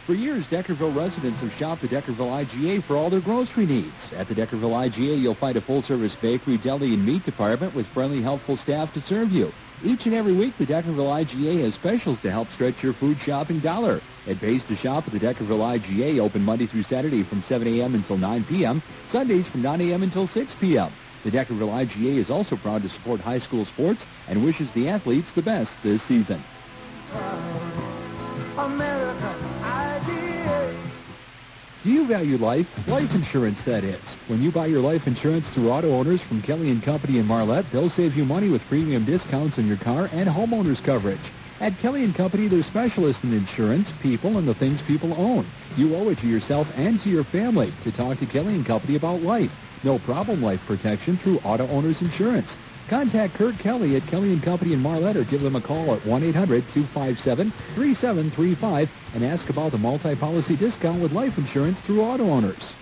For 0.05 0.15
years, 0.15 0.49
Deckerville 0.49 0.97
residents 0.97 1.41
have 1.43 1.55
shopped 1.55 1.81
the 1.81 1.87
Deckerville 1.87 2.45
IGA 2.45 2.83
for 2.83 2.97
all 2.97 3.09
their 3.09 3.21
grocery 3.21 3.67
needs. 3.67 4.13
At 4.15 4.27
the 4.27 4.35
Deckerville 4.35 4.91
IGA, 4.91 5.21
you'll 5.21 5.37
find 5.37 5.57
a 5.57 5.61
full-service 5.61 6.17
bakery, 6.17 6.57
deli, 6.57 6.95
and 6.95 7.07
meat 7.07 7.23
department 7.23 7.73
with 7.73 7.87
friendly, 7.87 8.21
helpful 8.21 8.57
staff 8.57 8.93
to 8.95 9.01
serve 9.01 9.31
you. 9.31 9.53
Each 9.85 10.07
and 10.07 10.15
every 10.17 10.33
week, 10.33 10.59
the 10.59 10.67
Deckerville 10.67 11.25
IGA 11.25 11.61
has 11.61 11.75
specials 11.75 12.19
to 12.19 12.33
help 12.33 12.51
stretch 12.51 12.83
your 12.83 12.93
food 12.93 13.21
shopping 13.21 13.61
dollar. 13.61 14.01
It 14.27 14.41
pays 14.41 14.65
to 14.65 14.75
shop 14.75 15.07
at 15.07 15.13
the 15.13 15.21
Deckerville 15.21 15.79
IGA, 15.79 16.19
open 16.19 16.45
Monday 16.45 16.67
through 16.67 16.83
Saturday 16.83 17.23
from 17.23 17.45
7 17.45 17.69
a.m. 17.69 17.95
until 17.95 18.19
9 18.19 18.43
p.m., 18.43 18.83
Sundays 19.07 19.47
from 19.47 19.63
9 19.63 19.81
a.m. 19.83 20.03
until 20.03 20.27
6 20.27 20.55
p.m. 20.57 20.91
The 21.23 21.31
Deckerville 21.31 21.87
IGA 21.87 22.17
is 22.17 22.29
also 22.29 22.57
proud 22.57 22.83
to 22.83 22.89
support 22.89 23.21
high 23.21 23.39
school 23.39 23.65
sports 23.65 24.05
and 24.27 24.45
wishes 24.45 24.73
the 24.73 24.89
athletes 24.89 25.31
the 25.31 25.43
best 25.43 25.81
this 25.85 26.03
season. 26.03 26.43
Do 31.85 31.95
you 31.95 32.07
value 32.07 32.37
life? 32.37 32.89
Life 32.89 33.15
insurance, 33.15 33.63
that 33.65 33.85
is. 33.85 34.15
When 34.27 34.43
you 34.43 34.51
buy 34.51 34.67
your 34.67 34.81
life 34.81 35.07
insurance 35.07 35.49
through 35.49 35.71
auto 35.71 35.91
owners 35.93 36.21
from 36.21 36.43
Kelly 36.43 36.71
and 36.71 36.83
Company 36.83 37.19
in 37.19 37.27
Marlette, 37.27 37.71
they'll 37.71 37.89
save 37.89 38.17
you 38.17 38.25
money 38.25 38.51
with 38.51 38.67
premium 38.69 39.05
discounts 39.05 39.59
on 39.59 39.67
your 39.67 39.77
car 39.79 40.11
and 40.13 40.29
homeowners 40.29 40.85
coverage. 40.85 41.19
At 41.61 41.79
Kelly 41.79 42.05
and 42.05 42.15
Company, 42.15 42.47
they're 42.47 42.63
specialists 42.63 43.25
in 43.25 43.33
insurance, 43.33 43.91
people, 44.03 44.39
and 44.39 44.47
the 44.47 44.55
things 44.55 44.83
people 44.83 45.15
own. 45.21 45.47
You 45.77 45.95
owe 45.97 46.11
it 46.11 46.19
to 46.19 46.27
yourself 46.27 46.77
and 46.77 47.01
to 47.01 47.09
your 47.09 47.25
family 47.25 47.73
to 47.83 47.91
talk 47.91 48.19
to 48.19 48.27
Kelly 48.27 48.55
and 48.55 48.67
Company 48.67 48.97
about 48.97 49.23
life. 49.23 49.57
No 49.83 49.99
problem 50.01 50.43
life 50.43 50.67
protection 50.67 51.17
through 51.17 51.39
auto 51.45 51.67
owners 51.69 52.03
insurance. 52.03 52.57
Contact 52.89 53.35
Kurt 53.35 53.59
Kelly 53.59 53.97
at 53.97 54.07
Kelly 54.07 54.33
and 54.33 54.43
Company 54.43 54.73
in 54.73 54.81
Marlette 54.81 55.17
or 55.17 55.25
give 55.25 55.43
them 55.43 55.57
a 55.57 55.61
call 55.61 55.93
at 55.93 56.01
1-800-257-3735 56.09 58.89
and 59.15 59.25
ask 59.25 59.51
about 59.51 59.73
the 59.73 59.79
multi-policy 59.79 60.57
discount 60.57 61.03
with 61.03 61.13
life 61.13 61.37
insurance 61.37 61.83
through 61.83 62.01
auto 62.01 62.25
owners. 62.25 62.75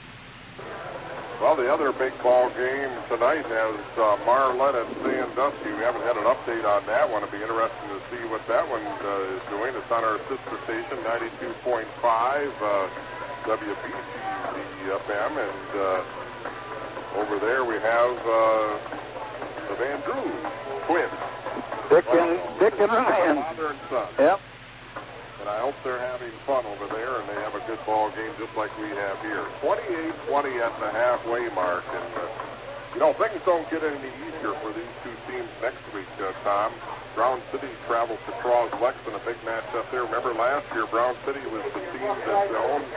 Well, 1.41 1.57
the 1.57 1.69
other 1.71 1.93
big 1.93 2.17
ball 2.23 2.49
game 2.51 2.91
tonight 3.11 3.45
has 3.51 3.77
uh, 3.99 4.17
Marlette 4.25 4.77
and 4.79 4.97
Sandusky. 5.03 5.71
We 5.75 5.83
haven't 5.83 6.07
had 6.07 6.17
an 6.17 6.23
update 6.31 6.65
on 6.65 6.87
that 6.87 7.11
one. 7.11 7.25
It'll 7.27 7.35
be 7.35 7.43
interesting 7.43 7.91
to 7.91 7.99
see 8.07 8.23
what 8.31 8.47
that 8.47 8.63
one 8.71 8.87
uh, 8.87 9.35
is 9.35 9.43
doing. 9.51 9.75
It's 9.75 9.91
on 9.91 10.07
our 10.07 10.23
sister 10.31 10.55
station, 10.71 11.03
92.5 11.03 11.83
uh, 11.83 12.87
WBC 13.51 13.91
FM, 14.87 15.35
and 15.35 15.67
uh, 15.75 16.07
over 17.19 17.43
there 17.43 17.67
we 17.67 17.75
have 17.75 18.15
uh, 18.23 18.79
the 19.69 19.75
Van 19.75 19.99
Drew 20.07 20.27
twins. 20.87 21.11
Dick 21.91 22.07
and, 22.15 22.39
Dick 22.59 22.75
and 22.79 22.91
Ryan. 22.91 23.37
Father 23.43 23.67
and 23.75 23.81
son. 23.91 24.09
Yep. 24.19 24.41
And 25.41 25.49
I 25.51 25.59
hope 25.59 25.75
they're 25.83 26.03
having 26.11 26.31
fun 26.47 26.63
over 26.67 26.87
there 26.95 27.11
and 27.19 27.27
they 27.27 27.39
have 27.43 27.55
a 27.55 27.63
good 27.67 27.79
ball 27.87 28.11
game 28.15 28.31
just 28.39 28.55
like 28.57 28.71
we 28.79 28.91
have 28.95 29.19
here. 29.23 29.43
28-20 29.63 30.63
at 30.63 30.75
the 30.79 30.91
halfway 30.95 31.51
mark. 31.55 31.83
And, 31.91 32.11
uh, 32.15 32.27
you 32.95 33.01
know, 33.01 33.13
things 33.15 33.39
don't 33.47 33.67
get 33.71 33.83
any 33.83 34.11
easier 34.23 34.55
for 34.63 34.71
these 34.71 34.91
two 35.03 35.15
teams 35.31 35.51
next 35.63 35.83
week, 35.95 36.11
uh, 36.23 36.31
Tom. 36.47 36.71
Brown 37.15 37.41
City 37.51 37.71
travels 37.87 38.21
to 38.27 38.33
Croslex 38.45 38.95
in 39.09 39.15
a 39.15 39.23
big 39.25 39.39
match 39.43 39.67
up 39.75 39.91
there. 39.91 40.05
Remember 40.05 40.35
last 40.35 40.67
year, 40.75 40.87
Brown 40.87 41.17
City 41.25 41.41
was 41.51 41.65
the 41.75 41.83
team 41.97 42.07
that 42.07 42.51
the 42.51 42.63
only 42.71 42.91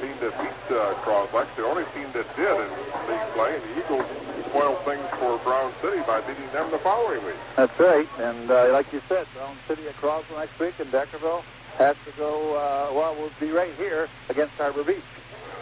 team 0.00 0.16
that 0.24 0.32
beat 0.42 0.62
uh, 0.74 0.94
Croslex, 1.04 1.46
the 1.54 1.66
only 1.66 1.84
team 1.92 2.08
that 2.14 2.24
did 2.34 2.56
in 2.56 2.70
league 3.04 3.28
play, 3.36 3.54
and 3.54 3.62
the 3.62 3.72
Eagles 3.84 4.25
spoiled 4.56 4.78
things 4.80 5.04
for 5.20 5.38
Brown 5.44 5.72
City 5.82 6.00
by 6.06 6.20
beating 6.22 6.48
them 6.52 6.70
the 6.70 6.78
following 6.78 7.24
week. 7.26 7.36
That's 7.56 7.78
right. 7.78 8.08
And 8.20 8.50
uh, 8.50 8.72
like 8.72 8.90
you 8.92 9.02
said, 9.08 9.26
Brown 9.34 9.56
City 9.68 9.86
at 9.88 9.96
Croswell 9.96 10.38
next 10.40 10.58
week 10.58 10.74
and 10.80 10.90
Deckerville 10.90 11.42
has 11.78 11.94
to 12.06 12.12
go, 12.16 12.56
uh, 12.56 12.94
well, 12.94 13.14
we'll 13.18 13.30
be 13.38 13.50
right 13.50 13.72
here 13.76 14.08
against 14.30 14.54
Harbor 14.56 14.84
Beach. 14.84 15.04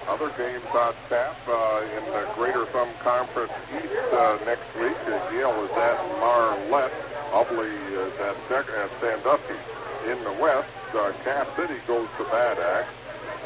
Other 0.06 0.28
games 0.36 0.62
on 0.76 0.92
tap 1.08 1.34
uh, 1.48 1.82
in 1.96 2.04
the 2.12 2.28
Greater 2.36 2.66
Thumb 2.66 2.88
Conference 3.00 3.52
East 3.74 3.90
uh, 4.12 4.38
next 4.44 4.68
week. 4.78 4.94
Yale 5.32 5.58
is 5.64 5.72
at 5.74 5.98
Marlette. 6.20 6.92
Ubly 7.32 7.72
is 7.98 8.12
at, 8.20 8.36
Deck- 8.48 8.70
at 8.78 8.90
Sandusky. 9.00 9.58
In 10.06 10.22
the 10.22 10.32
West, 10.38 10.68
uh, 10.94 11.10
Cass 11.24 11.48
City 11.56 11.80
goes 11.88 12.06
to 12.18 12.24
Bad 12.30 12.58
Axe. 12.60 12.92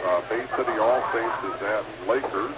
Uh, 0.05 0.21
Bay 0.29 0.45
City 0.57 0.77
All 0.79 1.01
Saints 1.15 1.41
is 1.47 1.63
at 1.63 1.85
Lakers. 2.09 2.55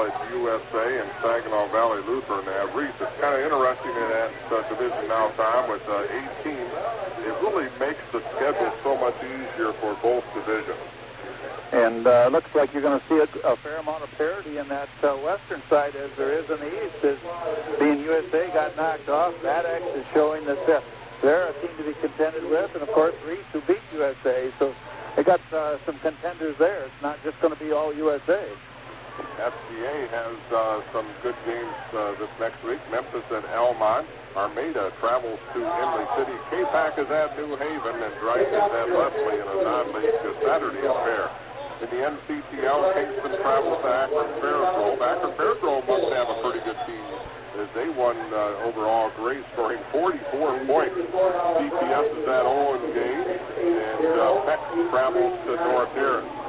Mayville 0.00 0.40
USA 0.40 1.00
and 1.00 1.10
Saginaw 1.20 1.68
Valley 1.68 2.00
Lutheran 2.08 2.48
at 2.48 2.74
Reese. 2.74 2.88
It's 3.00 3.20
kind 3.20 3.36
of 3.36 3.44
interesting 3.44 3.92
in 3.92 4.08
that 4.08 4.32
uh, 4.48 4.68
division 4.68 5.08
now, 5.08 5.28
Tom, 5.36 5.68
with 5.68 5.84
uh, 5.88 6.16
eight 6.16 6.32
teams. 6.40 6.72
It 7.20 7.36
really 7.44 7.68
makes 7.78 8.00
the 8.08 8.24
schedule 8.32 8.72
so 8.82 8.96
much 8.96 9.16
easier 9.20 9.72
for 9.76 9.92
both 10.00 10.24
divisions. 10.32 10.80
And 11.72 12.06
uh, 12.06 12.28
looks 12.32 12.54
like 12.54 12.72
you're 12.72 12.82
going 12.82 12.98
to 12.98 13.06
see 13.06 13.18
a, 13.20 13.52
a 13.52 13.56
fair 13.56 13.76
amount 13.76 14.02
of 14.02 14.10
parity 14.16 14.56
in 14.56 14.66
that 14.68 14.88
uh, 15.02 15.12
western 15.20 15.60
side 15.68 15.94
as 15.96 16.10
there 16.16 16.32
is 16.32 16.48
in 16.48 16.58
the 16.60 16.72
east. 16.86 17.04
As 17.04 17.78
being 17.78 18.00
USA 18.00 18.48
got 18.56 18.74
knocked 18.76 19.08
off, 19.08 19.36
Maddox 19.44 19.84
is 20.00 20.06
showing 20.14 20.44
that 20.46 20.64
uh, 20.64 20.80
they're 21.20 21.50
a 21.50 21.52
team 21.60 21.76
to 21.76 21.84
be 21.84 21.92
contended 22.00 22.48
with, 22.48 22.72
and 22.72 22.82
of 22.82 22.90
course 22.92 23.14
Reese 23.26 23.44
who 23.52 23.60
beat 23.62 23.84
USA. 23.92 24.48
So 24.58 24.74
they 25.14 25.22
got 25.22 25.40
uh, 25.52 25.76
some 25.84 25.98
contenders 25.98 26.56
there. 26.56 26.84
It's 26.84 27.02
not 27.02 27.22
just 27.22 27.38
going 27.42 27.52
to 27.52 27.60
be 27.60 27.72
all 27.72 27.92
USA. 27.92 28.48
FCA 29.36 30.08
has 30.10 30.38
uh, 30.52 30.80
some 30.92 31.06
good 31.22 31.34
games 31.44 31.76
uh, 31.92 32.12
this 32.16 32.30
next 32.38 32.62
week. 32.64 32.80
Memphis 32.90 33.24
and 33.32 33.44
Almont. 33.56 34.06
Armada 34.36 34.92
travels 35.00 35.40
to 35.52 35.60
Imlay 35.60 36.06
City. 36.16 36.36
Capac 36.48 36.96
is 36.96 37.10
at 37.10 37.36
New 37.36 37.50
Haven, 37.56 37.96
and 38.00 38.14
Dryden 38.20 38.48
is 38.48 38.70
at 38.70 38.88
Leslie 38.88 39.40
in 39.40 39.48
a 39.48 39.56
non-league 39.60 40.16
Saturday 40.40 40.84
affair. 40.86 41.28
In 41.84 41.88
the 41.90 42.00
NCTL, 42.12 42.80
Kingston 42.94 43.34
travels 43.40 43.80
to 43.82 43.88
Akron 43.88 44.30
Fairgrove. 44.40 45.00
Akron 45.00 45.32
Fairgrove 45.36 45.84
must 45.88 46.08
have 46.14 46.28
a 46.28 46.36
pretty 46.40 46.62
good 46.64 46.80
team 46.86 47.04
as 47.60 47.68
they 47.76 47.88
won 47.96 48.16
uh, 48.32 48.68
overall 48.68 49.10
grade 49.16 49.44
scoring 49.52 49.80
44 49.92 50.64
points. 50.64 50.96
CPS 50.96 52.08
is 52.16 52.26
at 52.28 52.44
Owen 52.44 52.84
Gage, 52.94 53.36
and 53.36 54.00
uh, 54.16 54.44
Peck 54.46 54.60
travels 54.90 55.36
to 55.44 55.56
North 55.56 55.92
Harris 55.96 56.39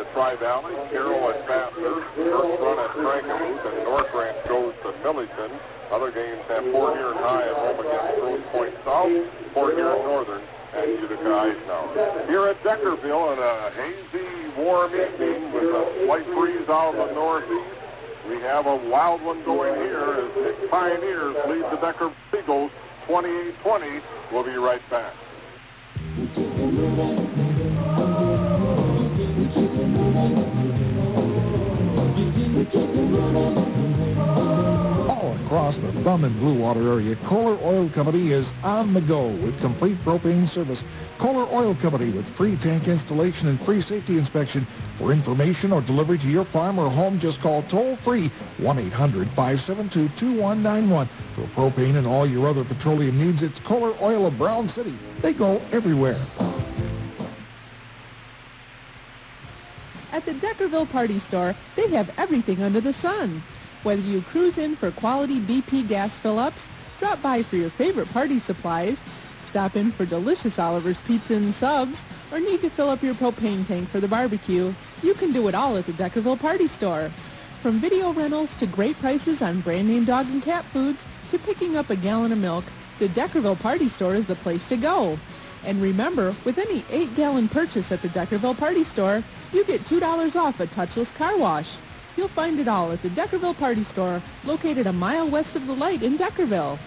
the 0.00 0.06
Tri-Valley. 0.12 0.72
Carroll 0.88 1.28
at 1.28 1.46
Vassar, 1.46 2.00
Birch 2.16 2.60
Run 2.64 2.78
at 2.78 2.90
Frankenmuth, 2.96 3.64
and 3.68 3.84
North 3.84 4.10
Branch 4.12 4.48
goes 4.48 4.72
to 4.80 4.94
Millington. 5.04 5.52
Other 5.92 6.10
games 6.10 6.40
have 6.48 6.64
Port 6.72 6.96
Huron 6.96 7.16
High 7.20 7.44
at 7.44 7.52
home 7.52 7.80
against 7.80 8.16
Grosse 8.16 8.40
Pointe 8.50 8.76
South, 8.84 9.52
Port 9.52 9.74
Huron 9.74 10.00
Northern, 10.08 10.40
and 10.74 10.90
Utica 11.02 11.28
Eisenhower. 11.28 11.92
Here 12.28 12.46
at 12.48 12.62
Deckerville, 12.64 13.32
in 13.34 13.38
a 13.44 13.52
hazy, 13.76 14.24
warm 14.56 14.94
evening 14.94 15.52
with 15.52 15.68
a 15.68 16.04
slight 16.06 16.26
breeze 16.26 16.68
out 16.70 16.94
of 16.94 17.08
the 17.08 17.14
northeast, 17.14 17.76
we 18.26 18.36
have 18.40 18.66
a 18.66 18.76
wild 18.88 19.20
one 19.20 19.42
going 19.44 19.74
here 19.82 20.00
as 20.00 20.32
the 20.32 20.68
Pioneers 20.70 21.36
lead 21.46 21.64
the 21.70 21.76
Decker 21.76 22.10
Eagles 22.38 22.70
28-20. 23.06 24.00
We'll 24.32 24.44
be 24.44 24.56
right 24.56 24.80
back. 24.88 25.12
Across 35.50 35.74
the 35.78 35.90
Thumb 36.04 36.22
and 36.22 36.38
Blue 36.38 36.62
Water 36.62 36.92
area, 36.92 37.16
Kohler 37.24 37.58
Oil 37.64 37.88
Company 37.88 38.30
is 38.30 38.52
on 38.62 38.94
the 38.94 39.00
go 39.00 39.26
with 39.26 39.60
complete 39.60 39.96
propane 40.04 40.46
service. 40.46 40.84
Kohler 41.18 41.52
Oil 41.52 41.74
Company 41.74 42.12
with 42.12 42.28
free 42.36 42.54
tank 42.54 42.86
installation 42.86 43.48
and 43.48 43.60
free 43.62 43.80
safety 43.80 44.16
inspection. 44.16 44.64
For 44.96 45.10
information 45.10 45.72
or 45.72 45.80
delivery 45.80 46.18
to 46.18 46.28
your 46.28 46.44
farm 46.44 46.78
or 46.78 46.88
home, 46.88 47.18
just 47.18 47.40
call 47.40 47.62
toll-free 47.62 48.30
1-800-572-2191. 48.58 51.08
For 51.08 51.42
propane 51.58 51.96
and 51.96 52.06
all 52.06 52.28
your 52.28 52.46
other 52.46 52.62
petroleum 52.62 53.18
needs, 53.18 53.42
it's 53.42 53.58
Kohler 53.58 53.92
Oil 54.00 54.26
of 54.26 54.38
Brown 54.38 54.68
City. 54.68 54.96
They 55.20 55.32
go 55.32 55.60
everywhere. 55.72 56.20
At 60.12 60.24
the 60.24 60.34
Deckerville 60.34 60.88
Party 60.92 61.18
Store, 61.18 61.56
they 61.74 61.90
have 61.90 62.16
everything 62.20 62.62
under 62.62 62.80
the 62.80 62.92
sun. 62.92 63.42
Whether 63.82 64.02
you 64.02 64.20
cruise 64.20 64.58
in 64.58 64.76
for 64.76 64.90
quality 64.90 65.40
BP 65.40 65.88
gas 65.88 66.18
fill-ups, 66.18 66.68
drop 66.98 67.22
by 67.22 67.42
for 67.42 67.56
your 67.56 67.70
favorite 67.70 68.12
party 68.12 68.38
supplies, 68.38 68.98
stop 69.46 69.74
in 69.74 69.90
for 69.90 70.04
delicious 70.04 70.58
Oliver's 70.58 71.00
Pizza 71.00 71.34
and 71.34 71.54
Subs, 71.54 72.04
or 72.30 72.40
need 72.40 72.60
to 72.60 72.68
fill 72.68 72.90
up 72.90 73.02
your 73.02 73.14
propane 73.14 73.66
tank 73.66 73.88
for 73.88 73.98
the 73.98 74.06
barbecue, 74.06 74.74
you 75.02 75.14
can 75.14 75.32
do 75.32 75.48
it 75.48 75.54
all 75.54 75.78
at 75.78 75.86
the 75.86 75.92
Deckerville 75.92 76.38
Party 76.38 76.66
Store. 76.66 77.10
From 77.62 77.78
video 77.78 78.12
rentals 78.12 78.54
to 78.56 78.66
great 78.66 78.98
prices 78.98 79.40
on 79.40 79.60
brand 79.60 79.88
name 79.88 80.04
dog 80.04 80.26
and 80.26 80.42
cat 80.42 80.64
foods 80.66 81.06
to 81.30 81.38
picking 81.38 81.76
up 81.76 81.88
a 81.88 81.96
gallon 81.96 82.32
of 82.32 82.38
milk, 82.38 82.64
the 82.98 83.08
Deckerville 83.08 83.60
Party 83.60 83.88
Store 83.88 84.14
is 84.14 84.26
the 84.26 84.34
place 84.36 84.68
to 84.68 84.76
go. 84.76 85.18
And 85.64 85.80
remember, 85.80 86.34
with 86.44 86.58
any 86.58 86.82
8-gallon 86.82 87.48
purchase 87.48 87.90
at 87.92 88.02
the 88.02 88.08
Deckerville 88.08 88.58
Party 88.58 88.84
Store, 88.84 89.22
you 89.52 89.64
get 89.64 89.80
$2 89.82 90.36
off 90.36 90.60
a 90.60 90.66
touchless 90.66 91.14
car 91.14 91.38
wash. 91.38 91.70
You'll 92.20 92.28
find 92.28 92.60
it 92.60 92.68
all 92.68 92.92
at 92.92 93.00
the 93.00 93.08
Deckerville 93.08 93.56
Party 93.56 93.82
Store, 93.82 94.20
located 94.44 94.86
a 94.86 94.92
mile 94.92 95.26
west 95.30 95.56
of 95.56 95.66
the 95.66 95.74
light 95.74 96.02
in 96.02 96.18
Deckerville. 96.18 96.78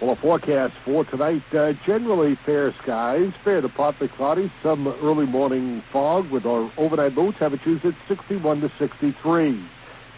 Well, 0.00 0.12
a 0.12 0.14
forecast 0.14 0.74
for 0.74 1.04
tonight, 1.04 1.42
uh, 1.52 1.72
generally 1.84 2.36
fair 2.36 2.72
skies, 2.74 3.32
fair 3.42 3.60
to 3.60 3.68
partly 3.68 4.06
cloudy, 4.06 4.48
some 4.62 4.86
early 5.02 5.26
morning 5.26 5.80
fog 5.90 6.30
with 6.30 6.46
our 6.46 6.70
overnight 6.78 7.16
low 7.16 7.32
temperatures 7.32 7.84
at 7.84 7.94
61 8.06 8.60
to 8.60 8.68
63. 8.78 9.58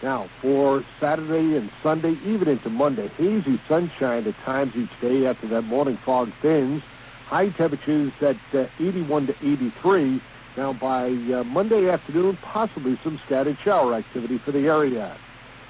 Now, 0.03 0.29
for 0.39 0.83
Saturday 0.99 1.57
and 1.57 1.67
Sunday, 1.81 2.15
even 2.23 2.47
into 2.47 2.69
Monday, 2.69 3.07
hazy 3.17 3.59
sunshine 3.67 4.27
at 4.27 4.37
times 4.43 4.75
each 4.75 5.01
day 5.01 5.25
after 5.25 5.47
that 5.47 5.63
morning 5.63 5.97
fog 5.97 6.31
thins. 6.43 6.83
High 7.25 7.49
temperatures 7.49 8.11
at 8.21 8.37
uh, 8.53 8.67
81 8.79 9.25
to 9.25 9.35
83. 9.41 10.21
Now, 10.57 10.73
by 10.73 11.07
uh, 11.33 11.45
Monday 11.45 11.89
afternoon, 11.89 12.35
possibly 12.41 12.97
some 12.97 13.17
scattered 13.19 13.57
shower 13.59 13.93
activity 13.93 14.37
for 14.37 14.51
the 14.51 14.67
area. 14.67 15.15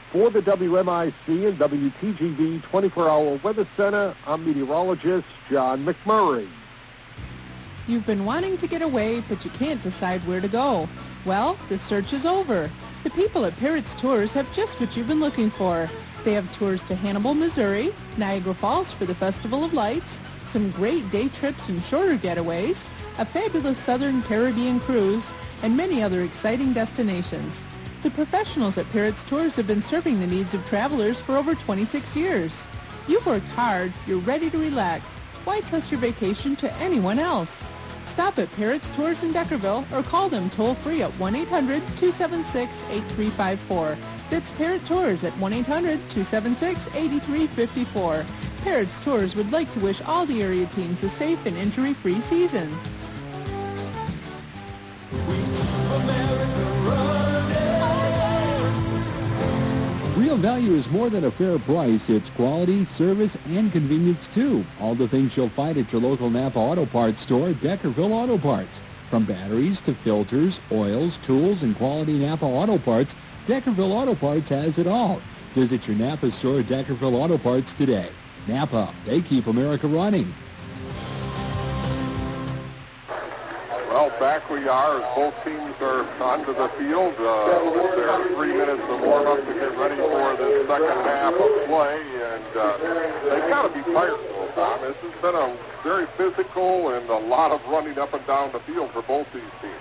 For 0.09 0.31
the 0.31 0.41
WMIC 0.41 1.47
and 1.47 1.57
WTGV 1.57 2.59
24-hour 2.61 3.37
weather 3.43 3.65
center, 3.77 4.15
I'm 4.25 4.43
meteorologist 4.43 5.27
John 5.49 5.85
McMurray. 5.85 6.47
You've 7.87 8.07
been 8.07 8.25
wanting 8.25 8.57
to 8.57 8.67
get 8.67 8.81
away, 8.81 9.21
but 9.29 9.45
you 9.45 9.51
can't 9.51 9.81
decide 9.83 10.21
where 10.21 10.41
to 10.41 10.47
go. 10.47 10.89
Well, 11.25 11.57
the 11.69 11.77
search 11.77 12.11
is 12.11 12.25
over. 12.25 12.69
The 13.03 13.11
people 13.11 13.45
at 13.45 13.57
Parrots 13.57 13.93
Tours 13.95 14.33
have 14.33 14.53
just 14.55 14.79
what 14.79 14.97
you've 14.97 15.07
been 15.07 15.19
looking 15.19 15.51
for. 15.51 15.89
They 16.23 16.33
have 16.33 16.51
tours 16.57 16.81
to 16.83 16.95
Hannibal, 16.95 17.35
Missouri, 17.35 17.91
Niagara 18.17 18.55
Falls 18.55 18.91
for 18.91 19.05
the 19.05 19.15
Festival 19.15 19.63
of 19.63 19.73
Lights, 19.73 20.19
some 20.47 20.71
great 20.71 21.09
day 21.11 21.29
trips 21.29 21.69
and 21.69 21.83
shorter 21.83 22.15
getaways, 22.15 22.83
a 23.21 23.25
fabulous 23.25 23.77
Southern 23.77 24.21
Caribbean 24.23 24.79
cruise, 24.79 25.31
and 25.61 25.77
many 25.77 26.01
other 26.01 26.23
exciting 26.23 26.73
destinations. 26.73 27.61
The 28.01 28.09
professionals 28.09 28.79
at 28.79 28.91
Parrots 28.91 29.21
Tours 29.21 29.55
have 29.57 29.67
been 29.67 29.83
serving 29.83 30.19
the 30.19 30.25
needs 30.25 30.55
of 30.55 30.65
travelers 30.65 31.19
for 31.19 31.35
over 31.35 31.53
26 31.53 32.15
years. 32.15 32.65
You've 33.07 33.27
worked 33.27 33.47
hard, 33.49 33.93
you're 34.07 34.21
ready 34.21 34.49
to 34.49 34.57
relax. 34.57 35.07
Why 35.45 35.61
trust 35.61 35.91
your 35.91 35.99
vacation 35.99 36.55
to 36.55 36.73
anyone 36.77 37.19
else? 37.19 37.63
Stop 38.07 38.39
at 38.39 38.51
Parrots 38.53 38.89
Tours 38.95 39.23
in 39.23 39.33
Deckerville 39.33 39.85
or 39.91 40.01
call 40.01 40.27
them 40.27 40.49
toll-free 40.49 41.03
at 41.03 41.11
1-800-276-8354. 41.11 43.97
That's 44.31 44.49
Parrot 44.49 44.83
Tours 44.87 45.23
at 45.23 45.33
1-800-276-8354. 45.33 48.25
Parrots 48.63 48.99
Tours 48.99 49.35
would 49.35 49.51
like 49.51 49.71
to 49.73 49.79
wish 49.81 50.01
all 50.07 50.25
the 50.25 50.41
area 50.41 50.65
teams 50.65 51.03
a 51.03 51.09
safe 51.09 51.45
and 51.45 51.55
injury-free 51.55 52.21
season. 52.21 52.75
Real 60.21 60.37
value 60.37 60.73
is 60.73 60.87
more 60.91 61.09
than 61.09 61.25
a 61.25 61.31
fair 61.31 61.57
price. 61.57 62.07
It's 62.07 62.29
quality, 62.29 62.85
service, 62.85 63.35
and 63.47 63.71
convenience 63.71 64.27
too. 64.27 64.63
All 64.79 64.93
the 64.93 65.07
things 65.07 65.35
you'll 65.35 65.49
find 65.49 65.75
at 65.79 65.91
your 65.91 65.99
local 65.99 66.29
Napa 66.29 66.59
Auto 66.59 66.85
Parts 66.85 67.21
store, 67.21 67.49
Deckerville 67.49 68.11
Auto 68.11 68.37
Parts. 68.37 68.79
From 69.09 69.25
batteries 69.25 69.81
to 69.81 69.93
filters, 69.93 70.59
oils, 70.71 71.17
tools, 71.25 71.63
and 71.63 71.75
quality 71.75 72.23
Napa 72.23 72.45
Auto 72.45 72.77
Parts, 72.77 73.15
Deckerville 73.47 73.89
Auto 73.89 74.13
Parts 74.13 74.47
has 74.49 74.77
it 74.77 74.85
all. 74.85 75.19
Visit 75.55 75.87
your 75.87 75.97
Napa 75.97 76.29
store, 76.29 76.61
Deckerville 76.61 77.15
Auto 77.15 77.39
Parts 77.39 77.73
today. 77.73 78.09
Napa, 78.47 78.93
they 79.07 79.21
keep 79.21 79.47
America 79.47 79.87
running. 79.87 80.31
Well, 83.91 84.09
back 84.21 84.49
we 84.49 84.63
are 84.69 85.03
as 85.03 85.07
both 85.19 85.35
teams 85.43 85.75
are 85.83 86.07
onto 86.23 86.53
the 86.55 86.69
field. 86.79 87.11
Uh, 87.19 87.59
there's 87.91 88.35
three 88.39 88.55
minutes 88.55 88.87
of 88.87 89.01
warm-up 89.03 89.43
to 89.43 89.53
get 89.53 89.67
ready 89.75 89.99
for 89.99 90.31
the 90.39 90.63
second 90.63 90.99
half 91.11 91.35
of 91.35 91.51
play, 91.67 91.99
and 91.99 92.51
uh, 92.55 92.71
they've 93.27 93.49
got 93.51 93.67
to 93.67 93.71
be 93.75 93.83
tired, 93.91 94.15
though, 94.31 94.47
Tom. 94.55 94.79
This 94.79 94.95
has 94.95 95.15
been 95.19 95.35
a 95.35 95.47
very 95.83 96.05
physical 96.15 96.95
and 96.95 97.03
a 97.09 97.19
lot 97.27 97.51
of 97.51 97.59
running 97.67 97.99
up 97.99 98.13
and 98.13 98.25
down 98.25 98.49
the 98.53 98.59
field 98.59 98.89
for 98.91 99.01
both 99.01 99.27
these 99.33 99.43
teams. 99.59 99.75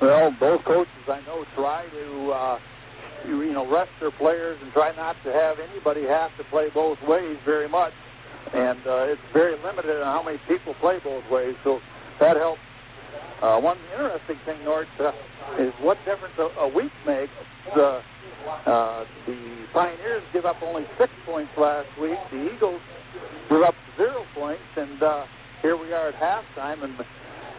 Well, 0.00 0.30
both 0.38 0.64
coaches 0.64 1.08
I 1.10 1.18
know 1.26 1.42
try 1.56 1.84
to, 1.90 2.32
uh, 2.32 2.58
you, 3.26 3.42
you 3.42 3.52
know, 3.52 3.66
rest 3.66 3.90
their 3.98 4.12
players 4.12 4.62
and 4.62 4.72
try 4.74 4.92
not 4.96 5.20
to 5.24 5.32
have 5.32 5.58
anybody 5.72 6.02
have 6.04 6.30
to 6.38 6.44
play 6.44 6.70
both 6.70 7.02
ways 7.08 7.36
very 7.38 7.68
much. 7.68 7.92
And 8.54 8.78
uh, 8.86 9.10
it's 9.10 9.22
very 9.34 9.56
limited 9.66 10.00
on 10.02 10.06
how 10.06 10.22
many 10.22 10.38
people 10.46 10.74
play 10.74 11.00
both 11.02 11.28
ways, 11.32 11.56
so 11.64 11.82
that 12.20 12.36
helps. 12.36 12.60
Uh, 13.42 13.60
one 13.60 13.76
interesting 13.92 14.36
thing, 14.48 14.56
Nort, 14.64 14.88
uh, 15.00 15.12
is 15.58 15.72
what 15.84 16.02
difference 16.04 16.38
a, 16.38 16.48
a 16.60 16.68
week 16.68 16.92
makes. 17.06 17.32
The, 17.74 18.02
uh, 18.66 19.04
the 19.26 19.36
Pioneers 19.74 20.22
give 20.32 20.46
up 20.46 20.56
only 20.62 20.84
six 20.96 21.12
points 21.26 21.56
last 21.58 21.88
week. 21.98 22.16
The 22.30 22.54
Eagles 22.54 22.80
give 23.48 23.62
up 23.62 23.74
zero 23.98 24.24
points, 24.34 24.76
and 24.76 25.02
uh, 25.02 25.26
here 25.60 25.76
we 25.76 25.92
are 25.92 26.08
at 26.08 26.14
halftime, 26.14 26.82
and 26.82 26.94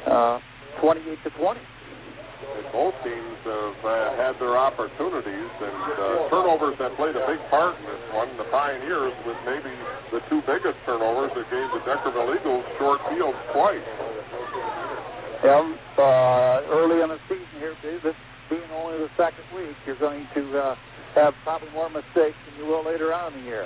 uh, 0.08 0.40
28 0.80 1.24
to 1.24 1.30
20. 1.30 1.60
And 1.60 2.66
both 2.74 2.98
teams 3.04 3.38
have 3.46 3.86
uh, 3.86 4.16
had 4.18 4.34
their 4.40 4.58
opportunities, 4.58 5.52
and 5.62 5.78
uh, 5.94 6.30
turnovers 6.30 6.76
have 6.82 6.94
played 6.98 7.16
a 7.16 7.26
big 7.28 7.42
part 7.52 7.78
in 7.78 7.86
this 7.86 8.02
one. 8.18 8.30
The 8.38 8.50
Pioneers, 8.50 9.14
with 9.30 9.38
maybe 9.46 9.74
the 10.10 10.22
two 10.26 10.42
biggest 10.42 10.78
turnovers, 10.86 11.34
that 11.38 11.46
gave 11.54 11.70
the 11.70 11.82
Deckerville 11.86 12.34
Eagles 12.34 12.66
short 12.80 13.02
fields 13.14 13.38
twice. 13.54 13.97
Yeah, 15.48 15.64
uh, 15.96 16.60
early 16.76 17.00
in 17.00 17.08
the 17.08 17.16
season 17.32 17.48
here, 17.64 17.72
this 17.80 18.12
being 18.52 18.68
only 18.84 19.00
the 19.00 19.08
second 19.16 19.48
week, 19.56 19.72
you're 19.88 19.96
going 19.96 20.28
to 20.36 20.44
uh, 20.60 20.76
have 21.16 21.32
probably 21.48 21.72
more 21.72 21.88
mistakes 21.96 22.36
than 22.44 22.52
you 22.60 22.68
will 22.68 22.84
later 22.84 23.16
on 23.16 23.32
in 23.32 23.40
the 23.40 23.56
year. 23.56 23.64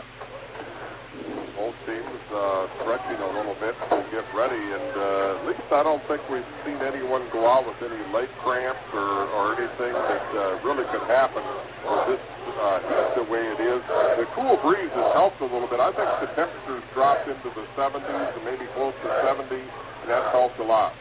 Both 1.58 1.74
teams 1.90 2.06
uh, 2.30 2.70
stretching 2.78 3.18
a 3.18 3.32
little 3.34 3.58
bit 3.58 3.74
to 3.74 3.98
get 4.14 4.22
ready, 4.30 4.62
and 4.62 4.90
uh, 4.94 5.42
at 5.42 5.50
least 5.50 5.66
I 5.74 5.82
don't 5.82 5.98
think 6.06 6.22
we've 6.30 6.46
seen 6.70 6.78
anyone 6.86 7.26
go 7.34 7.42
out 7.50 7.66
with 7.66 7.82
any 7.82 7.98
leg 8.14 8.30
cramps 8.38 8.86
or, 8.94 9.26
or 9.42 9.58
anything 9.58 9.98
that 9.98 10.26
uh, 10.38 10.62
really 10.62 10.86
could 10.86 11.02
happen 11.10 11.42
with 11.42 12.14
this 12.14 12.24
uh, 12.62 12.78
heat 12.94 13.10
the 13.18 13.26
way 13.26 13.42
it 13.42 13.58
is. 13.58 13.82
The 14.22 14.30
cool 14.38 14.54
breeze 14.62 14.94
has 14.94 15.10
helped 15.18 15.42
a 15.42 15.50
little 15.50 15.66
bit. 15.66 15.82
I 15.82 15.90
think 15.98 16.14
the 16.22 16.30
temperatures 16.38 16.86
dropped 16.94 17.26
into 17.26 17.50
the 17.58 17.66
70s 17.74 18.06
and 18.06 18.46
maybe 18.46 18.70
close 18.78 18.94
to 19.02 19.10
70, 19.26 19.50
and 19.58 20.06
that's 20.06 20.30
helped 20.30 20.62
a 20.62 20.68
lot. 20.70 20.94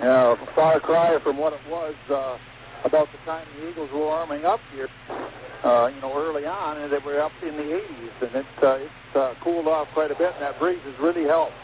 Yeah, 0.00 0.36
far 0.54 0.78
cry 0.78 1.18
from 1.18 1.36
what 1.38 1.52
it 1.52 1.60
was 1.68 1.96
uh, 2.06 2.38
about 2.86 3.10
the 3.10 3.18
time 3.26 3.42
the 3.58 3.68
Eagles 3.68 3.90
were 3.90 3.98
warming 3.98 4.44
up 4.46 4.60
here. 4.70 4.86
Uh, 5.64 5.90
you 5.90 6.00
know, 6.00 6.14
early 6.14 6.46
on, 6.46 6.78
and 6.78 6.86
they 6.86 7.02
were 7.02 7.18
up 7.18 7.34
in 7.42 7.50
the 7.58 7.82
80s, 7.82 8.14
and 8.22 8.32
it, 8.38 8.46
uh, 8.62 8.78
it's 8.78 9.16
uh, 9.16 9.34
cooled 9.42 9.66
off 9.66 9.90
quite 9.92 10.12
a 10.12 10.14
bit, 10.14 10.30
and 10.38 10.42
that 10.46 10.54
breeze 10.60 10.78
has 10.86 10.94
really 11.02 11.26
helped. 11.26 11.58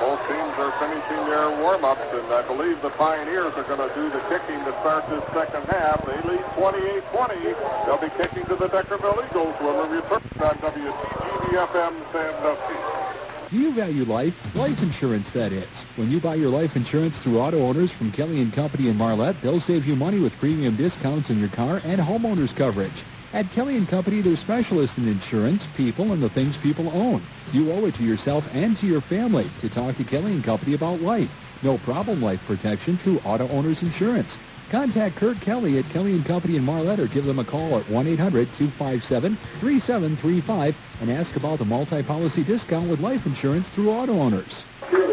Both 0.00 0.24
teams 0.24 0.56
are 0.56 0.72
finishing 0.80 1.20
their 1.28 1.48
warm-ups, 1.60 2.16
and 2.16 2.24
I 2.32 2.40
believe 2.48 2.80
the 2.80 2.90
Pioneers 2.96 3.52
are 3.60 3.68
going 3.68 3.84
to 3.84 3.92
do 3.92 4.08
the 4.08 4.22
kicking 4.32 4.64
to 4.64 4.72
start 4.80 5.04
this 5.12 5.24
second 5.36 5.68
half. 5.68 6.00
They 6.08 6.16
lead 6.32 6.44
28-20. 6.56 7.60
They'll 7.84 8.00
be 8.00 8.12
kicking 8.16 8.44
to 8.48 8.56
the 8.56 8.72
Deckerville 8.72 9.20
Eagles 9.20 9.56
when 9.60 9.76
we 9.84 9.96
return 10.00 10.24
on 10.48 10.56
WTGV-FM 10.64 11.92
Sandusky. 12.12 13.05
Do 13.50 13.58
you 13.58 13.72
value 13.72 14.02
life? 14.02 14.56
Life 14.56 14.82
insurance, 14.82 15.30
that 15.30 15.52
is. 15.52 15.84
When 15.94 16.10
you 16.10 16.18
buy 16.18 16.34
your 16.34 16.50
life 16.50 16.74
insurance 16.74 17.22
through 17.22 17.38
auto 17.38 17.60
owners 17.60 17.92
from 17.92 18.10
Kelly 18.10 18.44
& 18.50 18.50
Company 18.50 18.88
in 18.88 18.98
Marlette, 18.98 19.40
they'll 19.40 19.60
save 19.60 19.86
you 19.86 19.94
money 19.94 20.18
with 20.18 20.36
premium 20.38 20.74
discounts 20.74 21.30
on 21.30 21.38
your 21.38 21.50
car 21.50 21.80
and 21.84 22.00
homeowners 22.00 22.54
coverage. 22.54 23.04
At 23.32 23.48
Kelly 23.52 23.84
& 23.84 23.86
Company, 23.86 24.20
they're 24.20 24.34
specialists 24.34 24.98
in 24.98 25.06
insurance, 25.06 25.64
people, 25.76 26.10
and 26.10 26.20
the 26.20 26.28
things 26.28 26.56
people 26.56 26.90
own. 26.90 27.22
You 27.52 27.70
owe 27.70 27.86
it 27.86 27.94
to 27.94 28.02
yourself 28.02 28.52
and 28.52 28.76
to 28.78 28.86
your 28.86 29.00
family 29.00 29.46
to 29.60 29.68
talk 29.68 29.96
to 29.96 30.02
Kelly 30.02 30.40
& 30.40 30.42
Company 30.42 30.74
about 30.74 31.00
life. 31.00 31.32
No 31.62 31.78
problem 31.78 32.20
life 32.20 32.44
protection 32.48 32.96
through 32.96 33.20
auto 33.24 33.48
owners 33.50 33.84
insurance. 33.84 34.38
Contact 34.70 35.14
Kurt 35.14 35.40
Kelly 35.40 35.78
at 35.78 35.84
Kelly 35.90 36.20
& 36.22 36.24
Company 36.24 36.56
in 36.56 36.64
Marlette 36.64 36.98
or 36.98 37.06
give 37.06 37.24
them 37.24 37.38
a 37.38 37.44
call 37.44 37.76
at 37.76 37.84
1-800-257-3735 37.84 40.74
and 41.00 41.10
ask 41.10 41.36
about 41.36 41.60
the 41.60 41.64
multi-policy 41.64 42.42
discount 42.42 42.88
with 42.88 42.98
life 43.00 43.26
insurance 43.26 43.70
through 43.70 43.90
auto 43.90 44.18
owners. 44.18 44.64
Well, 44.90 45.06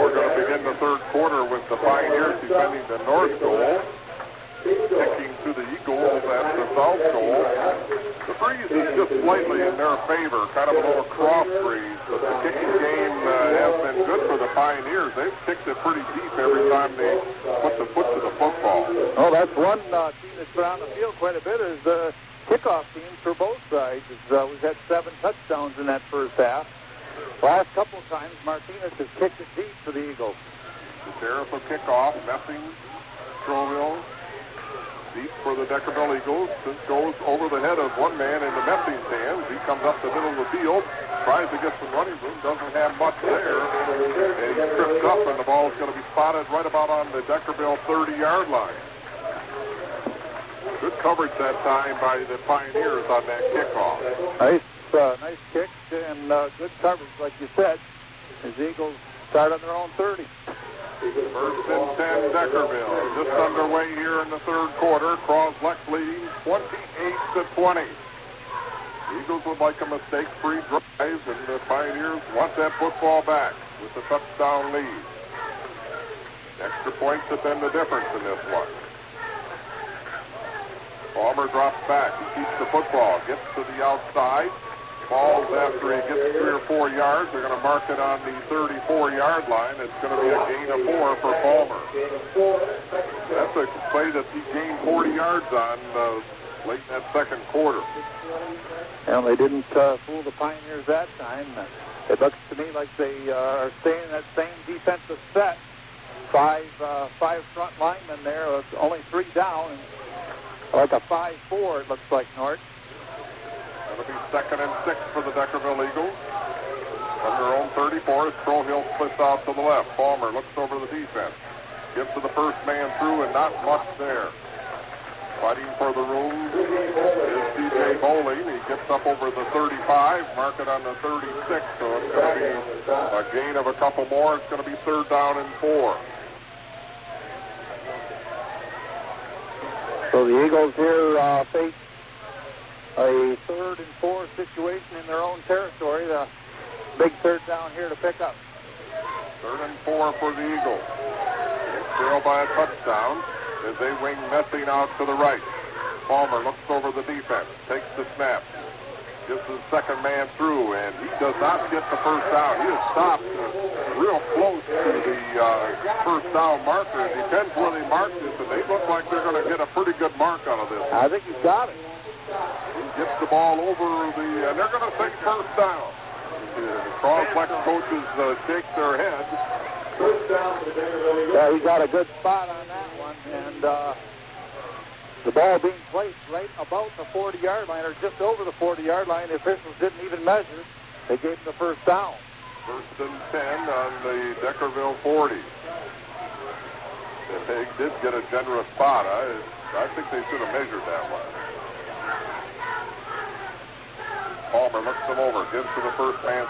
we're 0.00 0.14
going 0.14 0.30
to 0.30 0.36
begin 0.42 0.62
the 0.64 0.74
third 0.74 1.00
quarter 1.10 1.42
with 1.44 1.68
the 1.68 1.76
Pioneers 1.76 2.40
defending 2.40 2.86
the 2.86 2.98
north 3.04 3.40
goal, 3.40 3.82
kicking 4.62 5.34
to 5.42 5.52
the 5.52 5.66
Eagles 5.74 6.22
at 6.22 6.54
the 6.54 6.66
south 6.76 7.02
goal. 7.12 7.42
The 8.28 8.34
breeze 8.38 8.70
is 8.70 8.94
just 8.94 9.10
slightly 9.22 9.60
in 9.66 9.76
their 9.76 9.96
favor, 10.06 10.46
kind 10.54 10.70
of 10.70 10.76
a 10.76 10.80
little. 10.86 11.07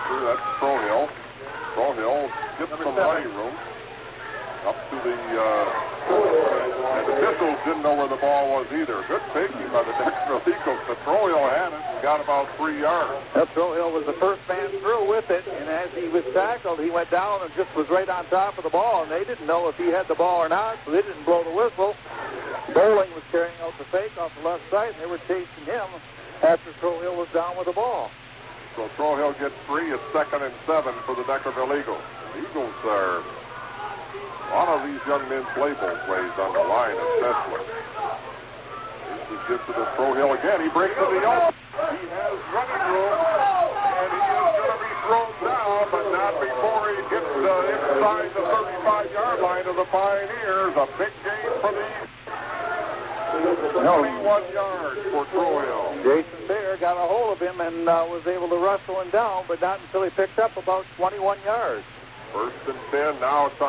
That's 0.09 0.41
Froyo. 0.59 0.98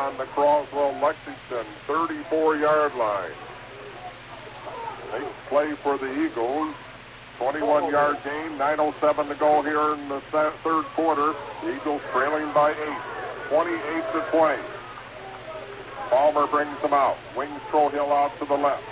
On 0.00 0.16
the 0.16 0.24
Croswell 0.24 0.98
Lexington 1.02 1.66
34-yard 1.86 2.94
line. 2.94 3.30
They 5.12 5.22
play 5.48 5.72
for 5.72 5.98
the 5.98 6.08
Eagles. 6.24 6.74
21-yard 7.38 8.16
game, 8.24 8.58
9.07 8.58 9.28
to 9.28 9.34
go 9.34 9.62
here 9.62 9.92
in 9.92 10.08
the 10.08 10.20
third 10.32 10.84
quarter. 10.96 11.34
Eagles 11.64 12.00
trailing 12.12 12.50
by 12.52 12.70
8, 12.70 12.76
28 13.50 14.12
to 14.12 14.20
20. 14.30 14.62
Palmer 16.08 16.46
brings 16.46 16.80
them 16.80 16.94
out. 16.94 17.18
Wings 17.36 17.60
Trohill 17.70 18.10
out 18.10 18.38
to 18.38 18.46
the 18.46 18.56
left. 18.56 18.82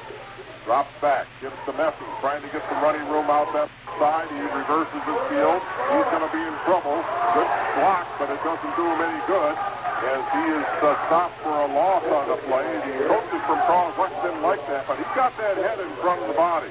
Drops 0.68 0.92
back, 1.00 1.24
gives 1.40 1.56
to 1.64 1.72
Messi, 1.80 2.04
trying 2.20 2.44
to 2.44 2.48
get 2.52 2.60
some 2.68 2.76
running 2.84 3.00
room 3.08 3.24
out 3.32 3.48
that 3.56 3.72
side. 3.96 4.28
He 4.28 4.36
reverses 4.52 5.00
his 5.00 5.20
field. 5.32 5.64
He's 5.64 6.08
going 6.12 6.20
to 6.20 6.28
be 6.28 6.44
in 6.44 6.52
trouble. 6.68 7.00
Good 7.32 7.48
block, 7.80 8.04
but 8.20 8.28
it 8.28 8.36
doesn't 8.44 8.74
do 8.76 8.84
him 8.84 9.00
any 9.00 9.22
good 9.24 9.56
as 9.56 10.20
he 10.28 10.44
is 10.60 10.68
uh, 10.84 10.92
stopped 11.08 11.40
for 11.40 11.56
a 11.56 11.72
loss 11.72 12.04
on 12.12 12.28
the 12.28 12.36
play. 12.44 12.68
The 12.84 13.08
coaches 13.08 13.40
from 13.48 13.64
Charles 13.64 13.96
West 13.96 14.12
didn't 14.20 14.44
like 14.44 14.60
that, 14.68 14.84
but 14.84 15.00
he 15.00 15.08
got 15.16 15.32
that 15.40 15.56
head 15.56 15.80
in 15.80 15.88
front 16.04 16.20
of 16.20 16.28
the 16.28 16.36
body. 16.36 16.68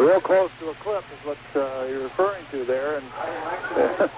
Real 0.00 0.24
close 0.24 0.48
to 0.64 0.72
a 0.72 0.74
clip 0.80 1.04
is 1.12 1.20
what 1.28 1.42
uh, 1.52 1.84
you're 1.92 2.08
referring 2.08 2.48
to 2.48 2.64
there, 2.64 2.96
and 2.96 3.04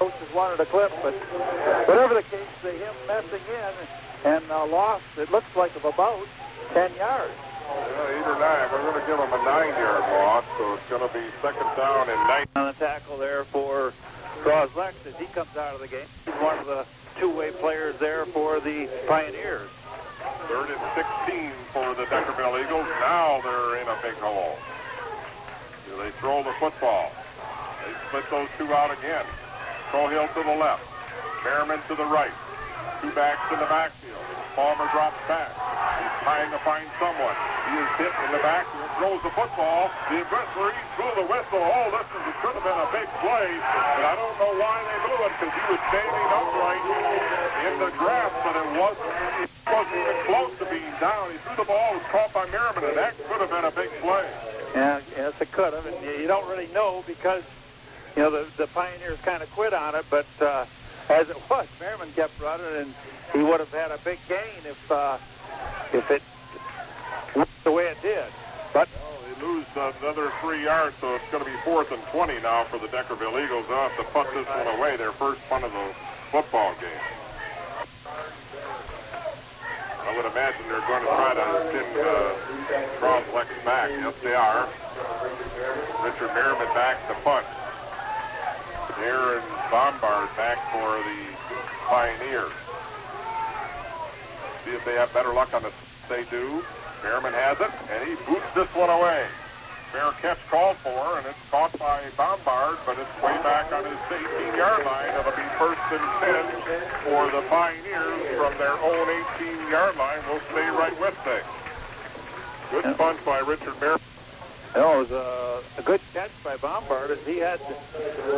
coaches 0.00 0.32
wanted 0.32 0.64
a 0.64 0.66
clip, 0.72 0.88
but 1.04 1.12
whatever 1.84 2.16
the 2.16 2.24
case, 2.32 2.48
they 2.64 2.78
him 2.80 2.96
Messing 3.04 3.44
in 3.52 4.32
and 4.32 4.44
uh, 4.50 4.64
lost. 4.64 5.04
It 5.18 5.30
looks 5.30 5.54
like 5.54 5.76
of 5.76 5.84
about 5.84 6.24
10 6.72 6.96
yards. 6.96 7.36
Yeah, 7.70 8.18
eight 8.18 8.26
or 8.26 8.38
nine. 8.38 8.66
We're 8.72 8.82
going 8.82 9.00
to 9.00 9.06
give 9.06 9.18
him 9.18 9.32
a 9.32 9.42
nine-yard 9.44 10.00
loss, 10.00 10.44
so 10.58 10.74
it's 10.74 10.88
going 10.88 11.06
to 11.06 11.12
be 11.14 11.24
second 11.42 11.66
down 11.76 12.08
and 12.10 12.20
nine. 12.28 12.46
On 12.56 12.66
the 12.66 12.72
tackle 12.74 13.16
there 13.16 13.44
for 13.44 13.92
Croslex 14.42 15.06
as 15.06 15.16
he 15.16 15.26
comes 15.26 15.56
out 15.56 15.74
of 15.74 15.80
the 15.80 15.88
game. 15.88 16.06
He's 16.24 16.34
one 16.34 16.58
of 16.58 16.66
the 16.66 16.84
two-way 17.18 17.50
players 17.52 17.96
there 17.98 18.24
for 18.26 18.60
the 18.60 18.88
Pioneers. 19.06 19.68
Third 20.48 20.68
and 20.70 20.80
16 20.94 21.50
for 21.72 21.94
the 21.94 22.04
Deckerville 22.10 22.58
Eagles. 22.62 22.86
Now 23.00 23.40
they're 23.42 23.80
in 23.80 23.88
a 23.88 23.96
big 24.02 24.14
hole. 24.20 24.58
Do 25.88 25.96
they 26.02 26.10
throw 26.18 26.42
the 26.42 26.52
football? 26.58 27.12
They 27.84 27.92
split 28.08 28.24
those 28.30 28.48
two 28.58 28.72
out 28.74 28.90
again. 28.96 29.24
Trohill 29.90 30.32
to 30.34 30.42
the 30.42 30.56
left. 30.56 30.86
Merriman 31.44 31.80
to 31.88 31.94
the 31.94 32.04
right. 32.04 32.32
Two 33.00 33.10
backs 33.12 33.40
in 33.52 33.58
the 33.58 33.66
backfield. 33.66 34.20
Palmer 34.54 34.88
drops 34.92 35.16
back. 35.26 35.50
Trying 36.30 36.54
to 36.54 36.62
find 36.62 36.86
someone. 37.02 37.34
He 37.66 37.74
is 37.74 37.90
hit 37.98 38.14
in 38.14 38.30
the 38.30 38.38
backfield, 38.38 38.86
throws 39.02 39.18
the 39.26 39.34
football. 39.34 39.90
The 40.14 40.22
referee 40.30 40.78
blew 40.94 41.10
the 41.18 41.26
whistle. 41.26 41.58
Oh, 41.58 41.90
this 41.90 42.06
is, 42.06 42.22
it 42.22 42.38
could 42.38 42.54
have 42.54 42.62
been 42.62 42.78
a 42.86 42.90
big 42.94 43.10
play, 43.18 43.50
but 43.58 44.04
I 44.06 44.14
don't 44.14 44.38
know 44.38 44.54
why 44.54 44.78
they 44.78 44.98
blew 45.10 45.26
it 45.26 45.32
because 45.34 45.50
he 45.58 45.64
was 45.74 45.82
standing 45.90 46.28
upright 46.30 46.86
in 47.66 47.74
the 47.82 47.90
grass, 47.98 48.30
but 48.46 48.54
it 48.62 48.68
wasn't, 48.78 49.10
it 49.42 49.50
wasn't 49.74 49.98
even 49.98 50.18
close 50.30 50.54
to 50.62 50.66
being 50.70 50.94
down. 51.02 51.34
He 51.34 51.36
threw 51.42 51.56
the 51.58 51.66
ball, 51.66 51.98
was 51.98 52.06
caught 52.14 52.30
by 52.30 52.46
Merriman, 52.54 52.84
and 52.86 52.94
that 52.94 53.18
could 53.26 53.40
have 53.42 53.50
been 53.50 53.66
a 53.66 53.74
big 53.74 53.90
play. 53.98 54.26
Yeah, 54.78 55.02
yes, 55.18 55.34
it 55.42 55.50
could 55.50 55.74
have, 55.74 55.82
and 55.82 55.98
you 56.14 56.30
don't 56.30 56.46
really 56.46 56.70
know 56.70 57.02
because, 57.10 57.42
you 58.14 58.22
know, 58.22 58.30
the, 58.30 58.46
the 58.54 58.70
Pioneers 58.70 59.18
kind 59.26 59.42
of 59.42 59.50
quit 59.50 59.74
on 59.74 59.98
it, 59.98 60.06
but 60.06 60.30
uh, 60.38 60.62
as 61.10 61.26
it 61.26 61.42
was, 61.50 61.66
Merriman 61.82 62.14
kept 62.14 62.38
running, 62.38 62.86
and 62.86 62.94
he 63.34 63.42
would 63.42 63.58
have 63.58 63.74
had 63.74 63.90
a 63.90 63.98
big 64.06 64.22
gain 64.30 64.62
if 64.62 64.78
uh, 64.94 65.18
if 65.92 66.10
it 66.10 66.22
went 67.34 67.48
the 67.64 67.72
way 67.72 67.86
it 67.86 68.00
did. 68.02 68.24
But 68.72 68.88
Well, 68.94 69.18
they 69.26 69.42
lose 69.42 69.66
another 69.74 70.30
three 70.40 70.64
yards, 70.64 70.96
so 71.00 71.14
it's 71.14 71.28
going 71.30 71.44
to 71.44 71.50
be 71.50 71.56
fourth 71.64 71.90
and 71.92 72.02
20 72.14 72.40
now 72.40 72.64
for 72.64 72.78
the 72.78 72.86
Deckerville 72.88 73.42
Eagles. 73.42 73.66
They'll 73.68 73.88
have 73.88 73.96
to 73.96 74.04
punt 74.12 74.28
this 74.34 74.46
one 74.46 74.66
away, 74.78 74.96
their 74.96 75.12
first 75.12 75.40
punt 75.48 75.64
of 75.64 75.72
the 75.72 75.86
football 76.30 76.74
game. 76.80 76.90
I 80.06 80.16
would 80.16 80.26
imagine 80.26 80.62
they're 80.68 80.86
going 80.90 81.02
to 81.02 81.12
try 81.14 81.34
to 81.34 81.46
pin 81.70 81.86
uh, 82.02 82.34
Croslex 82.98 83.46
back. 83.64 83.90
Yes, 83.90 84.14
they 84.22 84.34
are. 84.34 84.68
Richard 86.02 86.34
Merriman 86.34 86.66
back 86.74 86.98
to 87.08 87.14
punt. 87.22 87.46
Aaron 88.98 89.42
Bombard 89.70 90.28
back 90.36 90.58
for 90.72 90.98
the 90.98 91.30
Pioneers. 91.86 92.52
See 94.70 94.76
if 94.76 94.84
they 94.84 94.94
have 94.94 95.12
better 95.12 95.34
luck 95.34 95.52
on 95.52 95.64
this. 95.64 95.74
They 96.08 96.22
do. 96.30 96.62
Merriman 97.02 97.34
has 97.34 97.58
it, 97.58 97.74
and 97.90 98.06
he 98.06 98.14
boots 98.22 98.46
this 98.54 98.70
one 98.70 98.86
away. 98.86 99.26
Fair 99.90 100.14
catch 100.22 100.38
called 100.46 100.78
for, 100.78 101.18
and 101.18 101.26
it's 101.26 101.42
caught 101.50 101.74
by 101.74 101.98
Bombard, 102.14 102.78
but 102.86 102.94
it's 102.94 103.10
way 103.18 103.34
back 103.42 103.66
on 103.74 103.82
his 103.82 103.98
18-yard 104.06 104.86
line. 104.86 105.10
It'll 105.18 105.34
be 105.34 105.42
first 105.58 105.82
and 105.90 106.06
10 106.22 106.86
for 107.02 107.26
the 107.34 107.42
Pioneers 107.50 108.22
from 108.38 108.54
their 108.62 108.78
own 108.78 109.06
18-yard 109.42 109.98
line. 109.98 110.22
We'll 110.30 110.38
stay 110.54 110.70
right 110.70 110.94
with 111.02 111.18
them. 111.26 111.42
Good 112.70 112.94
punt 112.94 113.18
by 113.26 113.40
Richard 113.42 113.74
you 113.82 113.98
it 114.70 114.86
was 114.86 115.10
a, 115.10 115.80
a 115.80 115.82
good 115.82 116.00
catch 116.14 116.30
by 116.44 116.56
Bombard, 116.58 117.10
as 117.10 117.26
he 117.26 117.38
had 117.38 117.58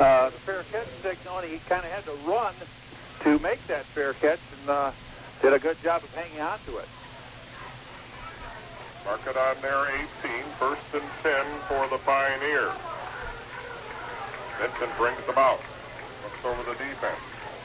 uh, 0.00 0.32
the 0.32 0.40
fair 0.48 0.64
catch 0.72 0.88
signal, 1.04 1.44
and 1.44 1.52
he 1.52 1.58
kind 1.68 1.84
of 1.84 1.92
had 1.92 2.04
to 2.08 2.16
run 2.24 2.54
to 3.20 3.38
make 3.44 3.60
that 3.66 3.84
fair 3.84 4.14
catch, 4.14 4.40
and 4.62 4.70
uh, 4.70 4.92
did 5.42 5.52
a 5.52 5.58
good 5.58 5.76
job 5.82 5.98
of 6.04 6.14
hanging 6.14 6.40
on 6.40 6.54
to 6.70 6.78
it. 6.78 6.86
Mark 9.04 9.18
it 9.26 9.34
on 9.34 9.58
their 9.58 9.90
18, 10.22 10.46
first 10.54 10.86
and 10.94 11.02
10 11.26 11.34
for 11.66 11.82
the 11.90 11.98
Pioneers. 12.06 12.78
Vincent 14.62 14.94
brings 14.94 15.18
them 15.26 15.34
out. 15.34 15.58
Looks 16.22 16.42
over 16.46 16.62
the 16.62 16.78
defense. 16.78 17.18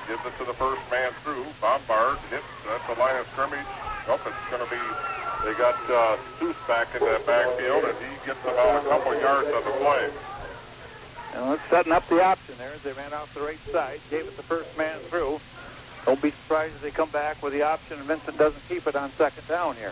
Gives 0.09 0.25
it 0.25 0.33
to 0.41 0.45
the 0.49 0.57
first 0.57 0.81
man 0.89 1.13
through. 1.21 1.45
Bombard 1.61 2.17
hits 2.33 2.49
at 2.65 2.81
the 2.89 2.97
line 2.97 3.15
of 3.21 3.29
scrimmage. 3.37 3.69
Oh, 4.09 4.17
it's 4.25 4.49
going 4.49 4.65
to 4.65 4.71
be, 4.73 4.81
they 5.45 5.53
got 5.61 5.77
uh, 5.85 6.17
Seuss 6.41 6.57
back 6.65 6.89
in 6.97 7.05
that 7.05 7.21
backfield, 7.29 7.85
and 7.85 7.93
he 8.01 8.09
gets 8.25 8.41
about 8.41 8.81
a 8.81 8.89
couple 8.89 9.13
yards 9.21 9.53
on 9.53 9.61
the 9.61 9.75
play. 9.85 10.09
And 11.35 11.53
it's 11.53 11.61
setting 11.69 11.93
up 11.93 12.09
the 12.09 12.25
option 12.25 12.55
there 12.57 12.73
as 12.73 12.81
they 12.81 12.93
ran 12.93 13.13
off 13.13 13.31
the 13.35 13.41
right 13.41 13.61
side, 13.69 13.99
gave 14.09 14.25
it 14.25 14.35
the 14.35 14.47
first 14.49 14.75
man 14.79 14.97
through. 15.13 15.39
Don't 16.07 16.21
be 16.21 16.31
surprised 16.31 16.71
if 16.79 16.81
they 16.81 16.91
come 16.91 17.09
back 17.09 17.43
with 17.43 17.51
the 17.51 17.63
option 17.63 17.99
and 17.99 18.07
Vincent 18.07 18.39
doesn't 18.39 18.63
keep 18.69 18.87
it 18.87 18.95
on 18.95 19.11
second 19.19 19.45
down 19.45 19.75
here. 19.75 19.91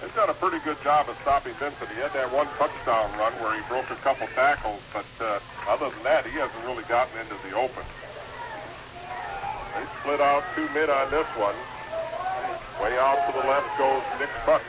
They've 0.00 0.12
done 0.12 0.28
a 0.28 0.34
pretty 0.34 0.58
good 0.66 0.74
job 0.82 1.08
of 1.08 1.14
stopping 1.22 1.54
Vincent. 1.54 1.88
He 1.94 2.02
had 2.02 2.10
that 2.18 2.26
one 2.34 2.50
touchdown 2.58 3.06
run 3.14 3.30
where 3.38 3.54
he 3.54 3.62
broke 3.70 3.86
a 3.86 3.94
couple 4.02 4.26
tackles, 4.34 4.82
but 4.90 5.06
uh, 5.22 5.38
other 5.70 5.86
than 5.94 6.02
that, 6.02 6.26
he 6.26 6.34
hasn't 6.34 6.58
really 6.66 6.82
gotten 6.90 7.14
into 7.22 7.38
the 7.46 7.54
open. 7.54 7.86
They 9.78 9.86
split 10.02 10.18
out 10.18 10.42
two 10.58 10.66
mid 10.74 10.90
on 10.90 11.06
this 11.14 11.30
one. 11.38 11.54
Way 12.82 12.98
out 12.98 13.22
to 13.22 13.32
the 13.38 13.46
left 13.46 13.70
goes 13.78 14.02
Nick 14.18 14.34
Buck. 14.42 14.66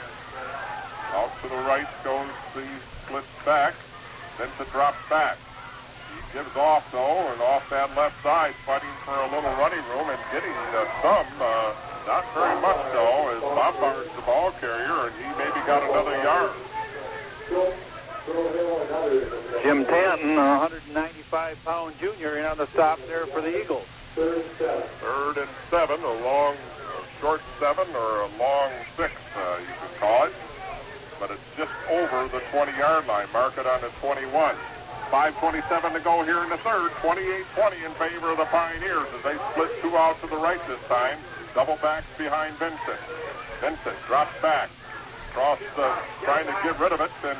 Out 1.18 1.34
to 1.42 1.50
the 1.50 1.62
right 1.66 1.90
goes 2.06 2.30
the 2.54 2.70
split 3.02 3.26
back. 3.42 3.74
Vincent 4.38 4.70
drops 4.70 5.02
back. 5.10 5.42
Gives 6.34 6.58
off 6.58 6.92
though, 6.92 7.30
and 7.32 7.40
off 7.42 7.70
that 7.70 7.96
left 7.96 8.18
side, 8.24 8.56
fighting 8.66 8.90
for 9.06 9.14
a 9.14 9.30
little 9.30 9.54
running 9.62 9.86
room 9.94 10.10
and 10.10 10.18
getting 10.34 10.50
uh, 10.74 10.82
some. 11.06 11.30
Uh, 11.38 11.78
not 12.10 12.26
very 12.34 12.60
much 12.60 12.82
though, 12.90 13.38
as 13.38 13.42
Bombard's 13.54 14.10
the 14.16 14.22
ball 14.24 14.50
carrier, 14.58 15.06
and 15.06 15.14
he 15.22 15.30
maybe 15.38 15.62
got 15.70 15.86
another 15.86 16.18
yard. 16.26 16.50
Jim 19.62 19.86
Tanton, 19.86 20.34
195-pound 20.34 21.94
junior, 22.00 22.38
in 22.40 22.46
on 22.46 22.58
the 22.58 22.66
stop 22.66 22.98
there 23.06 23.28
for 23.28 23.42
the 23.42 23.62
Eagles. 23.62 23.86
Third 24.16 25.38
and 25.38 25.50
seven, 25.70 26.02
a 26.02 26.14
long, 26.26 26.56
a 26.56 27.22
short 27.22 27.42
seven, 27.60 27.86
or 27.94 28.22
a 28.22 28.30
long 28.42 28.72
six, 28.98 29.14
uh, 29.38 29.60
you 29.62 29.74
could 29.86 30.00
call 30.00 30.26
it. 30.26 30.34
But 31.20 31.30
it's 31.30 31.56
just 31.56 31.72
over 31.92 32.28
the 32.30 32.42
20-yard 32.50 33.06
line. 33.06 33.28
Mark 33.34 33.60
it 33.60 33.68
on 33.68 33.82
the 33.82 33.90
21. 34.02 34.56
5.27 35.14 35.94
to 35.94 36.00
go 36.00 36.24
here 36.24 36.42
in 36.42 36.50
the 36.50 36.58
third. 36.66 36.90
28-20 37.06 37.86
in 37.86 37.92
favor 38.02 38.32
of 38.32 38.38
the 38.40 38.50
Pioneers 38.50 39.06
as 39.14 39.22
they 39.22 39.38
split 39.54 39.70
two 39.80 39.96
out 39.96 40.20
to 40.22 40.26
the 40.26 40.36
right 40.36 40.58
this 40.66 40.82
time. 40.88 41.20
Double 41.54 41.78
backs 41.84 42.08
behind 42.18 42.52
Vincent. 42.56 42.98
Vincent 43.62 43.96
drops 44.08 44.34
back. 44.42 44.72
Cross 45.30 45.60
the, 45.78 45.94
trying 46.26 46.48
to 46.48 46.56
get 46.64 46.80
rid 46.80 46.94
of 46.94 47.00
it 47.00 47.12
and 47.30 47.38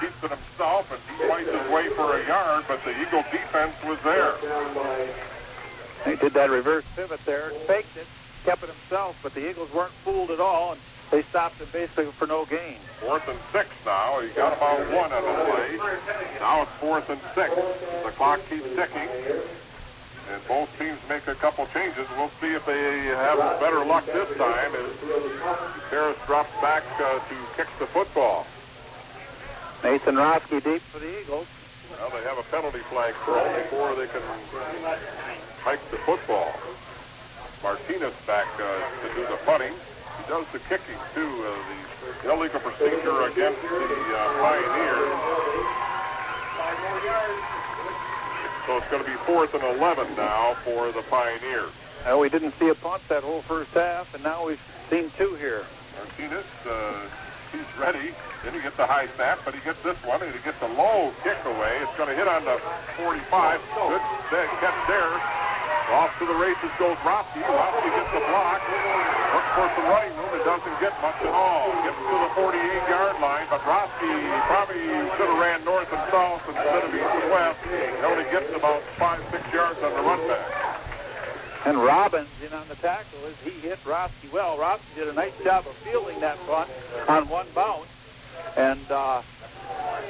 keeps 0.00 0.18
it 0.18 0.34
himself 0.34 0.90
and 0.90 0.98
fights 1.30 1.46
his 1.48 1.70
way 1.70 1.86
for 1.94 2.18
a 2.18 2.26
yard, 2.26 2.64
but 2.66 2.82
the 2.82 2.90
Eagle 3.00 3.22
defense 3.30 3.76
was 3.86 4.02
there. 4.02 4.34
He 6.04 6.16
did 6.16 6.34
that 6.34 6.50
reverse 6.50 6.84
pivot 6.96 7.24
there, 7.24 7.50
faked 7.70 7.96
it, 7.96 8.06
kept 8.44 8.64
it 8.64 8.70
himself, 8.70 9.16
but 9.22 9.32
the 9.32 9.48
Eagles 9.48 9.72
weren't 9.72 9.92
fooled 10.02 10.32
at 10.32 10.40
all, 10.40 10.72
and 10.72 10.80
they 11.10 11.22
stopped 11.22 11.60
him 11.60 11.68
basically 11.72 12.06
for 12.06 12.26
no 12.26 12.44
gain. 12.46 12.78
Fourth 13.00 13.28
and 13.28 13.38
six 13.52 13.68
now. 13.84 14.20
He's 14.20 14.32
got 14.32 14.56
about 14.56 14.80
one 14.90 15.12
on 15.12 15.22
the 15.22 15.44
play. 15.44 15.76
Now 16.40 16.62
it's 16.62 16.70
fourth 16.72 17.08
and 17.10 17.20
six. 17.34 17.54
The 18.04 18.10
clock 18.10 18.40
keeps 18.48 18.68
ticking. 18.74 19.08
And 20.32 20.42
both 20.48 20.68
teams 20.78 20.98
make 21.08 21.26
a 21.28 21.34
couple 21.36 21.66
changes. 21.72 22.06
We'll 22.16 22.34
see 22.40 22.54
if 22.54 22.66
they 22.66 23.06
have 23.14 23.38
better 23.60 23.84
luck 23.84 24.04
this 24.06 24.28
time 24.36 24.74
as 24.74 24.90
Harris 25.90 26.18
drops 26.26 26.50
back 26.60 26.82
uh, 26.98 27.20
to 27.20 27.34
kick 27.56 27.68
the 27.78 27.86
football. 27.86 28.46
Nathan 29.84 30.16
Roski 30.16 30.62
deep 30.64 30.82
for 30.82 30.98
the 30.98 31.20
Eagles. 31.20 31.46
Well, 31.92 32.10
they 32.10 32.22
have 32.28 32.38
a 32.38 32.42
penalty 32.50 32.82
flag 32.90 33.14
thrown 33.24 33.54
before 33.54 33.94
they 33.94 34.08
can 34.08 34.22
hike 35.62 35.90
the 35.90 35.98
football. 35.98 36.52
Martinez 37.62 38.14
back 38.26 38.46
uh, 38.58 39.06
to 39.06 39.14
do 39.14 39.22
the 39.30 39.38
punting. 39.46 39.72
Does 40.28 40.46
the 40.50 40.58
kicking 40.66 40.98
too. 41.14 41.22
Uh, 41.22 41.54
the 42.22 42.32
illegal 42.32 42.58
procedure 42.58 43.30
against 43.30 43.62
the 43.62 43.68
uh, 43.68 44.42
Pioneers. 44.42 45.12
So 48.66 48.78
it's 48.78 48.90
going 48.90 49.04
to 49.04 49.08
be 49.08 49.16
fourth 49.22 49.54
and 49.54 49.62
11 49.78 50.16
now 50.16 50.54
for 50.66 50.90
the 50.90 51.02
Pioneers. 51.02 51.70
Well, 52.04 52.20
we 52.20 52.28
didn't 52.28 52.52
see 52.58 52.68
a 52.70 52.74
punt 52.74 53.06
that 53.08 53.22
whole 53.22 53.42
first 53.42 53.70
half, 53.74 54.12
and 54.14 54.24
now 54.24 54.46
we've 54.46 54.62
seen 54.90 55.10
two 55.16 55.34
here. 55.36 55.62
Martinez, 55.94 56.44
uh, 56.66 56.98
he's 57.52 57.66
ready. 57.78 58.10
Then 58.42 58.54
he 58.54 58.60
gets 58.60 58.76
the 58.76 58.86
high 58.86 59.06
snap, 59.14 59.38
but 59.44 59.54
he 59.54 59.60
gets 59.62 59.80
this 59.82 59.96
one, 60.02 60.22
and 60.22 60.34
he 60.34 60.42
gets 60.42 60.60
a 60.62 60.68
low 60.74 61.12
kick 61.22 61.38
away. 61.46 61.78
It's 61.82 61.96
going 61.96 62.10
to 62.10 62.16
hit 62.16 62.26
on 62.26 62.44
the 62.44 62.58
45. 62.98 63.62
Good 63.86 64.02
catch 64.58 64.80
there. 64.90 65.14
Off 65.94 66.10
to 66.18 66.26
the 66.26 66.34
races 66.34 66.70
goes 66.78 66.98
Roski. 67.06 67.42
Roski 67.46 67.90
gets 67.94 68.10
the 68.10 68.22
block. 68.26 69.15
For 69.56 69.64
some 69.72 69.88
running 69.88 70.12
room. 70.20 70.28
It 70.36 70.44
doesn't 70.44 70.80
get 70.84 70.92
much 71.00 71.16
at 71.24 71.32
all. 71.32 71.72
Gets 71.80 71.96
to 71.96 72.16
the 72.28 72.32
48-yard 72.36 73.16
line, 73.24 73.46
but 73.48 73.64
probably 73.64 74.76
should 75.16 75.28
have 75.32 75.40
ran 75.40 75.64
north 75.64 75.88
and 75.88 76.12
south 76.12 76.44
instead 76.46 76.84
of 76.84 76.92
east 76.92 77.08
and 77.08 77.30
west. 77.32 77.58
He 77.64 78.04
only 78.04 78.24
gets 78.28 78.52
about 78.54 78.82
five, 79.00 79.24
six 79.32 79.42
yards 79.54 79.82
on 79.82 79.92
the 79.96 80.02
run 80.02 80.20
back. 80.28 80.44
And 81.64 81.78
Robbins 81.78 82.28
in 82.44 82.52
on 82.52 82.68
the 82.68 82.76
tackle 82.76 83.18
as 83.26 83.34
he 83.40 83.50
hit 83.64 83.82
Roski 83.84 84.30
well. 84.30 84.58
Roski 84.58 84.94
did 84.94 85.08
a 85.08 85.14
nice 85.14 85.36
job 85.42 85.66
of 85.66 85.72
fielding 85.76 86.20
that 86.20 86.36
punt 86.46 86.68
on 87.08 87.26
one 87.28 87.46
bounce. 87.54 87.88
And 88.58 88.84
uh, 88.90 89.22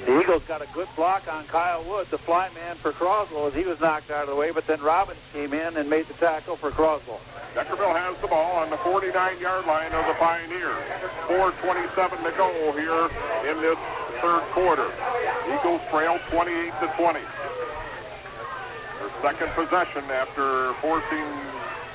the 0.06 0.20
Eagles 0.20 0.44
got 0.44 0.62
a 0.62 0.68
good 0.72 0.86
block 0.94 1.26
on 1.32 1.44
Kyle 1.46 1.82
Wood, 1.82 2.06
the 2.10 2.18
fly 2.18 2.48
man 2.54 2.76
for 2.76 2.92
Croswell, 2.92 3.48
as 3.48 3.54
he 3.54 3.64
was 3.64 3.80
knocked 3.80 4.10
out 4.10 4.22
of 4.22 4.30
the 4.30 4.36
way. 4.36 4.52
But 4.52 4.66
then 4.66 4.80
Robbins 4.80 5.18
came 5.32 5.52
in 5.52 5.76
and 5.76 5.90
made 5.90 6.06
the 6.06 6.14
tackle 6.14 6.54
for 6.54 6.70
Croswell. 6.70 7.20
Deckerville 7.54 7.96
has 7.96 8.16
the 8.22 8.28
ball 8.28 8.56
on 8.56 8.70
the 8.70 8.76
49-yard 8.76 9.66
line 9.66 9.90
of 9.92 10.06
the 10.06 10.14
Pioneers. 10.14 10.78
4.27 11.26 12.22
to 12.22 12.32
go 12.38 12.52
here 12.78 13.10
in 13.50 13.60
this 13.60 13.78
third 14.22 14.46
quarter. 14.54 14.86
Eagles 15.50 15.82
trail 15.90 16.20
28 16.30 16.54
to 16.80 16.86
20. 16.94 17.18
Their 17.18 19.10
second 19.22 19.50
possession 19.58 20.04
after 20.14 20.72
forcing 20.78 21.26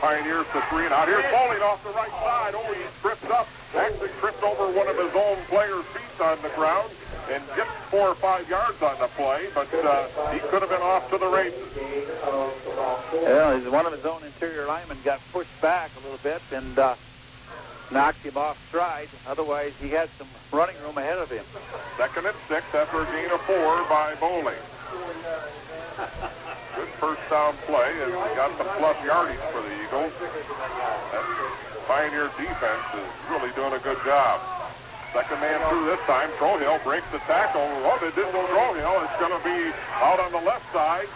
Pioneers 0.02 0.46
to 0.52 0.60
three 0.68 0.84
and 0.84 0.94
out. 0.94 1.08
Here's 1.08 1.24
Bowling 1.32 1.64
off 1.64 1.80
the 1.84 1.96
right 1.96 2.12
side. 2.26 2.60
Oh, 2.60 2.74
he 2.74 2.84
trips 3.00 3.24
up. 3.32 3.48
Actually 3.78 4.10
tripped 4.20 4.44
over 4.44 4.68
one 4.76 4.90
of 4.90 4.98
his 4.98 5.14
own 5.16 5.38
players' 5.48 5.86
feet 5.96 6.20
on 6.20 6.42
the 6.42 6.50
ground 6.60 6.92
and 7.32 7.42
gets 7.56 7.71
four 7.92 8.08
or 8.08 8.16
five 8.16 8.50
yards 8.50 8.82
on 8.82 8.98
the 9.00 9.08
play, 9.20 9.48
but 9.54 9.68
uh, 9.84 10.08
he 10.32 10.40
could 10.40 10.62
have 10.64 10.72
been 10.72 10.82
off 10.82 11.12
to 11.12 11.18
the 11.18 11.28
races. 11.28 11.68
Well, 13.12 13.60
he's 13.60 13.68
one 13.70 13.86
of 13.86 13.92
his 13.92 14.06
own 14.06 14.24
interior 14.24 14.66
linemen 14.66 14.98
got 15.04 15.20
pushed 15.34 15.62
back 15.62 15.92
a 16.00 16.00
little 16.00 16.24
bit 16.24 16.42
and 16.54 16.80
uh, 16.80 16.96
knocked 17.92 18.24
him 18.24 18.38
off 18.38 18.56
stride. 18.70 19.10
Otherwise, 19.28 19.74
he 19.82 19.90
had 19.90 20.08
some 20.16 20.28
running 20.54 20.78
room 20.88 20.98
ahead 20.98 21.18
of 21.18 21.30
him. 21.30 21.44
Second 21.98 22.28
and 22.28 22.36
six 22.48 22.64
after 22.74 23.04
a 23.04 23.06
gain 23.12 23.30
of 23.30 23.42
four 23.42 23.84
by 23.92 24.16
Bowling. 24.22 24.56
Good 26.80 26.88
first 26.96 27.22
down 27.30 27.54
play, 27.68 27.92
and 28.04 28.14
got 28.40 28.56
some 28.58 28.68
plus 28.80 28.96
yardage 29.04 29.44
for 29.52 29.60
the 29.60 29.74
Eagles. 29.84 30.14
That 31.12 31.28
Pioneer 31.88 32.32
defense 32.40 32.88
is 32.96 33.12
really 33.30 33.52
doing 33.52 33.74
a 33.74 33.84
good 33.84 34.00
job. 34.06 34.40
Second 35.12 35.40
man 35.44 35.60
through 35.68 35.86
this 35.92 36.00
time. 36.08 36.32
Trohill 36.40 36.80
breaks 36.84 37.08
the 37.12 37.20
tackle. 37.28 37.68
Oh, 37.84 38.00
they 38.00 38.12
didn't 38.16 38.32
go 38.32 38.48
Trohill. 38.48 39.04
It's 39.04 39.20
going 39.20 39.36
to 39.36 39.44
be 39.44 39.76
out 40.00 40.20
on 40.24 40.32
the 40.32 40.44
left 40.48 40.64
side. 40.72 41.08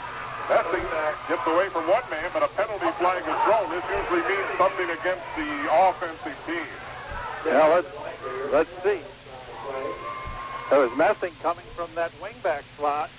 Messing 0.51 0.85
gets 1.25 1.47
away 1.47 1.71
from 1.73 1.87
one 1.89 2.05
man, 2.11 2.29
but 2.29 2.43
a 2.43 2.51
penalty 2.53 2.91
flag 3.01 3.23
is 3.23 3.39
thrown. 3.49 3.65
This 3.71 3.81
usually 3.87 4.21
means 4.29 4.49
something 4.61 4.89
against 4.93 5.25
the 5.33 5.49
offensive 5.89 6.37
team. 6.45 6.69
Now 7.49 7.73
let's 7.73 7.89
let's 8.51 8.69
see. 8.83 9.01
There 10.69 10.79
was 10.85 10.93
Messing 10.97 11.33
coming 11.41 11.65
from 11.73 11.89
that 11.95 12.11
wingback 12.21 12.61
slot. 12.77 13.09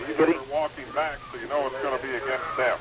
Eagles 0.00 0.32
are 0.32 0.52
walking 0.52 0.88
back, 0.94 1.18
so 1.30 1.36
you 1.36 1.48
know 1.48 1.66
it's 1.66 1.76
going 1.82 1.98
to 1.98 2.02
be 2.02 2.14
against 2.16 2.56
them. 2.56 2.78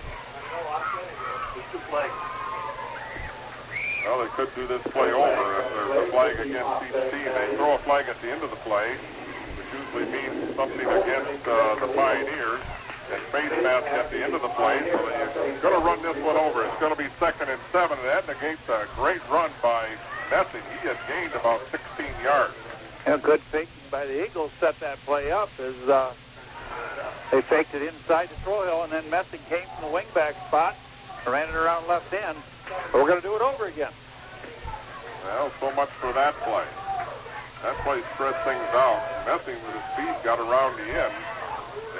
Well, 4.05 4.23
they 4.23 4.30
could 4.35 4.55
do 4.55 4.68
this 4.68 4.81
play 4.93 5.11
over 5.11 5.81
a 5.97 6.05
flag 6.11 6.39
against 6.39 6.84
each 6.84 6.99
team. 7.11 7.27
They 7.27 7.55
throw 7.57 7.76
a 7.76 7.81
flag 7.84 8.07
at 8.07 8.19
the 8.22 8.31
end 8.31 8.43
of 8.43 8.49
the 8.49 8.61
play, 8.68 8.95
which 9.57 9.69
usually 9.76 10.07
means 10.11 10.55
something 10.55 10.88
against 10.88 11.47
uh, 11.47 11.76
the 11.76 11.91
Pioneers. 11.93 12.61
And 13.11 13.19
face 13.27 13.51
mask 13.61 13.88
at 13.91 14.09
the 14.09 14.23
end 14.23 14.34
of 14.34 14.41
the 14.41 14.47
play, 14.55 14.80
so 14.88 14.97
they're 15.03 15.59
going 15.59 15.76
to 15.76 15.85
run 15.85 16.01
this 16.01 16.15
one 16.23 16.38
over. 16.38 16.63
It's 16.63 16.80
going 16.80 16.95
to 16.95 16.97
be 16.97 17.09
second 17.19 17.49
and 17.49 17.59
seven, 17.69 17.99
and 17.99 18.07
that 18.07 18.26
negates 18.26 18.63
a 18.69 18.88
great 18.95 19.19
run 19.27 19.51
by 19.61 19.85
Messing. 20.31 20.61
He 20.80 20.88
had 20.88 20.95
gained 21.09 21.34
about 21.34 21.59
16 21.72 22.07
yards. 22.23 22.53
A 23.07 23.18
good 23.18 23.41
faking 23.41 23.84
by 23.91 24.05
the 24.05 24.23
Eagles 24.23 24.51
set 24.61 24.80
that 24.80 24.97
play 24.99 25.30
up 25.30 25.49
as 25.59 25.76
uh, 25.89 26.13
they 27.31 27.41
faked 27.41 27.76
it 27.76 27.81
inside 27.81 28.30
to 28.30 28.35
Trohill, 28.47 28.85
and 28.85 28.93
then 28.93 29.03
Messing 29.09 29.41
came 29.49 29.68
from 29.76 29.91
the 29.91 29.97
wingback 29.97 30.35
spot, 30.47 30.77
ran 31.27 31.49
it 31.49 31.55
around 31.55 31.85
left 31.89 32.13
end. 32.13 32.38
But 32.93 33.01
we're 33.01 33.07
going 33.07 33.22
to 33.22 33.27
do 33.27 33.35
it 33.35 33.41
over 33.41 33.65
again. 33.65 33.91
Well, 35.23 35.52
so 35.60 35.69
much 35.77 35.89
for 36.02 36.11
that 36.14 36.34
play. 36.41 36.65
That 37.61 37.77
play 37.85 38.02
spread 38.18 38.34
things 38.41 38.69
out. 38.73 39.02
Messing 39.30 39.53
with 39.61 39.73
his 39.77 39.85
speed 39.93 40.15
got 40.26 40.41
around 40.41 40.73
the 40.81 40.89
end 40.89 41.14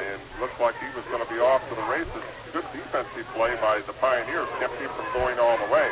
and 0.02 0.18
looked 0.42 0.58
like 0.58 0.74
he 0.82 0.90
was 0.98 1.06
going 1.14 1.22
to 1.22 1.30
be 1.30 1.38
off 1.38 1.62
to 1.70 1.76
the 1.78 1.86
races. 1.86 2.26
Good 2.50 2.66
defensive 2.74 3.30
play 3.38 3.54
by 3.62 3.80
the 3.86 3.94
Pioneers 4.02 4.50
kept 4.58 4.74
him 4.82 4.90
from 4.90 5.06
going 5.14 5.38
all 5.38 5.58
the 5.62 5.70
way. 5.70 5.88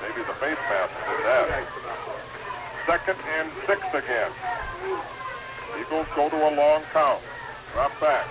Maybe 0.00 0.24
the 0.24 0.36
face 0.40 0.58
mask 0.72 0.96
did 1.04 1.20
that. 1.28 1.46
Second 2.88 3.20
and 3.36 3.48
six 3.68 3.84
again. 3.92 4.32
Eagles 5.76 6.08
go 6.16 6.32
to 6.32 6.38
a 6.40 6.52
long 6.56 6.82
count. 6.96 7.20
Drop 7.76 7.92
back. 8.00 8.26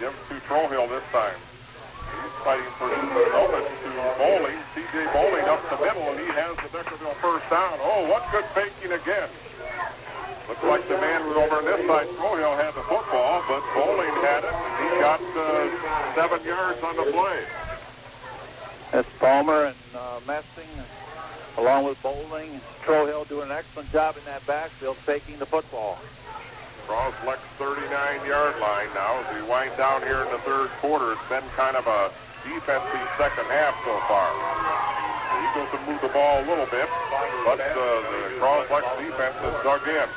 Gives 0.00 0.18
to 0.28 0.34
Trohill 0.50 0.90
this 0.90 1.06
time. 1.14 1.38
He's 2.18 2.34
fighting 2.42 2.72
for 2.76 2.90
his 2.90 3.04
moment 3.14 3.66
to 3.70 3.90
Bowling. 4.18 4.58
C.J. 4.94 5.10
Bowling 5.10 5.44
up 5.50 5.58
the 5.74 5.84
middle, 5.84 6.06
and 6.06 6.20
he 6.20 6.30
has 6.38 6.54
the 6.54 6.70
Deckerville 6.70 7.18
first 7.18 7.50
down. 7.50 7.74
Oh, 7.82 8.06
what 8.06 8.22
good 8.30 8.46
faking 8.54 8.94
again. 8.94 9.26
Looks 10.46 10.62
like 10.62 10.86
the 10.86 10.94
man 11.02 11.26
was 11.26 11.34
over 11.34 11.56
on 11.58 11.64
this 11.64 11.82
side. 11.82 12.06
Trohill 12.14 12.54
had 12.54 12.70
the 12.78 12.86
football, 12.86 13.42
but 13.50 13.58
Bowling 13.74 14.14
had 14.22 14.46
it. 14.46 14.54
He 14.78 14.86
got 15.02 15.18
uh, 15.34 16.14
seven 16.14 16.38
yards 16.46 16.78
on 16.86 16.94
the 16.94 17.10
play. 17.10 17.42
That's 18.92 19.10
Palmer 19.18 19.74
and 19.74 19.82
uh, 19.98 20.20
Messing, 20.28 20.70
along 21.58 21.86
with 21.86 22.00
Bowling. 22.00 22.54
And 22.54 22.62
Trohill 22.86 23.26
doing 23.26 23.50
an 23.50 23.56
excellent 23.58 23.90
job 23.90 24.16
in 24.16 24.22
that 24.26 24.46
backfield, 24.46 24.96
faking 24.98 25.40
the 25.40 25.46
football. 25.46 25.98
Croslex 26.86 27.42
39-yard 27.58 28.60
line 28.60 28.94
now 28.94 29.18
as 29.18 29.34
we 29.34 29.42
wind 29.50 29.72
down 29.76 30.02
here 30.02 30.22
in 30.22 30.30
the 30.30 30.38
third 30.46 30.70
quarter. 30.78 31.18
It's 31.18 31.28
been 31.28 31.42
kind 31.56 31.74
of 31.74 31.84
a 31.88 32.12
defensive 32.44 33.08
second 33.16 33.48
half 33.48 33.74
so 33.82 33.94
far. 34.06 34.28
The 34.28 35.38
Eagles 35.48 35.70
have 35.72 35.84
moved 35.88 36.04
the 36.04 36.12
ball 36.12 36.40
a 36.40 36.46
little 36.46 36.68
bit, 36.68 36.88
but 37.42 37.58
uh, 37.58 37.72
the 37.72 38.38
Croslex 38.38 38.84
defense 39.00 39.36
has 39.40 39.56
dug 39.64 39.82
in. 39.88 40.08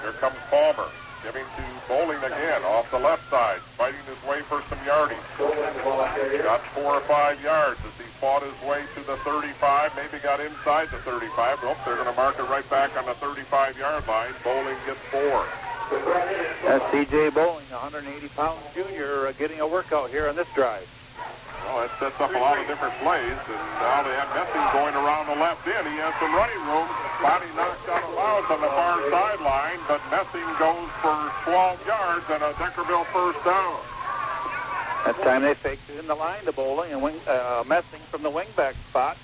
Here 0.00 0.16
comes 0.22 0.38
Palmer, 0.48 0.88
giving 1.22 1.44
to 1.44 1.62
Bowling 1.90 2.22
again 2.22 2.62
off 2.62 2.88
the 2.90 2.98
left 3.02 3.28
side, 3.28 3.58
fighting 3.74 3.98
his 4.06 4.22
way 4.22 4.40
for 4.46 4.62
some 4.70 4.78
yardage. 4.86 5.18
Got 5.36 6.62
four 6.70 6.94
or 6.94 7.00
five 7.00 7.42
yards 7.42 7.80
as 7.82 7.94
he 7.98 8.06
fought 8.22 8.42
his 8.46 8.54
way 8.62 8.86
to 8.94 9.00
the 9.02 9.16
35, 9.26 9.90
maybe 9.96 10.22
got 10.22 10.38
inside 10.38 10.86
the 10.88 10.98
35. 11.02 11.58
Oh, 11.62 11.76
they're 11.84 11.96
going 11.96 12.06
to 12.06 12.14
mark 12.14 12.38
it 12.38 12.46
right 12.46 12.68
back 12.70 12.96
on 12.96 13.06
the 13.06 13.18
35-yard 13.18 14.06
line. 14.06 14.30
Bowling 14.44 14.78
gets 14.86 15.02
four. 15.10 15.42
That's 16.64 16.86
C.J. 16.92 17.30
Bowling, 17.30 17.66
180-pound 17.74 18.60
junior, 18.72 19.26
uh, 19.26 19.32
getting 19.32 19.58
a 19.58 19.66
workout 19.66 20.10
here 20.10 20.28
on 20.28 20.36
this 20.36 20.46
drive. 20.54 20.86
Well, 21.70 21.86
that 21.86 21.94
sets 22.02 22.18
up 22.18 22.34
a 22.34 22.42
lot 22.42 22.58
of 22.58 22.66
different 22.66 22.98
plays, 22.98 23.38
and 23.46 23.62
now 23.78 24.02
they 24.02 24.10
have 24.18 24.26
Messing 24.34 24.66
going 24.74 24.90
around 24.90 25.30
the 25.30 25.38
left 25.38 25.62
end. 25.70 25.86
He 25.86 26.02
has 26.02 26.10
some 26.18 26.34
running 26.34 26.58
room. 26.66 26.90
Body 27.22 27.46
knocked 27.54 27.86
out 27.86 28.02
of 28.02 28.10
bounds 28.10 28.50
on 28.50 28.58
the 28.58 28.72
far 28.74 28.98
sideline, 29.06 29.78
but 29.86 30.02
Messing 30.10 30.50
goes 30.58 30.90
for 30.98 31.14
12 31.46 31.86
yards 31.86 32.26
and 32.26 32.42
a 32.42 32.50
Deckerville 32.58 33.06
first 33.14 33.38
down. 33.46 33.78
That 35.06 35.14
time 35.22 35.46
they 35.46 35.54
faked 35.54 35.86
it 35.94 36.02
in 36.02 36.10
the 36.10 36.18
line 36.18 36.42
to 36.42 36.50
Bowling 36.50 36.90
and 36.90 37.02
wing, 37.06 37.14
uh, 37.30 37.62
Messing 37.68 38.02
from 38.10 38.26
the 38.26 38.34
wingback 38.34 38.74
spot. 38.90 39.14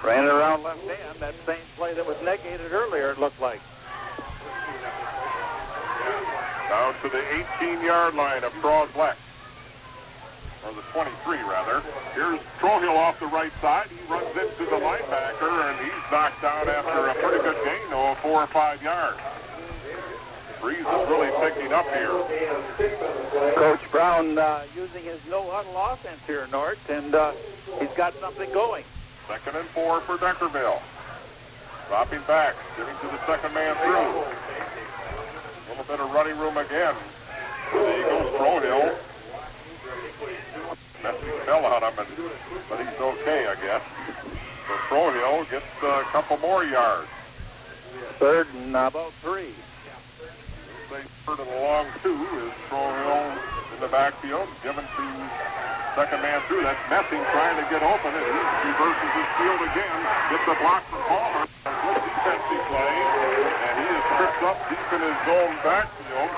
Ran 0.00 0.24
it 0.24 0.32
around 0.32 0.64
left 0.64 0.88
end, 0.88 1.20
that 1.20 1.36
same 1.44 1.60
play 1.76 1.92
that 1.92 2.06
was 2.06 2.16
negated 2.24 2.72
earlier, 2.72 3.12
it 3.12 3.20
looked 3.20 3.42
like. 3.44 3.60
Down 6.72 6.96
to 7.04 7.12
the 7.12 7.20
18-yard 7.60 8.14
line 8.14 8.42
of 8.42 8.56
Croslex. 8.64 9.20
Or 10.66 10.72
the 10.72 10.82
23, 10.92 11.36
rather. 11.44 11.82
Here's 12.14 12.40
Trohill 12.58 12.96
off 12.96 13.20
the 13.20 13.26
right 13.26 13.52
side. 13.60 13.86
He 13.88 14.00
runs 14.10 14.28
into 14.32 14.64
the 14.64 14.80
linebacker, 14.80 15.52
and 15.68 15.76
he's 15.84 15.92
knocked 16.10 16.40
down 16.40 16.68
after 16.68 17.06
a 17.08 17.14
pretty 17.14 17.42
good 17.44 17.56
gain, 17.64 17.90
though, 17.90 18.12
of 18.12 18.18
four 18.18 18.40
or 18.40 18.46
five 18.46 18.82
yards. 18.82 19.20
Breeze 20.60 20.80
is 20.80 21.08
really 21.12 21.28
picking 21.44 21.72
up 21.74 21.84
here. 21.92 22.16
Coach 23.56 23.90
Brown 23.90 24.38
uh, 24.38 24.62
using 24.74 25.02
his 25.02 25.20
no-huddle 25.28 25.76
offense 25.76 26.24
here, 26.26 26.46
Nort, 26.50 26.78
and 26.88 27.14
uh, 27.14 27.32
he's 27.78 27.92
got 27.92 28.14
something 28.14 28.50
going. 28.52 28.84
Second 29.28 29.56
and 29.56 29.68
four 29.68 30.00
for 30.00 30.16
Deckerville. 30.16 30.80
Dropping 31.88 32.20
back, 32.26 32.54
giving 32.78 32.94
to 32.96 33.06
the 33.08 33.26
second 33.26 33.52
man 33.52 33.76
through. 33.76 34.24
A 35.60 35.68
little 35.68 35.84
bit 35.84 36.00
of 36.00 36.10
running 36.14 36.38
room 36.38 36.56
again 36.56 36.94
for 37.70 37.80
the 37.80 38.00
Eagles. 38.00 38.32
Trohill. 38.36 39.13
Messi 41.04 41.28
fell 41.44 41.60
on 41.68 41.84
him, 41.84 41.92
and, 42.00 42.08
but 42.64 42.80
he's 42.80 42.96
okay, 42.96 43.44
I 43.44 43.52
guess. 43.60 43.84
So 44.64 44.72
Trohill 44.88 45.44
gets 45.52 45.68
a 45.84 46.00
couple 46.08 46.40
more 46.40 46.64
yards. 46.64 47.12
Third 48.16 48.48
and 48.56 48.72
about 48.72 49.12
three. 49.20 49.52
Say 50.88 51.04
third 51.28 51.44
and 51.44 51.52
long 51.60 51.84
two 52.00 52.16
is 52.40 52.56
Trohill 52.72 53.36
in 53.36 53.78
the 53.84 53.92
backfield, 53.92 54.48
given 54.64 54.80
to 54.80 55.04
second 55.92 56.24
man 56.24 56.40
through. 56.48 56.64
That's 56.64 56.80
Messing 56.88 57.20
trying 57.36 57.60
to 57.60 57.66
get 57.68 57.84
open, 57.84 58.08
and 58.08 58.24
he 58.24 58.40
reverses 58.64 59.12
his 59.12 59.28
field 59.36 59.60
again. 59.60 59.98
Gets 60.32 60.48
a 60.48 60.56
block 60.56 60.88
from 60.88 61.04
Palmer. 61.04 61.44
Good 61.68 62.00
defensive 62.00 62.64
play, 62.72 62.96
and 63.60 63.74
he 63.76 63.86
is 63.92 64.04
tripped 64.08 64.42
up 64.48 64.56
deep 64.72 64.88
in 64.88 65.00
his 65.04 65.18
zone 65.28 65.52
backfield. 65.60 66.32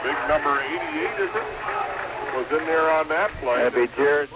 Big 0.00 0.16
number 0.32 0.56
88, 0.64 1.28
is 1.28 1.34
it? 1.36 1.77
Was 2.38 2.52
in 2.52 2.66
there 2.68 2.88
on 2.92 3.08
that 3.08 3.32
play. 3.42 3.56
That'd 3.56 3.90
be 3.90 3.96
Jared 3.96 4.28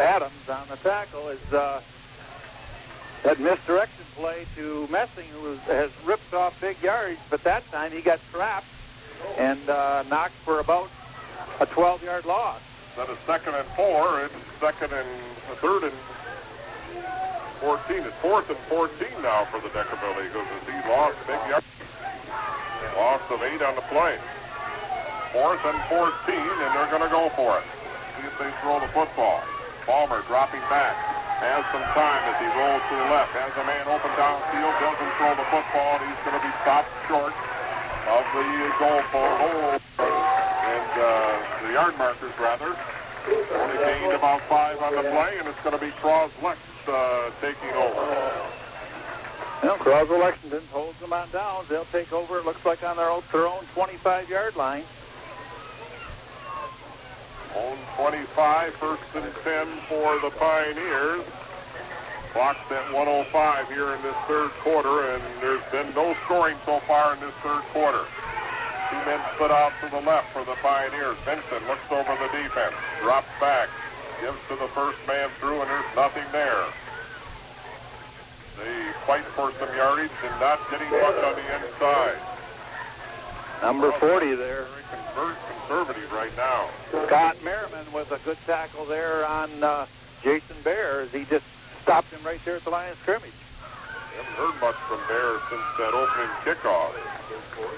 Adams 0.00 0.48
on 0.48 0.66
the 0.70 0.76
tackle. 0.76 1.28
Is 1.28 1.52
uh, 1.52 1.82
that 3.22 3.38
misdirection 3.38 4.04
play 4.16 4.46
to 4.56 4.88
Messing, 4.90 5.26
who 5.26 5.50
was, 5.50 5.58
has 5.64 5.90
ripped 6.06 6.32
off 6.32 6.58
big 6.58 6.80
yardage, 6.82 7.18
but 7.28 7.44
that 7.44 7.70
time 7.70 7.92
he 7.92 8.00
got 8.00 8.18
trapped 8.32 8.64
and 9.36 9.60
uh, 9.68 10.04
knocked 10.08 10.32
for 10.32 10.60
about 10.60 10.88
a 11.60 11.66
12-yard 11.66 12.24
loss. 12.24 12.62
Instead 12.96 13.10
of 13.10 13.20
second 13.26 13.54
and 13.56 13.68
four, 13.76 14.22
it's 14.22 14.34
second 14.58 14.94
and 14.94 15.08
uh, 15.50 15.54
third 15.60 15.84
and 15.84 15.92
14. 17.60 18.08
It's 18.08 18.16
fourth 18.24 18.48
and 18.48 18.58
14 18.72 18.88
now 19.20 19.44
for 19.44 19.60
the 19.60 19.68
Deckerville 19.68 20.24
Eagles 20.24 20.48
as 20.48 20.64
he 20.64 20.88
lost 20.88 21.18
big 21.26 21.40
yard. 21.50 21.62
Loss 22.96 23.20
of 23.30 23.42
eight 23.42 23.60
on 23.60 23.74
the 23.74 23.82
play. 23.82 24.16
Fourth 25.34 25.66
and 25.66 25.74
14, 25.90 26.06
and 26.30 26.70
they're 26.78 26.92
going 26.94 27.02
to 27.02 27.10
go 27.10 27.26
for 27.34 27.58
it. 27.58 27.66
See 28.14 28.22
if 28.22 28.38
they 28.38 28.54
throw 28.62 28.78
the 28.78 28.86
football. 28.94 29.42
Palmer 29.82 30.22
dropping 30.30 30.62
back. 30.70 30.94
Has 31.42 31.66
some 31.74 31.82
time 31.90 32.22
as 32.30 32.38
he 32.38 32.46
rolls 32.54 32.78
to 32.86 32.94
the 32.94 33.08
left. 33.10 33.34
Has 33.34 33.50
a 33.58 33.66
man 33.66 33.82
open 33.90 34.14
downfield. 34.14 34.70
Doesn't 34.78 35.12
throw 35.18 35.34
the 35.34 35.48
football, 35.50 35.98
he's 36.06 36.22
going 36.22 36.38
to 36.38 36.44
be 36.46 36.54
stopped 36.62 36.86
short 37.10 37.34
of 37.34 38.22
the 38.30 38.46
goal 38.78 39.02
pole. 39.10 39.74
And 39.74 40.92
uh, 41.02 41.34
the 41.66 41.70
yard 41.74 41.98
markers, 41.98 42.30
rather. 42.38 42.70
Only 43.26 43.78
gained 43.82 44.14
about 44.14 44.38
five 44.46 44.78
on 44.86 44.94
the 44.94 45.02
play, 45.02 45.34
and 45.42 45.50
it's 45.50 45.58
going 45.66 45.74
to 45.74 45.82
be 45.82 45.90
Cross 45.98 46.30
Lex 46.46 46.62
uh, 46.86 47.34
taking 47.42 47.74
over. 47.74 48.06
Well, 49.66 49.82
Croswell 49.82 50.20
Lexington 50.20 50.62
holds 50.70 50.94
them 51.02 51.12
on 51.12 51.26
downs. 51.34 51.66
They'll 51.66 51.90
take 51.90 52.12
over, 52.12 52.38
it 52.38 52.46
looks 52.46 52.64
like, 52.64 52.86
on 52.86 52.96
their 52.96 53.10
own, 53.10 53.26
their 53.32 53.50
own 53.50 53.66
25-yard 53.74 54.54
line. 54.54 54.86
Own 57.56 57.78
25, 57.96 58.74
first 58.74 59.02
and 59.14 59.30
10 59.44 59.66
for 59.86 60.18
the 60.18 60.30
Pioneers. 60.34 61.22
Clock's 62.34 62.66
at 62.74 62.82
105 62.90 63.30
here 63.70 63.94
in 63.94 64.02
this 64.02 64.18
third 64.26 64.50
quarter, 64.58 65.06
and 65.14 65.22
there's 65.38 65.62
been 65.70 65.86
no 65.94 66.18
scoring 66.26 66.58
so 66.66 66.82
far 66.82 67.14
in 67.14 67.20
this 67.22 67.34
third 67.46 67.62
quarter. 67.70 68.02
Two 68.90 68.98
men 69.06 69.22
split 69.34 69.54
out 69.54 69.70
to 69.78 69.86
the 69.86 70.02
left 70.02 70.34
for 70.34 70.42
the 70.42 70.58
Pioneers. 70.58 71.14
Vincent 71.22 71.62
looks 71.70 71.86
over 71.94 72.10
the 72.18 72.30
defense, 72.34 72.74
drops 73.06 73.30
back, 73.38 73.70
gives 74.18 74.38
to 74.50 74.58
the 74.58 74.66
first 74.74 74.98
man 75.06 75.30
through, 75.38 75.62
and 75.62 75.70
there's 75.70 75.94
nothing 75.94 76.26
there. 76.34 76.66
They 78.58 78.90
fight 79.06 79.26
for 79.38 79.54
some 79.62 79.70
yardage 79.78 80.10
and 80.10 80.34
not 80.42 80.58
getting 80.74 80.90
much 80.90 81.18
on 81.22 81.38
the 81.38 81.46
inside. 81.54 82.18
Number 83.62 83.92
40 83.92 84.34
there. 84.34 84.66
Convert, 84.90 85.38
conservative 85.66 86.12
right 86.12 86.34
now. 86.36 86.68
Scott 87.06 87.36
Merriman 87.44 87.86
with 87.92 88.12
a 88.12 88.18
good 88.24 88.38
tackle 88.46 88.84
there 88.84 89.24
on 89.26 89.50
uh, 89.62 89.86
Jason 90.22 90.56
Bear 90.62 91.00
as 91.00 91.12
he 91.12 91.24
just 91.24 91.44
stopped 91.82 92.12
him 92.12 92.20
right 92.24 92.40
there 92.44 92.56
at 92.56 92.64
the 92.64 92.70
line 92.70 92.90
of 92.90 92.98
scrimmage. 92.98 93.32
Haven't 94.14 94.36
heard 94.36 94.56
much 94.60 94.76
from 94.86 95.00
Bear 95.08 95.40
since 95.50 95.66
that 95.80 95.92
opening 95.96 96.30
kickoff. 96.44 96.92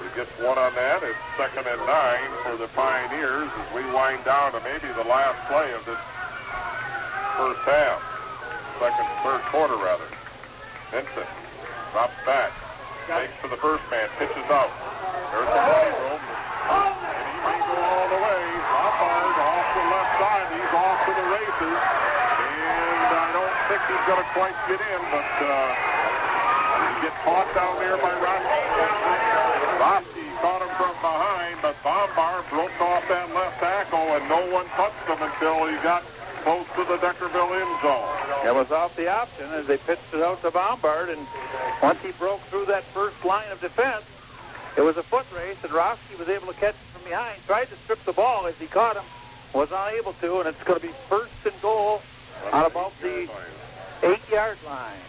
He 0.03 0.09
gets 0.19 0.31
one 0.43 0.59
on 0.59 0.73
that. 0.75 1.01
It's 1.03 1.17
second 1.37 1.65
and 1.65 1.81
nine 1.87 2.31
for 2.43 2.57
the 2.59 2.69
Pioneers 2.75 3.49
as 3.49 3.69
we 3.73 3.85
wind 3.95 4.25
down 4.25 4.53
to 4.53 4.61
maybe 4.65 4.89
the 4.93 5.07
last 5.09 5.39
play 5.49 5.73
of 5.73 5.85
this 5.87 6.01
first 7.39 7.63
half. 7.65 8.01
Second, 8.81 9.09
third 9.25 9.41
quarter, 9.49 9.77
rather. 9.81 10.09
Vincent 10.93 11.29
drops 11.93 12.19
back. 12.27 12.53
Takes 13.09 13.33
for 13.41 13.49
the 13.49 13.57
first 13.57 13.85
man. 13.89 14.09
Pitches 14.19 14.49
out. 14.51 14.69
There's 15.33 15.47
the 15.47 15.63
running 15.63 15.97
room. 16.05 16.21
And 16.21 17.25
he 17.31 17.37
may 17.47 17.61
go 17.65 17.77
all 17.79 18.09
the 18.13 18.21
way. 18.21 18.43
Bombard 18.67 19.37
off 19.41 19.69
the 19.73 19.85
left 19.89 20.13
side. 20.21 20.49
He's 20.53 20.73
off 20.75 20.99
to 21.07 21.13
the 21.17 21.27
races. 21.33 21.77
And 21.77 23.13
I 23.15 23.29
don't 23.33 23.57
think 23.71 23.81
he's 23.87 24.05
going 24.05 24.21
to 24.21 24.25
quite 24.37 24.53
get 24.69 24.77
in, 24.77 25.01
but 25.09 25.33
uh, 25.49 25.73
he 26.93 27.09
gets 27.09 27.17
caught 27.25 27.49
down 27.57 27.73
there 27.81 27.97
by 27.97 28.13
Rocky. 28.21 28.61
Rocky 29.81 30.29
caught 30.45 30.61
him 30.61 30.73
from 30.77 30.93
behind, 31.01 31.57
but 31.65 31.73
Bombard 31.81 32.45
broke 32.53 32.77
off 32.85 33.01
that 33.09 33.33
left 33.33 33.57
tackle, 33.65 34.13
and 34.13 34.29
no 34.29 34.45
one 34.53 34.69
touched 34.77 35.09
him 35.09 35.17
until 35.25 35.65
he 35.73 35.81
got 35.81 36.05
close 36.45 36.69
to 36.77 36.85
the 36.85 37.01
Deckerville 37.01 37.49
end 37.57 37.75
zone. 37.81 38.13
It 38.45 38.55
was 38.55 38.71
off 38.73 38.95
the 38.95 39.09
option 39.09 39.49
as 39.57 39.65
they 39.65 39.79
pitched 39.79 40.13
it 40.13 40.21
out 40.21 40.43
to 40.43 40.51
Bombard, 40.51 41.09
and 41.09 41.27
once 41.83 42.03
he 42.05 42.13
broke 42.21 42.45
through 42.53 42.67
that 42.67 42.85
first 42.93 43.17
line 43.25 43.49
of 43.51 43.59
defense, 43.63 44.05
it 44.77 44.83
was 44.83 44.99
a 44.99 45.03
foot 45.03 45.25
race, 45.33 45.57
and 45.65 45.73
Roski 45.73 46.13
was 46.19 46.29
able 46.29 46.53
to 46.53 46.59
catch 46.61 46.77
him 46.77 47.01
from 47.01 47.09
behind, 47.09 47.41
tried 47.47 47.73
to 47.73 47.77
strip 47.89 48.05
the 48.05 48.13
ball 48.13 48.45
as 48.45 48.59
he 48.59 48.67
caught 48.67 48.97
him, 48.97 49.05
was 49.55 49.73
unable 49.73 50.13
to, 50.21 50.41
and 50.41 50.49
it's 50.49 50.63
going 50.63 50.79
to 50.79 50.87
be 50.87 50.93
first 51.09 51.33
and 51.47 51.57
goal 51.63 52.03
on 52.53 52.67
about 52.67 52.93
the 53.01 53.27
eight-yard 54.03 54.59
line. 54.67 55.05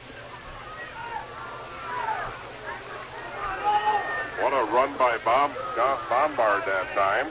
What 4.39 4.53
a 4.53 4.63
run 4.71 4.95
by 4.97 5.17
Bomb, 5.25 5.51
Bombard 6.09 6.63
that 6.65 6.87
time. 6.93 7.27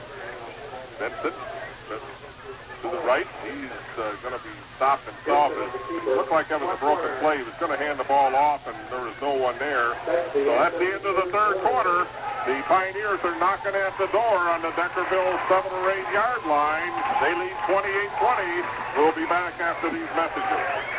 Vincent 0.99 1.35
to 2.83 2.97
the 2.97 3.03
right. 3.07 3.27
He's 3.43 3.73
uh, 3.99 4.15
going 4.23 4.35
to 4.37 4.43
be 4.45 4.53
stopped 4.77 5.07
himself. 5.09 5.53
It 5.57 6.05
looked 6.05 6.31
like 6.31 6.49
that 6.49 6.61
was 6.61 6.71
a 6.77 6.81
broken 6.81 7.11
play. 7.19 7.39
He 7.39 7.45
was 7.45 7.55
going 7.59 7.73
to 7.73 7.81
hand 7.81 7.99
the 7.99 8.05
ball 8.05 8.35
off, 8.37 8.67
and 8.69 8.77
there 8.93 9.01
was 9.01 9.17
no 9.23 9.35
one 9.35 9.57
there. 9.59 9.97
So 10.35 10.45
that's 10.61 10.77
the 10.79 10.93
end 10.93 11.05
of 11.07 11.17
the 11.17 11.29
third 11.33 11.57
quarter. 11.65 12.07
The 12.47 12.63
Pioneers 12.71 13.19
are 13.27 13.35
knocking 13.43 13.75
at 13.75 13.97
the 13.99 14.07
door 14.15 14.39
on 14.55 14.63
the 14.63 14.71
Deckerville 14.79 15.35
7 15.51 15.67
or 15.67 15.91
8 15.91 16.15
yard 16.15 16.43
line. 16.47 16.95
They 17.19 17.35
lead 17.35 17.57
28-20. 17.67 18.99
We'll 18.99 19.17
be 19.17 19.27
back 19.27 19.59
after 19.59 19.91
these 19.91 20.11
messages. 20.15 20.96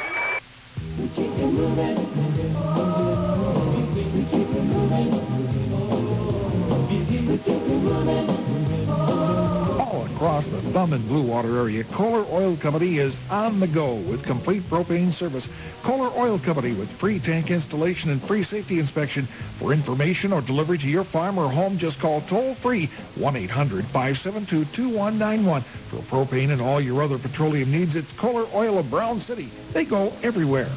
Across 10.17 10.47
the 10.47 10.61
Thumb 10.71 10.93
and 10.93 11.07
Blue 11.07 11.21
Water 11.21 11.57
area, 11.57 11.83
Kohler 11.85 12.25
Oil 12.31 12.57
Company 12.57 12.97
is 12.97 13.17
on 13.29 13.59
the 13.59 13.67
go 13.67 13.93
with 13.95 14.23
complete 14.23 14.63
propane 14.69 15.13
service. 15.13 15.47
Kohler 15.83 16.11
Oil 16.17 16.39
Company 16.39 16.73
with 16.73 16.91
free 16.91 17.19
tank 17.19 17.49
installation 17.49 18.11
and 18.11 18.21
free 18.21 18.43
safety 18.43 18.79
inspection. 18.79 19.25
For 19.57 19.71
information 19.73 20.33
or 20.33 20.41
delivery 20.41 20.77
to 20.79 20.87
your 20.87 21.03
farm 21.03 21.37
or 21.37 21.49
home, 21.49 21.77
just 21.77 21.99
call 21.99 22.21
toll-free 22.21 22.89
1-800-572-2191. 23.19 25.63
For 25.63 25.97
propane 25.97 26.51
and 26.51 26.61
all 26.61 26.81
your 26.81 27.01
other 27.01 27.17
petroleum 27.17 27.71
needs, 27.71 27.95
it's 27.95 28.11
Kohler 28.13 28.47
Oil 28.53 28.77
of 28.79 28.89
Brown 28.89 29.19
City. 29.19 29.49
They 29.73 29.85
go 29.85 30.13
everywhere. 30.23 30.69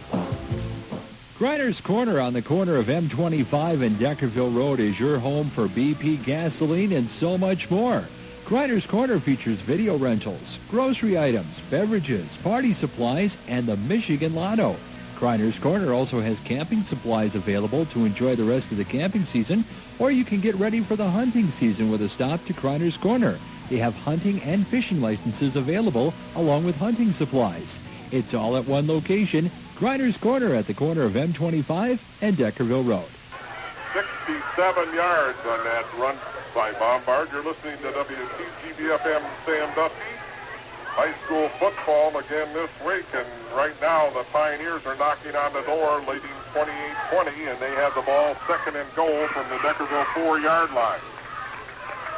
Griner's 1.40 1.80
Corner 1.80 2.20
on 2.20 2.34
the 2.34 2.42
corner 2.42 2.76
of 2.76 2.88
M25 2.88 3.82
and 3.82 3.96
Deckerville 3.96 4.54
Road 4.54 4.78
is 4.78 5.00
your 5.00 5.18
home 5.18 5.48
for 5.48 5.68
BP 5.68 6.22
gasoline 6.22 6.92
and 6.92 7.08
so 7.08 7.38
much 7.38 7.70
more. 7.70 8.04
Griner's 8.44 8.86
Corner 8.86 9.18
features 9.18 9.62
video 9.62 9.96
rentals, 9.96 10.58
grocery 10.70 11.18
items, 11.18 11.60
beverages, 11.70 12.36
party 12.42 12.74
supplies, 12.74 13.38
and 13.48 13.66
the 13.66 13.78
Michigan 13.78 14.34
Lotto. 14.34 14.76
Griner's 15.16 15.58
Corner 15.58 15.94
also 15.94 16.20
has 16.20 16.38
camping 16.40 16.82
supplies 16.82 17.34
available 17.34 17.86
to 17.86 18.04
enjoy 18.04 18.36
the 18.36 18.44
rest 18.44 18.70
of 18.70 18.76
the 18.76 18.84
camping 18.84 19.24
season, 19.24 19.64
or 19.98 20.10
you 20.10 20.26
can 20.26 20.40
get 20.40 20.56
ready 20.56 20.82
for 20.82 20.94
the 20.94 21.08
hunting 21.08 21.50
season 21.50 21.90
with 21.90 22.02
a 22.02 22.08
stop 22.10 22.44
to 22.44 22.52
Griner's 22.52 22.98
Corner. 22.98 23.38
They 23.70 23.78
have 23.78 23.96
hunting 23.96 24.42
and 24.42 24.66
fishing 24.66 25.00
licenses 25.00 25.56
available 25.56 26.12
along 26.36 26.66
with 26.66 26.76
hunting 26.76 27.12
supplies. 27.12 27.78
It's 28.12 28.34
all 28.34 28.58
at 28.58 28.66
one 28.66 28.86
location, 28.86 29.50
Griner's 29.81 30.19
Corner 30.19 30.52
at 30.52 30.66
the 30.66 30.74
corner 30.74 31.09
of 31.09 31.16
M25 31.16 31.97
and 32.20 32.36
Deckerville 32.36 32.85
Road. 32.85 33.09
67 33.97 34.36
yards 34.93 35.40
on 35.48 35.57
that 35.65 35.89
run 35.97 36.20
by 36.55 36.69
Bombard. 36.77 37.32
You're 37.32 37.40
listening 37.43 37.81
to 37.81 37.89
WTGVFM 37.89 39.24
Sandusky. 39.48 40.12
High 40.93 41.16
school 41.24 41.48
football 41.57 42.12
again 42.12 42.52
this 42.52 42.69
week, 42.85 43.09
and 43.16 43.24
right 43.57 43.73
now 43.81 44.11
the 44.12 44.20
Pioneers 44.28 44.85
are 44.85 45.01
knocking 45.01 45.32
on 45.32 45.48
the 45.57 45.65
door, 45.65 46.05
leading 46.05 46.36
28-20, 46.52 47.48
and 47.48 47.57
they 47.57 47.73
have 47.81 47.97
the 47.97 48.05
ball 48.05 48.36
second 48.44 48.77
and 48.77 48.85
goal 48.93 49.24
from 49.32 49.48
the 49.48 49.57
Deckerville 49.65 50.05
four-yard 50.12 50.77
line. 50.77 51.01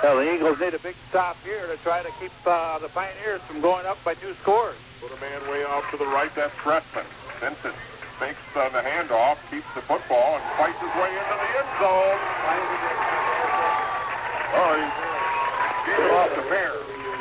Well, 0.02 0.18
the 0.18 0.34
Eagles 0.34 0.58
need 0.58 0.74
a 0.74 0.82
big 0.82 0.96
stop 1.14 1.38
here 1.46 1.62
to 1.70 1.78
try 1.86 2.02
to 2.02 2.10
keep 2.18 2.34
uh, 2.44 2.80
the 2.80 2.88
Pioneers 2.88 3.40
from 3.42 3.60
going 3.60 3.86
up 3.86 4.02
by 4.02 4.14
two 4.14 4.34
scores. 4.42 4.74
Put 5.00 5.14
a 5.14 5.20
man 5.20 5.38
way 5.46 5.62
out 5.62 5.84
to 5.92 5.96
the 5.96 6.10
right, 6.10 6.34
that's 6.34 6.56
Gressman. 6.66 7.06
Vincent 7.42 7.74
fakes 8.22 8.38
uh, 8.54 8.70
the 8.70 8.78
handoff, 8.86 9.34
keeps 9.50 9.66
the 9.74 9.82
football, 9.82 10.38
and 10.38 10.44
fights 10.54 10.78
his 10.78 10.94
way 10.94 11.10
into 11.10 11.34
the 11.34 11.50
end 11.58 11.70
zone. 11.82 12.20
Oh, 14.54 14.78
he 14.78 15.90
gave 15.90 16.06
it 16.06 16.12
off 16.14 16.30
to 16.38 16.44
Bear. 16.46 16.70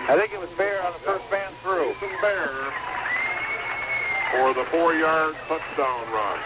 I 0.05 0.13
think 0.21 0.29
it 0.29 0.37
was 0.37 0.53
Bear 0.61 0.77
on 0.85 0.93
the 0.93 1.01
first 1.01 1.25
man 1.33 1.49
through. 1.65 1.97
Bear 2.21 2.53
for 4.29 4.53
the 4.53 4.61
four-yard 4.69 5.33
touchdown 5.49 6.05
run. 6.13 6.37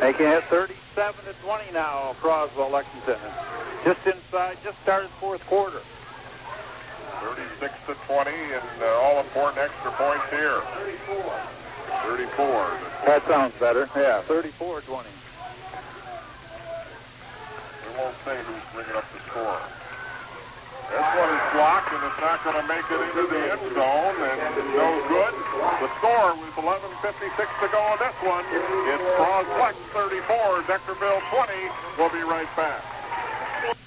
Making 0.00 0.32
it 0.32 0.44
37 0.48 1.12
to 1.28 1.32
20 1.44 1.76
now, 1.76 2.16
Croswell, 2.24 2.72
Lexington. 2.72 3.20
Just 3.84 4.00
inside, 4.06 4.56
just 4.64 4.80
started 4.80 5.10
fourth 5.20 5.44
quarter. 5.44 5.84
36 7.20 7.68
to 7.84 7.92
20, 8.08 8.30
and 8.32 8.64
uh, 8.80 9.04
all 9.04 9.20
important 9.20 9.58
extra 9.60 9.92
points 9.92 10.24
here. 10.32 10.64
34. 12.12 12.28
That 13.08 13.24
sounds 13.24 13.56
better. 13.56 13.88
Yeah, 13.96 14.20
34 14.28 14.84
20. 14.84 14.84
We 14.84 15.00
won't 17.96 18.12
say 18.28 18.36
who's 18.44 18.60
bringing 18.76 19.00
up 19.00 19.08
the 19.16 19.20
score. 19.32 19.64
This 20.92 21.08
one 21.16 21.32
is 21.32 21.40
blocked, 21.56 21.88
and 21.88 22.04
it's 22.04 22.20
not 22.20 22.36
going 22.44 22.60
to 22.60 22.68
make 22.68 22.84
it 22.84 23.00
into 23.00 23.24
the 23.32 23.40
end 23.48 23.64
zone, 23.72 24.16
and 24.28 24.36
no 24.76 24.92
good. 25.08 25.32
The 25.80 25.88
score 26.04 26.36
with 26.36 26.52
11.56 26.60 27.32
to 27.32 27.66
go 27.72 27.80
on 27.80 27.96
this 27.96 28.12
one. 28.28 28.44
It's 28.52 29.08
Croslex 29.16 29.72
34, 29.96 30.68
Deckerville 30.68 31.24
20. 31.32 31.48
We'll 31.96 32.12
be 32.12 32.20
right 32.28 32.44
back. 32.60 33.01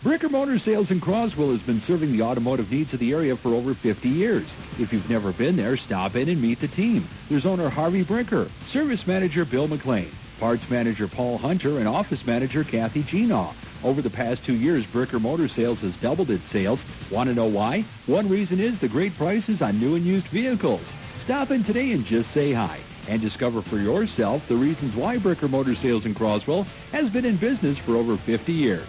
Bricker 0.03 0.29
Motor 0.29 0.59
Sales 0.59 0.91
in 0.91 1.01
Croswell 1.01 1.49
has 1.49 1.61
been 1.61 1.81
serving 1.81 2.11
the 2.11 2.21
automotive 2.21 2.71
needs 2.71 2.93
of 2.93 2.99
the 2.99 3.11
area 3.11 3.35
for 3.35 3.49
over 3.49 3.73
50 3.73 4.07
years. 4.07 4.43
If 4.79 4.93
you've 4.93 5.09
never 5.09 5.31
been 5.31 5.55
there, 5.55 5.75
stop 5.77 6.15
in 6.15 6.29
and 6.29 6.41
meet 6.41 6.59
the 6.59 6.67
team. 6.67 7.07
There's 7.27 7.45
owner 7.45 7.69
Harvey 7.69 8.03
Bricker, 8.03 8.47
service 8.67 9.07
manager 9.07 9.45
Bill 9.45 9.67
McLean, 9.67 10.09
parts 10.39 10.69
manager 10.69 11.07
Paul 11.07 11.39
Hunter, 11.39 11.79
and 11.79 11.87
office 11.87 12.25
manager 12.25 12.63
Kathy 12.63 13.03
Genaw. 13.03 13.53
Over 13.83 14.01
the 14.01 14.09
past 14.09 14.45
two 14.45 14.55
years, 14.55 14.85
Bricker 14.85 15.19
Motor 15.19 15.47
Sales 15.47 15.81
has 15.81 15.97
doubled 15.97 16.29
its 16.29 16.47
sales. 16.47 16.85
Want 17.11 17.29
to 17.29 17.35
know 17.35 17.47
why? 17.47 17.83
One 18.05 18.29
reason 18.29 18.59
is 18.59 18.79
the 18.79 18.87
great 18.87 19.15
prices 19.17 19.61
on 19.61 19.79
new 19.79 19.95
and 19.95 20.05
used 20.05 20.27
vehicles. 20.27 20.93
Stop 21.19 21.51
in 21.51 21.63
today 21.63 21.91
and 21.91 22.05
just 22.05 22.31
say 22.31 22.51
hi 22.51 22.79
and 23.07 23.21
discover 23.21 23.61
for 23.61 23.77
yourself 23.77 24.47
the 24.47 24.55
reasons 24.55 24.95
why 24.95 25.17
Bricker 25.17 25.49
Motor 25.49 25.75
Sales 25.75 26.05
in 26.05 26.13
Croswell 26.13 26.65
has 26.91 27.09
been 27.09 27.25
in 27.25 27.37
business 27.37 27.77
for 27.77 27.95
over 27.95 28.17
50 28.17 28.51
years. 28.51 28.85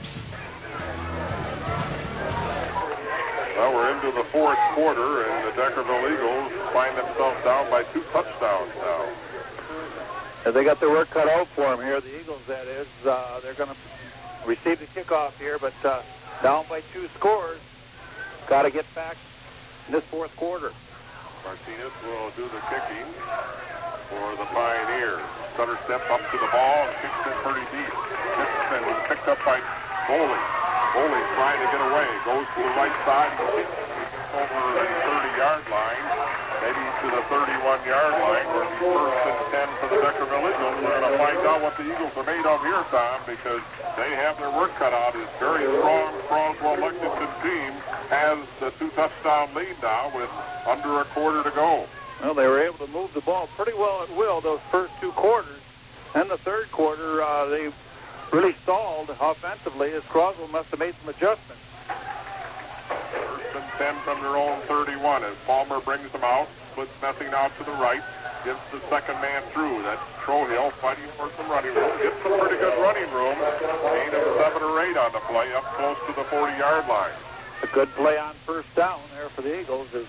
Well, 3.57 3.73
we're 3.73 3.89
into 3.89 4.13
the 4.13 4.25
fourth 4.29 4.59
quarter, 4.77 5.25
and 5.25 5.49
the 5.49 5.53
Deckerville 5.57 6.13
Eagles 6.13 6.53
find 6.77 6.93
themselves 6.93 7.43
down 7.43 7.71
by 7.71 7.85
two 7.85 8.03
touchdowns 8.13 8.71
now. 8.77 9.09
As 10.45 10.53
they 10.53 10.63
got 10.63 10.79
their 10.79 10.91
work 10.91 11.09
cut 11.09 11.27
out 11.27 11.49
for 11.49 11.65
them 11.75 11.81
here, 11.81 11.99
the 11.99 12.21
Eagles, 12.21 12.45
that 12.45 12.67
is, 12.67 12.87
uh, 13.07 13.41
they're 13.41 13.55
going 13.55 13.71
to 13.71 13.77
receive 14.45 14.79
the 14.79 14.85
kickoff 14.93 15.41
here, 15.41 15.57
but 15.59 15.73
uh, 15.85 16.03
down 16.43 16.67
by 16.69 16.83
two 16.93 17.09
scores. 17.17 17.59
Got 18.47 18.63
to 18.63 18.71
get 18.71 18.85
back 18.95 19.17
in 19.87 19.93
this 19.95 20.05
fourth 20.05 20.37
quarter. 20.37 20.71
Martinez 21.43 21.97
will 22.05 22.29
do 22.37 22.45
the 22.53 22.61
kicking 22.69 23.09
for 24.13 24.37
the 24.37 24.45
Pioneers. 24.53 25.25
Sutter 25.57 25.79
steps 25.89 26.05
up 26.13 26.21
to 26.21 26.37
the 26.37 26.51
ball 26.53 26.79
and 26.85 26.97
kicks 27.01 27.25
it 27.25 27.37
pretty 27.41 27.65
deep. 27.73 27.89
Kicks 27.89 28.69
and 28.77 28.85
was 28.85 29.01
picked 29.09 29.29
up 29.29 29.39
by 29.47 29.59
Foley. 30.07 30.43
Foley 30.95 31.23
trying 31.35 31.59
to 31.59 31.69
get 31.75 31.83
away. 31.83 32.07
Goes 32.23 32.47
to 32.47 32.61
the 32.63 32.75
right 32.79 32.95
side. 33.03 33.35
Over 33.43 34.63
the 34.79 34.87
30-yard 35.03 35.65
line, 35.67 36.05
maybe 36.63 36.79
to 36.79 37.07
the 37.11 37.23
31-yard 37.27 38.15
line. 38.23 38.47
Where 38.55 38.71
it's 38.71 38.79
first 38.79 39.27
and 39.27 39.67
10 39.67 39.83
for 39.83 39.89
the 39.91 39.99
Deckerville 40.07 40.47
Eagles. 40.47 40.77
We're 40.79 40.95
going 40.95 41.11
to 41.11 41.19
find 41.19 41.41
out 41.51 41.59
what 41.59 41.75
the 41.75 41.91
Eagles 41.91 42.15
are 42.15 42.23
made 42.23 42.47
of 42.47 42.63
here, 42.63 42.87
Tom, 42.95 43.19
because 43.27 43.65
they 43.99 44.15
have 44.23 44.39
their 44.39 44.53
work 44.55 44.71
cut 44.79 44.95
out. 44.95 45.11
This 45.19 45.27
very 45.43 45.67
strong 45.83 46.15
Croswell 46.31 46.79
Lexington 46.79 47.33
team 47.43 47.73
has 48.07 48.39
the 48.63 48.71
two-touchdown 48.79 49.51
lead 49.59 49.75
now 49.83 50.15
with 50.15 50.31
under 50.71 51.03
a 51.03 51.05
quarter 51.19 51.43
to 51.43 51.51
go. 51.51 51.83
Well, 52.23 52.35
they 52.35 52.47
were 52.47 52.63
able 52.63 52.79
to 52.87 52.93
move 52.95 53.13
the 53.13 53.27
ball 53.27 53.49
pretty 53.59 53.75
well 53.75 54.07
at 54.07 54.11
will 54.15 54.41
those 54.41 54.61
first 54.71 54.95
two 55.01 55.11
quarters. 55.19 55.59
And 56.15 56.31
the 56.31 56.39
third 56.39 56.71
quarter, 56.71 57.23
uh, 57.23 57.47
they 57.47 57.73
really 58.33 58.53
stalled 58.53 59.11
offensively 59.11 59.93
as 59.93 60.03
Croswell 60.05 60.49
must 60.49 60.71
have 60.71 60.81
made 60.81 60.95
some 60.95 61.09
adjustments. 61.09 61.63
First 61.89 63.55
and 63.55 63.65
10 63.79 63.95
from 64.03 64.21
their 64.21 64.37
own 64.37 64.59
31 64.63 65.25
as 65.25 65.35
Palmer 65.47 65.81
brings 65.81 66.11
them 66.11 66.25
out, 66.25 66.49
puts 66.75 66.91
nothing 67.03 67.29
out 67.33 67.57
to 67.59 67.65
the 67.65 67.73
right, 67.73 68.03
gives 68.45 68.61
the 68.71 68.81
second 68.89 69.21
man 69.21 69.43
through. 69.55 69.83
That's 69.83 70.03
Trohill 70.23 70.73
fighting 70.83 71.07
for 71.15 71.31
some 71.37 71.49
running 71.51 71.75
room. 71.75 71.91
Gets 72.03 72.21
some 72.23 72.39
pretty 72.39 72.59
good 72.59 72.77
running 72.83 73.11
room. 73.15 73.37
Gain 73.39 74.11
of 74.11 74.27
seven 74.43 74.63
or 74.63 74.81
eight 74.83 74.97
on 74.97 75.13
the 75.13 75.23
play 75.31 75.53
up 75.55 75.65
close 75.79 75.99
to 76.07 76.13
the 76.13 76.27
40-yard 76.27 76.89
line. 76.89 77.15
A 77.63 77.67
good 77.69 77.89
play 77.95 78.19
on 78.19 78.35
first 78.43 78.75
down 78.75 79.01
there 79.15 79.29
for 79.31 79.43
the 79.43 79.61
Eagles 79.61 79.93
as 79.95 80.07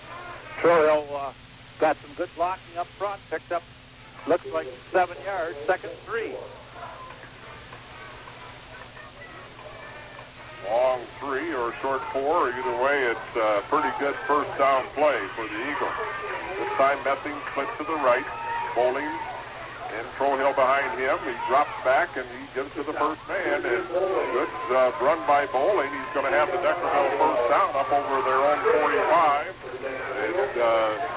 Trohill 0.60 1.06
uh, 1.14 1.32
got 1.78 1.96
some 1.96 2.10
good 2.16 2.28
blocking 2.34 2.76
up 2.76 2.86
front, 2.86 3.20
picked 3.30 3.52
up, 3.52 3.62
looks 4.26 4.52
like 4.52 4.66
seven 4.90 5.16
yards, 5.24 5.56
second 5.66 5.90
three. 6.04 6.34
Long 10.68 11.00
three 11.16 11.48
or 11.56 11.72
short 11.80 12.04
four, 12.12 12.52
either 12.52 12.76
way, 12.84 13.08
it's 13.08 13.32
a 13.40 13.64
pretty 13.72 13.88
good 13.96 14.14
first 14.28 14.52
down 14.60 14.84
play 14.92 15.16
for 15.32 15.48
the 15.48 15.58
Eagles. 15.64 15.96
This 16.60 16.68
time 16.76 17.00
Messing 17.08 17.32
splits 17.52 17.72
to 17.80 17.84
the 17.88 17.96
right, 18.04 18.26
Bowling, 18.76 19.08
and 19.96 20.04
Trohill 20.20 20.52
behind 20.52 20.92
him. 21.00 21.16
He 21.24 21.32
drops 21.48 21.72
back 21.84 22.12
and 22.20 22.26
he 22.36 22.44
gives 22.52 22.68
to 22.76 22.84
the 22.84 22.92
first 22.92 23.20
man. 23.28 23.64
And 23.64 23.80
good 23.88 24.52
uh, 24.68 24.92
run 25.00 25.16
by 25.24 25.48
Bowling. 25.48 25.88
He's 25.88 26.12
going 26.12 26.28
to 26.28 26.34
have 26.36 26.52
the 26.52 26.60
Deckerville 26.60 27.16
first 27.16 27.44
down 27.48 27.70
up 27.72 27.88
over 27.88 28.20
their 28.28 28.40
own 28.44 28.60
45. 28.84 29.48
It's 30.20 30.56
uh, 30.60 31.08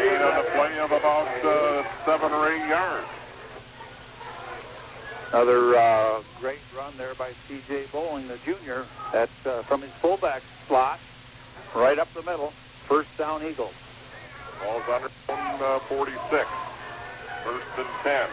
gain 0.00 0.20
on 0.24 0.34
the 0.40 0.46
play 0.56 0.72
of 0.80 0.90
about 0.90 1.28
uh, 1.44 1.84
seven 2.08 2.32
or 2.32 2.48
eight 2.48 2.64
yards. 2.68 3.15
Another 5.32 5.74
uh, 5.74 6.22
great 6.40 6.60
run 6.76 6.92
there 6.96 7.14
by 7.14 7.30
C.J. 7.48 7.86
Bowling, 7.92 8.28
the 8.28 8.38
junior, 8.44 8.84
at, 9.14 9.30
uh, 9.44 9.62
from 9.62 9.82
his 9.82 9.90
fullback 10.02 10.42
slot, 10.68 11.00
right 11.74 11.98
up 11.98 12.12
the 12.14 12.22
middle. 12.22 12.52
First 12.86 13.10
down 13.18 13.42
Eagles. 13.42 13.74
Ball's 14.62 14.86
under 14.86 15.10
uh, 15.64 15.78
46. 15.90 16.46
First 17.42 17.66
and 17.78 17.86
10. 18.02 18.28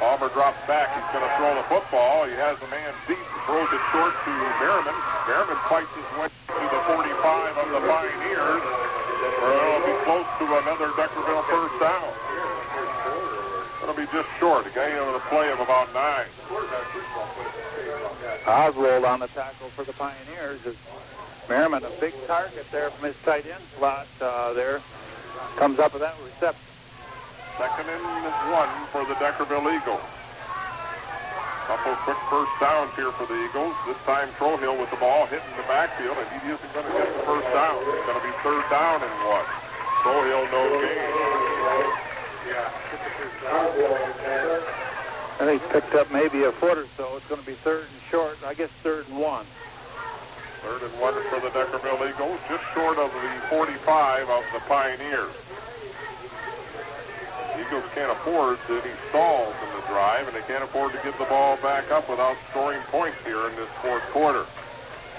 Palmer 0.00 0.28
drops 0.32 0.58
back. 0.66 0.92
He's 0.92 1.08
going 1.14 1.22
to 1.22 1.32
throw 1.38 1.54
the 1.54 1.62
football. 1.68 2.26
He 2.26 2.34
has 2.34 2.58
a 2.58 2.68
man 2.72 2.92
deep. 3.06 3.22
Throws 3.46 3.68
it 3.68 3.82
short 3.92 4.12
to 4.12 4.32
Merriman. 4.58 4.96
Merriman 5.28 5.60
fights 5.68 5.92
his 5.94 6.08
way 6.18 6.26
to 6.26 6.64
the 6.72 6.80
45 6.92 7.56
of 7.56 7.68
the 7.70 7.80
Pioneers. 7.86 8.62
Where 9.40 9.54
it'll 9.54 9.86
be 9.86 9.96
close 10.02 10.28
to 10.42 10.46
another 10.60 10.88
Deckerville 10.98 11.44
first 11.48 11.76
down. 11.80 12.08
It'll 13.82 13.94
be 13.94 14.00
just 14.12 14.28
short. 14.38 14.66
A 14.66 14.70
gain 14.70 14.92
on 15.00 15.12
the 15.14 15.24
play 15.32 15.50
of 15.50 15.58
about 15.58 15.88
nine. 15.96 16.28
Oswald 18.46 19.04
on 19.04 19.20
the 19.20 19.28
tackle 19.28 19.72
for 19.72 19.84
the 19.84 19.96
Pioneers. 19.96 20.64
Is 20.66 20.76
Merriman 21.48 21.82
a 21.82 21.90
big 21.96 22.12
target 22.26 22.66
there 22.70 22.90
from 22.90 23.08
his 23.08 23.16
tight 23.24 23.46
end 23.48 23.64
slot 23.76 24.06
uh, 24.20 24.52
there. 24.52 24.80
Comes 25.56 25.78
up 25.80 25.96
with 25.96 26.02
that 26.02 26.14
reception. 26.22 26.60
Second 27.56 27.88
and 27.88 28.04
one 28.52 28.68
for 28.92 29.04
the 29.08 29.16
Deckerville 29.16 29.64
Eagles. 29.72 30.04
Couple 31.66 31.94
quick 32.04 32.20
first 32.28 32.52
downs 32.60 32.92
here 32.94 33.12
for 33.16 33.24
the 33.24 33.38
Eagles. 33.48 33.72
This 33.86 33.96
time 34.04 34.28
Trohill 34.36 34.76
with 34.76 34.90
the 34.90 35.00
ball 35.00 35.24
hitting 35.26 35.56
the 35.56 35.64
backfield, 35.64 36.18
and 36.20 36.28
he 36.36 36.52
isn't 36.52 36.72
going 36.74 36.84
to 36.84 36.92
get 36.92 37.08
the 37.16 37.24
first 37.24 37.48
down. 37.56 37.80
It's 37.80 38.04
going 38.04 38.20
to 38.20 38.26
be 38.28 38.34
third 38.44 38.64
down 38.68 39.00
and 39.00 39.14
one. 39.24 39.48
Trohill 40.04 40.44
no 40.52 40.62
gain. 40.84 42.11
I 45.40 45.44
think 45.44 45.62
picked 45.70 45.94
up 45.94 46.10
maybe 46.12 46.44
a 46.44 46.52
foot 46.52 46.78
or 46.78 46.86
so. 46.96 47.16
It's 47.16 47.26
going 47.28 47.40
to 47.40 47.46
be 47.46 47.54
third 47.54 47.82
and 47.82 48.02
short. 48.10 48.38
I 48.46 48.54
guess 48.54 48.70
third 48.86 49.08
and 49.08 49.18
one. 49.18 49.44
Third 50.62 50.82
and 50.82 50.94
one 51.00 51.14
for 51.26 51.40
the 51.40 51.50
Deckerville 51.50 52.08
Eagles, 52.08 52.38
just 52.48 52.62
short 52.72 52.98
of 52.98 53.10
the 53.10 53.28
45 53.50 54.30
of 54.30 54.44
the 54.54 54.60
Pioneers. 54.70 55.34
Eagles 57.58 57.84
can't 57.94 58.12
afford 58.12 58.58
any 58.70 58.94
stalls 59.10 59.54
in 59.58 59.70
the 59.74 59.86
drive, 59.88 60.26
and 60.28 60.36
they 60.36 60.46
can't 60.46 60.62
afford 60.62 60.92
to 60.92 60.98
give 61.02 61.18
the 61.18 61.26
ball 61.26 61.56
back 61.58 61.90
up 61.90 62.08
without 62.08 62.36
scoring 62.50 62.80
points 62.94 63.18
here 63.24 63.48
in 63.48 63.56
this 63.56 63.68
fourth 63.82 64.02
quarter. 64.14 64.46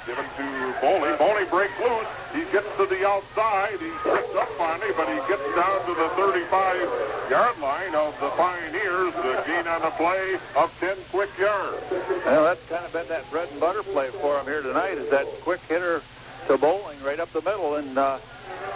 Given 0.05 0.25
to 0.25 0.75
Bowling. 0.81 1.15
Bowling 1.17 1.47
breaks 1.47 1.79
loose. 1.79 2.07
He 2.35 2.43
gets 2.51 2.67
to 2.75 2.85
the 2.85 3.07
outside. 3.07 3.79
He 3.79 3.89
trips 4.03 4.35
up 4.35 4.49
finally, 4.59 4.91
but 4.97 5.07
he 5.07 5.15
gets 5.31 5.47
down 5.55 5.79
to 5.87 5.93
the 5.95 6.09
35-yard 6.19 7.59
line 7.59 7.95
of 7.95 8.11
the 8.19 8.27
Pioneers. 8.35 9.13
The 9.13 9.43
gain 9.47 9.65
on 9.65 9.81
the 9.81 9.91
play 9.95 10.35
of 10.57 10.75
10 10.81 10.97
quick 11.09 11.29
yards. 11.39 11.83
Well, 12.25 12.43
that's 12.43 12.67
kind 12.67 12.83
of 12.83 12.91
been 12.91 13.07
that 13.07 13.29
bread 13.31 13.47
and 13.51 13.61
butter 13.61 13.81
play 13.81 14.09
for 14.09 14.37
him 14.39 14.45
here 14.45 14.61
tonight. 14.61 14.97
Is 14.97 15.09
that 15.09 15.25
quick 15.41 15.61
hitter 15.69 16.01
to 16.47 16.57
Bowling 16.57 17.01
right 17.01 17.19
up 17.21 17.29
the 17.29 17.41
middle, 17.41 17.75
and 17.75 17.97
uh, 17.97 18.17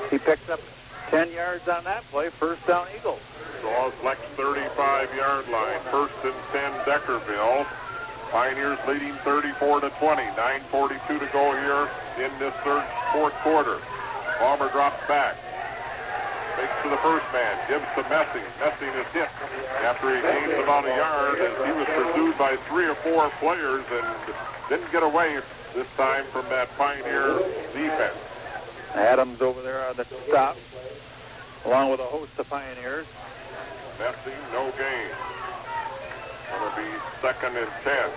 he 0.10 0.20
picks 0.20 0.49
up 0.49 0.62
10 1.10 1.32
yards 1.34 1.68
on 1.68 1.84
that 1.84 2.04
play. 2.06 2.30
First 2.30 2.66
down, 2.68 2.88
Eagles. 2.95 3.20
Croslex 3.62 4.16
35-yard 4.40 5.49
line. 5.49 5.80
First 5.91 6.16
and 6.24 6.34
10, 6.54 6.72
Deckerville. 6.86 7.68
Pioneers 8.32 8.78
leading 8.88 9.14
34 9.24 9.82
to 9.82 9.90
20. 9.90 10.24
9:42 10.36 11.20
to 11.20 11.26
go 11.32 11.56
here 11.56 11.88
in 12.26 12.32
this 12.40 12.54
third 12.64 12.84
fourth 13.14 13.34
quarter. 13.40 13.78
Palmer 14.40 14.70
drops 14.70 15.06
back. 15.08 15.36
Makes 16.58 16.82
to 16.84 16.90
the 16.90 16.98
first 16.98 17.26
man. 17.32 17.56
Gives 17.70 17.86
to 17.95 18.04
Messing. 18.10 18.44
Messing 18.60 18.90
is 18.90 19.08
hit 19.14 19.30
after 19.84 20.14
he 20.14 20.22
gains 20.22 20.54
about 20.64 20.86
a 20.86 20.95
yard 20.95 21.40
as 21.40 21.56
he 21.66 21.72
was 21.72 21.88
pursued 21.88 22.38
by 22.38 22.56
three 22.68 22.90
or 22.90 22.95
four 22.95 23.30
players 23.40 23.86
and 23.91 24.06
didn't 24.70 24.91
get 24.91 25.04
away 25.04 25.40
this 25.74 25.88
time 25.95 26.26
from 26.26 26.44
that 26.49 26.68
Pioneer 26.78 27.40
defense. 27.74 28.18
Adams 28.95 29.41
over 29.41 29.62
there 29.62 29.88
on 29.88 29.95
the 29.95 30.06
stop, 30.28 30.58
along 31.66 31.91
with 31.91 31.99
a 31.99 32.04
host 32.04 32.38
of 32.40 32.49
Pioneers. 32.49 33.06
Messing, 33.99 34.34
no 34.52 34.72
gain. 34.78 35.27
Second 37.22 37.57
and 37.57 37.72
10. 37.84 38.10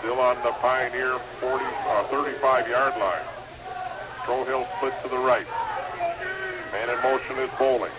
Still 0.00 0.18
on 0.18 0.36
the 0.42 0.50
Pioneer 0.58 1.14
40, 1.38 1.64
uh, 1.64 2.04
35-yard 2.10 2.98
line. 2.98 3.26
Trohill 4.26 4.66
split 4.76 4.94
to 5.02 5.08
the 5.08 5.22
right. 5.22 5.46
Man 6.72 6.90
in 6.90 6.98
motion 7.06 7.38
is 7.38 7.50
Bowling. 7.54 7.94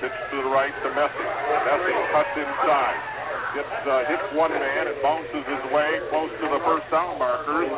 Pitch 0.00 0.10
to 0.30 0.36
the 0.42 0.50
right 0.50 0.74
to 0.82 0.88
Messing. 0.98 1.30
Messing 1.70 1.98
cuts 2.10 2.34
inside. 2.34 2.98
Gets, 3.54 3.86
uh, 3.86 4.04
hits 4.06 4.26
one 4.34 4.50
man 4.50 4.86
and 4.88 4.96
bounces 5.02 5.46
his 5.46 5.62
way 5.70 6.00
close 6.10 6.32
to 6.42 6.48
the 6.50 6.58
first 6.66 6.90
down 6.90 7.16
markers. 7.16 7.70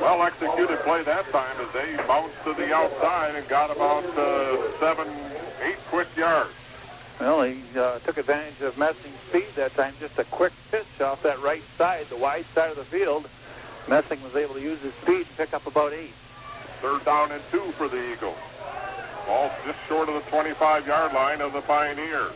Well 0.00 0.22
executed 0.22 0.78
play 0.86 1.02
that 1.02 1.26
time 1.32 1.56
as 1.58 1.72
they 1.74 1.96
bounced 2.06 2.38
to 2.44 2.54
the 2.54 2.72
outside 2.72 3.34
and 3.34 3.46
got 3.48 3.74
about 3.74 4.04
uh, 4.16 4.78
seven, 4.78 5.08
eight 5.62 5.78
quick 5.90 6.08
yards. 6.16 6.59
Well, 7.20 7.42
he 7.42 7.60
uh, 7.76 7.98
took 7.98 8.16
advantage 8.16 8.62
of 8.62 8.78
Messing's 8.78 9.14
speed 9.28 9.48
that 9.56 9.74
time. 9.74 9.92
Just 10.00 10.18
a 10.18 10.24
quick 10.24 10.54
pitch 10.70 11.02
off 11.02 11.22
that 11.22 11.38
right 11.42 11.62
side, 11.76 12.06
the 12.08 12.16
wide 12.16 12.46
side 12.54 12.70
of 12.70 12.76
the 12.76 12.84
field. 12.84 13.28
Messing 13.88 14.22
was 14.22 14.34
able 14.36 14.54
to 14.54 14.60
use 14.60 14.80
his 14.80 14.94
speed 14.94 15.26
and 15.28 15.36
pick 15.36 15.52
up 15.52 15.66
about 15.66 15.92
eight. 15.92 16.14
Third 16.80 17.04
down 17.04 17.30
and 17.30 17.42
two 17.50 17.60
for 17.76 17.88
the 17.88 18.00
Eagles. 18.12 18.38
Ball 19.26 19.50
just 19.66 19.78
short 19.86 20.08
of 20.08 20.14
the 20.14 20.30
25-yard 20.30 21.12
line 21.12 21.42
of 21.42 21.52
the 21.52 21.60
Pioneers. 21.60 22.32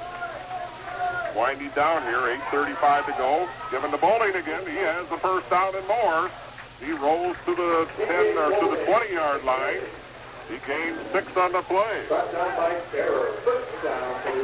Winding 1.35 1.71
down 1.71 2.03
here, 2.03 2.37
8.35 2.53 3.07
to 3.07 3.13
go. 3.13 3.49
Given 3.71 3.91
the 3.91 3.99
Bowling 3.99 4.37
again, 4.37 4.67
he 4.67 4.77
has 4.85 5.09
the 5.09 5.17
first 5.17 5.49
down 5.49 5.75
and 5.75 5.89
more. 5.89 6.31
He 6.79 6.93
rolls 6.93 7.37
to 7.47 7.55
the 7.55 7.89
10 8.05 8.37
or 8.37 8.51
to 8.61 8.77
the 8.77 8.85
20-yard 8.85 9.45
line. 9.45 9.81
He 10.55 10.61
gains 10.69 11.01
six 11.11 11.37
on 11.37 11.51
the 11.51 11.63
play. 11.63 12.07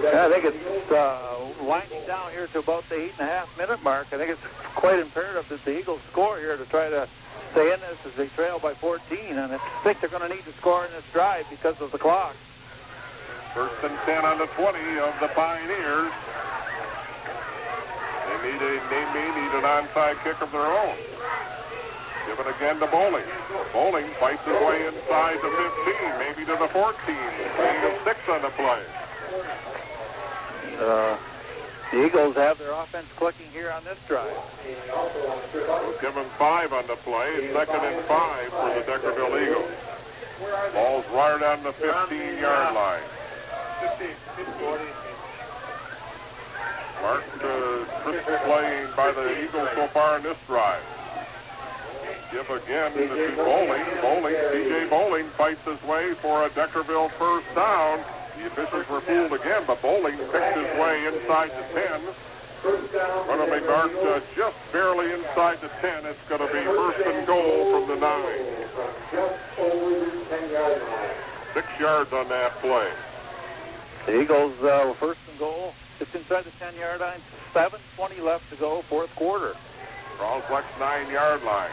Yeah, 0.02 0.26
I 0.26 0.28
think 0.28 0.44
it's 0.44 0.90
uh, 0.90 1.38
winding 1.62 2.04
down 2.04 2.32
here 2.32 2.48
to 2.48 2.58
about 2.58 2.82
the 2.88 2.96
eight 2.96 3.12
and 3.20 3.28
a 3.28 3.30
half 3.30 3.56
minute 3.56 3.80
mark. 3.84 4.08
I 4.12 4.18
think 4.18 4.30
it's 4.30 4.44
quite 4.74 4.98
imperative 4.98 5.48
that 5.48 5.64
the 5.64 5.78
Eagles 5.78 6.00
score 6.10 6.36
here 6.38 6.56
to 6.56 6.64
try 6.64 6.90
to 6.90 7.06
stay 7.52 7.72
in 7.72 7.78
this 7.78 8.04
as 8.04 8.14
they 8.14 8.26
trail 8.34 8.58
by 8.58 8.74
14. 8.74 9.38
And 9.38 9.52
I 9.52 9.58
think 9.84 10.00
they're 10.00 10.10
going 10.10 10.28
to 10.28 10.34
need 10.34 10.44
to 10.46 10.52
score 10.54 10.84
in 10.84 10.90
this 10.90 11.04
drive 11.12 11.48
because 11.48 11.80
of 11.80 11.92
the 11.92 11.98
clock. 11.98 12.34
First 13.54 13.78
and 13.84 13.96
10 14.02 14.24
on 14.24 14.38
the 14.38 14.46
20 14.46 14.78
of 14.98 15.14
the 15.20 15.28
Pioneers. 15.28 16.10
They 18.26 18.50
need 18.50 18.58
a 18.58 18.82
they 18.90 19.04
may 19.14 19.30
need 19.30 19.52
an 19.54 19.62
onside 19.62 20.18
kick 20.24 20.42
of 20.42 20.50
their 20.50 20.66
own. 20.66 20.96
Give 22.30 22.46
it 22.46 22.54
again 22.54 22.78
to 22.78 22.86
Bowling. 22.86 23.26
Bowling 23.72 24.06
fights 24.22 24.44
his 24.46 24.54
way 24.62 24.86
inside 24.86 25.34
the 25.42 25.50
15, 25.50 26.18
maybe 26.22 26.46
to 26.46 26.54
the 26.62 26.68
14. 26.70 26.94
Gain 27.02 27.82
of 27.90 27.98
six 28.06 28.22
on 28.28 28.40
the 28.42 28.50
play. 28.54 28.82
Uh, 30.78 31.16
the 31.90 32.06
Eagles 32.06 32.36
have 32.36 32.56
their 32.58 32.70
offense 32.70 33.10
clicking 33.16 33.50
here 33.52 33.72
on 33.72 33.82
this 33.82 33.98
drive. 34.06 34.30
We'll 34.62 35.98
give 36.00 36.14
him 36.14 36.30
five 36.38 36.72
on 36.72 36.86
the 36.86 36.94
play. 37.02 37.50
Second 37.52 37.82
and 37.82 38.00
five 38.06 38.46
for 38.54 38.74
the 38.78 38.86
Deckerville 38.86 39.42
Eagles. 39.42 39.74
Ball's 40.72 41.04
right 41.10 41.42
on 41.50 41.64
the 41.64 41.72
15-yard 41.72 42.74
line. 42.76 43.02
Mark 47.02 47.24
uh, 47.42 47.84
crisp 48.06 48.28
playing 48.44 48.88
by 48.96 49.10
the 49.10 49.42
Eagles 49.42 49.68
so 49.74 49.88
far 49.88 50.18
in 50.18 50.22
this 50.22 50.38
drive. 50.46 50.99
Give 52.30 52.48
again 52.48 52.92
to 52.92 53.32
Bowling. 53.34 53.82
Bowling, 54.00 54.34
C.J. 54.52 54.86
Bowling 54.88 55.26
fights 55.34 55.64
his 55.64 55.82
way 55.82 56.14
for 56.14 56.46
a 56.46 56.50
Deckerville 56.50 57.10
first 57.10 57.52
down. 57.56 57.98
The 58.38 58.46
officials 58.46 58.88
were 58.88 59.00
fooled 59.00 59.32
again, 59.32 59.64
but 59.66 59.82
Bowling 59.82 60.16
picks 60.16 60.54
his 60.54 60.78
way 60.78 61.06
inside 61.06 61.50
the 61.50 61.64
10. 61.74 62.00
Going 62.62 63.50
to 63.50 63.60
be 63.60 63.66
marked 63.66 63.96
uh, 63.96 64.20
just 64.36 64.56
barely 64.70 65.12
inside 65.12 65.58
the 65.58 65.68
10. 65.82 66.06
It's 66.06 66.22
going 66.28 66.40
to 66.40 66.52
be 66.52 66.60
first 66.60 67.00
and 67.04 67.26
goal 67.26 67.80
from 67.80 67.88
the 67.88 67.96
9. 67.98 68.22
Six 71.54 71.66
yards 71.80 72.12
on 72.12 72.28
that 72.28 72.52
play. 72.62 72.90
The 74.06 74.22
Eagles 74.22 74.54
uh, 74.62 74.84
were 74.86 74.94
first 74.94 75.20
and 75.28 75.38
goal, 75.40 75.74
It's 75.98 76.14
inside 76.14 76.44
the 76.44 76.50
10-yard 76.64 77.00
line. 77.00 77.18
7.20 77.54 78.22
left 78.22 78.48
to 78.50 78.56
go, 78.56 78.82
fourth 78.82 79.12
quarter. 79.16 79.56
Croslex 80.16 80.62
nine-yard 80.78 81.42
line. 81.42 81.70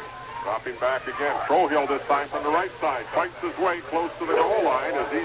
Dropping 0.48 0.80
back 0.80 1.04
again. 1.04 1.36
Trohill 1.44 1.90
this 1.90 2.02
time 2.08 2.30
from 2.30 2.42
the 2.42 2.50
right 2.50 2.72
side. 2.80 3.04
Fights 3.12 3.36
his 3.44 3.52
way 3.60 3.82
close 3.92 4.10
to 4.18 4.26
the 4.26 4.32
goal 4.32 4.64
line 4.64 4.96
as 4.96 5.12
he 5.12 5.20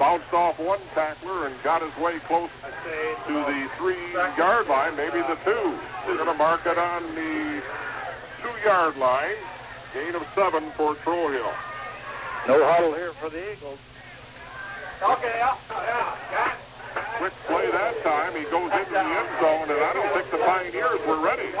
bounced 0.00 0.34
off 0.34 0.58
one 0.58 0.80
tackler 0.98 1.46
and 1.46 1.54
got 1.62 1.80
his 1.80 1.94
way 2.02 2.18
close 2.26 2.50
to 3.28 3.32
the 3.32 3.70
three-yard 3.78 4.66
line, 4.66 4.96
maybe 4.96 5.22
the 5.30 5.38
two. 5.46 5.78
They're 6.06 6.18
going 6.18 6.26
to 6.26 6.34
mark 6.34 6.66
it 6.66 6.76
on 6.76 7.06
the 7.14 7.62
two-yard 8.42 8.96
line. 8.96 9.38
Gain 9.94 10.16
of 10.16 10.26
seven 10.34 10.64
for 10.74 10.94
Trohill. 11.06 11.54
No 12.50 12.58
huddle 12.74 12.94
here 12.94 13.12
for 13.12 13.30
the 13.30 13.38
Eagles. 13.54 13.78
Okay, 15.06 15.38
yeah, 15.38 15.54
yeah. 15.70 16.50
Quick 17.22 17.32
play 17.46 17.70
that 17.70 17.94
time. 18.02 18.34
He 18.34 18.42
goes 18.50 18.74
into 18.74 18.90
the 18.90 18.98
end 18.98 19.30
zone, 19.38 19.70
and 19.70 19.78
I 19.78 19.92
don't 19.94 20.10
think 20.18 20.30
the 20.34 20.42
Pioneers 20.42 20.98
were 21.06 21.22
ready. 21.22 21.54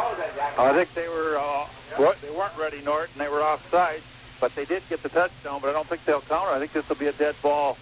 I 0.58 0.72
think 0.74 0.92
they 0.94 1.06
were 1.06 1.38
uh, 1.38 1.66
what- 1.96 2.20
they 2.20 2.30
weren't 2.30 2.56
ready, 2.56 2.80
Norton. 2.82 3.14
They 3.16 3.28
were 3.28 3.42
offside, 3.42 4.02
but 4.40 4.54
they 4.54 4.64
did 4.64 4.82
get 4.88 5.02
the 5.02 5.08
touchdown. 5.08 5.60
But 5.60 5.70
I 5.70 5.72
don't 5.72 5.88
think 5.88 6.04
they'll 6.04 6.20
count. 6.22 6.48
I 6.48 6.58
think 6.58 6.72
this 6.72 6.88
will 6.88 6.96
be 6.96 7.06
a 7.06 7.12
dead 7.12 7.34
ball 7.42 7.76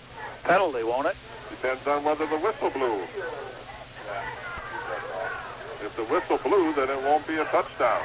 penalty, 0.44 0.82
won't 0.82 1.06
it? 1.06 1.16
Depends 1.51 1.86
on 1.86 2.05
whether 2.05 2.26
the 2.26 2.39
whistle 2.39 2.70
blew. 2.70 3.02
If 5.84 5.97
the 5.97 6.05
whistle 6.05 6.39
blew, 6.39 6.72
then 6.74 6.89
it 6.90 7.02
won't 7.02 7.26
be 7.26 7.36
a 7.36 7.44
touchdown. 7.47 8.02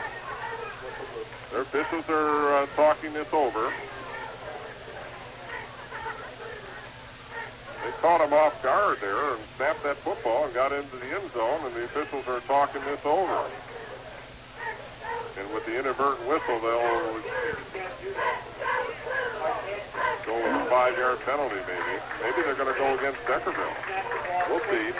Their 1.51 1.61
officials 1.61 2.09
are 2.09 2.53
uh, 2.55 2.65
talking 2.75 3.13
this 3.13 3.31
over. 3.33 3.71
They 7.83 7.91
caught 8.01 8.19
him 8.21 8.33
off 8.33 8.61
guard 8.61 8.97
there 8.99 9.33
and 9.33 9.39
snapped 9.55 9.83
that 9.83 9.95
football 9.97 10.45
and 10.45 10.53
got 10.53 10.71
into 10.73 10.97
the 10.97 11.05
end 11.05 11.31
zone, 11.33 11.61
and 11.65 11.73
the 11.73 11.85
officials 11.85 12.27
are 12.27 12.41
talking 12.41 12.81
this 12.83 12.99
over. 13.05 13.45
And 15.37 15.53
with 15.53 15.65
the 15.65 15.77
inadvertent 15.77 16.27
whistle, 16.27 16.59
they'll 16.59 16.81
go 20.25 20.33
with 20.33 20.55
a 20.55 20.65
five-yard 20.69 21.19
penalty, 21.21 21.61
maybe. 21.67 22.01
Maybe 22.23 22.41
they're 22.41 22.55
going 22.55 22.73
to 22.73 22.79
go 22.79 22.97
against 22.97 23.19
Deckerville. 23.25 23.75
We'll 24.49 24.65
see. 24.71 24.93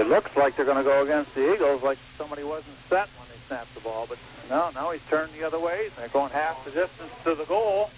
It 0.00 0.06
looks 0.06 0.36
like 0.36 0.54
they're 0.54 0.64
going 0.64 0.78
to 0.78 0.84
go 0.84 1.02
against 1.02 1.34
the 1.34 1.52
Eagles, 1.52 1.82
like 1.82 1.98
somebody 2.16 2.44
wasn't 2.44 2.76
set 2.88 3.08
when 3.18 3.26
they 3.28 3.38
snapped 3.48 3.74
the 3.74 3.80
ball. 3.80 4.06
But 4.08 4.18
no, 4.48 4.70
now 4.74 4.92
he's 4.92 5.04
turned 5.08 5.32
the 5.32 5.44
other 5.44 5.58
way. 5.58 5.88
They're 5.96 6.08
going 6.08 6.30
half 6.30 6.64
the 6.64 6.70
distance 6.70 7.10
to 7.24 7.34
the 7.34 7.44
goal. 7.44 7.90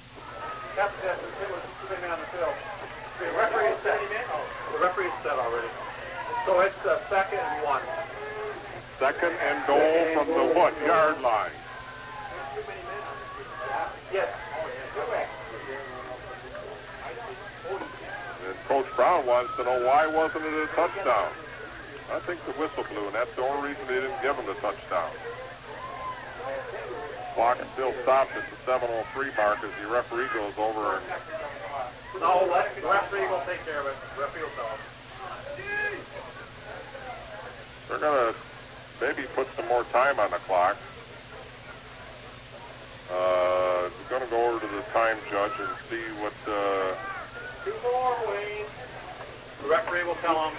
Half 0.76 0.96
the 1.02 1.08
distance, 1.08 1.36
it 1.42 1.50
was 1.52 1.62
sitting 1.90 2.10
on 2.10 2.18
the 2.18 2.26
field. 2.32 2.54
The 3.20 3.26
referee 3.36 3.76
set. 3.84 4.00
The 4.00 4.78
referee 4.80 5.12
set 5.22 5.36
already. 5.36 5.68
So 6.46 6.60
it's 6.60 6.86
uh, 6.86 6.98
second 7.10 7.40
and 7.40 7.64
one. 7.66 7.82
Second 9.00 9.32
and 9.32 9.66
goal 9.66 10.04
from 10.12 10.28
the 10.28 10.52
what 10.52 10.76
yard 10.84 11.22
line? 11.22 11.50
Yes. 14.12 14.28
And 18.44 18.56
Coach 18.68 18.84
Brown 18.96 19.24
wants 19.24 19.56
to 19.56 19.64
know 19.64 19.86
why 19.86 20.06
wasn't 20.06 20.44
it 20.44 20.52
a 20.52 20.66
touchdown? 20.76 21.32
I 22.12 22.18
think 22.28 22.44
the 22.44 22.52
whistle 22.60 22.84
blew, 22.92 23.06
and 23.06 23.14
that's 23.14 23.32
the 23.36 23.42
only 23.42 23.70
reason 23.70 23.80
they 23.88 24.04
didn't 24.04 24.20
give 24.20 24.36
him 24.36 24.44
the 24.44 24.60
touchdown. 24.60 25.08
Clock 27.32 27.56
still 27.72 27.94
stops 28.04 28.36
at 28.36 28.44
the 28.52 28.56
7:03 28.68 29.32
mark 29.40 29.64
as 29.64 29.72
the 29.80 29.88
referee 29.88 30.28
goes 30.34 30.52
over 30.58 31.00
and 31.00 31.06
No, 32.20 32.44
let, 32.52 32.68
the 32.76 32.84
referee 32.84 33.24
will 33.32 33.40
take 33.48 33.64
care 33.64 33.80
of 33.80 33.86
it. 33.86 33.96
The 34.12 34.20
referee 34.20 34.42
will 34.42 34.56
tell 34.60 34.68
him. 34.68 34.80
they're 37.88 37.98
gonna 37.98 38.34
maybe 39.00 39.22
put 39.34 39.46
some 39.56 39.66
more 39.68 39.84
time 39.84 40.18
on 40.20 40.30
the 40.30 40.36
clock. 40.48 40.76
Uh, 43.10 43.88
we're 43.90 44.18
gonna 44.18 44.30
go 44.30 44.50
over 44.50 44.60
to 44.60 44.72
the 44.72 44.82
time 44.92 45.16
judge 45.30 45.52
and 45.58 45.68
see 45.88 46.04
what. 46.22 46.32
Uh, 46.46 46.94
Two 47.64 47.74
more, 47.82 48.16
Wayne. 48.28 48.66
The 49.62 49.68
referee 49.68 50.04
will 50.04 50.14
tell 50.16 50.48
him. 50.48 50.56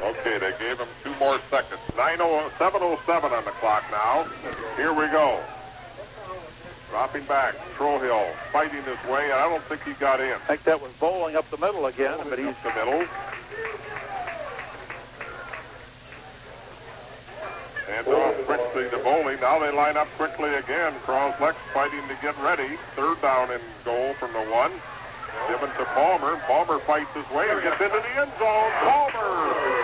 Okay, 0.00 0.38
they 0.38 0.52
gave 0.60 0.78
him 0.78 0.86
two 1.02 1.14
more 1.18 1.38
seconds. 1.50 1.80
90, 1.96 2.22
707 2.58 3.32
on 3.32 3.44
the 3.44 3.50
clock 3.58 3.82
now. 3.90 4.24
Here 4.76 4.92
we 4.92 5.06
go. 5.10 5.40
Dropping 6.90 7.24
back. 7.24 7.54
Trohill 7.76 8.32
fighting 8.52 8.82
his 8.82 8.98
way, 9.10 9.24
and 9.24 9.34
I 9.34 9.48
don't 9.48 9.62
think 9.64 9.84
he 9.84 9.92
got 10.00 10.20
in. 10.20 10.32
I 10.32 10.38
think 10.38 10.64
that 10.64 10.80
was 10.80 10.90
Bowling 10.92 11.36
up 11.36 11.48
the 11.50 11.58
middle 11.58 11.86
again, 11.86 12.18
but 12.28 12.38
he's 12.38 12.48
Up 12.48 12.62
the 12.62 12.72
middle. 12.74 13.06
And 17.88 18.06
off 18.08 18.36
quickly 18.46 18.88
to 18.90 18.98
Bowling. 19.04 19.40
Now 19.40 19.58
they 19.58 19.70
line 19.72 19.96
up 19.96 20.08
quickly 20.16 20.54
again. 20.54 20.92
Croslex 21.04 21.54
fighting 21.72 22.04
to 22.08 22.16
get 22.20 22.36
ready. 22.40 22.76
Third 22.96 23.20
down 23.20 23.50
and 23.50 23.62
goal 23.84 24.12
from 24.14 24.32
the 24.32 24.44
one. 24.52 24.72
Given 25.48 25.68
to 25.76 25.84
Palmer. 25.92 26.36
Palmer 26.48 26.78
fights 26.80 27.12
his 27.12 27.28
way 27.30 27.48
and 27.48 27.62
gets 27.62 27.80
into 27.80 28.00
the 28.00 28.14
end 28.20 28.32
zone. 28.40 28.72
Palmer 28.84 29.32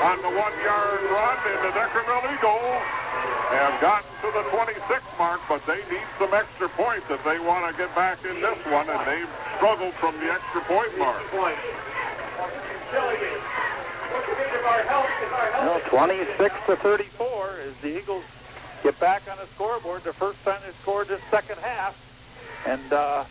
on 0.08 0.20
the 0.20 0.32
one-yard 0.36 1.00
run 1.12 1.36
into 1.48 1.68
Deckerville 1.72 2.28
Eagles 2.32 3.13
have 3.56 3.80
gotten 3.80 4.08
to 4.22 4.28
the 4.32 4.42
26 4.50 5.04
mark, 5.18 5.40
but 5.48 5.64
they 5.66 5.78
need 5.90 6.06
some 6.18 6.32
extra 6.34 6.68
points 6.70 7.10
if 7.10 7.22
they 7.24 7.38
want 7.40 7.68
to 7.70 7.76
get 7.76 7.94
back 7.94 8.18
in 8.24 8.34
this 8.40 8.58
one, 8.66 8.88
and 8.88 9.00
they've 9.06 9.30
struggled 9.56 9.94
from 9.94 10.14
the 10.18 10.32
extra 10.32 10.60
point 10.62 10.90
mark. 10.98 11.22
Know, 15.64 15.80
26 15.86 16.54
to 16.66 16.76
34 16.76 17.50
as 17.66 17.76
the 17.78 17.98
Eagles 17.98 18.24
get 18.82 18.98
back 19.00 19.22
on 19.30 19.36
the 19.38 19.46
scoreboard. 19.46 20.02
The 20.02 20.12
first 20.12 20.42
time 20.44 20.60
they 20.64 20.72
scored 20.72 21.08
this 21.08 21.22
second 21.24 21.58
half, 21.60 21.96
and 22.66 22.92
uh, 22.92 23.24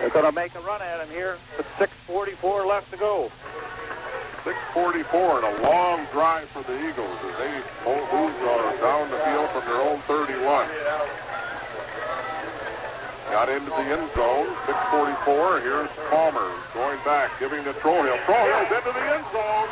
they're 0.00 0.10
going 0.10 0.24
to 0.24 0.32
make 0.32 0.54
a 0.54 0.60
run 0.60 0.82
at 0.82 1.00
him 1.00 1.08
here 1.10 1.38
with 1.56 1.66
6:44 1.78 2.66
left 2.66 2.90
to 2.92 2.96
go. 2.96 3.30
6:44 4.44 5.40
and 5.40 5.46
a 5.48 5.54
long 5.64 6.04
drive 6.12 6.44
for 6.52 6.60
the 6.68 6.76
Eagles 6.76 7.16
as 7.24 7.34
they 7.40 7.54
move 7.88 8.36
down 8.76 9.08
the 9.08 9.16
field 9.24 9.48
from 9.56 9.64
their 9.64 9.80
own 9.80 9.96
31. 10.04 10.68
Got 13.32 13.48
into 13.48 13.72
the 13.72 13.88
end 13.88 14.04
zone. 14.12 14.52
6:44. 14.68 15.64
Here's 15.64 15.88
Palmer 16.12 16.52
going 16.76 17.00
back, 17.08 17.32
giving 17.40 17.64
to 17.64 17.72
Trohill. 17.80 18.20
Trohill's 18.28 18.68
into 18.68 18.92
the 18.92 19.06
end 19.16 19.24
zone. 19.32 19.68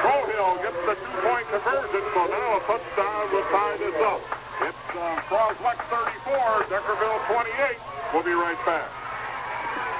Trohill 0.00 0.56
gets 0.64 0.80
the 0.88 0.96
two-point 0.96 1.46
conversion, 1.52 2.04
so 2.16 2.20
now 2.24 2.56
a 2.56 2.60
touchdown 2.64 3.22
will 3.36 3.44
tie 3.52 3.76
this 3.76 4.00
up. 4.00 4.20
It's 4.64 4.88
uh, 4.96 5.20
Croslex 5.28 5.76
34, 5.92 6.72
Deckerville 6.72 7.20
28. 7.28 7.76
We'll 8.14 8.24
be 8.24 8.32
right 8.32 8.56
back. 8.64 9.03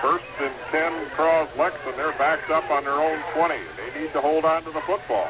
First 0.00 0.24
and 0.40 0.52
10, 0.72 0.92
Cross 1.12 1.56
Lexington. 1.56 1.92
They're 1.96 2.16
backed 2.16 2.50
up 2.50 2.64
on 2.70 2.84
their 2.84 2.96
own 2.96 3.20
20. 3.36 3.54
They 3.76 4.00
need 4.00 4.12
to 4.12 4.20
hold 4.20 4.44
on 4.44 4.64
to 4.64 4.70
the 4.72 4.80
football. 4.80 5.28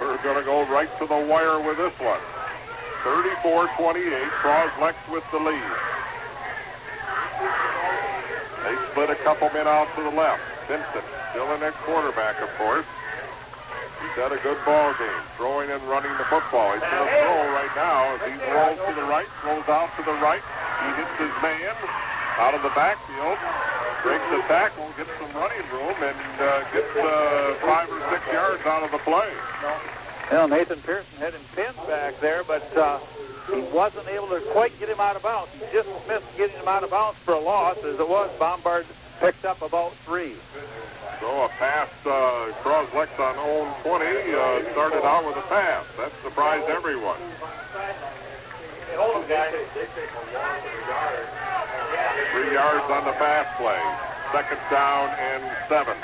We're 0.00 0.20
going 0.20 0.36
to 0.36 0.44
go 0.44 0.68
right 0.68 0.92
to 0.98 1.06
the 1.06 1.20
wire 1.24 1.60
with 1.60 1.76
this 1.76 1.96
one. 2.00 2.20
34-28, 3.04 4.28
Croslex 4.40 4.96
with 5.12 5.24
the 5.30 5.40
lead. 5.40 5.72
They 8.64 8.76
split 8.92 9.10
a 9.10 9.16
couple 9.24 9.48
men 9.52 9.68
out 9.68 9.88
to 9.96 10.02
the 10.02 10.12
left. 10.12 10.40
Simpson 10.68 11.02
still 11.30 11.48
in 11.54 11.62
at 11.62 11.74
quarterback, 11.84 12.40
of 12.40 12.48
course. 12.56 12.86
He's 14.04 14.20
had 14.20 14.36
a 14.36 14.42
good 14.44 14.60
ball 14.68 14.92
game, 15.00 15.24
throwing 15.40 15.72
and 15.72 15.80
running 15.88 16.12
the 16.20 16.28
football. 16.28 16.76
He's 16.76 16.84
going 16.84 17.08
to 17.08 17.16
throw 17.24 17.40
right 17.56 17.72
now 17.72 18.12
as 18.12 18.20
he 18.28 18.36
rolls 18.52 18.76
to 18.84 18.92
the 18.92 19.08
right, 19.08 19.24
throws 19.40 19.64
out 19.72 19.88
to 19.96 20.02
the 20.04 20.12
right. 20.20 20.44
He 20.84 20.88
hits 21.00 21.16
his 21.16 21.32
man 21.40 21.72
out 22.36 22.52
of 22.52 22.60
the 22.60 22.68
backfield, 22.76 23.40
breaks 24.04 24.28
the 24.28 24.44
tackle, 24.44 24.92
gets 25.00 25.08
some 25.16 25.32
running 25.32 25.64
room, 25.72 25.96
and 26.04 26.20
uh, 26.36 26.60
gets 26.76 26.92
uh, 27.00 27.56
five 27.64 27.88
or 27.88 28.00
six 28.12 28.20
yards 28.28 28.60
out 28.68 28.84
of 28.84 28.92
the 28.92 29.00
play. 29.08 29.32
Well, 30.30 30.48
Nathan 30.48 30.80
Pearson 30.84 31.16
had 31.16 31.32
him 31.32 31.40
pinned 31.56 31.80
back 31.88 32.20
there, 32.20 32.44
but 32.44 32.64
uh, 32.76 33.00
he 33.48 33.64
wasn't 33.72 34.08
able 34.08 34.28
to 34.28 34.40
quite 34.52 34.78
get 34.78 34.90
him 34.90 35.00
out 35.00 35.16
of 35.16 35.22
bounds. 35.22 35.48
He 35.56 35.64
just 35.72 35.88
missed 36.06 36.28
getting 36.36 36.56
him 36.60 36.68
out 36.68 36.84
of 36.84 36.90
bounds 36.90 37.16
for 37.24 37.32
a 37.32 37.40
loss. 37.40 37.82
As 37.84 37.98
it 37.98 38.08
was, 38.08 38.28
Bombard 38.38 38.84
picked 39.20 39.44
up 39.46 39.62
about 39.62 39.92
three. 40.04 40.36
So 41.24 41.46
a 41.46 41.48
pass, 41.56 41.88
uh, 42.04 42.52
Croslex 42.60 43.08
on 43.16 43.32
own 43.48 43.72
20, 43.80 44.04
uh, 44.04 44.60
started 44.76 45.00
out 45.08 45.24
with 45.24 45.40
a 45.40 45.46
pass. 45.48 45.80
That 45.96 46.12
surprised 46.20 46.68
everyone. 46.68 47.16
Three 52.28 52.52
yards 52.52 52.84
on 52.92 53.08
the 53.08 53.16
pass 53.16 53.48
play. 53.56 53.80
Second 54.36 54.60
down 54.68 55.08
and 55.16 55.42
seven. 55.66 55.96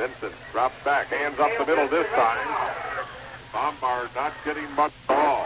Vincent 0.00 0.32
drops 0.52 0.82
back, 0.84 1.08
hands 1.08 1.38
up 1.38 1.50
the 1.58 1.66
middle 1.66 1.86
this 1.88 2.08
time. 2.16 2.48
Bombard 3.52 4.08
not 4.16 4.32
getting 4.42 4.64
much 4.72 4.96
ball. 5.06 5.44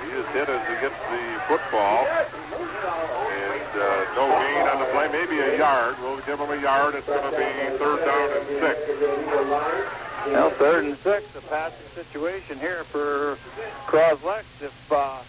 He 0.00 0.08
is 0.16 0.24
hit 0.32 0.48
as 0.48 0.64
he 0.64 0.74
gets 0.80 0.96
the 1.12 1.36
football. 1.52 2.08
Uh, 3.74 4.04
no 4.16 4.24
gain 4.28 4.64
on 4.68 4.78
the 4.80 4.88
play, 4.92 5.08
maybe 5.12 5.38
a 5.40 5.58
yard. 5.58 5.96
We'll 6.00 6.20
give 6.24 6.40
him 6.40 6.50
a 6.50 6.60
yard. 6.60 6.94
It's 6.94 7.06
going 7.06 7.22
to 7.22 7.36
be 7.36 7.44
third 7.76 8.00
down 8.04 8.28
and 8.32 8.46
six. 8.60 8.76
Well, 10.28 10.50
third 10.50 10.84
and 10.86 10.96
six, 10.98 11.36
a 11.36 11.40
passing 11.48 11.88
situation 11.92 12.58
here 12.58 12.84
for 12.84 13.36
Croslex. 13.86 14.44
If 14.60 14.76
uh, 14.92 15.20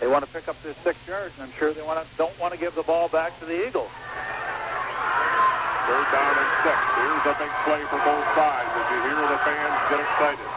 they 0.00 0.06
want 0.08 0.24
to 0.24 0.30
pick 0.30 0.48
up 0.48 0.60
their 0.62 0.74
six 0.84 0.96
yards, 1.08 1.32
and 1.38 1.48
I'm 1.48 1.54
sure 1.56 1.72
they 1.72 1.82
want 1.82 2.00
to 2.00 2.06
don't 2.16 2.36
want 2.40 2.52
to 2.52 2.60
give 2.60 2.74
the 2.74 2.84
ball 2.84 3.08
back 3.08 3.38
to 3.40 3.44
the 3.44 3.56
Eagles. 3.66 3.90
Third 5.88 6.06
down 6.12 6.34
and 6.36 6.52
six. 6.62 6.78
Here's 6.96 7.24
a 7.28 7.34
big 7.40 7.52
play 7.66 7.82
for 7.88 8.00
both 8.04 8.26
sides 8.36 8.70
as 8.72 8.86
you 8.92 8.98
hear 9.04 9.16
the 9.16 9.40
fans 9.44 9.76
get 9.90 10.00
excited. 10.00 10.48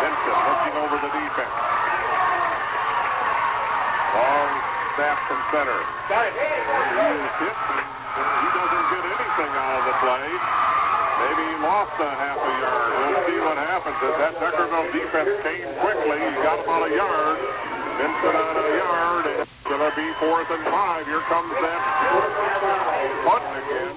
Vincent 0.00 0.38
looking 0.44 0.74
over 0.80 0.96
the 1.00 1.12
defense. 1.14 1.56
Long 4.14 4.52
snap 4.94 5.18
from 5.26 5.40
center. 5.50 5.80
He 6.06 6.22
is 6.22 7.34
hit. 7.42 7.56
and 7.56 7.82
uh, 7.82 8.42
He 8.42 8.48
doesn't 8.54 8.86
get 8.94 9.02
anything 9.10 9.52
out 9.58 9.74
of 9.78 9.84
the 9.90 9.96
play. 10.02 10.26
Maybe 11.14 11.42
he 11.50 11.56
lost 11.62 11.94
a 11.98 12.10
half 12.14 12.38
a 12.38 12.52
yard. 12.62 12.90
We'll 13.02 13.22
see 13.26 13.38
what 13.42 13.56
happens. 13.58 13.98
As 14.02 14.14
that 14.22 14.34
Deckerville 14.38 14.90
defense 14.94 15.32
came 15.42 15.66
quickly, 15.82 16.18
he 16.18 16.32
got 16.46 16.58
about 16.62 16.86
a 16.86 16.90
yard. 16.94 17.38
Vincent 17.98 18.34
on 18.38 18.54
a 18.54 18.66
yard. 18.78 19.24
and 19.34 19.38
It's 19.46 19.62
going 19.66 19.82
to 19.82 19.92
be 19.98 20.06
fourth 20.22 20.50
and 20.50 20.64
five. 20.70 21.02
Here 21.06 21.22
comes 21.30 21.54
that 21.58 21.80
punt 23.26 23.46
again. 23.66 23.96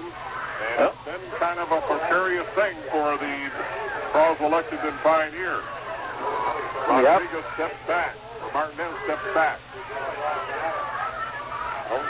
And 0.78 0.90
it's 0.90 1.02
been 1.06 1.24
kind 1.38 1.58
of 1.62 1.68
a 1.70 1.80
precarious 1.86 2.46
thing 2.58 2.74
for 2.90 3.18
the 3.22 3.34
Croswell 4.14 4.50
Lexington 4.50 4.94
Pioneers. 5.02 5.66
Rodriguez 6.90 7.44
steps 7.54 7.78
back. 7.86 8.14
Or 8.42 8.50
Martinez 8.54 8.98
steps 9.04 9.26
back. 9.34 9.58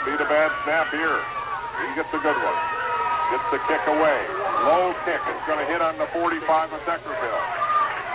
Beat 0.09 0.25
a 0.25 0.25
bad 0.25 0.49
snap 0.65 0.89
here. 0.89 1.21
He 1.85 1.93
gets 1.93 2.09
a 2.09 2.17
good 2.17 2.33
one. 2.33 2.59
Gets 3.29 3.45
the 3.53 3.61
kick 3.69 3.85
away. 3.93 4.17
Low 4.65 4.89
kick. 5.05 5.21
It's 5.21 5.45
going 5.45 5.61
to 5.61 5.69
hit 5.69 5.85
on 5.85 5.93
the 6.01 6.09
45 6.17 6.41
of 6.73 6.81
Deckerville. 6.81 7.45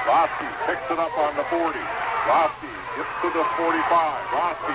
Roski 0.03 0.51
picks 0.67 0.91
it 0.91 0.99
up 0.99 1.15
on 1.15 1.31
the 1.39 1.47
40. 1.55 1.71
Roski 2.27 2.75
gets 2.99 3.15
to 3.23 3.31
the 3.31 3.47
45. 3.47 3.79
Roski. 4.35 4.75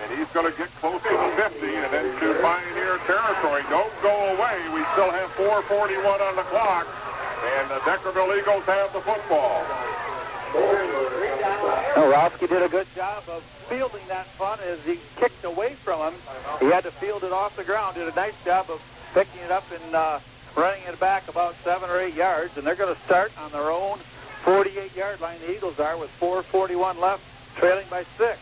And 0.00 0.08
he's 0.16 0.30
going 0.32 0.48
to 0.48 0.56
get 0.56 0.72
close 0.80 1.04
to 1.04 1.12
the 1.20 1.30
50 1.36 1.68
and 1.68 1.92
then 1.92 2.16
Pioneer 2.16 2.96
territory. 3.04 3.60
Don't 3.68 3.92
go 4.00 4.16
away. 4.32 4.56
We 4.72 4.80
still 4.96 5.12
have 5.12 5.28
441 5.36 6.00
on 6.00 6.32
the 6.32 6.48
clock. 6.48 6.88
And 7.60 7.68
the 7.68 7.80
Deckerville 7.84 8.32
Eagles 8.40 8.64
have 8.64 8.88
the 8.96 9.04
football. 9.04 9.68
Roski 12.18 12.48
did 12.48 12.62
a 12.62 12.68
good 12.68 12.86
job 12.94 13.22
of 13.28 13.42
fielding 13.68 14.06
that 14.08 14.26
punt 14.38 14.60
as 14.62 14.84
he 14.84 14.98
kicked 15.16 15.44
away 15.44 15.74
from 15.74 16.12
him. 16.12 16.20
He 16.58 16.66
had 16.66 16.84
to 16.84 16.90
field 16.90 17.22
it 17.22 17.32
off 17.32 17.56
the 17.56 17.64
ground. 17.64 17.96
Did 17.96 18.08
a 18.08 18.14
nice 18.14 18.36
job 18.44 18.66
of 18.70 18.82
picking 19.14 19.40
it 19.44 19.50
up 19.50 19.64
and 19.70 19.94
uh, 19.94 20.18
running 20.56 20.82
it 20.88 20.98
back 20.98 21.28
about 21.28 21.54
seven 21.56 21.88
or 21.90 22.00
eight 22.00 22.14
yards. 22.14 22.56
And 22.56 22.66
they're 22.66 22.74
going 22.74 22.94
to 22.94 23.00
start 23.02 23.32
on 23.40 23.52
their 23.52 23.70
own 23.70 23.98
48-yard 24.44 25.20
line. 25.20 25.38
The 25.46 25.54
Eagles 25.54 25.78
are 25.80 25.96
with 25.96 26.10
4:41 26.20 27.00
left, 27.00 27.22
trailing 27.56 27.86
by 27.90 28.02
six. 28.16 28.38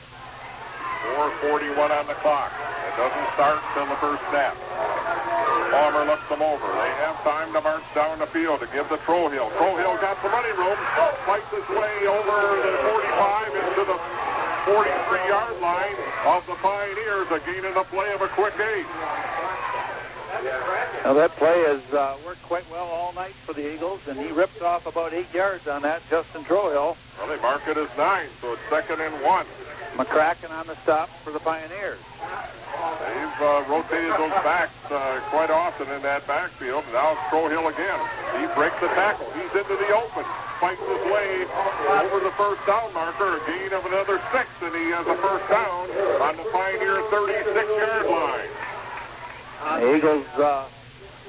441 1.15 1.93
on 1.93 2.07
the 2.07 2.15
clock. 2.15 2.53
It 2.89 2.97
doesn't 2.97 3.29
start 3.35 3.61
until 3.69 3.87
the 3.87 4.01
first 4.01 4.23
snap. 4.31 4.66
Palmer 5.71 6.05
looks 6.07 6.27
them 6.29 6.43
over. 6.43 6.67
They 6.67 6.93
have 7.03 7.19
time 7.23 7.53
to 7.53 7.61
march 7.61 7.85
down 7.95 8.19
the 8.19 8.27
field 8.27 8.61
to 8.61 8.69
give 8.71 8.89
the 8.89 8.99
Trohill. 9.03 9.51
Trohill 9.59 10.01
got 10.01 10.17
some 10.23 10.33
running 10.33 10.57
room, 10.57 10.79
fights 11.27 11.51
his 11.51 11.67
way 11.71 11.95
over 12.07 12.37
the 12.63 12.73
45 12.87 13.55
into 13.55 13.83
the 13.87 13.99
43-yard 14.67 15.61
line 15.61 15.99
of 16.27 16.47
the 16.47 16.55
Pioneers, 16.63 17.31
a 17.31 17.41
gain 17.47 17.65
in 17.65 17.75
the 17.75 17.87
play 17.91 18.13
of 18.15 18.23
a 18.23 18.29
quick 18.29 18.55
eight. 18.59 18.87
Now 21.05 21.15
that 21.15 21.31
play 21.37 21.59
has 21.71 21.95
uh, 21.95 22.17
worked 22.27 22.43
quite 22.43 22.69
well 22.71 22.87
all 22.87 23.13
night 23.15 23.35
for 23.47 23.53
the 23.53 23.63
Eagles, 23.75 24.07
and 24.09 24.19
he 24.19 24.31
ripped 24.33 24.61
off 24.63 24.87
about 24.87 25.13
eight 25.13 25.33
yards 25.33 25.69
on 25.69 25.83
that, 25.83 26.03
Justin 26.11 26.43
Trohill. 26.43 26.97
Well, 27.19 27.29
they 27.29 27.41
mark 27.41 27.63
it 27.69 27.77
as 27.77 27.89
nine, 27.97 28.27
so 28.41 28.53
it's 28.53 28.63
second 28.69 29.01
and 29.01 29.15
one. 29.23 29.47
McCracken 29.97 30.51
on 30.59 30.67
the 30.67 30.77
stop 30.77 31.09
for 31.09 31.31
the 31.31 31.41
Pioneers. 31.41 31.99
They've 32.77 33.41
uh, 33.41 33.65
rotated 33.69 34.13
those 34.17 34.37
backs 34.45 34.75
uh, 34.91 35.21
quite 35.29 35.51
often 35.51 35.89
in 35.93 36.03
that 36.03 36.27
backfield. 36.27 36.85
Now 36.93 37.13
it's 37.13 37.21
Trohill 37.33 37.69
again. 37.69 38.01
He 38.41 38.47
breaks 38.55 38.79
the 38.81 38.89
tackle. 38.93 39.29
He's 39.33 39.53
into 39.53 39.77
the 39.77 39.91
open. 39.97 40.25
Fights 40.61 40.81
his 40.81 41.05
way 41.13 41.45
over 42.01 42.21
the 42.25 42.33
first 42.33 42.65
down 42.67 42.93
marker. 42.95 43.37
A 43.37 43.41
gain 43.45 43.73
of 43.73 43.85
another 43.85 44.21
six, 44.33 44.49
and 44.63 44.75
he 44.75 44.89
has 44.93 45.07
a 45.07 45.17
first 45.21 45.45
down 45.53 45.85
on 46.25 46.37
the 46.37 46.47
Pioneer 46.49 47.05
36-yard 47.13 48.07
line. 48.09 48.53
The 49.81 49.97
Eagles' 49.97 50.39
uh, 50.39 50.65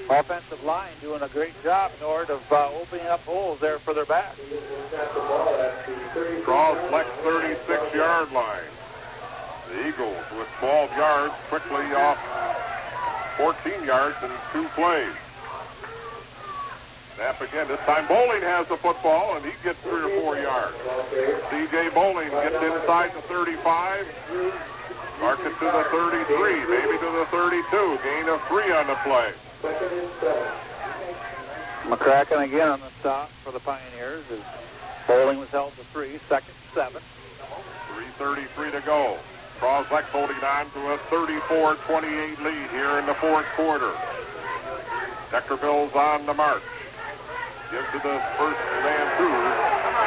offensive 0.10 0.64
line 0.64 0.94
doing 1.02 1.22
a 1.22 1.28
great 1.28 1.52
job, 1.64 1.92
Nort, 2.00 2.30
of 2.30 2.42
uh, 2.52 2.70
opening 2.80 3.08
up 3.08 3.20
holes 3.26 3.60
there 3.60 3.80
for 3.80 3.94
their 3.94 4.06
backs. 4.06 4.40
Cross 6.44 6.78
Flex 6.88 7.10
36-yard 7.20 8.32
line. 8.32 8.77
The 9.70 9.88
Eagles 9.88 10.24
with 10.38 10.48
12 10.60 10.98
yards 10.98 11.34
quickly 11.50 11.86
off 11.94 12.18
14 13.38 13.84
yards 13.84 14.16
in 14.24 14.32
two 14.54 14.68
plays. 14.76 15.14
Snap 17.16 17.42
again. 17.42 17.68
This 17.68 17.80
time 17.82 18.08
Bowling 18.08 18.42
has 18.42 18.68
the 18.68 18.78
football, 18.78 19.36
and 19.36 19.44
he 19.44 19.52
gets 19.64 19.80
three 19.82 20.06
or 20.06 20.22
four 20.22 20.38
yards. 20.38 20.78
C.J. 21.50 21.90
Bowling 21.94 22.30
gets 22.30 22.56
inside 22.62 23.12
the 23.14 23.22
35. 23.26 23.58
Mark 25.20 25.40
it 25.42 25.54
to 25.58 25.66
the 25.66 25.84
33, 25.90 26.70
maybe 26.70 26.98
to 26.98 27.10
the 27.18 27.26
32. 27.34 28.00
Gain 28.04 28.30
of 28.30 28.42
three 28.48 28.72
on 28.72 28.86
the 28.86 28.96
play. 29.02 29.34
McCracken 31.90 32.44
again 32.46 32.70
on 32.70 32.80
the 32.80 32.90
stop 33.00 33.30
for 33.30 33.52
the 33.52 33.60
Pioneers. 33.60 34.24
As 34.32 34.40
Bowling 35.08 35.40
was 35.40 35.50
held 35.50 35.72
to 35.74 35.84
three, 35.86 36.18
second 36.30 36.54
seven. 36.74 37.02
3.33 38.20 38.80
to 38.80 38.86
go. 38.86 39.18
Croslex 39.58 40.06
holding 40.14 40.38
on 40.46 40.70
to 40.70 40.82
a 40.94 40.98
34-28 41.10 42.46
lead 42.46 42.70
here 42.70 42.94
in 43.02 43.06
the 43.10 43.18
fourth 43.18 43.46
quarter. 43.58 43.90
Deckerville's 45.34 45.94
on 45.98 46.26
the 46.30 46.34
march. 46.38 46.62
Gives 47.74 47.90
the 47.90 48.22
first 48.38 48.62
man 48.86 49.06
through. 49.18 49.34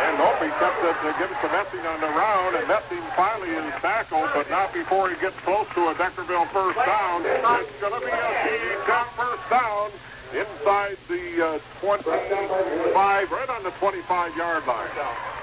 And 0.07 0.15
nope, 0.23 0.39
he 0.39 0.55
kept 0.63 0.79
it 0.87 0.95
to 1.03 1.11
give 1.19 1.31
it 1.35 1.41
to 1.43 1.51
Messing 1.51 1.83
on 1.83 1.99
the 1.99 2.09
round, 2.15 2.57
and 2.57 2.67
Messing 2.71 3.03
finally 3.19 3.51
is 3.51 3.75
tackled, 3.83 4.31
but 4.35 4.49
not 4.51 4.73
before 4.73 5.11
he 5.11 5.19
gets 5.19 5.37
close 5.43 5.67
to 5.75 5.91
a 5.91 5.95
Deckerville 5.99 6.47
first 6.55 6.79
down. 6.87 7.27
It's 7.27 7.75
going 7.83 7.95
to 7.99 8.03
be 8.07 8.15
a 8.15 8.87
down 8.87 9.11
first 9.19 9.45
down 9.51 9.91
inside 10.31 10.95
the 11.11 11.59
uh, 11.59 11.83
25, 11.83 13.33
right 13.35 13.51
on 13.51 13.63
the 13.65 13.75
25-yard 13.83 14.67
line. 14.67 15.40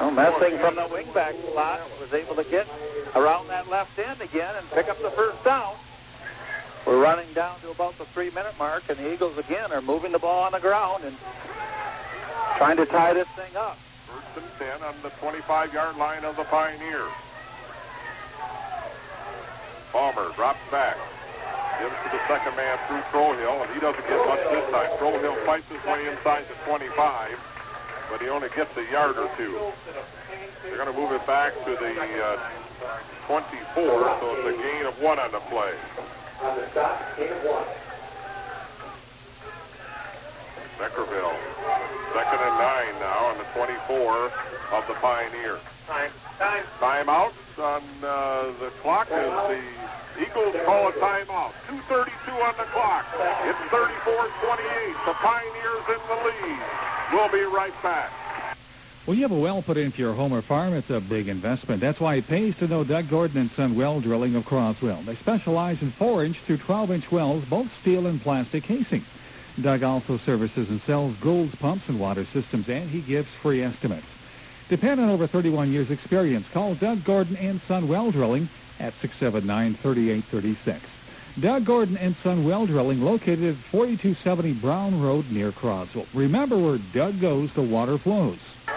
Well, 0.00 0.10
Messing 0.10 0.58
from 0.58 0.76
the 0.76 0.82
wingback 0.82 1.34
slot 1.52 1.80
was 1.98 2.12
able 2.12 2.34
to 2.36 2.44
get 2.44 2.66
around 3.14 3.48
that 3.48 3.68
left 3.70 3.98
end 3.98 4.20
again 4.20 4.54
and 4.56 4.70
pick 4.70 4.88
up 4.88 5.00
the 5.00 5.10
first 5.10 5.42
down. 5.44 5.74
We're 6.86 7.02
running 7.02 7.32
down 7.32 7.58
to 7.60 7.70
about 7.70 7.96
the 7.98 8.04
three-minute 8.04 8.54
mark, 8.58 8.84
and 8.88 8.98
the 8.98 9.12
Eagles 9.12 9.38
again 9.38 9.72
are 9.72 9.80
moving 9.80 10.12
the 10.12 10.18
ball 10.18 10.44
on 10.44 10.52
the 10.52 10.60
ground 10.60 11.04
and 11.04 11.16
trying 12.58 12.76
to 12.76 12.86
tie 12.86 13.14
this 13.14 13.26
thing 13.28 13.56
up. 13.56 13.78
First 14.06 14.44
and 14.60 14.80
10 14.80 14.82
on 14.86 14.94
the 15.02 15.10
25-yard 15.18 15.96
line 15.96 16.24
of 16.24 16.36
the 16.36 16.44
Pioneers. 16.44 17.10
Palmer 19.92 20.30
drops 20.36 20.60
back. 20.70 20.96
Gives 21.80 21.96
to 22.04 22.08
the 22.12 22.20
second 22.28 22.54
man 22.56 22.78
through 22.86 23.00
Trohill, 23.12 23.64
and 23.64 23.74
he 23.74 23.80
doesn't 23.80 24.06
get 24.06 24.26
much 24.28 24.40
this 24.50 24.70
time. 24.70 24.88
Trohill 24.98 25.36
fights 25.44 25.68
his 25.68 25.82
way 25.84 26.06
inside 26.08 26.44
the 26.48 26.54
25, 26.68 27.55
but 28.10 28.20
he 28.20 28.28
only 28.28 28.48
gets 28.50 28.76
a 28.76 28.84
yard 28.90 29.16
or 29.16 29.28
two. 29.36 29.58
They're 30.62 30.76
going 30.76 30.92
to 30.92 30.98
move 30.98 31.12
it 31.12 31.26
back 31.26 31.52
to 31.64 31.70
the 31.70 31.92
uh, 32.24 32.38
24, 33.26 33.82
so 33.82 34.36
it's 34.36 34.48
a 34.48 34.62
gain 34.62 34.86
of 34.86 35.00
one 35.00 35.18
on 35.18 35.32
the 35.32 35.40
play. 35.50 35.74
Deckerville, 40.78 41.36
second 42.12 42.40
and 42.40 42.56
nine 42.60 42.94
now 43.00 43.32
on 43.32 43.38
the 43.38 43.44
24 43.54 44.30
of 44.72 44.86
the 44.86 44.94
Pioneers. 45.00 45.60
Timeout 46.80 47.32
on 47.58 47.82
uh, 48.02 48.52
the 48.60 48.70
clock 48.82 49.10
as 49.10 49.30
the 49.48 49.60
Eagles 50.20 50.56
call 50.64 50.88
a 50.88 50.92
timeout. 50.92 51.52
2.32 51.68 52.32
on 52.44 52.54
the 52.56 52.68
clock. 52.72 53.04
It's 53.44 53.58
34-28. 53.72 55.06
The 55.06 55.14
Pioneers 55.14 55.84
in 55.88 56.00
the 56.08 56.18
lead. 56.24 56.95
We'll 57.12 57.28
be 57.28 57.44
right 57.44 57.72
back. 57.82 58.10
Well, 59.06 59.14
you 59.14 59.22
have 59.22 59.30
a 59.30 59.38
well 59.38 59.62
put 59.62 59.76
in 59.76 59.92
for 59.92 60.00
your 60.00 60.14
home 60.14 60.32
or 60.32 60.42
farm, 60.42 60.74
it's 60.74 60.90
a 60.90 61.00
big 61.00 61.28
investment. 61.28 61.80
That's 61.80 62.00
why 62.00 62.16
it 62.16 62.26
pays 62.26 62.56
to 62.56 62.66
know 62.66 62.82
Doug 62.82 63.08
Gordon 63.08 63.38
and 63.38 63.50
Son 63.50 63.76
Well 63.76 64.00
Drilling 64.00 64.34
of 64.34 64.44
Croswell. 64.44 65.00
They 65.02 65.14
specialize 65.14 65.80
in 65.80 65.92
4-inch 65.92 66.40
through 66.40 66.56
12-inch 66.56 67.12
wells, 67.12 67.44
both 67.44 67.72
steel 67.72 68.08
and 68.08 68.20
plastic 68.20 68.64
casing. 68.64 69.04
Doug 69.62 69.84
also 69.84 70.16
services 70.16 70.70
and 70.70 70.80
sells 70.80 71.14
Gould's 71.16 71.54
pumps 71.54 71.88
and 71.88 72.00
water 72.00 72.24
systems, 72.24 72.68
and 72.68 72.90
he 72.90 73.00
gives 73.00 73.28
free 73.28 73.62
estimates. 73.62 74.12
Depend 74.68 75.00
on 75.00 75.08
over 75.08 75.28
31 75.28 75.70
years 75.70 75.92
experience. 75.92 76.48
Call 76.48 76.74
Doug 76.74 77.04
Gordon 77.04 77.36
and 77.36 77.60
Son 77.60 77.86
Well 77.86 78.10
Drilling 78.10 78.48
at 78.80 78.92
679-3836. 78.94 80.95
Doug 81.38 81.66
Gordon 81.66 81.98
and 81.98 82.16
Son 82.16 82.44
Well 82.44 82.64
Drilling 82.64 83.02
located 83.02 83.44
at 83.44 83.54
4270 83.56 84.54
Brown 84.54 84.98
Road 85.02 85.30
near 85.30 85.52
Croswell. 85.52 86.06
Remember 86.14 86.56
where 86.56 86.78
Doug 86.94 87.20
goes, 87.20 87.52
the 87.52 87.60
water 87.60 87.98
flows. 87.98 88.38
Well, 88.66 88.76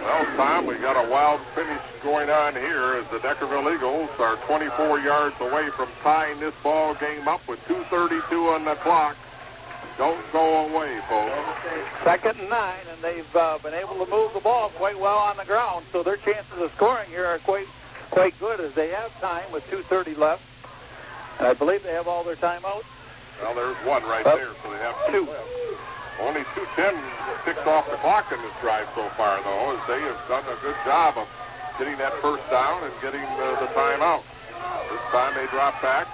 Well, 0.00 0.36
Tom, 0.36 0.66
we 0.66 0.76
got 0.76 0.96
a 0.96 1.10
wild 1.10 1.40
finish 1.52 1.82
going 2.02 2.30
on 2.30 2.54
here 2.54 2.94
as 2.96 3.06
the 3.08 3.18
Deckerville 3.18 3.74
Eagles 3.74 4.08
are 4.20 4.36
24 4.46 5.00
yards 5.00 5.38
away 5.40 5.68
from 5.68 5.88
tying 6.02 6.40
this 6.40 6.54
ball 6.62 6.94
game 6.94 7.28
up 7.28 7.46
with 7.46 7.62
2.32 7.68 8.54
on 8.54 8.64
the 8.64 8.74
clock. 8.76 9.14
Don't 9.98 10.32
go 10.32 10.66
away, 10.66 10.98
folks. 11.08 11.32
Second 12.02 12.40
and 12.40 12.48
nine, 12.48 12.84
and 12.90 13.02
they've 13.02 13.36
uh, 13.36 13.58
been 13.58 13.74
able 13.74 14.02
to 14.02 14.10
move 14.10 14.32
the 14.32 14.40
ball 14.40 14.70
quite 14.70 14.98
well 14.98 15.18
on 15.18 15.36
the 15.36 15.44
ground, 15.44 15.84
so 15.92 16.02
their 16.02 16.16
chances 16.16 16.58
of 16.58 16.72
scoring 16.72 17.08
here 17.10 17.26
are 17.26 17.38
quite 17.38 17.66
quite 18.10 18.38
good 18.40 18.60
as 18.60 18.72
they 18.74 18.88
have 18.90 19.20
time 19.20 19.44
with 19.52 19.68
2.30 19.70 20.16
left. 20.16 20.53
And 21.38 21.48
I 21.48 21.54
believe 21.54 21.82
they 21.82 21.92
have 21.92 22.06
all 22.06 22.22
their 22.22 22.36
timeouts. 22.36 22.86
Well, 23.42 23.54
there's 23.54 23.76
one 23.82 24.02
right 24.06 24.24
there, 24.24 24.54
so 24.62 24.70
they 24.70 24.82
have 24.86 24.94
two. 25.10 25.26
Only 26.22 26.46
210 26.54 26.94
ticks 27.42 27.66
off 27.66 27.90
the 27.90 27.98
clock 27.98 28.30
in 28.30 28.38
this 28.38 28.54
drive 28.62 28.86
so 28.94 29.02
far, 29.18 29.42
though, 29.42 29.74
as 29.74 29.82
they 29.90 29.98
have 30.06 30.20
done 30.30 30.46
a 30.46 30.56
good 30.62 30.78
job 30.86 31.18
of 31.18 31.26
getting 31.78 31.98
that 31.98 32.14
first 32.22 32.46
down 32.54 32.78
and 32.86 32.94
getting 33.02 33.22
the, 33.34 33.48
the 33.58 33.68
timeout. 33.74 34.22
This 34.88 35.04
time 35.10 35.34
they 35.34 35.50
drop 35.50 35.74
back. 35.82 36.06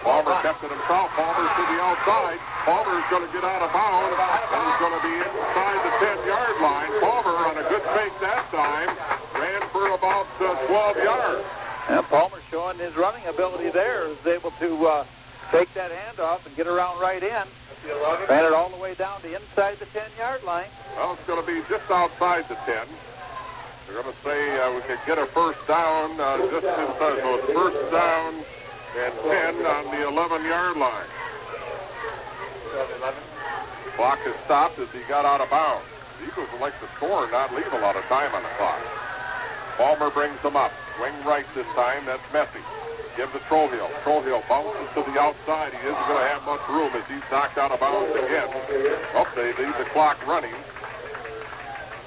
Palmer 0.00 0.32
kept 0.40 0.64
it 0.64 0.72
himself. 0.72 1.12
Palmer's 1.12 1.52
to 1.52 1.64
the 1.68 1.78
outside. 1.84 2.40
Palmer's 2.64 3.04
going 3.12 3.24
to 3.28 3.32
get 3.36 3.44
out 3.44 3.60
of 3.60 3.68
bounds, 3.76 4.16
and 4.16 4.60
he's 4.64 4.80
going 4.80 4.96
to 4.96 4.99
ability 13.30 13.70
there 13.70 14.08
is 14.08 14.26
able 14.26 14.50
to 14.62 14.70
uh, 14.86 15.04
take 15.50 15.72
that 15.74 15.90
handoff 15.90 16.44
and 16.46 16.54
get 16.56 16.66
around 16.66 17.00
right 17.00 17.22
in. 17.22 17.46
Ran 18.28 18.44
it 18.44 18.52
all 18.52 18.68
the 18.68 18.80
way 18.82 18.94
down 18.94 19.20
to 19.22 19.28
inside 19.34 19.76
the 19.76 19.86
10-yard 19.86 20.44
line. 20.44 20.68
Well, 20.96 21.14
it's 21.14 21.24
going 21.26 21.40
to 21.40 21.46
be 21.46 21.62
just 21.68 21.90
outside 21.90 22.44
the 22.48 22.54
10. 22.68 22.86
They're 23.86 24.02
going 24.02 24.12
to 24.12 24.20
say 24.20 24.38
uh, 24.60 24.74
we 24.74 24.80
could 24.82 25.00
get 25.06 25.18
a 25.18 25.26
first 25.26 25.66
down 25.66 26.12
uh, 26.20 26.36
just 26.50 26.66
inside. 26.66 27.18
So 27.24 27.28
it's 27.40 27.50
first 27.50 27.80
down 27.90 28.34
and 29.00 29.14
10 29.14 29.54
on 29.64 29.84
the 29.94 30.02
11-yard 30.12 30.76
line. 30.76 31.10
Clock 33.96 34.18
has 34.24 34.34
stopped 34.44 34.78
as 34.78 34.90
he 34.92 35.00
got 35.08 35.24
out 35.24 35.40
of 35.40 35.50
bounds. 35.50 35.84
Eagles 36.22 36.48
would 36.52 36.60
like 36.60 36.78
to 36.80 36.86
score 36.96 37.24
and 37.24 37.32
not 37.32 37.54
leave 37.54 37.72
a 37.72 37.80
lot 37.80 37.96
of 37.96 38.04
time 38.04 38.32
on 38.34 38.42
the 38.42 38.52
clock. 38.60 38.80
Palmer 39.76 40.10
brings 40.10 40.40
them 40.42 40.56
up. 40.56 40.72
Wing 41.00 41.12
right 41.24 41.46
this 41.54 41.66
time. 41.74 42.04
That's 42.04 42.24
Messi. 42.28 42.79
Gives 43.16 43.32
to 43.32 43.38
Trohill. 43.50 43.90
Trohill 44.06 44.40
bounces 44.48 44.88
to 44.94 45.02
the 45.10 45.18
outside. 45.20 45.72
He 45.72 45.82
isn't 45.82 46.06
going 46.08 46.22
to 46.22 46.28
have 46.30 46.42
much 46.46 46.62
room 46.68 46.90
as 46.94 47.06
he's 47.08 47.24
knocked 47.30 47.58
out 47.58 47.72
of 47.72 47.80
bounds 47.80 48.14
again. 48.14 48.48
Oh, 49.14 49.26
they 49.34 49.52
leave 49.58 49.76
the 49.76 49.84
clock 49.90 50.16
running. 50.26 50.54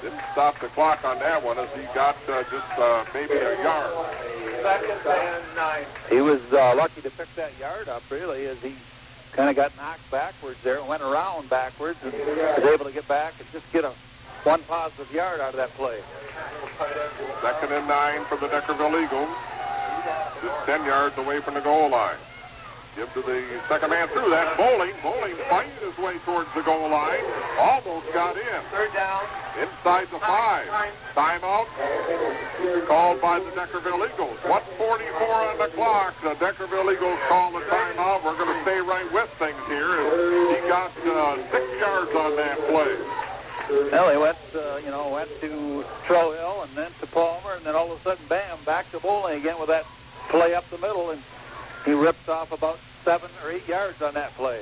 Didn't 0.02 0.20
stop 0.32 0.58
the 0.60 0.68
clock 0.68 1.04
on 1.06 1.20
that 1.20 1.44
one 1.44 1.58
as 1.60 1.74
he 1.76 1.84
got 1.94 2.16
uh, 2.28 2.44
just 2.50 2.72
uh, 2.80 3.06
maybe 3.14 3.34
a 3.34 3.64
yard. 3.64 3.94
Second 4.64 5.00
and 5.06 5.56
nine. 5.56 5.86
He 6.10 6.22
was 6.22 6.42
uh, 6.52 6.74
lucky 6.76 7.02
to 7.02 7.12
pick 7.12 7.28
that 7.36 7.52
yard 7.60 7.90
up, 7.90 8.04
really, 8.10 8.46
as 8.48 8.62
he 8.64 8.76
kind 9.34 9.50
of 9.50 9.56
got 9.56 9.76
knocked 9.78 10.10
backwards 10.10 10.62
there 10.64 10.80
and 10.80 10.88
went 10.88 11.04
around 11.04 11.50
backwards 11.50 12.02
and 12.04 12.14
was 12.14 12.66
able 12.74 12.86
to 12.86 12.94
get 12.94 13.08
back 13.08 13.34
and 13.40 13.50
just 13.52 13.72
get 13.74 13.84
a 13.84 13.92
one 14.44 14.62
positive 14.64 15.12
yard 15.14 15.40
out 15.42 15.52
of 15.52 15.58
that 15.58 15.70
play. 15.76 16.00
Second 17.42 17.72
and 17.72 17.88
nine 17.88 18.22
for 18.26 18.38
the 18.38 18.48
Deckerville 18.48 19.04
Eagles. 19.04 19.53
Just 20.42 20.66
10 20.66 20.86
yards 20.86 21.18
away 21.18 21.40
from 21.40 21.54
the 21.54 21.62
goal 21.62 21.90
line. 21.90 22.20
Give 22.96 23.10
to 23.14 23.22
the 23.26 23.42
second 23.66 23.90
man 23.90 24.08
through 24.10 24.30
that. 24.30 24.54
Bowling. 24.54 24.94
Bowling 25.02 25.34
fighting 25.50 25.74
his 25.82 25.98
way 25.98 26.14
towards 26.22 26.52
the 26.54 26.62
goal 26.62 26.92
line. 26.92 27.26
Almost 27.58 28.14
got 28.14 28.38
in. 28.38 28.60
Third 28.70 28.94
down. 28.94 29.24
Inside 29.58 30.12
the 30.14 30.22
five. 30.22 30.70
Timeout 31.18 31.66
called 32.86 33.22
by 33.22 33.40
the 33.40 33.50
Deckerville 33.58 34.06
Eagles. 34.06 34.38
144 34.46 35.26
on 35.26 35.58
the 35.58 35.70
clock. 35.74 36.14
The 36.22 36.38
Deckerville 36.38 36.94
Eagles 36.94 37.20
call 37.26 37.50
the 37.50 37.66
timeout. 37.66 38.22
We're 38.22 38.38
going 38.38 38.54
to 38.54 38.62
stay 38.62 38.80
right 38.86 39.10
with 39.10 39.30
things 39.42 39.58
here. 39.66 39.98
He 40.54 40.62
got 40.70 40.94
uh, 40.94 41.42
six 41.50 41.66
yards 41.82 42.14
on 42.14 42.36
that 42.36 42.58
play. 42.70 43.23
Well, 43.74 44.12
he 44.12 44.18
went, 44.18 44.38
uh, 44.54 44.78
you 44.86 44.92
know, 44.92 45.10
went 45.10 45.30
to 45.42 45.84
Trohill 46.06 46.64
and 46.66 46.72
then 46.76 46.92
to 47.02 47.08
Palmer, 47.08 47.56
and 47.56 47.66
then 47.66 47.76
all 47.76 47.92
of 47.92 47.98
a 47.98 48.02
sudden, 48.02 48.24
bam, 48.30 48.58
back 48.66 48.90
to 48.92 49.00
Bowling 49.00 49.40
again 49.40 49.58
with 49.60 49.70
that 49.70 49.86
play 50.30 50.54
up 50.54 50.64
the 50.70 50.78
middle, 50.78 51.10
and 51.10 51.22
he 51.86 51.94
rips 51.94 52.30
off 52.30 52.52
about 52.52 52.78
seven 53.04 53.30
or 53.44 53.52
eight 53.52 53.68
yards 53.68 54.02
on 54.02 54.14
that 54.14 54.30
play. 54.38 54.62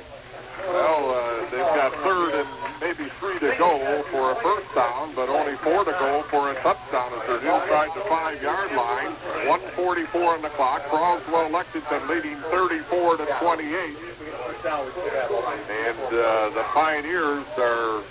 Well, 0.67 1.11
uh, 1.11 1.41
they've 1.51 1.73
got 1.75 1.91
third 2.05 2.39
and 2.39 2.47
maybe 2.79 3.09
three 3.19 3.39
to 3.39 3.51
go 3.57 4.01
for 4.13 4.31
a 4.31 4.35
first 4.35 4.73
down, 4.75 5.11
but 5.15 5.27
only 5.27 5.55
four 5.59 5.83
to 5.83 5.91
go 5.91 6.21
for 6.31 6.51
a 6.51 6.55
touchdown 6.63 7.11
as 7.17 7.27
they're 7.27 7.51
inside 7.51 7.89
the 7.95 8.05
five-yard 8.07 8.71
line. 8.77 9.11
144 9.49 10.21
on 10.21 10.41
the 10.41 10.49
clock. 10.49 10.81
Croswell 10.87 11.49
Lexington 11.51 12.07
leading 12.07 12.37
34 12.53 13.17
to 13.17 13.25
28. 13.25 13.97
And 14.61 15.99
uh, 16.13 16.49
the 16.53 16.63
Pioneers 16.69 17.47
are 17.57 18.03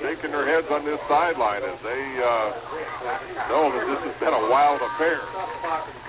shaking 0.00 0.32
their 0.32 0.46
heads 0.46 0.70
on 0.70 0.84
this 0.84 1.00
sideline 1.08 1.62
as 1.62 1.78
they 1.82 2.02
uh, 2.18 2.50
know 3.48 3.70
that 3.70 3.84
this 3.86 4.00
has 4.02 4.16
been 4.18 4.34
a 4.34 4.44
wild 4.50 4.80
affair. 4.80 5.20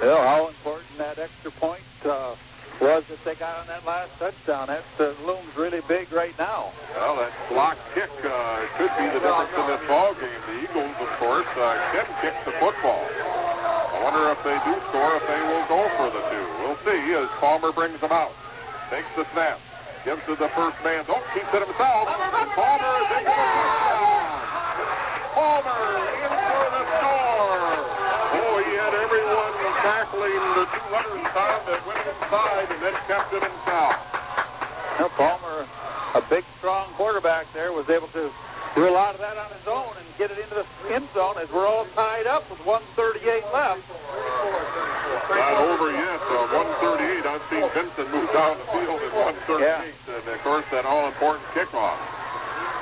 Well, 0.01 0.21
how 0.27 0.47
important 0.47 0.97
that 0.97 1.19
extra 1.19 1.51
point 1.51 1.83
uh, 2.05 2.35
was 2.81 3.05
that 3.07 3.21
they 3.23 3.35
got 3.35 3.55
on 3.59 3.67
that 3.67 3.85
last 3.85 4.17
touchdown. 4.19 4.67
That 4.67 4.83
uh, 4.99 5.13
looms 5.25 5.47
really 5.55 5.81
big 5.87 6.11
right 6.11 6.33
now. 6.37 6.73
Well, 6.97 7.15
that 7.21 7.31
block 7.49 7.77
kick 7.93 8.11
uh, 8.25 8.65
could 8.75 8.91
be 8.97 9.07
the 9.13 9.21
difference 9.21 9.53
in 9.55 9.65
this 9.69 9.83
ball 9.87 10.11
game. 10.17 10.41
The 10.51 10.57
Eagles, 10.67 10.95
of 10.99 11.11
course, 11.21 11.51
uh, 11.55 11.77
can 11.93 12.07
kick 12.19 12.35
the 12.45 12.53
football. 12.57 13.05
I 13.93 13.97
wonder 14.03 14.23
if 14.35 14.41
they 14.43 14.57
do 14.67 14.73
score, 14.89 15.13
if 15.15 15.25
they 15.29 15.41
will 15.47 15.65
go 15.69 15.81
for 15.95 16.09
the 16.11 16.23
two. 16.27 16.45
We'll 16.65 16.79
see 16.83 17.13
as 17.13 17.29
Palmer 17.39 17.71
brings 17.71 17.99
them 17.99 18.11
out. 18.11 18.33
Takes 18.89 19.13
the 19.15 19.25
snap. 19.31 19.59
Gives 20.03 20.19
to 20.27 20.35
the 20.35 20.51
first 20.51 20.75
man. 20.83 20.99
Don't 21.07 21.23
keep 21.31 21.47
it 21.47 21.63
himself. 21.63 22.11
And 22.11 22.51
Palmer 22.59 22.91
is 22.99 23.11
in 23.15 23.23
for 23.23 23.39
the. 23.47 24.11
Palmer 25.31 25.79
in 26.19 26.31
for 26.43 26.65
the 26.75 26.83
score. 26.91 27.71
Oh, 28.35 28.55
he 28.67 28.75
had 28.83 28.91
everyone 28.99 29.55
tackling 29.79 30.43
the 30.59 30.67
two 30.67 30.85
runners 30.91 31.23
that 31.23 31.79
went 31.87 32.03
inside 32.03 32.67
and 32.67 32.79
then 32.83 32.95
kept 33.07 33.31
it 33.31 33.47
himself. 33.47 33.95
Now, 34.99 35.07
Palmer, 35.15 35.63
a 36.19 36.21
big, 36.27 36.43
strong 36.59 36.83
quarterback 36.99 37.47
there, 37.55 37.71
was 37.71 37.89
able 37.89 38.11
to 38.11 38.27
do 38.75 38.83
a 38.83 38.91
lot 38.91 39.15
of 39.15 39.23
that 39.23 39.39
on 39.39 39.47
his 39.55 39.67
own 39.71 39.87
and 39.95 40.03
get 40.19 40.35
it 40.35 40.37
into 40.43 40.59
the 40.59 40.67
end 40.91 41.07
zone 41.15 41.39
as 41.39 41.47
we're 41.47 41.63
all 41.63 41.87
tied 41.95 42.27
up 42.27 42.43
with 42.51 42.59
138 42.67 43.23
left. 43.55 43.79
Not 45.31 45.55
over 45.63 45.95
yet. 45.95 46.19
Uh, 46.27 46.91
138. 46.91 47.23
I've 47.23 47.39
seen 47.47 47.63
Vincent 47.71 48.11
move 48.11 48.22
down 48.33 48.57
the 48.57 48.67
field 48.73 48.97
at 48.97 49.13
138. 49.13 49.61
Yeah. 49.61 49.85
And, 49.85 50.25
of 50.25 50.41
course, 50.41 50.65
that 50.73 50.89
all-important 50.89 51.45
kickoff. 51.53 52.01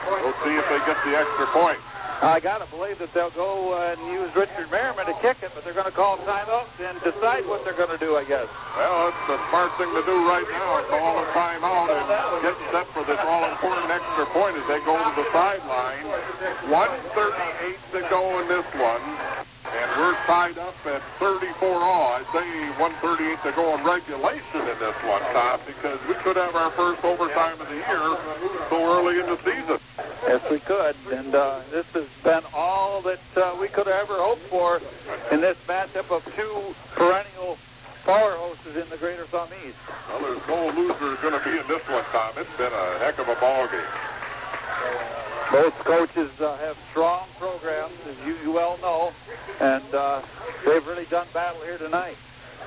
We'll 0.08 0.34
see 0.48 0.56
if 0.56 0.66
they 0.72 0.80
get 0.88 0.98
the 1.04 1.14
extra 1.20 1.46
point. 1.52 1.78
I 2.22 2.38
got 2.38 2.62
to 2.62 2.70
believe 2.70 3.02
that 3.02 3.10
they'll 3.18 3.34
go 3.34 3.74
uh, 3.74 3.98
and 3.98 4.00
use 4.14 4.30
Richard 4.38 4.70
Merriman 4.70 5.10
to 5.10 5.18
kick 5.26 5.42
it, 5.42 5.50
but 5.58 5.66
they're 5.66 5.74
going 5.74 5.90
to 5.90 5.98
call 5.98 6.22
timeout 6.22 6.70
and 6.78 6.94
decide 7.02 7.42
what 7.50 7.66
they're 7.66 7.78
going 7.78 7.90
to 7.90 7.98
do, 7.98 8.14
I 8.14 8.22
guess. 8.30 8.46
Well, 8.78 9.10
it's 9.10 9.26
the 9.26 9.42
smart 9.50 9.74
thing 9.82 9.90
to 9.90 10.06
do 10.06 10.18
right 10.30 10.46
now. 10.54 10.86
Call 10.86 11.18
a 11.18 11.26
timeout 11.34 11.90
and 11.90 12.06
get 12.46 12.54
set 12.70 12.86
for 12.94 13.02
this 13.10 13.18
all-important 13.26 13.90
extra 13.90 14.30
point 14.38 14.54
as 14.54 14.66
they 14.70 14.78
go 14.86 15.02
to 15.02 15.12
the 15.18 15.26
sideline. 15.34 16.06
138 16.70 17.76
to 17.98 18.00
go 18.14 18.22
in 18.38 18.46
this 18.48 18.70
one. 18.78 19.02
Tied 20.28 20.58
up 20.58 20.76
at 20.86 21.02
34 21.20 21.68
all. 21.68 22.14
I 22.16 22.24
say 22.32 22.48
138 22.80 23.42
to 23.44 23.52
go 23.56 23.76
in 23.76 23.84
regulation 23.84 24.62
in 24.62 24.78
this 24.80 24.96
one, 25.04 25.22
Tom, 25.34 25.60
because 25.66 26.00
we 26.08 26.14
could 26.16 26.38
have 26.38 26.56
our 26.56 26.72
first 26.72 27.04
overtime 27.04 27.60
of 27.60 27.68
the 27.68 27.76
year 27.76 28.06
so 28.70 28.78
early 28.96 29.20
in 29.20 29.28
the 29.28 29.38
season. 29.44 29.80
Yes, 30.28 30.42
we 30.50 30.60
could. 30.60 30.96
And 31.12 31.36
uh, 31.36 31.60
this 31.72 31.90
has 31.94 32.08
been 32.24 32.44
all 32.54 33.02
that 33.02 33.20
uh, 33.36 33.58
we 33.60 33.68
could 33.68 33.88
have 33.88 34.08
ever 34.08 34.16
hoped 34.22 34.46
for 34.48 34.80
in 35.34 35.42
this 35.42 35.58
matchup 35.68 36.08
of 36.16 36.24
two 36.36 36.74
perennial 36.96 37.58
powerhouses 38.06 38.82
in 38.82 38.88
the 38.90 38.98
Greater 38.98 39.26
Southeast. 39.26 39.78
Well, 40.10 40.22
there's 40.22 40.48
no 40.48 40.62
loser 40.80 41.18
going 41.22 41.38
to 41.38 41.44
be 41.44 41.58
in 41.58 41.68
this 41.68 41.84
one, 41.90 42.06
Tom. 42.14 42.32
It's 42.38 42.56
been 42.58 42.72
a 42.72 42.88
heck 43.04 43.20
of 43.20 43.28
a 43.28 43.36
ball 43.42 43.68
game. 43.68 43.94
Both 45.52 45.76
coaches 45.84 46.32
uh, 46.40 46.56
have 46.64 46.78
strong 46.90 47.28
programs, 47.38 47.92
as 48.08 48.16
you, 48.26 48.38
you 48.44 48.54
well 48.54 48.80
know, 48.82 49.12
and 49.62 49.86
uh, 49.94 50.22
they've 50.66 50.86
really 50.88 51.06
done 51.06 51.28
battle 51.34 51.62
here 51.62 51.78
tonight. 51.78 52.18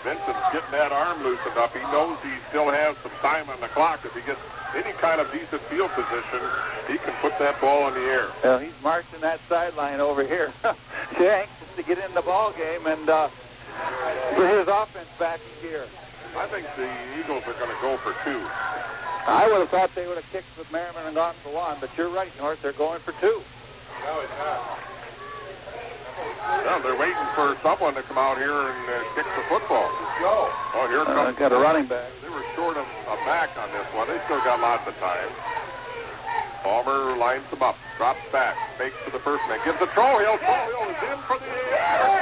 Vincent's 0.06 0.46
getting 0.52 0.70
that 0.70 0.92
arm 0.92 1.18
loosened 1.24 1.56
up. 1.58 1.74
He 1.74 1.82
knows 1.90 2.14
he 2.22 2.30
still 2.46 2.70
has 2.70 2.96
some 3.02 3.14
time 3.18 3.48
on 3.50 3.58
the 3.58 3.68
clock. 3.74 4.04
If 4.04 4.14
he 4.14 4.22
gets 4.22 4.38
any 4.76 4.92
kind 5.02 5.20
of 5.20 5.26
decent 5.32 5.62
field 5.66 5.90
position, 5.96 6.38
he 6.86 7.00
can 7.02 7.14
put 7.18 7.34
that 7.40 7.58
ball 7.60 7.88
in 7.88 7.94
the 7.94 8.06
air. 8.12 8.28
Well, 8.44 8.58
he's 8.60 8.76
marching 8.82 9.20
that 9.20 9.40
sideline 9.48 10.00
over 10.00 10.22
here. 10.22 10.52
He's 11.16 11.28
anxious 11.28 11.76
to 11.76 11.82
get 11.84 11.98
in 11.98 12.12
the 12.14 12.22
ball 12.22 12.52
game 12.52 12.84
and 12.86 13.08
uh, 13.08 13.28
put 14.34 14.48
his 14.50 14.66
offense 14.66 15.08
back 15.18 15.38
in 15.38 15.68
gear. 15.68 15.84
I 16.34 16.46
think 16.50 16.66
the 16.74 16.90
Eagles 17.20 17.46
are 17.46 17.54
going 17.54 17.70
to 17.70 17.80
go 17.80 17.96
for 18.02 18.12
two. 18.26 18.40
I 19.28 19.46
would 19.52 19.60
have 19.60 19.68
thought 19.68 19.94
they 19.94 20.06
would 20.06 20.16
have 20.16 20.30
kicked 20.32 20.50
with 20.58 20.70
Merriman 20.72 21.06
and 21.06 21.14
gone 21.14 21.34
for 21.34 21.54
one, 21.54 21.76
but 21.80 21.96
you're 21.96 22.10
right, 22.10 22.32
Nort. 22.40 22.60
They're 22.60 22.72
going 22.72 22.98
for 23.00 23.12
two. 23.20 23.40
No, 24.04 24.20
it's 24.20 24.38
not. 24.38 24.93
Well, 26.44 26.80
they're 26.80 27.00
waiting 27.00 27.28
for 27.32 27.56
someone 27.64 27.94
to 27.96 28.02
come 28.04 28.20
out 28.20 28.36
here 28.36 28.52
and 28.52 28.80
uh, 28.88 29.00
kick 29.16 29.24
the 29.24 29.44
football. 29.48 29.88
Go. 30.20 30.48
Oh, 30.76 30.84
here 30.92 31.04
comes. 31.04 31.16
Uh, 31.16 31.24
comes 31.32 31.38
got 31.40 31.52
a 31.52 31.60
running 31.60 31.88
back. 31.88 32.08
They 32.20 32.28
were 32.28 32.44
short 32.52 32.76
of 32.76 32.84
a 33.08 33.16
back 33.24 33.52
on 33.56 33.68
this 33.72 33.88
one. 33.96 34.08
They 34.08 34.18
still 34.28 34.40
got 34.44 34.60
lots 34.60 34.84
of 34.84 34.96
time. 35.00 35.28
Palmer 36.64 37.16
lines 37.20 37.44
them 37.52 37.60
up, 37.60 37.76
drops 38.00 38.24
back, 38.32 38.56
fakes 38.80 38.96
to 39.04 39.12
the 39.12 39.20
first 39.20 39.44
man, 39.48 39.60
gives 39.64 39.80
a 39.80 39.88
throw. 39.92 40.16
Hill. 40.20 40.40
Trohill 40.40 40.88
is 40.88 41.00
in 41.04 41.18
for 41.28 41.36
the 41.36 41.44
point. 41.44 41.60
No, 42.00 42.12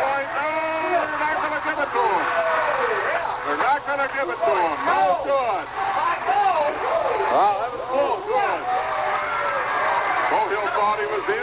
they're 0.91 1.23
not 1.23 1.39
going 1.39 1.55
to 1.55 1.63
give 1.63 1.79
it 1.79 1.91
to 1.95 2.03
him. 2.03 2.23
They're 3.47 3.63
not 3.63 3.81
going 3.87 4.03
to 4.03 4.11
give 4.11 4.29
it 4.31 4.41
to 4.43 4.55
him. 4.55 4.75
No 4.83 5.03
good. 5.23 5.65
Wow, 7.31 7.55
that 7.63 7.71
was 7.71 7.85
close. 7.87 8.23
Good. 8.27 8.63
Trohill 10.27 10.67
thought 10.75 10.99
he 10.99 11.07
was 11.07 11.27
in. 11.39 11.43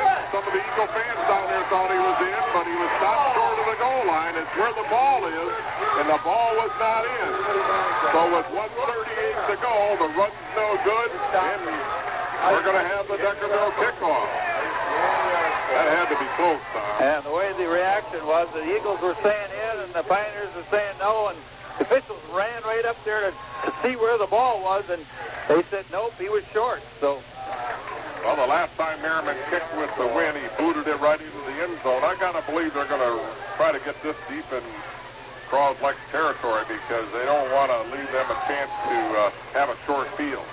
Of 0.80 0.88
fans 0.96 1.20
down 1.28 1.44
there 1.52 1.66
thought 1.68 1.92
he 1.92 2.00
was 2.00 2.20
in, 2.24 2.40
but 2.56 2.64
he 2.64 2.72
was 2.72 2.88
stopped 3.04 3.36
short 3.36 3.52
of 3.52 3.68
the 3.68 3.76
goal 3.84 4.00
line. 4.08 4.32
It's 4.40 4.48
where 4.56 4.72
the 4.72 4.88
ball 4.88 5.28
is, 5.28 5.52
and 6.00 6.08
the 6.08 6.22
ball 6.24 6.56
was 6.56 6.72
not 6.80 7.04
in. 7.04 7.32
So 8.16 8.20
with 8.32 8.48
138 8.48 9.52
to 9.52 9.56
go, 9.60 9.76
the 10.00 10.08
run's 10.16 10.40
no 10.56 10.80
good, 10.88 11.12
and 11.12 11.60
we're 11.68 12.64
going 12.64 12.80
to 12.80 12.88
have 12.96 13.04
the 13.12 13.20
Deckerville 13.20 13.76
kickoff. 13.76 14.30
That 15.76 15.86
had 16.00 16.08
to 16.16 16.16
be 16.16 16.32
close, 16.40 16.64
Tom. 16.72 16.88
And 17.04 17.28
the 17.28 17.36
way 17.36 17.52
the 17.60 17.68
reaction 17.68 18.24
was, 18.24 18.48
the 18.56 18.64
Eagles 18.64 19.04
were 19.04 19.20
saying 19.20 19.52
in 19.52 19.84
and 19.84 19.92
the 19.92 20.08
Pioneers 20.08 20.56
were 20.56 20.64
saying 20.72 20.96
no, 21.04 21.28
and 21.28 21.38
the 21.76 21.92
officials 21.92 22.24
ran 22.32 22.56
right 22.64 22.88
up 22.88 22.96
there 23.04 23.20
to, 23.28 23.36
to 23.68 23.70
see 23.84 24.00
where 24.00 24.16
the 24.16 24.32
ball 24.32 24.64
was, 24.64 24.88
and 24.88 25.04
they 25.52 25.60
said 25.68 25.84
nope, 25.92 26.16
he 26.16 26.32
was 26.32 26.48
short. 26.56 26.80
So 27.04 27.20
Well, 28.24 28.36
the 28.36 28.48
last 28.52 28.76
time 28.78 29.00
Merriman 29.02 29.38
kicked 29.50 29.72
with 29.80 29.92
the 29.96 30.08
win, 30.12 30.36
he 30.36 30.46
booted 30.60 30.88
it 30.88 31.00
right 31.00 31.20
into 31.20 31.42
the 31.48 31.56
end 31.64 31.74
zone. 31.82 32.04
I 32.04 32.16
got 32.20 32.36
to 32.36 32.44
believe 32.52 32.74
they're 32.74 32.90
going 32.92 33.04
to 33.04 33.16
try 33.56 33.72
to 33.72 33.80
get 33.86 33.96
this 34.04 34.18
deep 34.28 34.46
in 34.52 34.64
Croslex 35.48 35.98
territory 36.12 36.62
because 36.68 37.08
they 37.16 37.26
don't 37.26 37.50
want 37.56 37.72
to 37.72 37.80
leave 37.96 38.10
them 38.12 38.28
a 38.28 38.38
chance 38.46 38.72
to 38.92 38.98
uh, 39.18 39.32
have 39.58 39.72
a 39.72 39.78
short 39.88 40.08
field. 40.14 40.46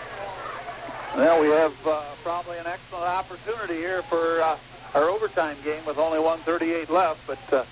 Well, 1.17 1.41
we 1.41 1.49
have 1.49 1.75
uh, 1.87 2.05
probably 2.23 2.59
an 2.59 2.67
excellent 2.67 3.09
opportunity 3.09 3.77
here 3.77 4.03
for 4.03 4.41
uh, 4.41 4.57
our 4.95 5.11
overtime 5.11 5.57
game 5.65 5.85
with 5.85 5.99
only 5.99 6.19
138 6.21 6.89
left, 6.89 7.27
but 7.27 7.41
uh, 7.53 7.65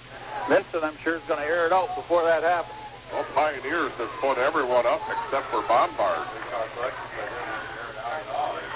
Vincent, 0.48 0.84
I'm 0.84 0.96
sure, 0.98 1.16
is 1.16 1.24
going 1.24 1.40
to 1.40 1.46
air 1.46 1.66
it 1.66 1.72
out 1.72 1.88
before 1.96 2.24
that 2.24 2.42
happens. 2.42 2.76
Well, 3.12 3.24
Pioneers 3.32 3.92
have 3.96 4.12
put 4.20 4.36
everyone 4.38 4.84
up 4.84 5.00
except 5.08 5.46
for 5.48 5.62
Bombard. 5.68 6.28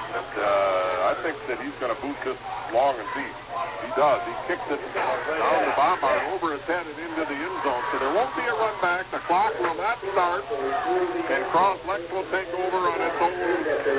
And, 0.08 0.34
uh, 0.40 0.87
I 1.28 1.36
think 1.36 1.44
that 1.52 1.60
he's 1.60 1.76
going 1.76 1.92
to 1.92 2.00
boot 2.00 2.16
this 2.24 2.40
long 2.72 2.96
and 2.96 3.04
deep. 3.12 3.36
He 3.84 3.92
does. 3.92 4.16
He 4.24 4.32
kicks 4.48 4.64
it 4.72 4.80
down 4.96 5.12
to 5.12 5.72
Bombard 5.76 6.24
over 6.32 6.56
his 6.56 6.64
head 6.64 6.80
and 6.88 6.96
into 7.04 7.20
the 7.20 7.36
end 7.36 7.56
zone. 7.60 7.84
So 7.92 8.00
there 8.00 8.16
won't 8.16 8.32
be 8.32 8.48
a 8.48 8.56
run 8.56 8.72
back. 8.80 9.04
The 9.12 9.20
clock 9.28 9.52
will 9.60 9.76
not 9.76 10.00
start. 10.08 10.40
And 10.48 11.44
Croslex 11.52 12.00
will 12.16 12.24
take 12.32 12.48
over 12.56 12.80
on 12.80 12.96
its 12.96 13.20
own 13.20 13.36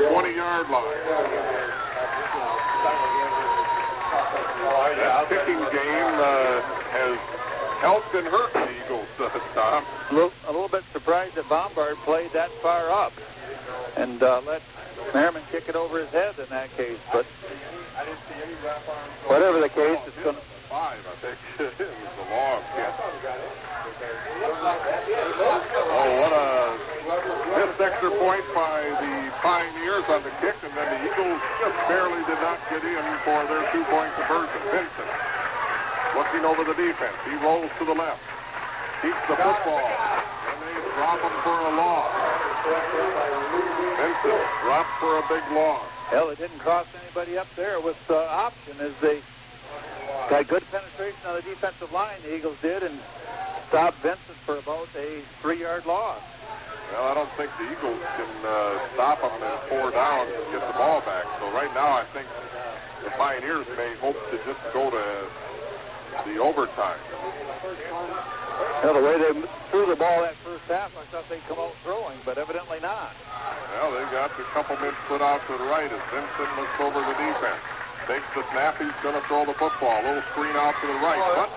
20-yard 0.10 0.74
line. 0.74 1.02
That 4.98 5.30
kicking 5.30 5.62
game 5.70 6.14
uh, 6.18 6.66
has 6.98 7.14
helped 7.86 8.10
and 8.18 8.26
hurt 8.26 8.58
the 8.58 8.66
Eagles, 8.74 9.06
uh, 9.22 9.30
Tom. 9.54 9.86
A 9.86 10.14
little, 10.18 10.34
a 10.50 10.52
little 10.52 10.74
bit 10.74 10.82
surprised 10.90 11.38
that 11.38 11.46
Bombard 11.46 11.94
played 12.10 12.34
that 12.34 12.50
far 12.66 12.90
up 12.90 13.14
and 14.02 14.18
uh, 14.24 14.42
let 14.48 14.66
Merriman 15.14 15.41
kick 15.52 15.69
it 15.69 15.76
over 15.76 15.99
his 15.99 16.10
head 16.11 16.38
in 16.38 16.45
that 16.49 16.69
case. 16.77 16.99
But 17.11 17.26
whatever 19.26 19.60
the 19.60 19.69
case, 19.69 19.99
it's 20.06 20.23
going 20.23 20.36
to... 20.36 20.41
Five, 20.69 21.02
I 21.02 21.15
think. 21.26 21.38
it 21.81 21.90
was 21.90 22.18
a 22.22 22.27
long 22.30 22.61
kick. 22.77 22.94
Oh, 25.90 26.10
what 26.22 26.30
a 26.30 26.77
missed 27.57 27.81
extra 27.81 28.11
point 28.22 28.45
by 28.53 28.86
the 29.02 29.34
Pioneers 29.41 30.06
on 30.14 30.22
the 30.22 30.30
kick, 30.45 30.53
and 30.61 30.69
then 30.77 30.88
the 30.94 30.99
Eagles 31.10 31.41
just 31.57 31.77
barely 31.90 32.22
did 32.30 32.38
not 32.45 32.61
get 32.69 32.86
in 32.86 33.02
for 33.26 33.41
their 33.49 33.65
two-point 33.73 34.14
conversion. 34.14 34.61
Vincent 34.69 35.10
looking 36.14 36.45
over 36.45 36.64
the 36.64 36.77
defense. 36.77 37.18
He 37.26 37.34
rolls 37.41 37.72
to 37.80 37.86
the 37.86 37.98
left. 37.98 38.22
Keeps 39.02 39.26
the 39.26 39.41
football. 39.41 39.90
And 39.90 40.57
they 40.61 40.76
drop 41.02 41.18
him 41.18 41.36
for 41.41 41.57
a 41.65 41.72
loss. 41.81 43.39
Dropped 44.22 44.90
for 45.00 45.18
a 45.18 45.24
big 45.30 45.44
loss. 45.56 45.88
Hell, 46.10 46.30
it 46.30 46.38
didn't 46.38 46.60
cost 46.60 46.90
anybody 47.04 47.38
up 47.38 47.48
there 47.56 47.80
with 47.80 47.98
uh, 48.10 48.16
option 48.30 48.76
as 48.80 48.91
they 49.02 49.22
got 50.30 50.48
good 50.48 50.64
penetration 50.72 51.20
on 51.28 51.36
the 51.36 51.41
defensive 51.41 51.91
line, 51.94 52.18
the 52.24 52.36
Eagles 52.36 52.58
did, 52.62 52.84
and 52.84 52.98
stopped 53.70 53.98
Vincent 53.98 54.38
for 54.46 54.58
about 54.58 54.88
a 54.98 55.22
three-yard 55.41 55.86
loss. 55.86 56.20
Well, 56.91 57.06
I 57.06 57.14
don't 57.14 57.30
think 57.38 57.50
the 57.58 57.70
Eagles 57.70 58.02
can 58.18 58.30
uh, 58.44 58.80
stop 58.94 59.22
them 59.22 59.32
and 59.32 59.60
four 59.70 59.91
down 59.91 60.26
and 60.26 60.44
get 60.52 60.66
the 60.68 60.74
ball 60.74 61.02
back. 61.02 61.24
So 61.40 61.46
right 61.54 61.72
now, 61.74 61.94
I 61.94 62.04
think 62.12 62.28
the 63.04 63.12
Pioneers 63.12 63.70
may 63.78 63.94
hope 64.02 64.18
to 64.32 64.38
just 64.44 64.60
go 64.74 64.90
to 64.90 65.06
the 66.26 66.38
overtime. 66.41 67.00
Well, 68.84 68.94
the 68.94 69.06
way 69.06 69.16
they 69.22 69.40
threw 69.70 69.86
the 69.86 69.96
ball 69.96 70.22
that 70.24 70.34
first 70.41 70.66
half, 70.66 70.91
I 70.98 71.06
thought 71.14 71.30
they'd 71.30 71.46
come 71.48 71.60
out 71.60 71.74
throwing, 71.86 72.18
but 72.26 72.38
evidently 72.38 72.80
not. 72.82 73.14
Well, 73.80 73.96
they 73.96 74.04
got 74.12 74.28
a 74.36 74.44
couple 74.52 74.76
men 74.84 74.92
split 75.08 75.24
out 75.24 75.40
to 75.48 75.56
the 75.56 75.64
right 75.72 75.88
as 75.88 76.04
Vincent 76.12 76.52
looks 76.60 76.78
over 76.84 77.00
the 77.00 77.16
defense. 77.16 77.64
Takes 78.12 78.28
the 78.36 78.44
snap, 78.52 78.76
he's 78.76 78.92
going 79.00 79.16
to 79.16 79.24
throw 79.24 79.48
the 79.48 79.56
football. 79.56 79.96
A 79.96 80.04
little 80.04 80.26
screen 80.36 80.52
out 80.60 80.76
to 80.84 80.86
the 80.86 81.00
right, 81.00 81.24
but 81.40 81.48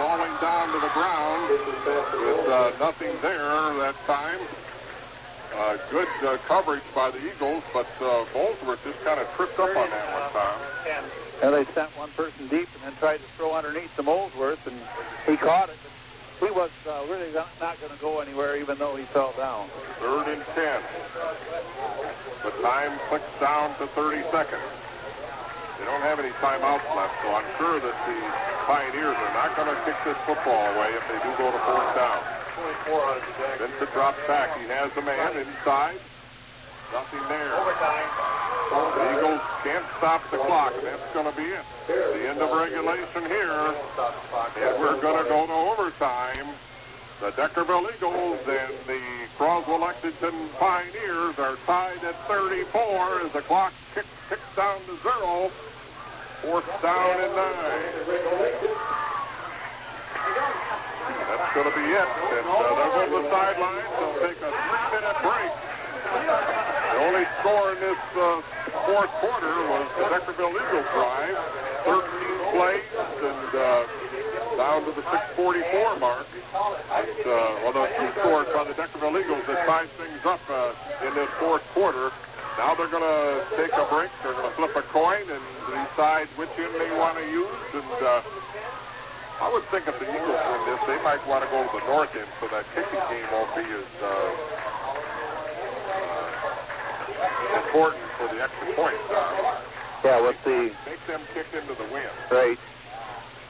falling 0.00 0.32
down 0.40 0.72
to 0.72 0.78
the 0.80 0.88
ground 0.96 1.44
with 1.52 2.48
uh, 2.48 2.72
nothing 2.80 3.12
there 3.20 3.76
that 3.84 3.92
time. 4.08 4.40
Uh, 5.52 5.76
good 5.92 6.08
uh, 6.24 6.40
coverage 6.48 6.82
by 6.96 7.12
the 7.12 7.20
Eagles, 7.20 7.62
but 7.76 7.84
uh, 8.00 8.24
Bolsworth 8.32 8.80
just 8.80 9.04
kind 9.04 9.20
of 9.20 9.28
tripped 9.36 9.60
up 9.60 9.68
on 9.76 9.90
that 9.92 10.06
one 10.16 10.32
time. 10.32 11.04
And 11.44 11.52
they 11.52 11.70
sent 11.76 11.92
one 11.92 12.08
person 12.16 12.48
deep 12.48 12.72
and 12.72 12.88
then 12.88 12.96
tried 13.00 13.20
to 13.20 13.28
throw 13.36 13.52
underneath 13.52 13.94
the 13.96 14.02
Molesworth, 14.02 14.64
and 14.66 14.80
he 15.28 15.36
caught 15.36 15.68
it. 15.68 15.76
He 16.40 16.50
was 16.52 16.70
uh, 16.88 17.04
really 17.08 17.32
not, 17.32 17.76
going 17.80 17.92
to 17.92 18.00
go 18.00 18.20
anywhere, 18.20 18.56
even 18.56 18.78
though 18.78 18.96
he 18.96 19.04
fell 19.04 19.32
down. 19.36 19.68
Third 20.00 20.28
and 20.28 20.42
10. 20.54 20.80
Time 22.66 22.98
clicks 23.06 23.30
down 23.38 23.70
to 23.78 23.86
30 23.94 24.26
seconds. 24.34 24.66
They 25.78 25.86
don't 25.86 26.02
have 26.02 26.18
any 26.18 26.34
timeouts 26.42 26.82
left, 26.98 27.14
so 27.22 27.30
I'm 27.30 27.46
sure 27.62 27.78
that 27.78 27.94
the 28.10 28.18
Pioneers 28.66 29.14
are 29.14 29.34
not 29.38 29.54
going 29.54 29.70
to 29.70 29.78
kick 29.86 29.94
this 30.02 30.18
football 30.26 30.66
away 30.74 30.90
if 30.98 31.06
they 31.06 31.14
do 31.22 31.30
go 31.38 31.46
to 31.46 31.60
fourth 31.62 31.94
down. 31.94 32.18
Vincent 33.62 33.92
drops 33.94 34.18
back. 34.26 34.50
He 34.58 34.66
has 34.66 34.90
the 34.98 35.02
man 35.06 35.38
inside. 35.38 35.94
Nothing 36.90 37.22
there. 37.30 37.54
The 37.54 39.04
Eagles 39.14 39.46
can't 39.62 39.86
stop 40.02 40.26
the 40.34 40.38
clock. 40.42 40.74
That's 40.82 41.06
going 41.14 41.30
to 41.30 41.36
be 41.38 41.54
it. 41.54 41.62
The 41.86 42.26
end 42.26 42.42
of 42.42 42.50
regulation 42.50 43.30
here. 43.30 43.54
And 44.58 44.74
we're 44.82 44.98
going 44.98 45.22
to 45.22 45.28
go 45.30 45.46
to 45.46 45.54
overtime. 45.70 46.50
The 47.18 47.32
Deckerville 47.32 47.88
Eagles 47.96 48.40
and 48.44 48.74
the 48.86 49.00
Croswell-Lexington 49.38 50.36
Pioneers 50.60 51.38
are 51.38 51.56
tied 51.64 52.04
at 52.04 52.14
34 52.28 53.24
as 53.24 53.32
the 53.32 53.40
clock 53.40 53.72
ticks, 53.94 54.06
ticks 54.28 54.44
down 54.54 54.76
to 54.84 54.92
zero. 55.00 55.48
Fourth 56.44 56.68
down 56.84 57.16
and 57.24 57.32
nine. 57.32 58.04
That's 61.24 61.54
going 61.56 61.72
to 61.72 61.76
be 61.80 61.88
it. 61.88 62.04
And 62.36 62.44
uh, 62.44 62.84
there 62.84 63.08
the 63.08 63.24
sidelines. 63.32 63.88
They'll 63.96 64.20
take 64.20 64.36
a 64.44 64.52
three-minute 64.52 65.18
break. 65.24 65.52
The 66.12 67.00
only 67.00 67.24
score 67.40 67.72
in 67.72 67.80
this 67.80 68.02
uh, 68.12 68.44
fourth 68.92 69.12
quarter 69.24 69.56
was 69.72 69.88
the 69.96 70.04
Deckerville 70.12 70.52
Eagles 70.52 70.88
drive. 70.92 71.32
13 71.88 72.04
plays 72.52 72.92
and 73.24 73.48
uh, 73.56 73.88
down 74.60 74.84
to 74.84 74.92
the 74.92 75.04
644 75.08 75.96
mark. 75.98 76.26
And, 76.56 77.20
uh, 77.28 77.52
well, 77.60 77.72
the 77.76 77.84
two 78.00 78.08
scores 78.20 78.48
by 78.56 78.64
the 78.64 78.72
Deckerville 78.72 79.12
Eagles 79.20 79.44
that 79.44 79.66
tied 79.68 79.90
things 80.00 80.24
up 80.24 80.40
uh, 80.48 80.72
in 81.06 81.12
this 81.14 81.28
fourth 81.36 81.60
quarter. 81.76 82.08
Now 82.56 82.72
they're 82.72 82.88
going 82.88 83.04
to 83.04 83.44
take 83.60 83.72
a 83.76 83.84
break. 83.92 84.08
They're 84.24 84.32
going 84.32 84.48
to 84.48 84.56
flip 84.56 84.72
a 84.76 84.82
coin 84.88 85.20
and 85.28 85.42
decide 85.68 86.24
which 86.40 86.48
end 86.56 86.72
they 86.80 86.88
want 86.96 87.20
to 87.20 87.26
use. 87.28 87.52
And 87.76 87.98
uh, 88.00 88.24
I 89.44 89.52
would 89.52 89.64
think 89.68 89.84
if 89.84 90.00
the 90.00 90.08
Eagles 90.08 90.40
win 90.48 90.60
this, 90.64 90.80
they 90.88 90.96
might 91.04 91.20
want 91.28 91.44
to 91.44 91.50
go 91.52 91.60
to 91.60 91.68
the 91.76 91.84
north 91.92 92.16
end 92.16 92.28
so 92.40 92.48
that 92.48 92.64
kicking 92.72 93.04
game 93.12 93.28
won't 93.28 93.52
be 93.52 93.68
as 93.68 93.84
uh, 94.00 94.08
uh, 96.00 97.60
important 97.60 98.00
for 98.16 98.32
the 98.32 98.40
extra 98.40 98.68
point. 98.72 98.96
Uh, 99.12 99.60
Yeah, 100.04 100.22
with 100.24 100.40
the 100.48 100.72
make 100.88 101.02
them 101.04 101.20
kick 101.36 101.52
into 101.52 101.74
the 101.76 101.84
win. 101.92 102.08
right. 102.32 102.56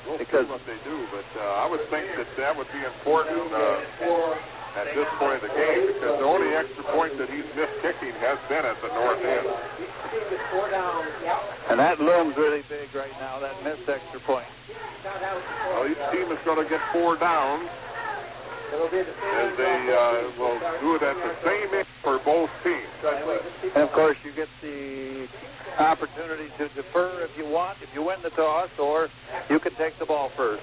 We'll 0.06 0.18
Because- 0.18 0.46
what 0.46 0.64
they 0.66 0.78
do, 0.84 0.96
but 1.10 1.24
uh, 1.40 1.64
I 1.64 1.68
would 1.68 1.80
think 1.90 2.14
that 2.16 2.28
that 2.36 2.56
would 2.56 2.70
be 2.72 2.78
important 2.84 3.52
uh, 3.52 3.80
at 4.78 4.94
this 4.94 5.08
point 5.18 5.42
of 5.42 5.42
the 5.42 5.54
game 5.56 5.86
because 5.88 6.18
the 6.18 6.24
only 6.24 6.54
extra 6.54 6.84
point 6.84 7.16
that 7.18 7.28
he's 7.28 7.46
missed 7.56 7.74
kicking 7.82 8.12
has 8.20 8.38
been 8.48 8.64
at 8.64 8.80
the 8.82 8.88
north 8.94 9.24
end. 9.24 9.46
And 11.70 11.80
that 11.80 11.98
looms 12.00 12.36
really 12.36 12.62
big 12.68 12.94
right 12.94 13.12
now, 13.20 13.38
that 13.40 13.52
missed 13.64 13.88
extra 13.88 14.20
point. 14.20 14.46
Well, 15.04 15.84
he's, 15.88 15.96
he's 16.12 16.38
going 16.44 16.62
to 16.62 16.68
get 16.68 16.80
four 16.92 17.16
downs. 17.16 17.68
As 18.72 19.56
they 19.56 19.96
uh, 19.96 20.30
will 20.38 20.58
do 20.80 20.96
it 20.96 21.02
at 21.02 21.16
the 21.16 21.34
same 21.48 21.72
inch 21.74 21.86
for 22.02 22.18
both 22.20 22.50
teams. 22.62 22.86
And 23.74 23.82
of 23.82 23.92
course, 23.92 24.16
you 24.24 24.32
get 24.32 24.48
the 24.60 25.26
opportunity 25.78 26.48
to 26.59 26.69
defer 26.74 27.11
if 27.23 27.36
you 27.36 27.47
want, 27.47 27.77
if 27.82 27.94
you 27.94 28.03
win 28.03 28.20
the 28.23 28.31
toss, 28.31 28.70
or 28.78 29.09
you 29.51 29.59
can 29.59 29.73
take 29.74 29.97
the 29.98 30.07
ball 30.07 30.28
first. 30.31 30.62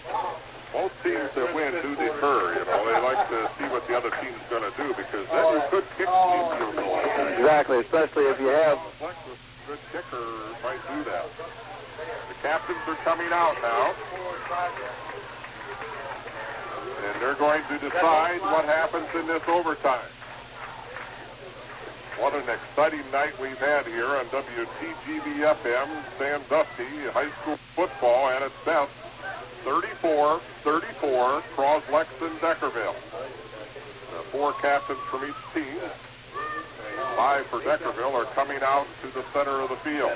Most 0.74 0.94
teams 1.04 1.30
that 1.38 1.54
win 1.54 1.72
do 1.86 1.94
defer, 1.96 2.58
you 2.58 2.66
know. 2.66 2.82
They 2.90 2.98
like 3.06 3.30
to 3.30 3.46
see 3.62 3.70
what 3.70 3.86
the 3.88 3.96
other 3.96 4.10
team's 4.22 4.42
going 4.50 4.66
to 4.66 4.74
do 4.74 4.90
because 4.98 5.26
then 5.30 5.46
you 5.54 5.62
could 5.70 5.86
kick 5.98 6.10
the 6.10 6.58
field 6.58 6.76
goal. 6.82 6.98
Exactly, 7.38 7.78
especially 7.80 8.26
if 8.26 8.40
you 8.42 8.48
have 8.48 8.82
a 9.02 9.14
good 9.70 9.82
kicker 9.94 10.26
might 10.66 10.82
do 10.90 11.04
that. 11.06 11.30
The 12.30 12.36
captains 12.42 12.82
are 12.88 12.98
coming 13.06 13.30
out 13.32 13.54
now. 13.62 13.94
And 17.06 17.22
they're 17.22 17.36
going 17.36 17.62
to 17.70 17.78
decide 17.78 18.42
what 18.42 18.66
happens 18.66 19.14
in 19.14 19.28
this 19.28 19.46
overtime. 19.48 20.10
What 22.24 22.36
an 22.36 22.48
exciting 22.48 23.04
night 23.12 23.38
we've 23.38 23.58
had 23.58 23.86
here 23.86 24.08
on 24.08 24.24
WTGV-FM, 24.28 25.90
Sandusky, 26.18 27.12
high 27.12 27.30
school 27.42 27.58
football 27.76 28.30
at 28.30 28.42
its 28.42 28.56
best. 28.64 28.90
34, 29.66 30.40
34, 30.64 31.42
Croslex 31.54 32.08
and 32.22 32.32
Deckerville. 32.40 32.96
The 32.96 34.24
four 34.32 34.54
captains 34.54 35.00
from 35.00 35.26
each 35.26 35.36
team, 35.54 35.82
five 37.18 37.46
for 37.48 37.60
Deckerville, 37.60 38.14
are 38.14 38.24
coming 38.32 38.60
out 38.64 38.88
to 39.02 39.08
the 39.10 39.24
center 39.34 39.60
of 39.60 39.68
the 39.68 39.76
field. 39.84 40.16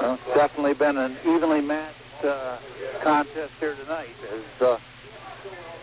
Well, 0.00 0.14
it's 0.14 0.34
definitely 0.34 0.72
been 0.72 0.96
an 0.96 1.14
evenly 1.26 1.60
matched 1.60 2.24
uh, 2.24 2.56
contest 3.02 3.52
here 3.60 3.74
tonight. 3.84 4.08
As 4.32 4.62
uh, 4.62 4.78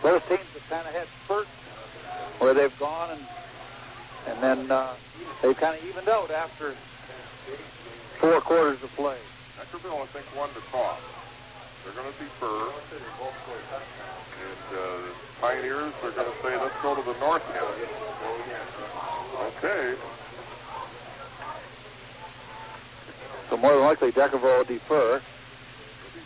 both 0.02 0.28
teams 0.28 0.40
have 0.40 0.68
kind 0.68 0.88
of 0.88 0.94
had 0.94 1.06
spurts 1.22 1.48
where 2.40 2.54
they've 2.54 2.76
gone 2.80 3.12
and 3.12 3.20
and 4.28 4.42
then 4.42 4.70
uh, 4.70 4.94
they've 5.42 5.56
kind 5.56 5.78
of 5.78 5.84
evened 5.84 6.08
out 6.08 6.30
after 6.30 6.74
four 8.20 8.40
quarters 8.40 8.82
of 8.82 8.94
play. 8.94 9.16
Deckerville, 9.58 10.02
I 10.02 10.06
think, 10.06 10.26
won 10.36 10.50
the 10.54 10.60
toss. 10.70 11.00
They're 11.84 11.94
going 11.94 12.12
to 12.12 12.18
defer. 12.18 12.70
And 14.38 14.78
uh, 14.78 14.80
Pioneers 15.40 15.92
are 16.02 16.10
going 16.10 16.30
to 16.30 16.36
say, 16.42 16.56
let's 16.56 16.82
go 16.82 16.94
to 16.94 17.02
the 17.02 17.18
north 17.20 17.42
end. 17.56 17.64
Okay. 19.56 19.94
So 23.50 23.56
more 23.56 23.72
than 23.72 23.82
likely 23.82 24.12
Deckerville 24.12 24.42
will 24.42 24.64
defer. 24.64 25.20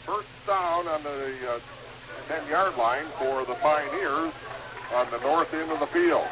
First 0.04 0.28
down 0.46 0.88
on 0.88 1.02
the 1.04 1.34
uh, 1.48 1.58
10-yard 2.28 2.76
line 2.76 3.06
for 3.18 3.44
the 3.44 3.54
Pioneers 3.54 4.32
on 4.94 5.10
the 5.10 5.20
north 5.20 5.54
end 5.54 5.70
of 5.70 5.78
the 5.78 5.86
field. 5.86 6.26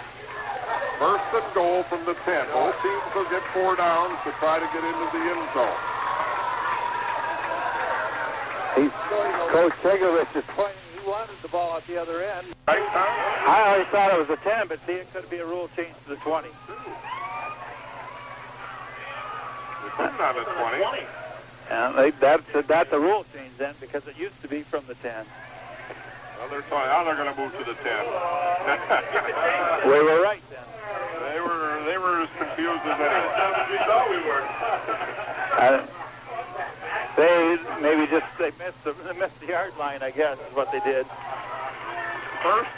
First 0.98 1.24
and 1.32 1.54
goal 1.54 1.82
from 1.84 2.04
the 2.04 2.14
10. 2.14 2.46
Both 2.52 2.76
teams 2.82 3.14
will 3.14 3.30
get 3.30 3.42
four 3.56 3.76
downs 3.76 4.18
to 4.24 4.30
try 4.36 4.58
to 4.60 4.68
get 4.72 4.84
into 4.84 5.06
the 5.16 5.22
end 5.32 5.48
zone. 5.56 5.80
He's, 8.76 8.92
Coach 9.48 9.72
Tegovich 9.82 10.36
is 10.36 10.44
pointing. 10.48 10.76
He 10.94 11.00
wanted 11.08 11.40
the 11.42 11.48
ball 11.48 11.76
at 11.78 11.86
the 11.86 12.00
other 12.00 12.22
end. 12.22 12.48
Right, 12.68 12.82
I 12.94 13.64
always 13.66 13.86
thought 13.88 14.12
it 14.12 14.18
was 14.18 14.30
a 14.30 14.36
10, 14.42 14.68
but 14.68 14.78
see, 14.86 14.92
it 14.92 15.12
could 15.12 15.28
be 15.30 15.38
a 15.38 15.46
rule 15.46 15.68
change 15.76 15.94
to 16.04 16.10
the 16.10 16.16
20. 16.16 16.48
They 16.48 16.54
put 19.96 20.06
it 20.06 20.20
on 20.20 20.34
the 20.36 20.44
20. 20.44 21.06
And 21.70 21.96
they, 21.96 22.10
that's, 22.10 22.66
that's 22.66 22.92
a 22.92 23.00
rule 23.00 23.24
change 23.34 23.52
then, 23.58 23.74
because 23.80 24.06
it 24.06 24.18
used 24.18 24.40
to 24.42 24.48
be 24.48 24.62
from 24.62 24.84
the 24.86 24.94
10. 24.96 25.24
Well, 26.40 26.48
they're 26.48 26.64
trying. 26.72 26.88
Now 26.88 27.04
they're 27.04 27.16
going 27.20 27.28
to 27.28 27.36
move 27.38 27.52
to 27.52 27.64
the 27.64 27.76
10. 27.76 27.84
We 29.84 29.98
were 29.98 30.22
right 30.22 30.42
then. 30.50 30.64
they 31.32 31.40
were 31.40 31.82
they 31.84 31.96
were 31.96 32.20
as 32.22 32.28
confused 32.36 32.84
as 32.84 33.00
anyone. 33.00 33.70
We 33.72 33.78
thought 33.88 34.06
we 34.08 34.20
were. 34.28 34.44
I, 35.56 35.80
they 37.16 37.58
maybe 37.82 38.06
just 38.10 38.26
they 38.38 38.52
missed 38.62 38.82
the 38.84 38.92
they 39.04 39.18
missed 39.18 39.40
the 39.40 39.46
yard 39.46 39.72
line, 39.78 40.02
I 40.02 40.10
guess, 40.10 40.38
is 40.38 40.54
what 40.54 40.70
they 40.70 40.80
did. 40.80 41.06
First 42.42 42.70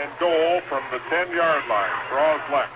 and 0.00 0.10
goal 0.18 0.60
from 0.62 0.82
the 0.90 0.98
10-yard 1.10 1.64
line. 1.68 1.90
Croslex. 2.08 2.68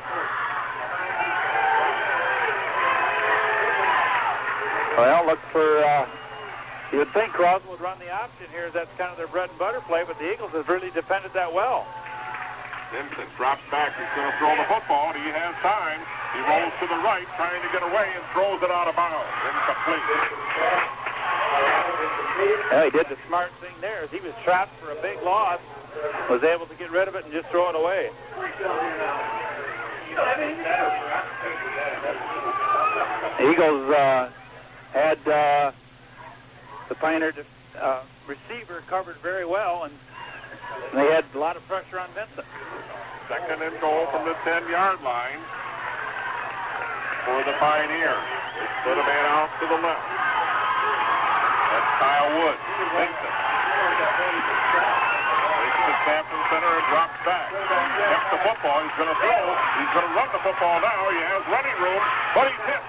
Well, 4.98 5.26
look 5.26 5.40
for. 5.50 5.82
Uh, 5.84 6.06
you 6.94 7.02
would 7.02 7.10
think 7.10 7.34
Croswell 7.34 7.74
would 7.74 7.82
run 7.82 7.98
the 7.98 8.06
option 8.06 8.46
here. 8.54 8.70
That's 8.70 8.86
kind 8.94 9.10
of 9.10 9.18
their 9.18 9.26
bread 9.26 9.50
and 9.50 9.58
butter 9.58 9.82
play, 9.82 10.06
but 10.06 10.14
the 10.22 10.30
Eagles 10.30 10.54
have 10.54 10.70
really 10.70 10.94
defended 10.94 11.34
that 11.34 11.50
well. 11.50 11.82
Vincent 12.94 13.26
drops 13.34 13.66
back. 13.66 13.90
He's 13.98 14.06
going 14.14 14.30
to 14.30 14.36
throw 14.38 14.54
the 14.54 14.62
football. 14.70 15.10
He 15.10 15.26
has 15.34 15.58
time. 15.58 15.98
He 16.38 16.40
rolls 16.46 16.70
to 16.78 16.86
the 16.86 17.02
right, 17.02 17.26
trying 17.34 17.58
to 17.58 17.70
get 17.74 17.82
away, 17.82 18.06
and 18.14 18.22
throws 18.30 18.62
it 18.62 18.70
out 18.70 18.86
of 18.86 18.94
bounds. 18.94 19.26
Incomplete. 19.42 20.06
Yeah, 22.70 22.86
he 22.86 22.90
did 22.94 23.10
the 23.10 23.18
smart 23.26 23.50
thing 23.58 23.74
there. 23.82 24.06
He 24.14 24.22
was 24.22 24.30
trapped 24.46 24.78
for 24.78 24.94
a 24.94 24.98
big 25.02 25.18
loss, 25.26 25.58
was 26.30 26.46
able 26.46 26.70
to 26.70 26.78
get 26.78 26.94
rid 26.94 27.10
of 27.10 27.18
it 27.18 27.26
and 27.26 27.34
just 27.34 27.50
throw 27.50 27.70
it 27.70 27.74
away. 27.74 28.14
Eagles 33.42 33.82
uh, 33.90 34.30
had 34.94 35.18
uh, 35.26 35.72
the 36.88 36.94
Pioneer 36.94 37.32
uh, 37.80 38.02
receiver 38.26 38.82
covered 38.86 39.16
very 39.16 39.44
well, 39.44 39.84
and 39.84 39.92
they 40.92 41.10
had 41.12 41.24
a 41.34 41.38
lot 41.38 41.56
of 41.56 41.66
pressure 41.68 41.98
on 41.98 42.08
Vincent. 42.12 42.46
Second 43.28 43.62
and 43.62 43.72
goal 43.80 44.06
from 44.12 44.28
the 44.28 44.36
10-yard 44.44 45.00
line 45.00 45.40
for 47.24 47.40
the 47.48 47.56
Pioneers. 47.56 48.24
They 48.60 48.68
split 48.84 49.00
a 49.00 49.06
man 49.08 49.24
out 49.32 49.48
to 49.60 49.64
the 49.64 49.80
left. 49.80 50.06
That's 51.72 51.90
Kyle 51.98 52.30
Wood. 52.36 52.58
Vincent. 53.00 53.34
Takes 55.64 55.80
snap 56.04 56.24
center 56.52 56.68
and 56.68 56.86
drops 56.92 57.18
back. 57.24 57.48
Kept 57.48 58.28
the 58.28 58.40
football. 58.44 58.76
He's 58.84 58.96
going 59.00 59.08
to 59.08 59.18
throw. 59.24 59.42
He's 59.80 59.92
going 59.96 60.04
to 60.04 60.14
run 60.14 60.28
the 60.36 60.42
football 60.44 60.76
now. 60.84 61.00
He 61.08 61.20
has 61.32 61.40
running 61.48 61.76
room, 61.80 62.02
but 62.36 62.52
he's 62.52 62.64
hit. 62.68 62.82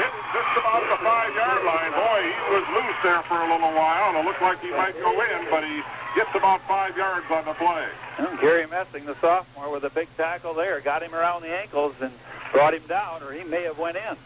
Hit 0.00 0.12
just 0.32 0.52
about 0.56 0.80
the 0.88 0.98
five-yard 1.04 1.60
line. 1.60 1.92
Boy, 1.92 2.20
he 2.24 2.34
was 2.56 2.64
loose 2.72 2.93
there 3.04 3.20
for 3.28 3.36
a 3.36 3.46
little 3.52 3.70
while, 3.76 4.08
and 4.08 4.16
it 4.16 4.24
looked 4.24 4.40
like 4.40 4.58
he 4.64 4.70
might 4.70 4.96
go 4.98 5.12
in, 5.12 5.44
but 5.50 5.62
he 5.62 5.84
gets 6.16 6.34
about 6.34 6.64
five 6.66 6.96
yards 6.96 7.30
on 7.30 7.44
the 7.44 7.52
play. 7.52 7.84
And 8.16 8.40
Gary 8.40 8.66
Messing, 8.66 9.04
the 9.04 9.14
sophomore, 9.20 9.70
with 9.70 9.84
a 9.84 9.90
big 9.90 10.08
tackle 10.16 10.54
there, 10.54 10.80
got 10.80 11.02
him 11.02 11.14
around 11.14 11.42
the 11.42 11.52
ankles 11.54 11.94
and 12.00 12.10
brought 12.50 12.72
him 12.72 12.82
down, 12.88 13.22
or 13.22 13.32
he 13.32 13.44
may 13.44 13.62
have 13.62 13.78
went 13.78 13.98
in. 13.98 14.16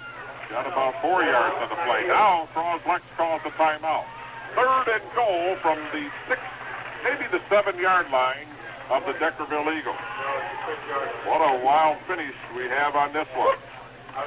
Got 0.48 0.68
about 0.68 0.94
four 1.02 1.24
yards 1.24 1.56
on 1.58 1.68
the 1.68 1.74
play. 1.82 2.06
Now, 2.06 2.46
Croslex 2.54 3.02
calls 3.18 3.42
the 3.42 3.50
timeout. 3.50 4.04
Third 4.54 4.86
and 4.94 5.02
goal 5.14 5.56
from 5.56 5.78
the 5.90 6.06
six, 6.28 6.40
maybe 7.02 7.26
the 7.32 7.42
seven-yard 7.50 8.08
line 8.12 8.46
of 8.90 9.04
the 9.06 9.12
Deckerville 9.18 9.76
Eagles. 9.76 9.98
What 11.26 11.42
a 11.42 11.64
wild 11.64 11.98
finish 12.06 12.34
we 12.56 12.62
have 12.68 12.94
on 12.94 13.12
this 13.12 13.28
one. 13.34 13.58
I 14.14 14.24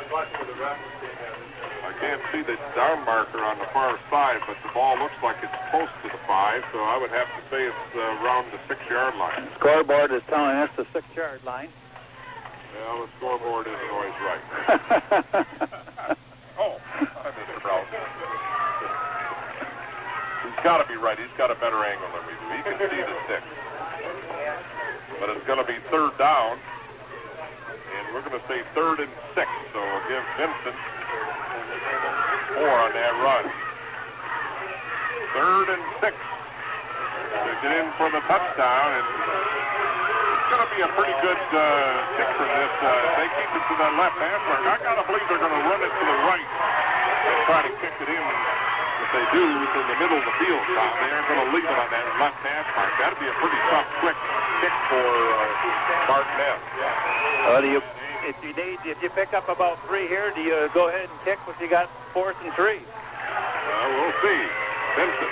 can't 2.02 2.22
see 2.32 2.42
the 2.42 2.58
down 2.76 3.06
marker 3.06 3.38
on 3.46 3.60
the 3.60 3.66
far 3.66 3.94
side, 4.10 4.42
but 4.48 4.58
the 4.66 4.74
ball 4.74 4.98
looks 4.98 5.14
like 5.22 5.38
it's 5.44 5.54
close 5.70 5.88
to 6.02 6.10
the 6.10 6.18
five, 6.26 6.66
so 6.74 6.82
I 6.82 6.98
would 6.98 7.12
have 7.12 7.30
to 7.30 7.42
say 7.54 7.68
it's 7.70 7.96
uh, 7.96 8.18
around 8.26 8.50
the 8.50 8.58
six-yard 8.68 9.16
line. 9.18 9.46
The 9.46 9.54
Scoreboard 9.62 10.10
is 10.10 10.24
telling 10.28 10.58
us 10.58 10.72
the 10.76 10.86
six-yard 10.94 11.46
line. 11.46 11.70
Well, 12.74 13.06
the 13.06 13.10
scoreboard 13.18 13.68
isn't 13.68 13.92
always 13.94 14.18
right. 14.26 14.42
oh, 16.58 16.82
I 16.98 17.30
Mr. 17.30 17.62
Brown. 17.62 17.86
He's 20.42 20.64
got 20.64 20.82
to 20.82 20.88
be 20.92 20.98
right. 20.98 21.20
He's 21.20 21.38
got 21.38 21.52
a 21.52 21.56
better 21.56 21.78
angle 21.86 22.08
than 22.18 22.26
we 22.26 22.34
do. 22.34 22.46
He 22.58 22.64
can 22.66 22.90
see 22.90 23.02
the 23.06 23.18
six. 23.28 23.44
But 25.20 25.30
it's 25.30 25.46
going 25.46 25.60
to 25.60 25.68
be 25.68 25.78
third 25.92 26.18
down. 26.18 26.58
We're 28.12 28.28
going 28.28 28.36
to 28.36 28.48
say 28.52 28.60
third 28.76 29.00
and 29.00 29.12
six. 29.32 29.48
So 29.72 29.80
we'll 29.80 30.08
give 30.12 30.20
Vincent 30.36 30.76
four 32.60 32.68
on 32.68 32.92
that 32.92 33.14
run. 33.24 33.46
Third 35.32 35.68
and 35.72 35.84
six. 36.04 36.12
To 36.12 37.52
get 37.64 37.72
in 37.72 37.88
for 37.96 38.12
the 38.12 38.20
touchdown. 38.28 38.88
And 39.00 39.06
it's 39.08 40.48
going 40.52 40.60
to 40.60 40.72
be 40.76 40.84
a 40.84 40.92
pretty 40.92 41.16
good 41.24 41.40
uh, 41.56 41.64
kick 42.20 42.28
from 42.36 42.52
this. 42.52 42.74
Uh, 42.84 42.92
they 43.16 43.28
keep 43.32 43.52
it 43.56 43.64
to 43.64 43.74
that 43.80 43.96
left 43.96 44.20
half 44.20 44.44
mark. 44.44 44.64
I 44.68 44.76
got 44.84 45.00
to 45.00 45.06
believe 45.08 45.24
they're 45.32 45.40
going 45.40 45.56
to 45.56 45.64
run 45.72 45.80
it 45.80 45.92
to 45.96 46.04
the 46.04 46.18
right 46.28 46.48
and 46.52 47.38
try 47.48 47.60
to 47.64 47.72
kick 47.80 47.96
it 47.96 48.12
in. 48.12 48.20
If 48.20 49.10
they 49.16 49.26
do, 49.32 49.44
it's 49.44 49.76
in 49.80 49.88
the 49.88 49.98
middle 50.04 50.20
of 50.20 50.26
the 50.28 50.36
field, 50.36 50.64
Tom. 50.68 50.92
They 51.00 51.10
aren't 51.16 51.28
going 51.32 51.42
to 51.48 51.50
leave 51.56 51.64
it 51.64 51.80
on 51.80 51.88
that 51.96 52.06
left 52.20 52.44
half 52.44 52.68
mark. 52.76 52.92
That'd 53.00 53.24
be 53.24 53.32
a 53.32 53.36
pretty 53.40 53.62
tough, 53.72 53.88
quick 54.04 54.20
kick 54.60 54.76
for 54.92 55.00
uh, 55.00 56.12
Martinez. 56.12 56.60
Uh, 57.42 57.60
do 57.60 57.68
you, 57.68 57.82
if 58.28 58.38
you 58.44 58.54
need, 58.54 58.78
if 58.86 59.02
you 59.02 59.10
pick 59.10 59.34
up 59.34 59.50
about 59.50 59.82
three 59.88 60.08
here, 60.08 60.32
do 60.36 60.42
you 60.42 60.70
go 60.74 60.90
ahead 60.90 61.10
and 61.10 61.20
kick 61.26 61.40
what 61.48 61.60
you 61.60 61.70
got 61.70 61.90
fourth 62.14 62.38
and 62.44 62.54
three? 62.54 62.82
Well, 62.82 63.90
we'll 63.98 64.18
see. 64.22 64.42
Vincent 64.98 65.32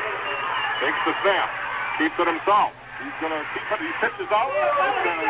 Takes 0.80 1.04
the 1.04 1.14
snap. 1.20 1.52
Keeps 2.00 2.16
it 2.16 2.28
himself. 2.32 2.72
He's 3.04 3.12
going 3.20 3.36
to 3.36 3.44
keep 3.52 3.68
it. 3.68 3.80
He 3.84 3.92
pitches 4.00 4.32
out. 4.32 4.48
It's 4.48 5.04
going 5.04 5.20
to 5.20 5.28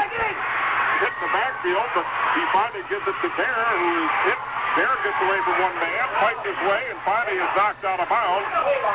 hit 1.01 1.13
the 1.17 1.29
backfield, 1.33 1.89
but 1.97 2.05
he 2.37 2.43
finally 2.53 2.85
gives 2.85 3.05
it 3.09 3.17
to 3.17 3.29
Bear, 3.33 3.57
who 3.81 3.89
is 4.05 4.13
hit. 4.29 4.39
Bear 4.77 4.93
gets 5.01 5.17
away 5.25 5.39
from 5.41 5.55
one 5.57 5.75
man, 5.81 6.05
fights 6.21 6.45
his 6.45 6.59
way, 6.69 6.85
and 6.93 6.99
finally 7.01 7.41
is 7.41 7.51
knocked 7.57 7.81
out 7.81 7.97
of 7.97 8.05
bounds. 8.05 8.45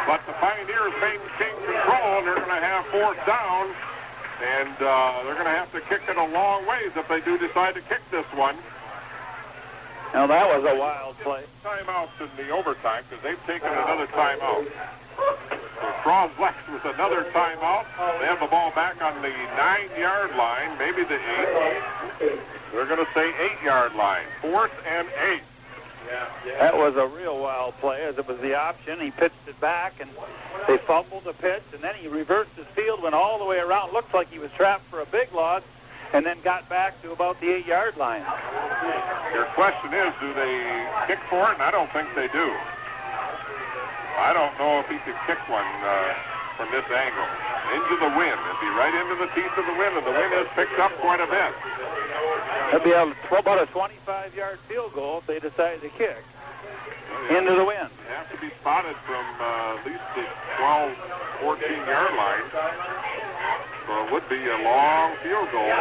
But 0.07 0.23
the 0.31 0.35
Pioneers 0.39 0.95
maintain 1.03 1.59
control, 1.67 2.23
and 2.23 2.27
they're 2.31 2.39
going 2.39 2.55
to 2.55 2.63
have 2.63 2.87
fourth 2.95 3.19
down. 3.27 3.75
And 4.45 4.77
uh, 4.81 5.23
they're 5.25 5.35
going 5.35 5.47
to 5.47 5.57
have 5.57 5.73
to 5.73 5.81
kick 5.81 6.03
it 6.09 6.17
a 6.17 6.27
long 6.29 6.67
ways 6.67 6.93
if 6.97 7.09
they 7.09 7.21
do 7.23 7.39
decide 7.39 7.75
to 7.75 7.81
kick 7.81 8.03
this 8.11 8.27
one. 8.37 8.57
Now 10.13 10.27
that 10.27 10.47
was 10.47 10.71
a 10.71 10.79
wild 10.79 11.17
play. 11.19 11.43
Timeouts 11.65 12.21
in 12.21 12.29
the 12.37 12.51
overtime 12.51 13.03
because 13.09 13.25
they've 13.25 13.47
taken 13.47 13.69
another 13.69 14.07
timeout. 14.07 14.69
So 15.17 15.89
Croslex 16.05 16.55
with 16.73 16.85
another 16.95 17.25
timeout. 17.33 17.87
They 18.21 18.27
have 18.27 18.41
the 18.41 18.47
ball 18.47 18.71
back 18.73 19.03
on 19.03 19.21
the 19.23 19.33
nine-yard 19.57 20.37
line, 20.37 20.77
maybe 20.79 21.03
the 21.05 21.17
eight. 21.17 21.83
They're 22.73 22.87
going 22.87 23.05
to 23.05 23.13
say 23.13 23.33
eight-yard 23.41 23.95
line. 23.95 24.25
Fourth 24.43 24.75
and 24.87 25.09
eight. 25.33 25.43
That 26.59 26.77
was 26.77 26.97
a 26.97 27.07
real 27.09 27.41
wild 27.41 27.75
play 27.79 28.03
as 28.05 28.19
it 28.19 28.27
was 28.27 28.39
the 28.39 28.55
option. 28.55 29.01
He 29.01 29.11
pitched 29.11 29.49
it 29.49 29.61
back 29.61 29.95
and 30.01 30.11
they 30.67 30.79
fumbled 30.79 31.25
the 31.25 31.35
pitch 31.35 31.63
and 31.73 31.83
then 31.83 31.95
he 31.95 32.09
reversed 32.09 32.55
his 32.57 32.67
field, 32.67 33.03
went 33.03 33.15
all 33.15 33.39
the 33.39 33.45
way 33.45 33.59
around. 33.59 33.93
Looked 33.93 34.15
like 34.15 34.31
he 34.31 34.39
was 34.39 34.51
trapped 34.53 34.85
for 34.85 35.01
a 35.01 35.07
big 35.07 35.33
loss 35.33 35.63
and 36.13 36.25
then 36.25 36.39
got 36.45 36.69
back 36.69 37.01
to 37.03 37.13
about 37.13 37.41
the 37.41 37.51
eight-yard 37.51 37.97
line. 37.97 38.23
Your 39.35 39.45
question 39.59 39.93
is, 39.93 40.15
do 40.21 40.33
they 40.35 40.87
kick 41.07 41.19
for 41.27 41.43
it? 41.51 41.55
And 41.55 41.63
I 41.63 41.71
don't 41.71 41.91
think 41.91 42.09
they 42.15 42.29
do. 42.29 42.55
I 44.15 44.31
don't 44.31 44.55
know 44.63 44.79
if 44.79 44.87
he 44.87 45.03
could 45.03 45.19
kick 45.27 45.43
one 45.51 45.67
uh, 45.83 46.15
from 46.55 46.71
this 46.71 46.87
angle. 46.87 47.27
Into 47.75 47.99
the 47.99 48.13
wind. 48.15 48.39
It'd 48.39 48.63
be 48.63 48.71
right 48.79 48.95
into 48.95 49.19
the 49.19 49.27
teeth 49.35 49.51
of 49.59 49.67
the 49.67 49.75
wind, 49.75 49.99
and 49.99 50.07
the 50.07 50.15
wind 50.15 50.31
has 50.39 50.47
picked 50.55 50.79
up 50.79 50.93
quite 51.03 51.19
a 51.19 51.27
bit. 51.27 51.51
It'd 52.71 52.83
be 52.83 52.91
about 52.91 53.63
a 53.63 53.67
25-yard 53.71 54.59
field 54.67 54.93
goal 54.93 55.19
if 55.19 55.27
they 55.27 55.39
decide 55.39 55.81
to 55.83 55.89
kick 55.89 56.19
into 57.31 57.55
the 57.55 57.65
wind. 57.65 57.89
You 57.89 58.11
have 58.19 58.29
to 58.35 58.39
be 58.41 58.51
spotted 58.61 58.97
from 59.07 59.25
uh, 59.41 59.79
at 59.79 59.87
least 59.87 60.05
the 60.19 60.27
12, 60.59 60.93
14-yard 61.41 62.13
line. 62.19 62.47
So 63.87 63.93
it 64.05 64.09
would 64.13 64.27
be 64.29 64.43
a 64.45 64.59
long 64.61 65.17
field 65.23 65.49
goal 65.55 65.73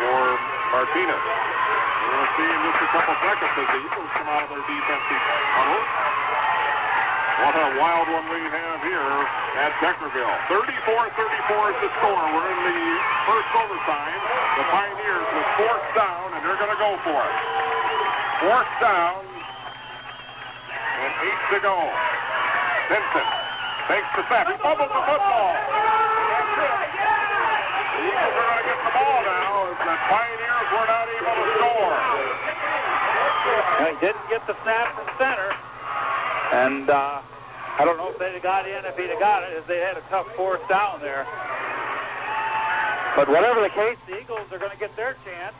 for 0.00 0.20
Martinez. 0.72 1.20
We're 1.20 2.10
going 2.14 2.24
to 2.24 2.32
see 2.38 2.48
in 2.48 2.60
just 2.62 2.80
a 2.80 2.88
couple 2.96 3.16
seconds 3.26 3.52
as 3.58 3.68
the 3.68 3.80
Eagles 3.82 4.10
come 4.16 4.28
out 4.28 4.42
of 4.46 4.50
their 4.54 4.64
defensive 4.70 5.22
huddle. 5.52 5.84
What 7.42 7.54
a 7.58 7.66
wild 7.74 8.06
one 8.08 8.26
we 8.30 8.40
have 8.54 8.71
here 9.12 9.28
at 9.60 9.72
Deckerville. 9.84 10.36
34-34 10.48 11.68
is 11.68 11.78
the 11.84 11.90
score. 12.00 12.24
We're 12.32 12.48
in 12.48 12.60
the 12.64 12.80
first 13.28 13.52
overtime. 13.52 14.20
The 14.56 14.64
Pioneers 14.72 15.28
with 15.36 15.48
fourth 15.60 15.86
down, 15.92 16.32
and 16.32 16.40
they're 16.44 16.56
going 16.56 16.72
to 16.72 16.80
go 16.80 16.96
for 17.04 17.20
it. 17.20 17.36
Fourth 18.40 18.72
down, 18.80 19.20
and 20.72 21.12
eight 21.28 21.42
to 21.52 21.58
go. 21.60 21.76
Vincent 22.88 23.28
takes 23.88 24.10
the 24.16 24.22
snap. 24.28 24.48
He 24.48 24.56
fumbles 24.64 24.88
the 24.88 25.02
football. 25.04 25.52
The 27.92 28.08
Eagles 28.08 28.32
are 28.32 28.46
going 28.48 28.60
to 28.64 28.66
get 28.66 28.80
the 28.80 28.92
ball 28.96 29.20
now 29.28 29.68
as 29.68 29.76
the 29.76 29.96
Pioneers 30.08 30.68
were 30.72 30.88
not 30.88 31.06
able 31.12 31.36
to 31.36 31.46
score. 31.60 31.96
He 33.82 33.92
didn't 34.00 34.28
get 34.28 34.42
the 34.46 34.56
snap 34.64 34.88
from 34.96 35.06
center. 35.18 35.50
And 36.52 36.90
uh, 36.90 37.22
I 37.78 37.84
don't 37.84 37.96
know 37.96 38.10
if 38.10 38.18
they'd 38.18 38.32
have 38.32 38.42
got 38.42 38.68
in 38.68 38.84
if 38.84 38.96
he'd 38.98 39.08
have 39.08 39.20
got 39.20 39.42
it, 39.42 39.56
as 39.56 39.64
they 39.64 39.80
had 39.80 39.96
a 39.96 40.04
tough 40.12 40.28
fourth 40.36 40.60
down 40.68 41.00
there. 41.00 41.24
But 43.16 43.28
whatever 43.28 43.60
the 43.60 43.72
case, 43.72 43.96
the 44.06 44.20
Eagles 44.20 44.52
are 44.52 44.58
going 44.58 44.70
to 44.70 44.78
get 44.78 44.94
their 44.96 45.16
chance. 45.24 45.54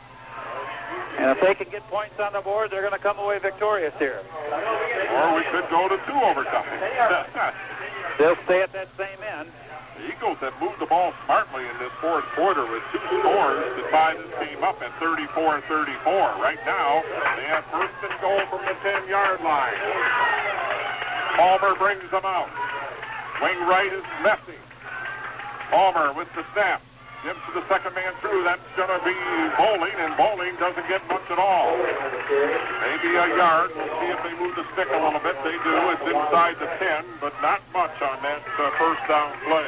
And 1.17 1.29
if 1.29 1.41
they 1.41 1.53
can 1.53 1.69
get 1.69 1.81
points 1.89 2.19
on 2.19 2.33
the 2.33 2.41
board, 2.41 2.71
they're 2.71 2.81
going 2.81 2.93
to 2.93 3.01
come 3.01 3.17
away 3.17 3.39
victorious 3.39 3.93
here. 3.97 4.21
Or 4.49 5.35
we 5.35 5.43
could 5.49 5.69
go 5.69 5.89
to 5.89 5.97
two 6.05 6.17
overtime. 6.21 6.65
They'll 8.17 8.37
stay 8.45 8.61
at 8.61 8.73
that 8.73 8.89
same 8.97 9.17
end. 9.37 9.49
The 9.97 10.09
Eagles 10.09 10.37
have 10.39 10.53
moved 10.61 10.79
the 10.79 10.85
ball 10.85 11.13
smartly 11.25 11.65
in 11.65 11.77
this 11.77 11.91
fourth 12.01 12.25
quarter 12.33 12.65
with 12.65 12.83
two 12.91 13.01
scores 13.21 13.65
to 13.77 13.81
tie 13.89 14.13
this 14.17 14.29
team 14.41 14.63
up 14.63 14.81
at 14.81 14.91
34-34. 15.01 16.37
Right 16.41 16.61
now, 16.65 17.01
they 17.37 17.45
have 17.49 17.65
first 17.65 17.93
and 18.01 18.13
goal 18.21 18.39
from 18.49 18.65
the 18.65 18.73
10-yard 18.81 19.41
line. 19.41 20.72
Palmer 21.33 21.73
brings 21.75 22.05
them 22.13 22.21
out. 22.25 22.49
Wing 23.41 23.57
right 23.65 23.89
is 23.89 24.05
messy. 24.21 24.57
Palmer 25.73 26.13
with 26.13 26.29
the 26.37 26.45
snap. 26.53 26.81
Gives 27.25 27.39
to 27.49 27.57
the 27.57 27.65
second 27.65 27.95
man 27.95 28.13
through. 28.21 28.43
That's 28.43 28.61
going 28.77 28.91
to 28.91 29.01
be 29.01 29.17
Bowling, 29.57 29.97
and 29.97 30.13
Bowling 30.13 30.53
doesn't 30.61 30.85
get 30.85 31.01
much 31.09 31.25
at 31.33 31.39
all. 31.39 31.73
Maybe 32.85 33.17
a 33.17 33.27
yard. 33.33 33.73
We'll 33.73 33.89
see 33.97 34.13
if 34.13 34.21
they 34.21 34.35
move 34.37 34.53
the 34.53 34.67
stick 34.77 34.91
a 34.93 34.99
little 35.01 35.23
bit. 35.25 35.33
They 35.41 35.57
do. 35.65 35.73
It's 35.89 36.05
inside 36.05 36.59
the 36.61 36.69
10, 36.77 37.05
but 37.17 37.33
not 37.41 37.65
much 37.73 37.95
on 38.03 38.21
that 38.21 38.43
uh, 38.59 38.69
first 38.77 39.01
down 39.09 39.33
play. 39.49 39.65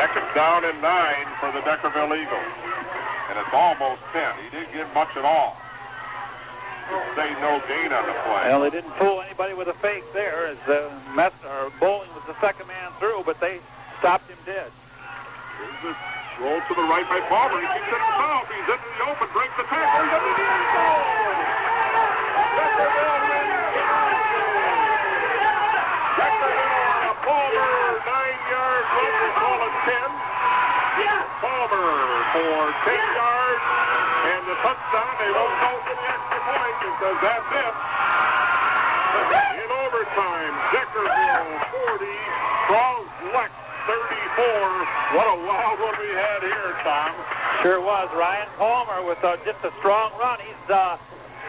Second 0.00 0.28
down 0.32 0.64
and 0.64 0.78
nine 0.80 1.28
for 1.36 1.52
the 1.52 1.60
Deckerville 1.68 2.16
Eagles. 2.16 2.52
And 3.28 3.36
it's 3.36 3.52
almost 3.52 4.00
10. 4.16 4.24
He 4.40 4.48
didn't 4.56 4.72
get 4.72 4.88
much 4.94 5.12
at 5.18 5.24
all. 5.26 5.60
Say 7.14 7.30
no 7.38 7.62
gain 7.68 7.92
on 7.92 8.02
the 8.06 8.14
play. 8.26 8.50
Well, 8.50 8.62
they 8.62 8.70
didn't 8.70 8.90
fool 8.98 9.22
anybody 9.22 9.54
with 9.54 9.68
a 9.68 9.74
fake 9.74 10.04
there, 10.12 10.46
as 10.46 10.58
uh, 10.66 10.90
Mess, 11.14 11.32
or 11.46 11.70
Bowling 11.78 12.10
was 12.14 12.24
the 12.26 12.34
second 12.40 12.66
man 12.66 12.90
through, 12.98 13.22
but 13.26 13.38
they 13.38 13.60
stopped 13.98 14.26
him 14.30 14.38
dead. 14.46 14.70
Here's 15.58 15.80
the 15.86 15.94
roll 16.42 16.58
to 16.58 16.74
the 16.74 16.86
right 16.90 17.06
by 17.06 17.20
Palmer. 17.30 17.62
He 17.62 17.66
keeps 17.70 17.86
it 17.86 17.94
himself. 17.94 18.42
He's 18.50 18.66
into 18.66 18.90
the 18.90 19.06
open, 19.06 19.28
breaks 19.30 19.54
the 19.54 19.66
tackle. 19.70 20.02
He's 20.02 20.14
into 20.18 20.34
the 20.34 20.46
end 20.50 20.66
zone. 20.74 21.06
Deckerville 22.58 23.22
wins 23.30 23.54
the 27.06 27.14
Palmer, 27.22 27.70
nine 28.02 28.40
yards, 28.50 28.88
run 28.98 29.12
to 29.14 29.28
call 29.38 29.58
it 29.62 29.74
10. 29.86 30.10
Palmer 31.40 31.90
for 32.34 32.74
10 32.82 32.98
yards, 33.14 33.30
and 33.30 33.30
the 33.30 33.39
touchdown. 34.70 35.14
They 35.18 35.30
won't 35.34 35.56
go 35.58 35.72
for 35.82 35.94
the 35.98 36.06
extra 36.06 36.40
point 36.46 36.76
because 36.78 37.18
that's 37.26 37.50
it. 37.58 37.74
In 39.58 39.68
overtime, 39.82 40.54
Deckerville 40.70 41.50
40, 41.98 42.06
Cross 42.70 43.10
Lex 43.34 43.50
34. 43.90 44.70
What 45.18 45.26
a 45.26 45.38
wild 45.42 45.78
one 45.82 45.96
we 45.98 46.10
had 46.14 46.40
here, 46.46 46.70
Tom. 46.86 47.10
Sure 47.62 47.80
was. 47.82 48.08
Ryan 48.14 48.48
Palmer 48.56 49.02
with 49.02 49.18
uh, 49.24 49.36
just 49.44 49.58
a 49.66 49.72
strong 49.82 50.12
run. 50.22 50.38
He's 50.38 50.70
uh, 50.70 50.96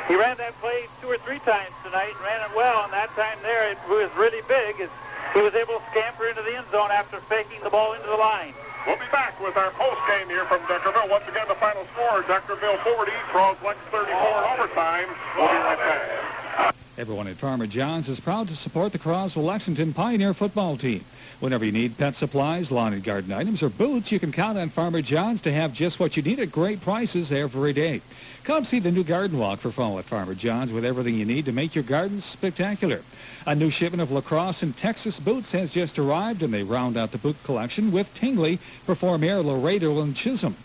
he 0.08 0.18
ran 0.18 0.36
that 0.38 0.58
play 0.60 0.90
two 1.00 1.08
or 1.08 1.18
three 1.20 1.40
times 1.46 1.72
tonight, 1.86 2.18
ran 2.26 2.42
it 2.42 2.52
well, 2.58 2.84
and 2.86 2.94
that 2.94 3.14
time 3.14 3.38
there 3.44 3.70
it 3.70 3.78
was 3.88 4.10
really 4.18 4.42
big. 4.50 4.90
He 5.34 5.42
was 5.42 5.54
able 5.54 5.78
to 5.78 5.84
scamper 5.92 6.26
into 6.26 6.42
the 6.42 6.58
end 6.58 6.66
zone 6.72 6.90
after 6.92 7.22
faking 7.30 7.62
the 7.64 7.70
ball 7.70 7.94
into 7.94 8.08
the 8.08 8.18
line. 8.18 8.54
We'll 8.86 8.98
be 8.98 9.06
back 9.12 9.40
with 9.40 9.56
our 9.58 9.72
post 9.72 10.02
game 10.08 10.28
here 10.28 10.46
from 10.46 10.60
Deckerville. 10.62 11.10
Once 11.10 11.28
again, 11.28 11.48
the 11.48 11.56
final 11.56 11.86
score: 11.94 12.24
Deckerville 12.24 12.78
40, 12.80 13.12
Croslex 13.32 13.76
34 13.92 14.04
in 14.04 14.60
overtime. 14.60 15.08
We'll 15.38 15.48
be 15.48 15.54
right 15.54 15.78
back. 15.78 16.76
Everyone 16.98 17.28
at 17.28 17.36
Farmer 17.36 17.68
John's 17.68 18.10
is 18.10 18.20
proud 18.20 18.48
to 18.48 18.56
support 18.56 18.92
the 18.92 19.00
Croswell 19.00 19.46
Lexington 19.46 19.94
Pioneer 19.94 20.34
football 20.34 20.78
team. 20.78 21.04
Whenever 21.42 21.66
you 21.66 21.72
need 21.72 21.98
pet 21.98 22.14
supplies, 22.14 22.70
lawn 22.70 22.94
and 22.94 23.04
garden 23.04 23.34
items, 23.34 23.64
or 23.64 23.70
boots, 23.70 24.12
you 24.12 24.20
can 24.20 24.32
count 24.32 24.60
on 24.60 24.70
Farmer 24.70 25.02
John's 25.02 25.42
to 25.42 25.52
have 25.52 25.74
just 25.74 26.00
what 26.00 26.16
you 26.16 26.22
need 26.22 26.40
at 26.40 26.52
great 26.52 26.82
prices 26.82 27.32
every 27.32 27.74
day. 27.74 28.00
Come 28.44 28.64
see 28.64 28.78
the 28.78 28.92
new 28.92 29.04
garden 29.04 29.40
walk 29.40 29.58
for 29.58 29.72
fall 29.72 29.98
at 29.98 30.06
Farmer 30.06 30.36
John's 30.36 30.72
with 30.72 30.86
everything 30.86 31.16
you 31.16 31.26
need 31.26 31.46
to 31.46 31.52
make 31.52 31.74
your 31.74 31.84
gardens 31.84 32.26
spectacular. 32.26 33.02
A 33.48 33.56
new 33.56 33.72
shipment 33.72 34.04
of 34.04 34.12
lacrosse 34.12 34.62
and 34.62 34.78
Texas 34.78 35.20
boots 35.20 35.52
has 35.52 35.74
just 35.74 35.98
arrived, 35.98 36.44
and 36.44 36.54
they 36.54 36.62
round 36.62 36.96
out 36.96 37.12
the 37.12 37.18
boot 37.18 37.44
collection 37.44 37.92
with 37.92 38.14
Tingley, 38.14 38.60
Performere, 38.86 39.44
Laredo, 39.44 40.00
and 40.00 40.16
Chisholm. 40.16 40.56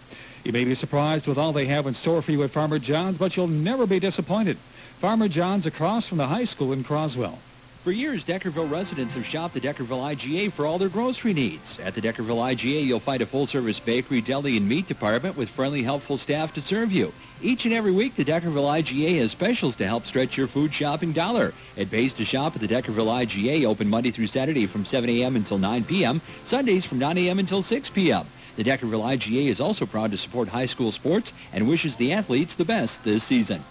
You 0.44 0.52
may 0.52 0.64
be 0.64 0.74
surprised 0.74 1.26
with 1.26 1.38
all 1.38 1.54
they 1.54 1.66
have 1.66 1.86
in 1.86 1.94
store 1.94 2.20
for 2.20 2.32
you 2.32 2.42
at 2.42 2.50
Farmer 2.50 2.78
John's, 2.78 3.16
but 3.16 3.34
you'll 3.34 3.46
never 3.46 3.86
be 3.86 3.98
disappointed. 3.98 4.58
Farmer 4.98 5.28
John's 5.28 5.64
across 5.64 6.06
from 6.06 6.18
the 6.18 6.26
high 6.26 6.44
school 6.44 6.74
in 6.74 6.84
Croswell. 6.84 7.38
For 7.86 7.92
years, 7.92 8.24
Deckerville 8.24 8.68
residents 8.68 9.14
have 9.14 9.24
shopped 9.24 9.54
the 9.54 9.60
Deckerville 9.60 10.12
IGA 10.12 10.50
for 10.50 10.66
all 10.66 10.76
their 10.76 10.88
grocery 10.88 11.32
needs. 11.32 11.78
At 11.78 11.94
the 11.94 12.00
Deckerville 12.00 12.42
IGA, 12.52 12.84
you'll 12.84 12.98
find 12.98 13.22
a 13.22 13.26
full-service 13.26 13.78
bakery, 13.78 14.20
deli, 14.20 14.56
and 14.56 14.68
meat 14.68 14.88
department 14.88 15.36
with 15.36 15.48
friendly, 15.48 15.84
helpful 15.84 16.18
staff 16.18 16.52
to 16.54 16.60
serve 16.60 16.90
you. 16.90 17.12
Each 17.40 17.64
and 17.64 17.72
every 17.72 17.92
week, 17.92 18.16
the 18.16 18.24
Deckerville 18.24 18.82
IGA 18.82 19.20
has 19.20 19.30
specials 19.30 19.76
to 19.76 19.86
help 19.86 20.04
stretch 20.04 20.36
your 20.36 20.48
food 20.48 20.74
shopping 20.74 21.12
dollar. 21.12 21.54
It 21.76 21.88
pays 21.88 22.12
to 22.14 22.24
shop 22.24 22.56
at 22.56 22.60
the 22.60 22.66
Deckerville 22.66 23.24
IGA, 23.24 23.64
open 23.64 23.88
Monday 23.88 24.10
through 24.10 24.26
Saturday 24.26 24.66
from 24.66 24.84
7 24.84 25.08
a.m. 25.08 25.36
until 25.36 25.56
9 25.56 25.84
p.m., 25.84 26.20
Sundays 26.44 26.84
from 26.84 26.98
9 26.98 27.16
a.m. 27.18 27.38
until 27.38 27.62
6 27.62 27.90
p.m. 27.90 28.26
The 28.56 28.64
Deckerville 28.64 29.16
IGA 29.16 29.46
is 29.46 29.60
also 29.60 29.86
proud 29.86 30.10
to 30.10 30.16
support 30.16 30.48
high 30.48 30.66
school 30.66 30.90
sports 30.90 31.32
and 31.52 31.68
wishes 31.68 31.94
the 31.94 32.12
athletes 32.12 32.56
the 32.56 32.64
best 32.64 33.04
this 33.04 33.22
season. 33.22 33.62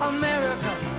America. 0.00 0.93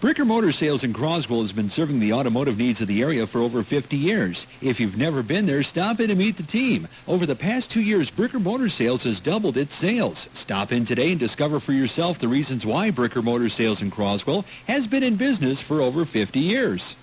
Bricker 0.00 0.24
Motor 0.24 0.52
Sales 0.52 0.84
in 0.84 0.92
Croswell 0.92 1.42
has 1.42 1.52
been 1.52 1.68
serving 1.68 1.98
the 1.98 2.12
automotive 2.12 2.56
needs 2.56 2.80
of 2.80 2.86
the 2.86 3.02
area 3.02 3.26
for 3.26 3.40
over 3.40 3.64
50 3.64 3.96
years. 3.96 4.46
If 4.62 4.78
you've 4.78 4.96
never 4.96 5.24
been 5.24 5.46
there, 5.46 5.64
stop 5.64 5.98
in 5.98 6.08
and 6.08 6.18
meet 6.18 6.36
the 6.36 6.44
team. 6.44 6.86
Over 7.08 7.26
the 7.26 7.34
past 7.34 7.68
two 7.68 7.82
years, 7.82 8.08
Bricker 8.08 8.40
Motor 8.40 8.68
Sales 8.68 9.02
has 9.02 9.18
doubled 9.18 9.56
its 9.56 9.74
sales. 9.74 10.28
Stop 10.34 10.70
in 10.70 10.84
today 10.84 11.10
and 11.10 11.18
discover 11.18 11.58
for 11.58 11.72
yourself 11.72 12.20
the 12.20 12.28
reasons 12.28 12.64
why 12.64 12.92
Bricker 12.92 13.24
Motor 13.24 13.48
Sales 13.48 13.82
in 13.82 13.90
Croswell 13.90 14.44
has 14.68 14.86
been 14.86 15.02
in 15.02 15.16
business 15.16 15.60
for 15.60 15.80
over 15.80 16.04
50 16.04 16.38
years. 16.38 16.94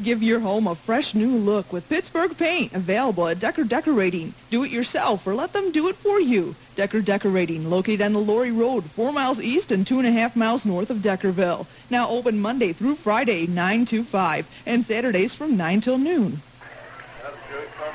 Give 0.00 0.22
your 0.22 0.40
home 0.40 0.66
a 0.66 0.74
fresh 0.74 1.14
new 1.14 1.36
look 1.36 1.70
with 1.70 1.88
Pittsburgh 1.88 2.36
paint 2.36 2.72
available 2.72 3.28
at 3.28 3.38
Decker 3.38 3.64
Decorating. 3.64 4.32
Do 4.48 4.64
it 4.64 4.70
yourself 4.70 5.26
or 5.26 5.34
let 5.34 5.52
them 5.52 5.70
do 5.70 5.86
it 5.88 5.96
for 5.96 6.18
you. 6.18 6.54
Decker 6.74 7.02
Decorating, 7.02 7.68
located 7.68 8.00
on 8.00 8.14
the 8.14 8.18
Laurie 8.18 8.52
Road, 8.52 8.84
four 8.84 9.12
miles 9.12 9.38
east 9.38 9.70
and 9.70 9.86
two 9.86 9.98
and 9.98 10.08
a 10.08 10.12
half 10.12 10.34
miles 10.34 10.64
north 10.64 10.88
of 10.88 10.98
Deckerville. 10.98 11.66
Now 11.90 12.08
open 12.08 12.40
Monday 12.40 12.72
through 12.72 12.94
Friday, 12.94 13.46
9 13.46 13.84
to 13.86 14.02
5, 14.02 14.48
and 14.64 14.82
Saturdays 14.82 15.34
from 15.34 15.58
9 15.58 15.82
till 15.82 15.98
noon. 15.98 16.40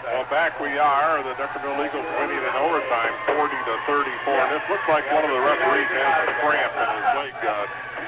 Well, 0.04 0.26
back 0.30 0.60
we 0.62 0.78
are. 0.78 1.24
The 1.24 1.34
Deckerville 1.34 1.82
Eagles 1.82 2.06
winning 2.20 2.38
in 2.38 2.56
overtime, 2.62 3.14
40 3.26 3.56
to 3.58 3.74
34. 3.90 4.34
And 4.34 4.52
this 4.52 4.70
looks 4.70 4.88
like 4.88 5.12
one 5.12 5.26
of 5.26 5.32
the 5.32 5.42
referees 5.42 5.90
has 5.98 6.30
a 6.30 6.34
cramp 6.46 6.74
in 6.78 6.88
his 6.94 7.10
leg 7.18 7.34
uh, 7.42 7.66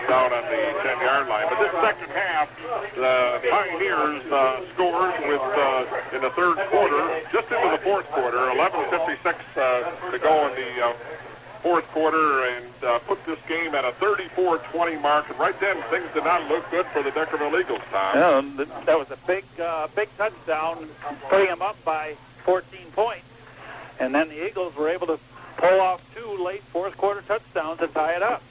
down 0.09 0.33
on 0.33 0.43
the 0.49 0.61
10-yard 0.81 1.29
line. 1.29 1.45
But 1.49 1.59
this 1.59 1.71
second 1.81 2.09
half, 2.09 2.49
the 2.95 3.39
Pioneers 3.49 4.25
uh, 4.31 4.65
scores 4.73 5.13
with 5.29 5.41
uh, 5.41 6.15
in 6.15 6.21
the 6.21 6.31
third 6.31 6.57
quarter, 6.73 7.21
just 7.31 7.51
into 7.51 7.69
the 7.69 7.77
fourth 7.83 8.09
quarter, 8.09 8.37
11:56 8.37 9.35
uh, 9.55 10.11
to 10.11 10.19
go 10.19 10.47
in 10.49 10.55
the 10.55 10.85
uh, 10.85 10.93
fourth 11.61 11.85
quarter, 11.91 12.43
and 12.45 12.65
uh, 12.83 12.99
put 12.99 13.23
this 13.25 13.39
game 13.47 13.75
at 13.75 13.85
a 13.85 13.91
34-20 14.01 15.01
mark. 15.01 15.29
And 15.29 15.39
right 15.39 15.57
then, 15.59 15.77
things 15.83 16.07
did 16.13 16.23
not 16.23 16.47
look 16.49 16.69
good 16.71 16.85
for 16.87 17.03
the 17.03 17.11
Deckerville 17.11 17.59
Eagles, 17.59 17.81
Tom. 17.91 18.15
Yeah, 18.57 18.65
that 18.85 18.97
was 18.97 19.11
a 19.11 19.17
big, 19.27 19.45
uh, 19.61 19.87
big 19.95 20.09
touchdown, 20.17 20.87
putting 21.29 21.47
them 21.47 21.61
up 21.61 21.77
by 21.85 22.15
14 22.45 22.79
points. 22.93 23.25
And 23.99 24.15
then 24.15 24.29
the 24.29 24.47
Eagles 24.47 24.75
were 24.75 24.89
able 24.89 25.07
to 25.07 25.19
pull 25.57 25.81
off 25.81 26.01
two 26.15 26.43
late 26.43 26.63
fourth 26.63 26.97
quarter 26.97 27.21
touchdowns 27.21 27.79
to 27.79 27.87
tie 27.87 28.15
it 28.15 28.23
up. 28.23 28.41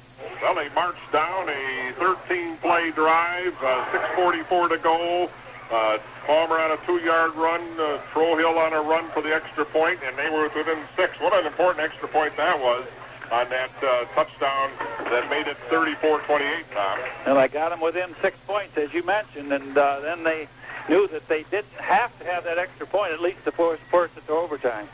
Well, 0.40 0.54
they 0.54 0.68
marched 0.70 1.12
down 1.12 1.48
a 1.48 1.92
13-play 1.98 2.92
drive, 2.92 3.56
uh, 3.62 3.84
6.44 4.16 4.68
to 4.68 4.78
go. 4.78 5.28
Uh, 5.70 5.98
Palmer 6.26 6.54
on 6.60 6.70
a 6.70 6.76
two-yard 6.86 7.34
run, 7.34 7.60
uh, 7.78 7.98
Trohill 8.12 8.56
on 8.56 8.72
a 8.72 8.80
run 8.80 9.08
for 9.10 9.20
the 9.20 9.34
extra 9.34 9.64
point, 9.64 9.98
and 10.04 10.16
they 10.16 10.30
were 10.30 10.48
within 10.54 10.78
six. 10.96 11.18
What 11.20 11.34
an 11.34 11.46
important 11.46 11.84
extra 11.84 12.08
point 12.08 12.36
that 12.36 12.58
was 12.58 12.86
on 13.32 13.48
that 13.50 13.70
uh, 13.82 14.04
touchdown 14.14 14.70
that 15.10 15.28
made 15.28 15.46
it 15.48 15.56
34-28, 15.70 16.64
Tom. 16.72 16.98
And 17.26 17.38
I 17.38 17.48
got 17.48 17.70
them 17.70 17.80
within 17.80 18.14
six 18.22 18.38
points, 18.46 18.78
as 18.78 18.94
you 18.94 19.04
mentioned, 19.04 19.52
and 19.52 19.76
uh, 19.76 20.00
then 20.00 20.24
they 20.24 20.48
knew 20.88 21.06
that 21.08 21.28
they 21.28 21.42
didn't 21.44 21.72
have 21.78 22.16
to 22.20 22.24
have 22.26 22.44
that 22.44 22.58
extra 22.58 22.86
point, 22.86 23.12
at 23.12 23.20
least 23.20 23.44
to 23.44 23.52
force, 23.52 23.80
force 23.90 24.10
it 24.16 24.26
to 24.26 24.32
overtime. 24.32 24.88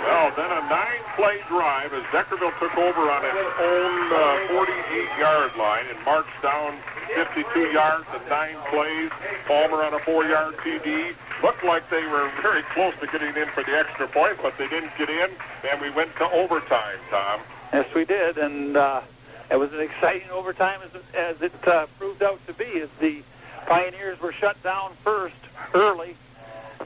Well, 0.00 0.32
then 0.34 0.50
a 0.50 0.68
nine-play 0.68 1.40
drive 1.48 1.92
as 1.92 2.02
Deckerville 2.04 2.58
took 2.58 2.76
over 2.76 3.02
on 3.10 3.24
its 3.24 3.36
own 3.60 4.12
uh, 4.12 4.64
48-yard 4.64 5.56
line 5.56 5.84
and 5.90 6.04
marched 6.04 6.42
down 6.42 6.72
52 7.14 7.72
yards 7.72 8.06
in 8.14 8.28
nine 8.28 8.56
plays. 8.70 9.10
Palmer 9.46 9.82
on 9.82 9.94
a 9.94 9.98
four-yard 9.98 10.56
TD. 10.58 11.14
Looked 11.42 11.64
like 11.64 11.88
they 11.90 12.06
were 12.06 12.30
very 12.40 12.62
close 12.62 12.94
to 13.00 13.06
getting 13.06 13.34
in 13.36 13.48
for 13.48 13.62
the 13.62 13.76
extra 13.76 14.06
point, 14.06 14.38
but 14.42 14.56
they 14.56 14.68
didn't 14.68 14.96
get 14.96 15.10
in, 15.10 15.30
and 15.70 15.80
we 15.80 15.90
went 15.90 16.14
to 16.16 16.30
overtime, 16.32 16.98
Tom. 17.10 17.40
Yes, 17.72 17.92
we 17.94 18.04
did, 18.04 18.38
and 18.38 18.76
uh, 18.76 19.00
it 19.50 19.58
was 19.58 19.72
an 19.72 19.80
exciting 19.80 20.30
overtime 20.30 20.80
as, 20.84 21.02
as 21.14 21.42
it 21.42 21.68
uh, 21.68 21.86
proved 21.98 22.22
out 22.22 22.38
to 22.46 22.52
be, 22.54 22.80
as 22.80 22.88
the 23.00 23.22
Pioneers 23.66 24.20
were 24.20 24.32
shut 24.32 24.60
down 24.62 24.92
first 25.04 25.36
early, 25.74 26.16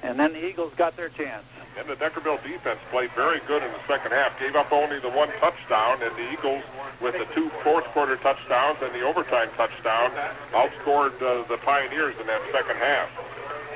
and 0.03 0.19
then 0.19 0.33
the 0.33 0.45
Eagles 0.47 0.75
got 0.75 0.97
their 0.97 1.09
chance. 1.09 1.45
And 1.77 1.89
the 1.89 1.97
Deckerville 1.97 2.43
defense 2.43 2.79
played 2.91 3.11
very 3.13 3.41
good 3.47 3.63
in 3.63 3.71
the 3.73 3.81
second 3.89 4.13
half. 4.13 4.39
Gave 4.39 4.55
up 4.55 4.71
only 4.73 5.01
the 5.01 5.11
one 5.11 5.29
touchdown, 5.41 5.99
and 6.03 6.15
the 6.17 6.33
Eagles, 6.33 6.63
with 7.01 7.19
the 7.19 7.27
two 7.35 7.49
fourth 7.63 7.85
quarter 7.87 8.17
touchdowns 8.17 8.79
and 8.81 8.95
the 8.95 9.03
overtime 9.03 9.49
touchdown, 9.57 10.11
outscored 10.53 11.15
uh, 11.21 11.43
the 11.49 11.59
Pioneers 11.59 12.15
in 12.21 12.27
that 12.29 12.41
second 12.53 12.77
half. 12.77 13.09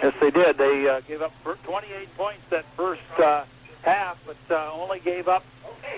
Yes, 0.02 0.14
they 0.20 0.30
did. 0.30 0.56
They 0.56 0.88
uh, 0.88 1.00
gave 1.00 1.22
up 1.22 1.32
28 1.42 2.16
points 2.16 2.48
that 2.50 2.64
first 2.76 3.02
uh, 3.18 3.44
half, 3.82 4.22
but 4.24 4.54
uh, 4.54 4.70
only 4.72 5.00
gave 5.00 5.26
up 5.26 5.44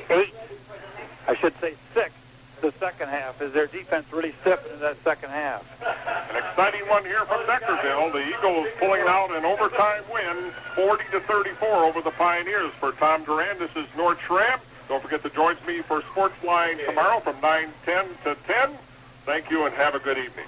eight. 0.09 0.33
I 1.29 1.35
should 1.35 1.53
say 1.61 1.75
six 1.93 2.13
the 2.61 2.73
second 2.73 3.09
half 3.09 3.41
is 3.41 3.53
their 3.53 3.67
defense 3.67 4.07
really 4.13 4.35
slipped 4.43 4.71
in 4.73 4.81
that 4.81 4.97
second 5.03 5.31
half. 5.31 5.65
An 6.31 6.37
exciting 6.37 6.87
one 6.89 7.05
here 7.05 7.25
from 7.25 7.41
Deckerville. 7.43 8.13
The 8.13 8.27
Eagles 8.27 8.69
pulling 8.79 9.03
out 9.07 9.31
an 9.31 9.45
overtime 9.45 10.03
win, 10.13 10.51
40 10.75 11.05
to 11.13 11.21
34 11.21 11.69
over 11.69 12.01
the 12.01 12.11
Pioneers. 12.13 12.71
For 12.73 12.93
Tom 12.93 13.25
Duran, 13.25 13.59
this 13.59 13.75
is 13.77 13.87
Nort 13.97 14.19
Shram. 14.19 14.61
Don't 14.89 15.03
forget 15.03 15.23
to 15.23 15.31
join 15.31 15.57
me 15.67 15.81
for 15.81 16.01
Sportsline 16.01 16.85
tomorrow 16.85 17.21
from 17.21 17.37
9:10 17.37 18.07
to 18.25 18.37
10. 18.47 18.71
Thank 19.25 19.51
you 19.51 19.67
and 19.67 19.75
have 19.75 19.95
a 19.95 20.01
good 20.01 20.19
evening. 20.19 20.47